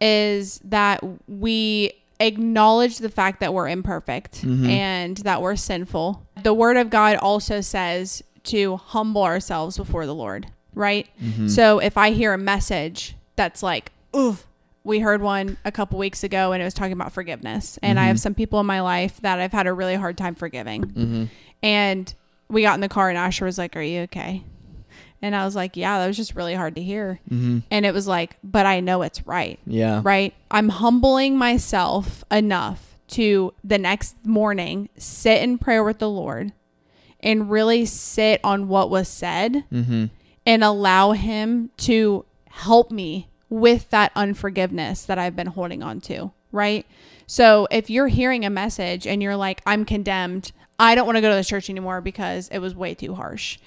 is 0.00 0.60
that 0.64 1.02
we 1.28 1.92
acknowledge 2.20 2.98
the 2.98 3.08
fact 3.08 3.40
that 3.40 3.52
we're 3.54 3.68
imperfect 3.68 4.42
Mhm. 4.42 4.68
and 4.68 5.16
that 5.18 5.42
we're 5.42 5.56
sinful. 5.56 6.26
The 6.42 6.54
word 6.54 6.76
of 6.76 6.90
God 6.90 7.16
also 7.16 7.60
says 7.60 8.22
to 8.44 8.76
humble 8.76 9.22
ourselves 9.24 9.76
before 9.76 10.06
the 10.06 10.14
Lord, 10.14 10.46
right? 10.74 11.06
Mhm. 11.22 11.50
So 11.50 11.78
if 11.80 11.96
I 11.96 12.10
hear 12.10 12.32
a 12.32 12.38
message 12.38 13.16
that's 13.36 13.62
like, 13.62 13.92
ooh, 14.16 14.38
we 14.88 14.98
heard 15.00 15.20
one 15.20 15.58
a 15.64 15.70
couple 15.70 15.98
weeks 15.98 16.24
ago 16.24 16.52
and 16.52 16.62
it 16.62 16.64
was 16.64 16.74
talking 16.74 16.94
about 16.94 17.12
forgiveness. 17.12 17.78
And 17.82 18.00
I 18.00 18.06
have 18.06 18.18
some 18.18 18.34
people 18.34 18.58
in 18.58 18.66
my 18.66 18.80
life 18.80 19.20
that 19.20 19.38
I've 19.38 19.52
had 19.52 19.66
a 19.66 19.72
really 19.72 19.94
hard 19.94 20.16
time 20.16 20.34
forgiving. 20.34 20.82
Mm-hmm. 20.82 21.24
And 21.62 22.14
we 22.48 22.62
got 22.62 22.74
in 22.74 22.80
the 22.80 22.88
car 22.88 23.10
and 23.10 23.18
Asher 23.18 23.44
was 23.44 23.58
like, 23.58 23.76
Are 23.76 23.82
you 23.82 24.00
okay? 24.02 24.42
And 25.20 25.36
I 25.36 25.44
was 25.44 25.54
like, 25.54 25.76
Yeah, 25.76 25.98
that 25.98 26.06
was 26.06 26.16
just 26.16 26.34
really 26.34 26.54
hard 26.54 26.74
to 26.76 26.82
hear. 26.82 27.20
Mm-hmm. 27.30 27.58
And 27.70 27.86
it 27.86 27.92
was 27.92 28.08
like, 28.08 28.38
But 28.42 28.64
I 28.64 28.80
know 28.80 29.02
it's 29.02 29.26
right. 29.26 29.58
Yeah. 29.66 30.00
Right? 30.02 30.34
I'm 30.50 30.70
humbling 30.70 31.36
myself 31.36 32.24
enough 32.30 32.96
to 33.08 33.52
the 33.62 33.78
next 33.78 34.24
morning 34.24 34.88
sit 34.96 35.42
in 35.42 35.58
prayer 35.58 35.84
with 35.84 35.98
the 35.98 36.08
Lord 36.10 36.52
and 37.20 37.50
really 37.50 37.84
sit 37.84 38.40
on 38.42 38.68
what 38.68 38.88
was 38.90 39.08
said 39.08 39.64
Mm-hmm. 39.70 40.06
and 40.46 40.64
allow 40.64 41.12
Him 41.12 41.70
to 41.78 42.24
help 42.48 42.90
me 42.90 43.28
with 43.50 43.90
that 43.90 44.12
unforgiveness 44.14 45.04
that 45.04 45.18
I've 45.18 45.36
been 45.36 45.48
holding 45.48 45.82
on 45.82 46.00
to. 46.02 46.32
Right? 46.52 46.86
So 47.26 47.68
if 47.70 47.90
you're 47.90 48.08
hearing 48.08 48.44
a 48.44 48.50
message 48.50 49.06
and 49.06 49.22
you're 49.22 49.36
like, 49.36 49.60
I'm 49.66 49.84
condemned, 49.84 50.52
I 50.78 50.94
don't 50.94 51.06
want 51.06 51.16
to 51.16 51.22
go 51.22 51.30
to 51.30 51.36
the 51.36 51.44
church 51.44 51.68
anymore 51.68 52.00
because 52.00 52.48
it 52.48 52.58
was 52.58 52.74
way 52.74 52.94
too 52.94 53.14
harsh. 53.14 53.58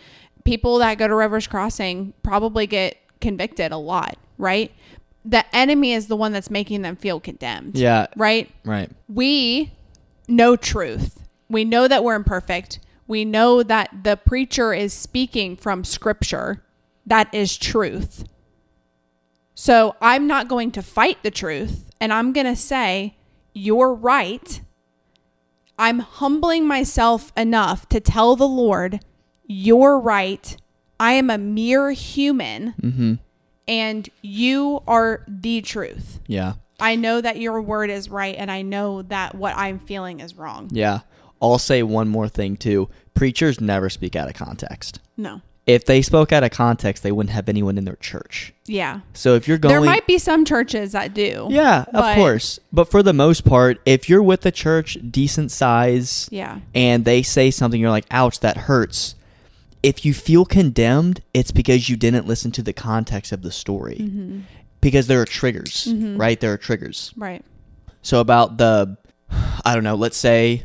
People 0.44 0.80
that 0.80 0.98
go 0.98 1.08
to 1.08 1.16
Rivers 1.16 1.46
Crossing 1.46 2.14
probably 2.24 2.66
get 2.66 2.98
convicted 3.20 3.72
a 3.72 3.78
lot, 3.78 4.18
right? 4.40 4.72
The 5.24 5.46
enemy 5.56 5.94
is 5.94 6.08
the 6.08 6.16
one 6.16 6.32
that's 6.32 6.50
making 6.50 6.82
them 6.82 6.96
feel 6.96 7.20
condemned. 7.20 7.78
Yeah. 7.78 8.08
Right? 8.16 8.50
Right. 8.66 8.90
we 9.08 9.72
know 10.28 10.56
truth. 10.56 11.28
We 11.50 11.66
know 11.66 11.88
that 11.88 12.04
we're 12.04 12.16
imperfect. 12.16 12.80
We 13.08 13.26
know 13.26 13.62
that 13.62 14.04
the 14.04 14.18
preacher 14.18 14.74
is 14.74 14.94
speaking 14.94 15.58
from 15.58 15.84
scripture. 15.84 16.64
That 17.06 17.34
is 17.34 17.58
truth. 17.58 18.24
So 19.62 19.96
I'm 20.02 20.26
not 20.26 20.48
going 20.48 20.72
to 20.72 20.82
fight 20.82 21.22
the 21.22 21.30
truth 21.30 21.86
and 22.00 22.12
I'm 22.12 22.34
going 22.34 22.48
to 22.48 22.56
say, 22.56 23.16
You're 23.54 23.94
right. 23.94 24.60
I'm 25.78 26.00
humbling 26.00 26.66
myself 26.66 27.32
enough 27.38 27.88
to 27.90 28.00
tell 28.00 28.36
the 28.36 28.48
Lord, 28.48 29.02
You're 29.46 30.00
right. 30.00 30.58
I 31.00 31.12
am 31.12 31.30
a 31.30 31.38
mere 31.38 31.92
human 31.92 32.74
Mm-hmm. 32.82 33.14
and 33.68 34.10
you 34.24 34.82
are 34.88 35.24
the 35.28 35.62
truth. 35.62 36.22
Yeah. 36.26 36.54
I 36.80 36.96
know 36.96 37.22
that 37.22 37.38
your 37.38 37.62
word 37.62 37.92
is 37.92 38.10
right 38.10 38.36
and 38.36 38.50
I 38.50 38.64
know 38.64 39.04
that 39.04 39.36
what 39.36 39.56
I'm 39.56 39.78
feeling 39.78 40.22
is 40.22 40.34
wrong. 40.34 40.70
Yeah. 40.72 41.02
I'll 41.40 41.60
say 41.60 41.84
one 41.84 42.08
more 42.08 42.28
thing 42.28 42.58
too. 42.58 42.90
Preachers 43.14 43.62
never 43.62 43.92
speak 43.92 44.16
out 44.16 44.28
of 44.28 44.34
context. 44.34 45.00
No. 45.16 45.42
If 45.68 45.86
they 45.86 46.02
spoke 46.02 46.32
out 46.32 46.44
of 46.44 46.50
context, 46.52 47.04
they 47.04 47.12
wouldn't 47.12 47.34
have 47.34 47.48
anyone 47.48 47.78
in 47.78 47.86
their 47.86 47.96
church. 47.98 48.52
Yeah. 48.66 49.02
So 49.14 49.36
if 49.36 49.48
you're 49.48 49.60
going 49.60 49.74
there 49.76 49.82
might 49.82 50.08
be 50.08 50.18
some 50.18 50.44
churches 50.44 50.94
that 50.94 51.14
do. 51.14 51.48
Yeah, 51.52 51.86
of 51.94 52.16
course. 52.16 52.60
But 52.74 52.90
for 52.90 53.04
the 53.04 53.14
most 53.14 53.46
part, 53.46 53.80
if 53.86 54.10
you're 54.10 54.24
with 54.24 54.46
a 54.46 54.52
church 54.52 54.98
decent 55.10 55.52
size 55.52 56.28
Yeah. 56.32 56.60
and 56.74 57.06
they 57.06 57.22
say 57.22 57.52
something 57.52 57.80
you're 57.80 57.92
like, 57.92 58.08
"Ouch, 58.10 58.40
that 58.40 58.58
hurts." 58.58 59.16
If 59.84 60.04
you 60.06 60.14
feel 60.14 60.46
condemned, 60.46 61.22
it's 61.34 61.52
because 61.52 61.90
you 61.90 61.96
didn't 61.96 62.28
listen 62.28 62.52
to 62.52 62.64
the 62.64 62.74
context 62.74 63.32
of 63.32 63.42
the 63.42 63.52
story. 63.52 63.98
Mm-hmm. 64.02 64.40
Because 64.80 65.06
there 65.08 65.22
are 65.22 65.26
triggers, 65.26 65.88
right? 65.96 66.40
There 66.40 66.52
are 66.54 66.58
triggers. 66.58 67.14
Right. 67.16 67.44
So 68.02 68.20
about 68.20 68.58
the, 68.58 68.98
I 69.64 69.76
don't 69.76 69.84
know. 69.84 69.94
Let's 69.96 70.18
say, 70.18 70.64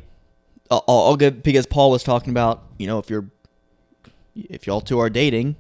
I'll, 0.71 0.85
I'll 0.89 1.17
give 1.17 1.43
because 1.43 1.67
Paul 1.67 1.91
was 1.91 2.03
talking 2.03 2.31
about 2.31 2.63
you 2.79 2.87
know 2.87 2.99
if 2.99 3.11
you're, 3.11 3.27
if 4.37 4.67
y'all 4.67 4.81
two 4.81 4.99
are 4.99 5.11
dating, 5.11 5.57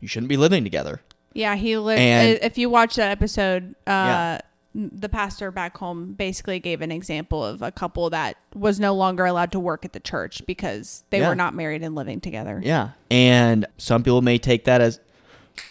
you 0.00 0.08
shouldn't 0.08 0.28
be 0.28 0.36
living 0.36 0.62
together. 0.64 1.00
Yeah, 1.34 1.56
he 1.56 1.76
li- 1.78 1.96
And- 1.96 2.38
if 2.42 2.58
you 2.58 2.68
watch 2.70 2.96
that 2.96 3.10
episode, 3.10 3.74
uh 3.86 3.90
Yeah. 3.90 4.40
the 4.74 5.08
pastor 5.08 5.50
back 5.50 5.76
home 5.78 6.12
basically 6.14 6.58
gave 6.58 6.80
an 6.80 6.90
example 6.92 7.44
of 7.44 7.60
a 7.62 7.70
couple 7.70 8.08
that 8.10 8.36
was 8.54 8.78
no 8.80 8.94
longer 8.94 9.24
allowed 9.26 9.52
to 9.52 9.60
work 9.60 9.84
at 9.84 9.92
the 9.92 10.00
church 10.00 10.42
because 10.46 11.04
they 11.10 11.20
Yeah. 11.20 11.28
were 11.28 11.34
not 11.34 11.54
married 11.54 11.82
and 11.82 11.94
living 11.94 12.20
together. 12.20 12.60
Yeah, 12.64 12.90
and 13.10 13.66
some 13.78 14.02
people 14.02 14.22
may 14.22 14.38
take 14.38 14.64
that 14.64 14.80
as 14.80 14.98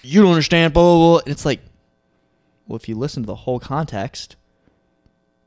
you 0.04 0.22
don't 0.22 0.32
understand. 0.32 0.74
Blah 0.74 0.84
blah. 0.84 0.98
blah. 1.14 1.18
And 1.20 1.30
it's 1.30 1.46
like, 1.46 1.62
well, 2.68 2.76
if 2.78 2.88
you 2.88 2.96
listen 2.96 3.24
to 3.24 3.28
the 3.28 3.36
whole 3.36 3.60
context. 3.60 4.36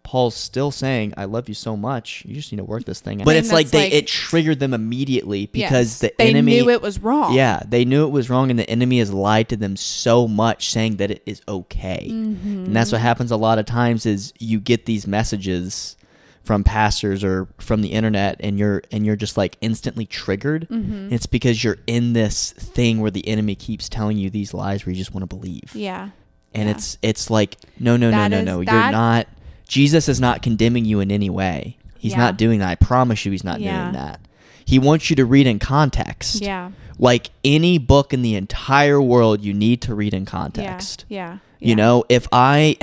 Paul's 0.04 0.36
still 0.36 0.70
saying, 0.70 1.14
"I 1.16 1.24
love 1.24 1.48
you 1.48 1.54
so 1.54 1.76
much. 1.76 2.22
You 2.26 2.34
just 2.34 2.52
need 2.52 2.58
to 2.58 2.64
work 2.64 2.84
this 2.84 3.00
thing." 3.00 3.20
out." 3.20 3.24
But 3.24 3.36
it's 3.36 3.50
like 3.50 3.70
they 3.70 3.84
like- 3.84 3.92
it 3.94 4.06
triggered 4.06 4.60
them 4.60 4.72
immediately 4.74 5.46
because 5.46 5.88
Yes. 5.92 5.98
the 5.98 6.12
they 6.18 6.28
enemy 6.30 6.60
knew 6.60 6.70
it 6.70 6.82
was 6.82 7.00
wrong. 7.00 7.34
Yeah, 7.34 7.62
they 7.68 7.84
knew 7.84 8.04
it 8.06 8.10
was 8.10 8.28
wrong, 8.30 8.50
and 8.50 8.58
the 8.58 8.68
enemy 8.70 8.98
has 9.00 9.12
lied 9.12 9.48
to 9.48 9.56
them 9.56 9.76
so 9.76 10.28
much, 10.28 10.70
saying 10.70 10.96
that 10.96 11.10
it 11.10 11.22
is 11.26 11.40
okay. 11.48 12.06
Mm-hmm. 12.10 12.66
And 12.66 12.76
that's 12.76 12.92
what 12.92 13.00
happens 13.00 13.30
a 13.30 13.36
lot 13.36 13.58
of 13.58 13.66
times 13.66 14.04
is 14.06 14.32
you 14.38 14.60
get 14.60 14.84
these 14.86 15.06
messages 15.06 15.96
from 16.42 16.62
pastors 16.62 17.24
or 17.24 17.48
from 17.56 17.80
the 17.80 17.88
internet, 17.88 18.36
and 18.40 18.58
you're 18.58 18.82
and 18.92 19.06
you're 19.06 19.16
just 19.16 19.38
like 19.38 19.56
instantly 19.62 20.04
triggered. 20.04 20.68
Mm-hmm. 20.70 21.14
It's 21.14 21.24
because 21.24 21.64
you're 21.64 21.78
in 21.86 22.12
this 22.12 22.52
thing 22.58 23.00
where 23.00 23.10
the 23.10 23.26
enemy 23.26 23.54
keeps 23.54 23.88
telling 23.88 24.18
you 24.18 24.28
these 24.28 24.52
lies 24.52 24.84
where 24.84 24.92
you 24.92 24.98
just 24.98 25.14
want 25.14 25.22
to 25.28 25.34
believe, 25.34 25.70
Yeah. 25.74 26.10
and 26.54 26.68
Yeah. 26.68 26.74
it's 26.74 26.98
it's 27.00 27.30
like 27.30 27.56
no 27.80 27.96
no 27.96 28.10
That 28.10 28.28
no 28.30 28.38
is- 28.40 28.44
no 28.44 28.56
no, 28.56 28.60
you're 28.60 28.90
not. 28.92 29.26
Jesus 29.68 30.08
is 30.08 30.20
not 30.20 30.42
condemning 30.42 30.84
you 30.84 31.00
in 31.00 31.10
any 31.10 31.30
way. 31.30 31.76
He's 31.98 32.12
Yeah. 32.12 32.18
not 32.18 32.36
doing 32.36 32.58
that. 32.60 32.68
I 32.68 32.74
promise 32.74 33.24
you, 33.24 33.32
he's 33.32 33.44
not 33.44 33.60
Yeah. 33.60 33.82
doing 33.82 33.92
that. 33.94 34.20
He 34.66 34.78
wants 34.78 35.10
you 35.10 35.16
to 35.16 35.24
read 35.24 35.46
in 35.46 35.58
context 35.58 36.40
Yeah. 36.42 36.70
like 36.98 37.30
any 37.44 37.76
book 37.78 38.12
in 38.14 38.22
the 38.22 38.34
entire 38.34 39.00
world 39.00 39.42
you 39.42 39.52
need 39.52 39.80
to 39.82 39.94
read 39.94 40.14
in 40.14 40.24
context 40.24 41.04
Yeah. 41.08 41.34
you 41.60 41.70
yeah. 41.70 41.74
know 41.74 42.04
if 42.08 42.26
i 42.32 42.76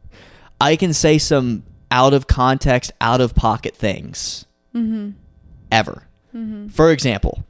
i 0.60 0.76
can 0.76 0.92
say 0.92 1.18
some 1.18 1.62
out 1.90 2.12
of 2.14 2.26
context 2.26 2.90
out 3.00 3.20
of 3.20 3.34
pocket 3.34 3.74
things 3.76 4.44
Mm-hmm. 4.74 5.10
ever 5.70 6.02
for 6.70 6.90
example 6.90 7.44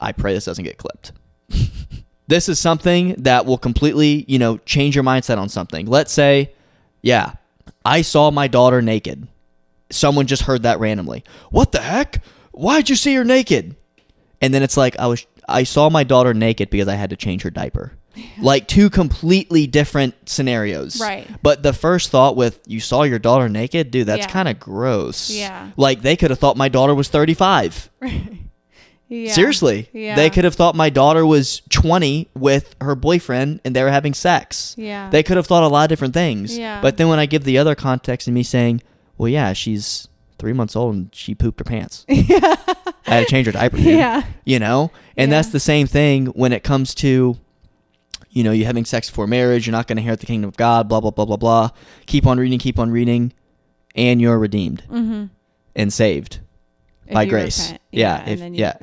i 0.00 0.10
pray 0.12 0.34
this 0.34 0.44
doesn't 0.44 0.64
get 0.64 0.76
clipped 0.76 1.12
this 2.26 2.48
is 2.48 2.58
something 2.58 3.14
that 3.18 3.46
will 3.46 3.58
completely 3.58 4.24
you 4.28 4.38
know 4.40 4.58
change 4.58 4.94
your 4.96 5.04
mindset 5.04 5.38
on 5.38 5.48
something 5.48 5.86
let's 5.86 6.12
say 6.12 6.52
yeah 7.00 7.34
i 7.84 8.02
saw 8.02 8.30
my 8.30 8.46
daughter 8.48 8.80
naked 8.82 9.26
someone 9.90 10.26
just 10.26 10.42
heard 10.42 10.62
that 10.62 10.80
randomly 10.80 11.22
what 11.50 11.72
the 11.72 11.80
heck 11.80 12.22
why'd 12.52 12.88
you 12.88 12.96
see 12.96 13.14
her 13.14 13.24
naked 13.24 13.76
and 14.40 14.52
then 14.52 14.62
it's 14.62 14.76
like 14.76 14.98
I 14.98 15.06
was 15.06 15.26
I 15.48 15.62
saw 15.62 15.88
my 15.88 16.04
daughter 16.04 16.34
naked 16.34 16.68
because 16.70 16.88
I 16.88 16.94
had 16.96 17.10
to 17.10 17.16
change 17.16 17.42
her 17.42 17.50
diaper. 17.50 17.92
Like 18.38 18.66
two 18.68 18.90
completely 18.90 19.66
different 19.66 20.14
scenarios. 20.28 21.00
Right. 21.00 21.26
But 21.42 21.62
the 21.62 21.72
first 21.72 22.10
thought 22.10 22.36
with 22.36 22.60
you 22.66 22.80
saw 22.80 23.02
your 23.04 23.18
daughter 23.18 23.48
naked, 23.48 23.90
dude, 23.90 24.06
that's 24.06 24.26
Yeah. 24.26 24.30
kind 24.30 24.48
of 24.48 24.60
gross. 24.60 25.30
Yeah. 25.30 25.70
Like 25.78 26.02
they 26.02 26.16
could 26.16 26.30
have 26.30 26.38
thought 26.38 26.56
my 26.58 26.68
daughter 26.68 26.94
was 26.94 27.08
35. 27.08 27.88
Yeah. 29.14 29.32
Seriously. 29.32 29.88
Yeah. 29.92 30.16
They 30.16 30.30
could 30.30 30.44
have 30.44 30.54
thought 30.54 30.74
my 30.74 30.90
daughter 30.90 31.24
was 31.24 31.60
20 31.70 32.28
with 32.34 32.74
her 32.80 32.94
boyfriend 32.94 33.60
and 33.64 33.74
they 33.76 33.82
were 33.82 33.90
having 33.90 34.14
sex. 34.14 34.74
Yeah. 34.78 35.10
They 35.10 35.22
could 35.22 35.36
have 35.36 35.46
thought 35.46 35.62
a 35.62 35.68
lot 35.68 35.84
of 35.84 35.88
different 35.88 36.14
things. 36.14 36.56
Yeah. 36.56 36.80
But 36.80 36.96
then 36.96 37.08
when 37.08 37.18
I 37.18 37.26
give 37.26 37.44
the 37.44 37.58
other 37.58 37.74
context 37.74 38.26
and 38.26 38.34
me 38.34 38.42
saying, 38.42 38.82
well, 39.18 39.28
yeah, 39.28 39.52
she's 39.52 40.08
three 40.38 40.52
months 40.52 40.74
old 40.76 40.94
and 40.94 41.14
she 41.14 41.34
pooped 41.34 41.60
her 41.60 41.64
pants. 41.64 42.04
Yeah. 42.08 42.56
I 43.06 43.16
had 43.16 43.26
to 43.26 43.30
change 43.30 43.46
her 43.46 43.52
diaper. 43.52 43.76
dude 43.76 43.86
yeah. 43.86 44.22
you 44.46 44.58
know 44.58 44.90
and 45.16 45.30
Yeah. 45.30 45.36
that's 45.36 45.48
the 45.50 45.60
same 45.60 45.86
thing 45.86 46.26
when 46.28 46.52
it 46.54 46.64
comes 46.64 46.94
to 46.96 47.36
you 48.30 48.42
know 48.42 48.50
you 48.50 48.64
having 48.64 48.86
sex 48.86 49.10
before 49.10 49.26
marriage 49.26 49.66
you're 49.66 49.72
not 49.72 49.86
going 49.86 49.96
to 49.98 50.00
inherit 50.00 50.20
the 50.20 50.26
kingdom 50.26 50.48
of 50.48 50.56
god 50.56 50.88
blah 50.88 51.00
blah 51.00 51.10
blah 51.10 51.26
blah 51.26 51.36
blah 51.36 51.68
keep 52.06 52.26
on 52.26 52.38
reading 52.38 52.58
keep 52.58 52.78
on 52.78 52.90
reading 52.90 53.32
and 53.94 54.22
you're 54.22 54.38
redeemed 54.38 54.82
Mm-hmm. 54.90 55.24
and 55.76 55.92
saved 55.92 56.40
If 57.06 57.12
by 57.12 57.26
grace 57.26 57.66
repent. 57.66 57.82
yeah, 57.92 58.22
and 58.26 58.40
if, 58.54 58.58
yeah 58.58 58.74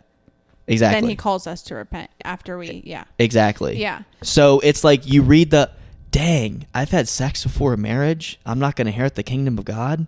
exactly 0.72 1.02
Then 1.02 1.10
he 1.10 1.16
calls 1.16 1.46
us 1.48 1.62
to 1.64 1.76
repent 1.76 2.10
after 2.24 2.58
we, 2.58 2.82
yeah. 2.86 3.04
exactly 3.20 3.80
Yeah. 3.80 4.02
so 4.24 4.60
it's 4.62 4.84
like 4.84 5.06
you 5.08 5.22
read 5.22 5.52
the 5.52 5.70
dang 6.12 6.66
i've 6.74 6.92
had 6.92 7.08
sex 7.08 7.44
before 7.44 7.78
marriage 7.78 8.40
i'm 8.46 8.60
not 8.60 8.76
going 8.76 8.86
to 8.86 8.92
inherit 8.92 9.16
the 9.16 9.24
kingdom 9.24 9.58
of 9.58 9.66
god 9.66 10.08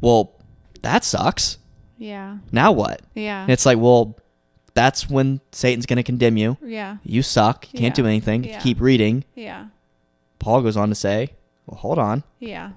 well 0.00 0.32
that 0.82 1.04
sucks 1.04 1.58
Yeah. 1.98 2.38
now 2.52 2.72
what 2.72 3.02
Yeah. 3.14 3.42
and 3.42 3.50
it's 3.50 3.66
like 3.66 3.78
well 3.78 4.16
that's 4.74 5.08
when 5.10 5.40
satan's 5.52 5.86
going 5.86 5.96
to 5.98 6.02
condemn 6.02 6.36
you 6.36 6.56
yeah. 6.64 6.96
you 7.04 7.22
suck 7.22 7.66
you 7.72 7.78
can't 7.80 7.96
Yeah. 7.96 8.02
do 8.02 8.06
anything 8.08 8.44
Yeah. 8.44 8.60
keep 8.60 8.80
reading 8.80 9.24
Yeah. 9.34 9.66
Paul 10.40 10.62
goes 10.62 10.76
on 10.76 10.88
to 10.88 10.94
say, 10.94 11.30
well, 11.66 11.78
hold 11.80 11.98
on. 11.98 12.22
Yeah. 12.38 12.70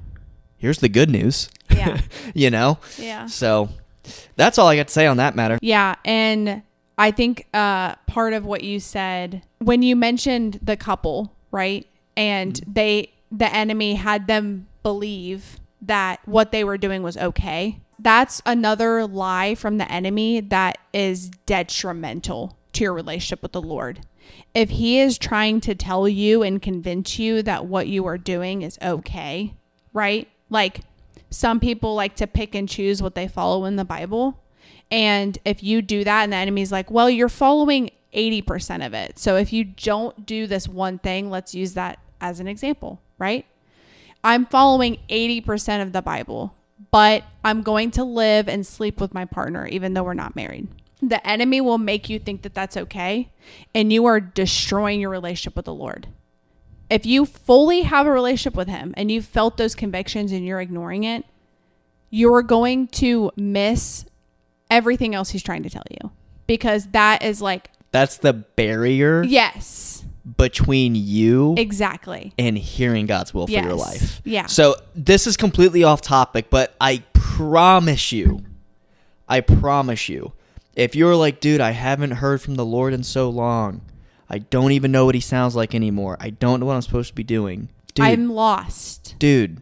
Here's 0.57 0.79
the 0.79 0.89
good 0.89 1.11
news. 1.11 1.47
Yeah. 1.69 2.01
you 2.33 2.49
know? 2.49 2.79
Yeah. 2.97 3.27
So 3.27 3.69
that's 4.35 4.57
all 4.57 4.67
I 4.67 4.75
got 4.75 4.87
to 4.87 4.93
say 4.93 5.05
on 5.05 5.17
that 5.17 5.35
matter. 5.35 5.59
Yeah, 5.61 5.93
and 6.03 6.63
I 7.01 7.09
think 7.09 7.47
uh, 7.51 7.95
part 8.05 8.33
of 8.33 8.45
what 8.45 8.63
you 8.63 8.79
said 8.79 9.41
when 9.57 9.81
you 9.81 9.95
mentioned 9.95 10.59
the 10.61 10.77
couple, 10.77 11.33
right? 11.49 11.87
And 12.15 12.61
they, 12.67 13.11
the 13.31 13.51
enemy 13.51 13.95
had 13.95 14.27
them 14.27 14.67
believe 14.83 15.59
that 15.81 16.19
what 16.27 16.51
they 16.51 16.63
were 16.63 16.77
doing 16.77 17.01
was 17.01 17.17
okay. 17.17 17.79
That's 17.97 18.39
another 18.45 19.07
lie 19.07 19.55
from 19.55 19.79
the 19.79 19.91
enemy 19.91 20.41
that 20.41 20.77
is 20.93 21.31
detrimental 21.47 22.55
to 22.73 22.83
your 22.83 22.93
relationship 22.93 23.41
with 23.41 23.53
the 23.53 23.63
Lord. 23.63 24.01
If 24.53 24.69
He 24.69 24.99
is 24.99 25.17
trying 25.17 25.59
to 25.61 25.73
tell 25.73 26.07
you 26.07 26.43
and 26.43 26.61
convince 26.61 27.17
you 27.17 27.41
that 27.41 27.65
what 27.65 27.87
you 27.87 28.05
are 28.05 28.19
doing 28.19 28.61
is 28.61 28.77
okay, 28.79 29.55
right? 29.91 30.27
Like 30.51 30.81
some 31.31 31.59
people 31.59 31.95
like 31.95 32.15
to 32.17 32.27
pick 32.27 32.53
and 32.53 32.69
choose 32.69 33.01
what 33.01 33.15
they 33.15 33.27
follow 33.27 33.65
in 33.65 33.75
the 33.75 33.85
Bible. 33.85 34.37
And 34.91 35.37
if 35.45 35.63
you 35.63 35.81
do 35.81 36.03
that 36.03 36.23
and 36.23 36.33
the 36.33 36.37
enemy's 36.37 36.71
like, 36.71 36.91
well, 36.91 37.09
you're 37.09 37.29
following 37.29 37.91
80% 38.13 38.85
of 38.85 38.93
it. 38.93 39.17
So 39.17 39.37
if 39.37 39.53
you 39.53 39.63
don't 39.63 40.25
do 40.25 40.45
this 40.45 40.67
one 40.67 40.99
thing, 40.99 41.29
let's 41.29 41.55
use 41.55 41.73
that 41.73 41.99
as 42.19 42.39
an 42.39 42.47
example, 42.47 43.01
right? 43.17 43.45
I'm 44.23 44.45
following 44.45 44.99
80% 45.09 45.81
of 45.81 45.93
the 45.93 46.01
Bible, 46.01 46.55
but 46.91 47.23
I'm 47.43 47.63
going 47.63 47.91
to 47.91 48.03
live 48.03 48.47
and 48.47 48.67
sleep 48.67 48.99
with 48.99 49.13
my 49.13 49.25
partner, 49.25 49.65
even 49.67 49.93
though 49.93 50.03
we're 50.03 50.13
not 50.13 50.35
married. 50.35 50.67
The 51.01 51.25
enemy 51.25 51.61
will 51.61 51.79
make 51.79 52.09
you 52.09 52.19
think 52.19 52.43
that 52.43 52.53
that's 52.53 52.77
okay, 52.77 53.31
and 53.73 53.91
you 53.91 54.05
are 54.05 54.19
destroying 54.19 54.99
your 54.99 55.09
relationship 55.09 55.55
with 55.55 55.65
the 55.65 55.73
Lord. 55.73 56.07
If 56.91 57.05
you 57.05 57.25
fully 57.25 57.83
have 57.83 58.05
a 58.05 58.11
relationship 58.11 58.55
with 58.55 58.67
Him 58.67 58.93
and 58.97 59.09
you've 59.09 59.25
felt 59.25 59.57
those 59.57 59.73
convictions 59.73 60.31
and 60.31 60.45
you're 60.45 60.61
ignoring 60.61 61.03
it, 61.05 61.25
you're 62.11 62.43
going 62.43 62.87
to 62.87 63.31
miss 63.35 64.05
everything 64.71 65.13
else 65.13 65.29
He's 65.29 65.43
trying 65.43 65.61
to 65.63 65.69
tell 65.69 65.83
you 65.91 66.09
because 66.47 66.87
that 66.87 67.21
is 67.23 67.41
like, 67.41 67.69
That's 67.91 68.17
the 68.17 68.33
barrier 68.33 69.23
yes, 69.23 70.03
between 70.37 70.95
you 70.95 71.55
exactly. 71.57 72.33
and 72.39 72.57
hearing 72.57 73.05
God's 73.05 73.33
will 73.33 73.45
for 73.47 73.53
your 73.53 73.73
life. 73.73 74.21
Yeah. 74.23 74.47
So 74.47 74.75
this 74.95 75.27
is 75.27 75.37
completely 75.37 75.83
off 75.83 76.01
topic, 76.01 76.49
but 76.49 76.75
I 76.81 77.03
promise 77.13 78.11
you, 78.11 78.43
I 79.27 79.41
promise 79.41 80.09
you, 80.09 80.33
if 80.75 80.95
you're 80.95 81.15
like, 81.15 81.39
dude, 81.39 81.61
I 81.61 81.71
haven't 81.71 82.11
heard 82.11 82.41
from 82.41 82.55
the 82.55 82.65
Lord 82.65 82.93
in 82.93 83.03
so 83.03 83.29
long, 83.29 83.81
I 84.29 84.37
don't 84.39 84.71
even 84.71 84.91
know 84.91 85.05
what 85.05 85.15
he 85.15 85.21
sounds 85.21 85.55
like 85.55 85.75
anymore. 85.75 86.17
I 86.19 86.29
don't 86.29 86.59
know 86.61 86.65
what 86.65 86.75
I'm 86.75 86.81
supposed 86.81 87.09
to 87.09 87.15
be 87.15 87.23
doing. 87.23 87.69
Dude, 87.93 88.05
I'm 88.05 88.29
lost. 88.29 89.15
dude, 89.19 89.61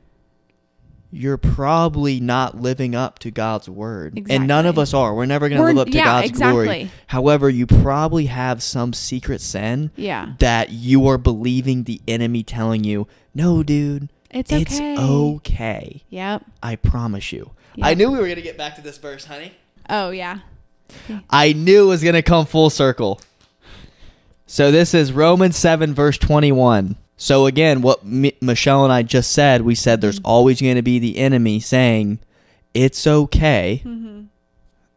you're 1.11 1.38
probably 1.38 2.19
not 2.19 2.61
living 2.61 2.94
up 2.94 3.18
to 3.19 3.31
God's 3.31 3.68
word. 3.68 4.27
And 4.30 4.48
none 4.48 4.65
of 4.65 4.77
us 4.77 4.94
are. 4.94 5.15
We're 5.15 5.26
never 5.26 5.49
going 5.49 5.60
to 5.60 5.65
live 5.65 5.77
up 5.80 5.88
to 5.88 5.94
yeah, 5.94 6.22
God's 6.22 6.40
glory. 6.40 6.91
However, 7.07 7.49
you 7.49 7.65
probably 7.65 8.27
have 8.27 8.61
some 8.61 8.94
secret 8.94 9.41
sin 9.41 9.90
Yeah. 9.95 10.34
that 10.40 10.69
you 10.72 11.07
are 11.07 11.18
believing 11.18 11.84
the 11.86 11.99
enemy 12.07 12.44
telling 12.44 12.84
you, 12.84 13.07
no, 13.34 13.64
dude, 13.64 14.10
It's 14.30 14.52
it's 14.52 14.76
okay. 14.76 14.98
okay. 14.99 16.03
Yep. 16.10 16.45
I 16.61 16.76
promise 16.76 17.31
you. 17.31 17.52
Yeah. 17.76 17.88
I 17.88 17.94
knew 17.95 18.11
we 18.11 18.18
were 18.19 18.26
going 18.26 18.36
to 18.36 18.41
get 18.41 18.57
back 18.57 18.76
to 18.76 18.81
this 18.81 18.98
verse, 18.99 19.26
honey. 19.26 19.53
Oh, 19.90 20.11
yeah. 20.11 20.40
I 21.30 21.53
knew 21.53 21.86
it 21.86 21.90
was 21.90 22.03
going 22.03 22.15
to 22.15 22.22
come 22.22 22.45
full 22.45 22.69
circle. 22.69 23.19
So 24.45 24.72
this 24.72 24.94
is 24.94 25.11
Romans 25.11 25.57
7, 25.57 25.94
verse 25.94 26.18
21. 26.18 26.95
So 27.19 27.47
again, 27.47 27.81
what 27.81 27.99
M- 28.03 28.31
Michelle 28.41 28.85
and 28.85 28.93
I 28.93 29.03
just 29.03 29.33
said, 29.33 29.61
we 29.61 29.75
said 29.75 29.99
there's 29.99 30.19
mm-hmm. 30.19 30.25
always 30.25 30.61
going 30.61 30.77
to 30.77 30.81
be 30.81 30.99
the 30.99 31.17
enemy 31.17 31.59
saying, 31.59 32.19
it's 32.73 33.05
okay. 33.05 33.81
Mm-hmm. 33.85 34.21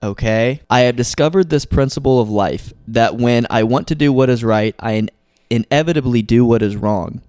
Okay. 0.05 0.61
I 0.71 0.81
have 0.83 0.95
discovered 0.95 1.51
this 1.51 1.65
principle 1.65 2.21
of 2.21 2.31
life 2.31 2.73
that 2.87 3.17
when 3.17 3.45
I 3.51 3.65
want 3.65 3.89
to 3.89 3.97
do 3.97 4.13
what 4.13 4.31
is 4.31 4.45
right, 4.45 4.75
I 4.79 4.93
in- 4.93 5.11
inevitably 5.51 6.23
do 6.23 6.45
what 6.45 6.63
is 6.63 6.77
wrong. 6.77 7.23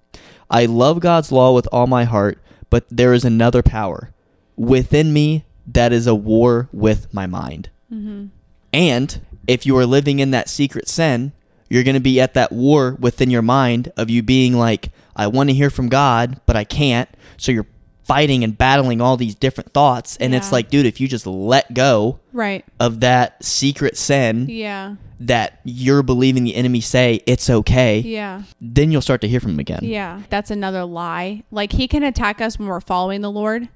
I 0.47 0.65
love 0.67 0.99
God's 0.99 1.31
law 1.31 1.53
with 1.53 1.67
all 1.71 1.87
my 1.87 2.03
heart, 2.03 2.37
but 2.69 2.85
there 2.91 3.13
is 3.13 3.25
another 3.25 3.63
power 3.63 4.11
within 4.55 5.11
me 5.11 5.43
that 5.65 5.91
is 5.91 6.05
a 6.05 6.13
war 6.13 6.69
with 6.71 7.11
my 7.11 7.25
mind. 7.25 7.69
Mm-hmm. 7.91 8.27
And 8.71 9.21
if 9.47 9.65
you 9.65 9.75
are 9.75 9.87
living 9.87 10.19
in 10.19 10.29
that 10.31 10.49
secret 10.49 10.87
sin, 10.87 11.31
you're 11.73 11.83
going 11.83 11.95
to 11.95 11.99
be 11.99 12.21
at 12.21 12.35
that 12.35 12.51
war 12.51 12.95
within 12.99 13.29
your 13.31 13.41
mind 13.41 13.91
of 13.97 14.09
you 14.09 14.21
being 14.21 14.53
like, 14.53 14.91
I 15.15 15.27
want 15.27 15.49
to 15.49 15.55
hear 15.55 15.69
from 15.69 15.89
God, 15.89 16.39
but 16.45 16.55
I 16.55 16.63
can't. 16.63 17.09
So 17.37 17.51
you're 17.51 17.65
fighting 18.03 18.43
and 18.43 18.57
battling 18.57 18.99
all 19.01 19.17
these 19.17 19.33
different 19.33 19.73
thoughts. 19.73 20.17
And 20.17 20.35
it's 20.35 20.51
like, 20.51 20.69
dude, 20.69 20.85
if 20.85 20.99
you 21.01 21.07
just 21.07 21.25
let 21.25 21.73
go 21.73 22.19
Right. 22.33 22.65
of 22.79 22.99
that 22.99 23.43
secret 23.43 23.95
sin 23.97 24.47
Yeah. 24.49 24.95
that 25.21 25.59
you're 25.63 26.03
believing 26.03 26.43
the 26.43 26.53
enemy 26.55 26.81
say 26.81 27.21
it's 27.25 27.49
okay, 27.49 27.99
Yeah. 28.01 28.43
then 28.59 28.91
you'll 28.91 29.01
start 29.01 29.21
to 29.21 29.27
hear 29.27 29.39
from 29.39 29.51
him 29.51 29.59
again. 29.59 29.79
Yeah. 29.83 30.21
That's 30.29 30.51
another 30.51 30.83
lie. 30.83 31.43
Like 31.49 31.71
he 31.73 31.87
can 31.87 32.03
attack 32.03 32.41
us 32.41 32.59
when 32.59 32.67
we're 32.67 32.81
following 32.81 33.21
the 33.21 33.31
Lord, 33.31 33.69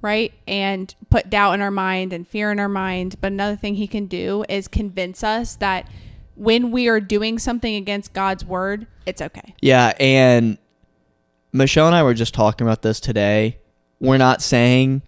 right? 0.00 0.32
And 0.46 0.94
put 1.10 1.28
doubt 1.28 1.52
in 1.52 1.60
our 1.60 1.70
mind 1.70 2.12
and 2.14 2.26
fear 2.26 2.50
in 2.50 2.58
our 2.58 2.68
mind. 2.70 3.16
But 3.20 3.32
another 3.32 3.56
thing 3.56 3.74
he 3.74 3.86
can 3.86 4.06
do 4.06 4.44
is 4.48 4.66
convince 4.66 5.22
us 5.22 5.56
that 5.56 5.86
when 6.38 6.70
we 6.70 6.88
are 6.88 7.00
doing 7.00 7.38
something 7.38 7.74
against 7.74 8.12
God's 8.12 8.44
word, 8.44 8.86
it's 9.06 9.20
okay. 9.20 9.54
Yeah, 9.60 9.92
and 9.98 10.58
Michelle 11.52 11.86
and 11.86 11.96
I 11.96 12.02
were 12.02 12.14
just 12.14 12.34
talking 12.34 12.66
about 12.66 12.82
this 12.82 13.00
today. 13.00 13.58
We're 14.00 14.18
not 14.18 14.40
saying 14.42 15.02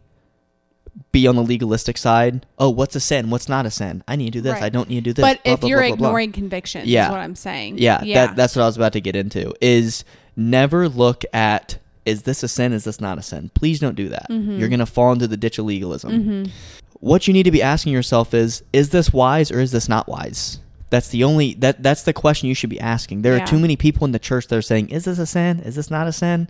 be 1.13 1.27
on 1.27 1.37
the 1.37 1.43
legalistic 1.43 1.99
side. 1.99 2.47
Oh, 2.59 2.71
what's 2.71 2.95
a 2.95 3.01
sin? 3.01 3.31
What's 3.31 3.49
not 3.49 3.67
a 3.67 3.71
sin? 3.71 4.03
I 4.07 4.17
need 4.17 4.27
to 4.27 4.31
do 4.39 4.41
this. 4.43 4.55
Right. 4.55 4.65
I 4.65 4.69
don't 4.69 4.89
need 4.89 4.97
to 5.05 5.11
do 5.11 5.13
this. 5.13 5.23
but 5.23 5.43
blah, 5.43 5.53
if 5.55 5.61
blah, 5.61 5.69
you're 5.69 5.81
blah, 5.81 5.95
ignoring 5.95 6.33
convictions, 6.33 6.87
Yeah. 6.87 7.07
is 7.07 7.11
what 7.13 7.21
I'm 7.21 7.35
saying. 7.37 7.79
yeah, 7.79 8.03
Yeah. 8.03 8.27
That, 8.27 8.37
that's 8.37 8.57
what 8.57 8.63
I 8.63 8.67
was 8.67 8.77
about 8.77 8.93
to 8.95 9.01
get 9.01 9.17
into. 9.17 9.53
Is 9.61 10.05
never 10.37 10.89
look 10.89 11.25
at 11.33 11.79
is 12.07 12.23
this 12.23 12.43
a 12.43 12.49
sin? 12.49 12.73
Is 12.73 12.85
this 12.85 13.01
not 13.01 13.19
a 13.19 13.23
sin? 13.23 13.51
Please 13.55 13.79
don't 13.79 13.95
do 13.95 14.09
that. 14.09 14.27
Mm-hmm. 14.31 14.59
You're 14.59 14.69
gonna 14.69 14.87
fall 14.87 15.13
into 15.13 15.29
the 15.29 15.37
ditch 15.37 15.59
of 15.59 15.67
legalism. 15.67 16.51
What 16.95 17.27
you 17.27 17.33
need 17.35 17.43
to 17.45 17.51
be 17.51 17.63
asking 17.63 17.93
yourself 17.93 18.33
is: 18.35 18.63
Is 18.73 18.89
this 18.91 19.13
wise 19.13 19.51
or 19.51 19.61
is 19.61 19.71
this 19.71 19.89
not 19.89 20.09
wise? 20.09 20.59
That's 20.91 21.09
the 21.09 21.25
only 21.25 21.55
that 21.55 21.83
that's 21.83 22.03
the 22.03 22.13
question 22.13 22.49
you 22.49 22.55
should 22.55 22.71
be 22.71 22.81
asking. 22.81 23.23
There 23.23 23.37
Yeah. 23.37 23.45
are 23.45 23.47
too 23.47 23.59
many 23.59 23.77
people 23.77 24.05
in 24.05 24.13
the 24.13 24.19
church 24.19 24.49
that 24.49 24.57
are 24.57 24.63
saying, 24.63 24.89
"Is 24.91 25.05
this 25.05 25.19
a 25.19 25.27
sin? 25.27 25.61
Is 25.61 25.77
this 25.77 25.91
not 25.91 26.07
a 26.09 26.13
sin?" 26.13 26.49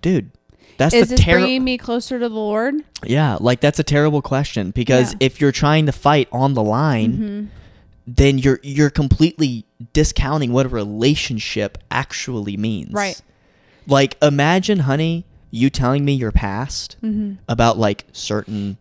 Dude, 0.00 0.30
that's 0.78 0.94
is 0.94 1.08
the 1.08 1.16
this 1.16 1.24
terror. 1.24 1.40
bringing 1.40 1.64
me 1.64 1.76
closer 1.76 2.18
to 2.20 2.28
the 2.28 2.34
Lord? 2.34 2.76
Yeah, 3.04 3.36
like 3.40 3.60
that's 3.60 3.78
a 3.80 3.82
terrible 3.84 4.22
question 4.22 4.70
because 4.70 5.12
Yeah. 5.12 5.18
if 5.26 5.40
you're 5.40 5.52
trying 5.52 5.86
to 5.86 5.92
fight 5.92 6.28
on 6.30 6.54
the 6.54 6.62
line, 6.62 7.12
Mm-hmm. 7.12 7.44
then 8.06 8.38
you're 8.38 8.60
you're 8.62 8.90
completely 8.90 9.64
discounting 9.92 10.52
what 10.52 10.66
a 10.66 10.68
relationship 10.68 11.78
actually 11.90 12.56
means. 12.56 12.92
Right. 12.92 13.20
Like 13.88 14.16
imagine, 14.22 14.80
honey, 14.80 15.24
you 15.50 15.68
telling 15.68 16.04
me 16.04 16.12
your 16.14 16.30
past 16.32 16.96
Mm-hmm. 17.02 17.34
about 17.48 17.76
like 17.76 18.04
certain 18.12 18.76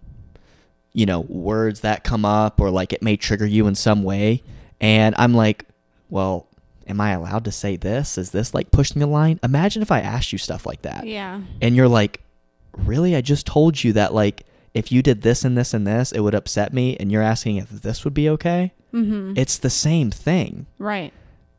you 0.95 1.07
know, 1.07 1.21
words 1.21 1.79
that 1.79 2.03
come 2.03 2.23
up 2.23 2.61
or 2.61 2.69
like 2.69 2.93
it 2.93 3.01
may 3.01 3.17
trigger 3.17 3.47
you 3.47 3.65
in 3.65 3.73
some 3.73 4.03
way 4.03 4.43
and 4.83 5.15
I'm 5.17 5.33
like, 5.33 5.65
"Well, 6.09 6.47
am 6.87 6.99
I 7.01 7.11
allowed 7.11 7.45
to 7.45 7.51
say 7.51 7.75
this? 7.77 8.17
Is 8.17 8.31
this 8.31 8.53
like 8.53 8.69
pushing 8.71 8.99
the 8.99 9.07
line?" 9.07 9.39
Imagine 9.41 9.81
if 9.81 9.91
I 9.91 9.99
asked 10.01 10.31
you 10.31 10.37
stuff 10.37 10.65
like 10.65 10.81
that 10.83 11.07
Yeah. 11.07 11.41
and 11.61 11.75
you're 11.75 11.87
like, 11.87 12.21
really? 12.77 13.15
I 13.15 13.21
just 13.21 13.45
told 13.47 13.83
you 13.83 13.93
that 13.93 14.13
like 14.13 14.45
if 14.73 14.91
you 14.91 15.01
did 15.03 15.21
this 15.21 15.45
and 15.45 15.55
this 15.57 15.73
and 15.73 15.85
this, 15.85 16.11
it 16.11 16.19
would 16.21 16.33
upset 16.35 16.73
me, 16.73 16.97
and 16.99 17.11
you're 17.11 17.21
asking 17.21 17.57
if 17.57 17.69
this 17.69 18.03
would 18.03 18.13
be 18.15 18.27
okay. 18.29 18.73
Mm-hmm. 18.93 19.33
It's 19.37 19.57
the 19.59 19.69
same 19.69 20.09
thing, 20.11 20.65
Right. 20.79 21.13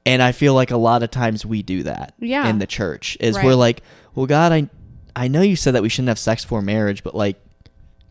and 0.05 0.21
I 0.21 0.33
feel 0.33 0.53
like 0.55 0.71
a 0.73 0.77
lot 0.77 1.03
of 1.05 1.11
times 1.13 1.47
we 1.47 1.63
do 1.63 1.85
that. 1.85 2.13
Yeah. 2.19 2.49
In 2.49 2.59
the 2.59 2.67
church, 2.67 3.17
is 3.21 3.37
Right. 3.37 3.45
we're 3.45 3.55
like, 3.55 3.83
well, 4.17 4.27
God, 4.27 4.51
I, 4.53 4.69
I 5.17 5.29
know 5.29 5.43
you 5.43 5.55
said 5.57 5.75
that 5.75 5.83
we 5.83 5.89
shouldn't 5.89 6.09
have 6.09 6.19
sex 6.19 6.45
before 6.45 6.61
marriage, 6.63 7.03
but 7.05 7.15
like, 7.15 7.37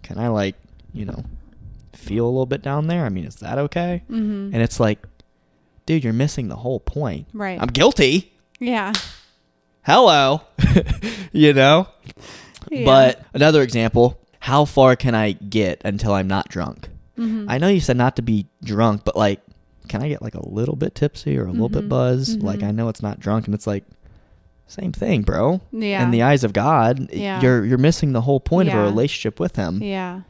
can 0.03 0.17
I 0.17 0.29
like, 0.29 0.55
you 0.93 1.03
know, 1.05 1.23
feel 2.03 2.25
a 2.25 2.29
little 2.29 2.45
bit 2.45 2.61
down 2.61 2.87
there? 2.87 3.05
I 3.05 3.09
mean, 3.09 3.25
is 3.25 3.35
that 3.37 3.57
okay? 3.57 4.03
Mm-hmm. 4.09 4.53
And 4.53 4.55
it's 4.61 4.79
like, 4.79 4.99
dude, 5.85 6.03
you're 6.03 6.13
missing 6.13 6.47
the 6.47 6.55
whole 6.57 6.79
point. 6.79 7.27
Right. 7.33 7.59
I'm 7.61 7.67
guilty. 7.69 8.33
yeah. 8.59 8.93
Hello. 9.85 10.41
you 11.33 11.53
know. 11.53 11.87
Yeah. 12.71 12.85
But 12.85 13.21
another 13.33 13.61
example, 13.61 14.19
how 14.39 14.65
far 14.65 14.95
can 14.95 15.13
I 15.15 15.33
get 15.33 15.81
until 15.83 16.13
I'm 16.13 16.27
not 16.27 16.47
drunk? 16.49 16.89
Mhm. 17.17 17.45
I 17.49 17.57
know 17.57 17.67
you 17.67 17.81
said 17.81 17.97
not 17.97 18.15
to 18.15 18.21
be 18.21 18.47
drunk, 18.63 19.03
but 19.03 19.15
like, 19.17 19.41
can 19.89 20.01
I 20.01 20.07
get 20.07 20.21
like 20.21 20.35
a 20.35 20.47
little 20.49 20.75
bit 20.77 20.95
tipsy 20.95 21.37
or 21.37 21.45
a 21.45 21.51
little 21.51 21.67
bit 21.69 21.83
Mhm. 21.85 21.89
buzzed? 21.89 22.41
Like, 22.41 22.59
Mhm. 22.59 22.67
I 22.67 22.71
know 22.71 22.87
it's 22.87 23.03
not 23.03 23.19
drunk, 23.19 23.45
and 23.45 23.53
it's 23.53 23.67
like, 23.67 23.83
same 24.67 24.93
thing, 24.93 25.21
bro. 25.23 25.59
Yeah. 25.73 26.01
In 26.03 26.11
the 26.11 26.23
eyes 26.23 26.43
of 26.45 26.53
God, 26.53 27.09
Yeah. 27.11 27.41
you're 27.41 27.65
you're 27.65 27.77
missing 27.77 28.13
the 28.13 28.21
whole 28.21 28.39
point 28.39 28.69
of 28.69 28.75
a 28.75 28.83
relationship 28.83 29.37
with 29.39 29.57
Him. 29.57 29.83
yeah. 29.83 30.21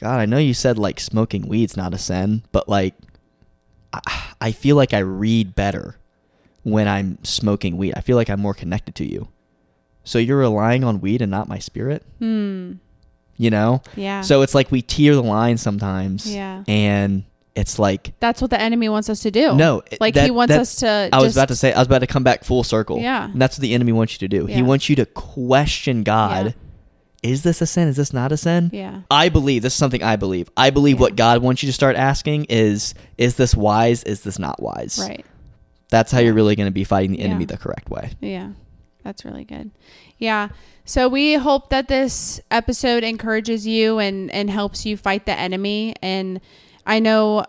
God, 0.00 0.18
I 0.20 0.26
know 0.26 0.38
you 0.38 0.54
said 0.54 0.78
like 0.78 1.00
smoking 1.00 1.48
weed's 1.48 1.76
not 1.76 1.92
a 1.94 1.98
sin, 1.98 2.42
but 2.52 2.68
like, 2.68 2.94
I, 3.92 4.00
I 4.40 4.52
feel 4.52 4.76
like 4.76 4.92
I 4.94 4.98
read 5.00 5.54
better 5.54 5.96
when 6.62 6.86
I'm 6.86 7.18
smoking 7.24 7.76
weed. 7.76 7.94
I 7.96 8.00
feel 8.00 8.16
like 8.16 8.28
I'm 8.30 8.40
more 8.40 8.54
connected 8.54 8.94
to 8.96 9.04
you. 9.10 9.28
So 10.04 10.18
you're 10.18 10.38
relying 10.38 10.84
on 10.84 11.00
weed 11.00 11.20
and 11.22 11.30
not 11.30 11.48
my 11.48 11.58
spirit, 11.58 12.02
Hmm. 12.18 12.72
you 13.36 13.50
know? 13.50 13.82
Yeah. 13.96 14.20
So 14.22 14.42
it's 14.42 14.54
like 14.54 14.70
we 14.70 14.82
tear 14.82 15.14
the 15.14 15.22
line 15.22 15.58
sometimes. 15.58 16.32
Yeah. 16.32 16.64
And 16.68 17.24
it's 17.54 17.78
like 17.78 18.12
that's 18.20 18.40
what 18.40 18.50
the 18.50 18.60
enemy 18.60 18.88
wants 18.88 19.10
us 19.10 19.20
to 19.20 19.30
do. 19.32 19.54
no, 19.56 19.82
Like 20.00 20.14
that- 20.14 20.24
he 20.24 20.30
wants 20.30 20.54
us 20.54 20.76
to. 20.76 21.08
I 21.12 21.20
was 21.20 21.36
about 21.36 21.48
to 21.48 21.56
say 21.56 21.72
I 21.72 21.78
was 21.78 21.86
about 21.88 21.98
to 22.00 22.06
come 22.06 22.22
back 22.22 22.44
full 22.44 22.62
circle. 22.62 23.00
Yeah. 23.00 23.24
And 23.30 23.40
that's 23.42 23.58
what 23.58 23.62
the 23.62 23.74
enemy 23.74 23.92
wants 23.92 24.12
you 24.14 24.18
to 24.20 24.28
do. 24.28 24.46
He 24.46 24.62
wants 24.62 24.88
you 24.88 24.96
to 24.96 25.06
question 25.06 26.04
God 26.04 26.46
Yeah. 26.46 26.52
Is 27.22 27.42
this 27.42 27.60
a 27.60 27.66
sin? 27.66 27.88
Is 27.88 27.96
this 27.96 28.12
not 28.12 28.30
a 28.32 28.36
sin? 28.36 28.70
Yeah. 28.72 29.00
I 29.10 29.28
believe 29.28 29.62
this 29.62 29.72
is 29.72 29.78
something 29.78 30.02
I 30.02 30.16
believe. 30.16 30.48
I 30.56 30.70
believe 30.70 30.96
Yeah. 30.96 31.00
what 31.00 31.16
God 31.16 31.42
wants 31.42 31.62
you 31.62 31.66
to 31.68 31.72
start 31.72 31.96
asking 31.96 32.44
is 32.48 32.94
is 33.16 33.36
this 33.36 33.54
wise? 33.54 34.04
Is 34.04 34.22
this 34.22 34.38
not 34.38 34.62
wise? 34.62 34.98
Right. 35.02 35.24
That's 35.90 36.12
how 36.12 36.20
you're 36.20 36.34
really 36.34 36.54
going 36.54 36.68
to 36.68 36.72
be 36.72 36.84
fighting 36.84 37.12
the 37.12 37.20
enemy 37.20 37.42
Yeah. 37.42 37.46
the 37.46 37.56
correct 37.58 37.90
way. 37.90 38.12
Yeah. 38.20 38.50
That's 39.04 39.24
really 39.24 39.44
good. 39.44 39.70
Yeah. 40.18 40.48
So 40.84 41.08
we 41.08 41.34
hope 41.34 41.70
that 41.70 41.88
this 41.88 42.40
episode 42.50 43.04
encourages 43.04 43.66
you 43.66 43.98
and 43.98 44.30
and 44.30 44.48
helps 44.50 44.86
you 44.86 44.96
fight 44.96 45.26
the 45.26 45.38
enemy 45.38 45.94
and 46.02 46.40
I 46.86 47.00
know 47.00 47.44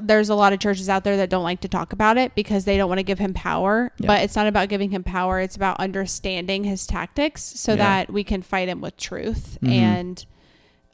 there's 0.00 0.28
a 0.28 0.34
lot 0.34 0.52
of 0.52 0.58
churches 0.58 0.88
out 0.88 1.04
there 1.04 1.16
that 1.18 1.30
don't 1.30 1.42
like 1.42 1.60
to 1.60 1.68
talk 1.68 1.92
about 1.92 2.16
it 2.18 2.34
because 2.34 2.64
they 2.64 2.76
don't 2.76 2.88
want 2.88 2.98
to 2.98 3.02
give 3.04 3.18
him 3.18 3.34
power, 3.34 3.92
Yeah. 3.98 4.06
but 4.06 4.22
it's 4.22 4.34
not 4.36 4.46
about 4.46 4.68
giving 4.68 4.90
him 4.90 5.02
power, 5.02 5.40
it's 5.40 5.56
about 5.56 5.78
understanding 5.80 6.64
his 6.64 6.86
tactics 6.86 7.42
so 7.42 7.72
Yeah. 7.72 7.76
that 7.78 8.12
we 8.12 8.24
can 8.24 8.42
fight 8.42 8.68
him 8.68 8.80
with 8.80 8.96
truth 8.96 9.58
Mhm. 9.62 9.70
and 9.70 10.24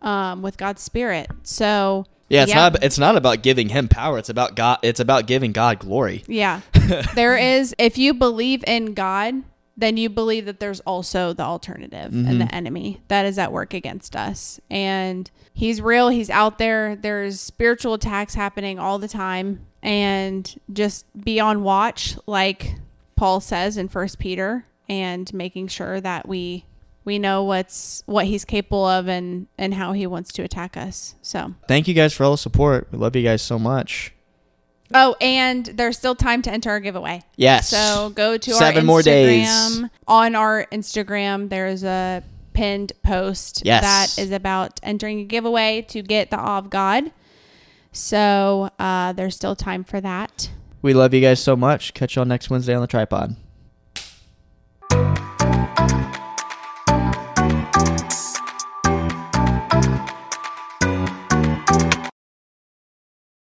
um, 0.03 0.43
with 0.43 0.57
God's 0.57 0.83
spirit. 0.83 1.31
So 1.45 2.07
Yeah, 2.29 2.43
it's 2.43 2.51
Yeah. 2.51 2.57
not 2.71 2.83
it's 2.83 2.99
not 2.99 3.17
about 3.17 3.43
giving 3.43 3.69
him 3.69 3.87
power. 3.89 4.19
It's 4.19 4.29
about 4.31 4.57
God 4.57 4.79
it's 4.83 4.99
about 5.01 5.27
giving 5.27 5.53
God 5.53 5.79
glory. 5.79 6.25
Yeah. 6.27 6.61
there 7.15 7.37
is, 7.37 7.75
if 7.79 7.99
you 7.99 8.13
believe 8.15 8.65
in 8.67 8.95
God, 8.95 9.43
then 9.83 9.97
you 9.97 10.09
believe 10.09 10.45
that 10.45 10.61
there's 10.61 10.79
also 10.81 11.33
the 11.33 11.43
alternative 11.43 12.13
and 12.13 12.41
the 12.41 12.45
mm-hmm. 12.45 12.55
enemy 12.55 13.01
that 13.09 13.27
is 13.27 13.37
at 13.37 13.51
work 13.51 13.75
against 13.75 14.15
us. 14.15 14.61
And 14.71 15.29
he's 15.53 15.83
real, 15.83 16.09
he's 16.09 16.31
out 16.31 16.59
there. 16.59 16.95
There's 16.95 17.41
spiritual 17.41 17.95
attacks 17.95 18.35
happening 18.35 18.79
all 18.79 19.01
the 19.01 19.09
time. 19.09 19.67
And 19.83 20.55
just 20.73 21.05
be 21.21 21.41
on 21.41 21.65
watch, 21.65 22.17
like 22.27 22.77
Paul 23.17 23.41
says 23.41 23.77
in 23.77 23.89
First 23.89 24.21
Peter, 24.21 24.67
and 24.89 25.35
making 25.35 25.67
sure 25.67 26.01
that 26.01 26.29
we 26.29 26.65
we 27.05 27.19
know 27.19 27.43
what's 27.43 28.05
what 28.07 28.27
he's 28.27 28.45
capable 28.45 28.87
of 28.87 29.09
and 29.09 29.49
and 29.59 29.75
how 29.75 29.95
he 29.95 30.07
wants 30.07 30.33
to 30.35 30.43
attack 30.45 30.77
us. 30.77 31.17
So 31.23 31.57
Thank 31.67 31.89
you 31.89 31.95
guys 31.95 32.15
for 32.15 32.23
all 32.23 32.31
the 32.31 32.39
support. 32.39 32.87
We 32.93 32.99
love 32.99 33.17
you 33.17 33.25
guys 33.25 33.43
so 33.43 33.59
much. 33.59 34.15
Oh, 34.95 35.17
and 35.21 35.67
there's 35.67 35.97
still 35.99 36.15
time 36.15 36.43
to 36.43 36.51
enter 36.53 36.71
our 36.71 36.81
giveaway. 36.81 37.23
Yes. 37.37 37.69
So 37.69 38.11
go 38.15 38.37
to 38.37 38.51
Seven 38.53 38.77
our 38.77 38.83
Instagram. 38.83 38.87
more 38.87 39.03
days. 39.03 39.83
On 40.09 40.35
our 40.35 40.67
Instagram, 40.73 41.49
there's 41.49 41.85
a 41.85 42.23
pinned 42.53 42.93
post 43.03 43.63
Yes. 43.65 43.83
that 44.17 44.23
is 44.23 44.31
about 44.31 44.79
entering 44.83 45.21
a 45.21 45.25
giveaway 45.25 45.83
to 45.89 46.03
get 46.03 46.31
the 46.31 46.37
Awe 46.39 46.59
of 46.59 46.69
God. 46.71 47.11
So 47.93 48.71
uh, 48.79 49.13
there's 49.13 49.35
still 49.35 49.57
time 49.57 49.85
for 49.85 50.01
that. 50.01 50.51
We 50.83 50.95
love 50.95 51.15
you 51.15 51.21
guys 51.21 51.41
so 51.41 51.57
much. 51.57 51.95
Catch 51.95 52.17
y'all 52.17 52.25
next 52.25 52.51
Wednesday 52.51 52.75
on 52.75 52.81
the 52.81 52.87
tripod. 52.87 53.37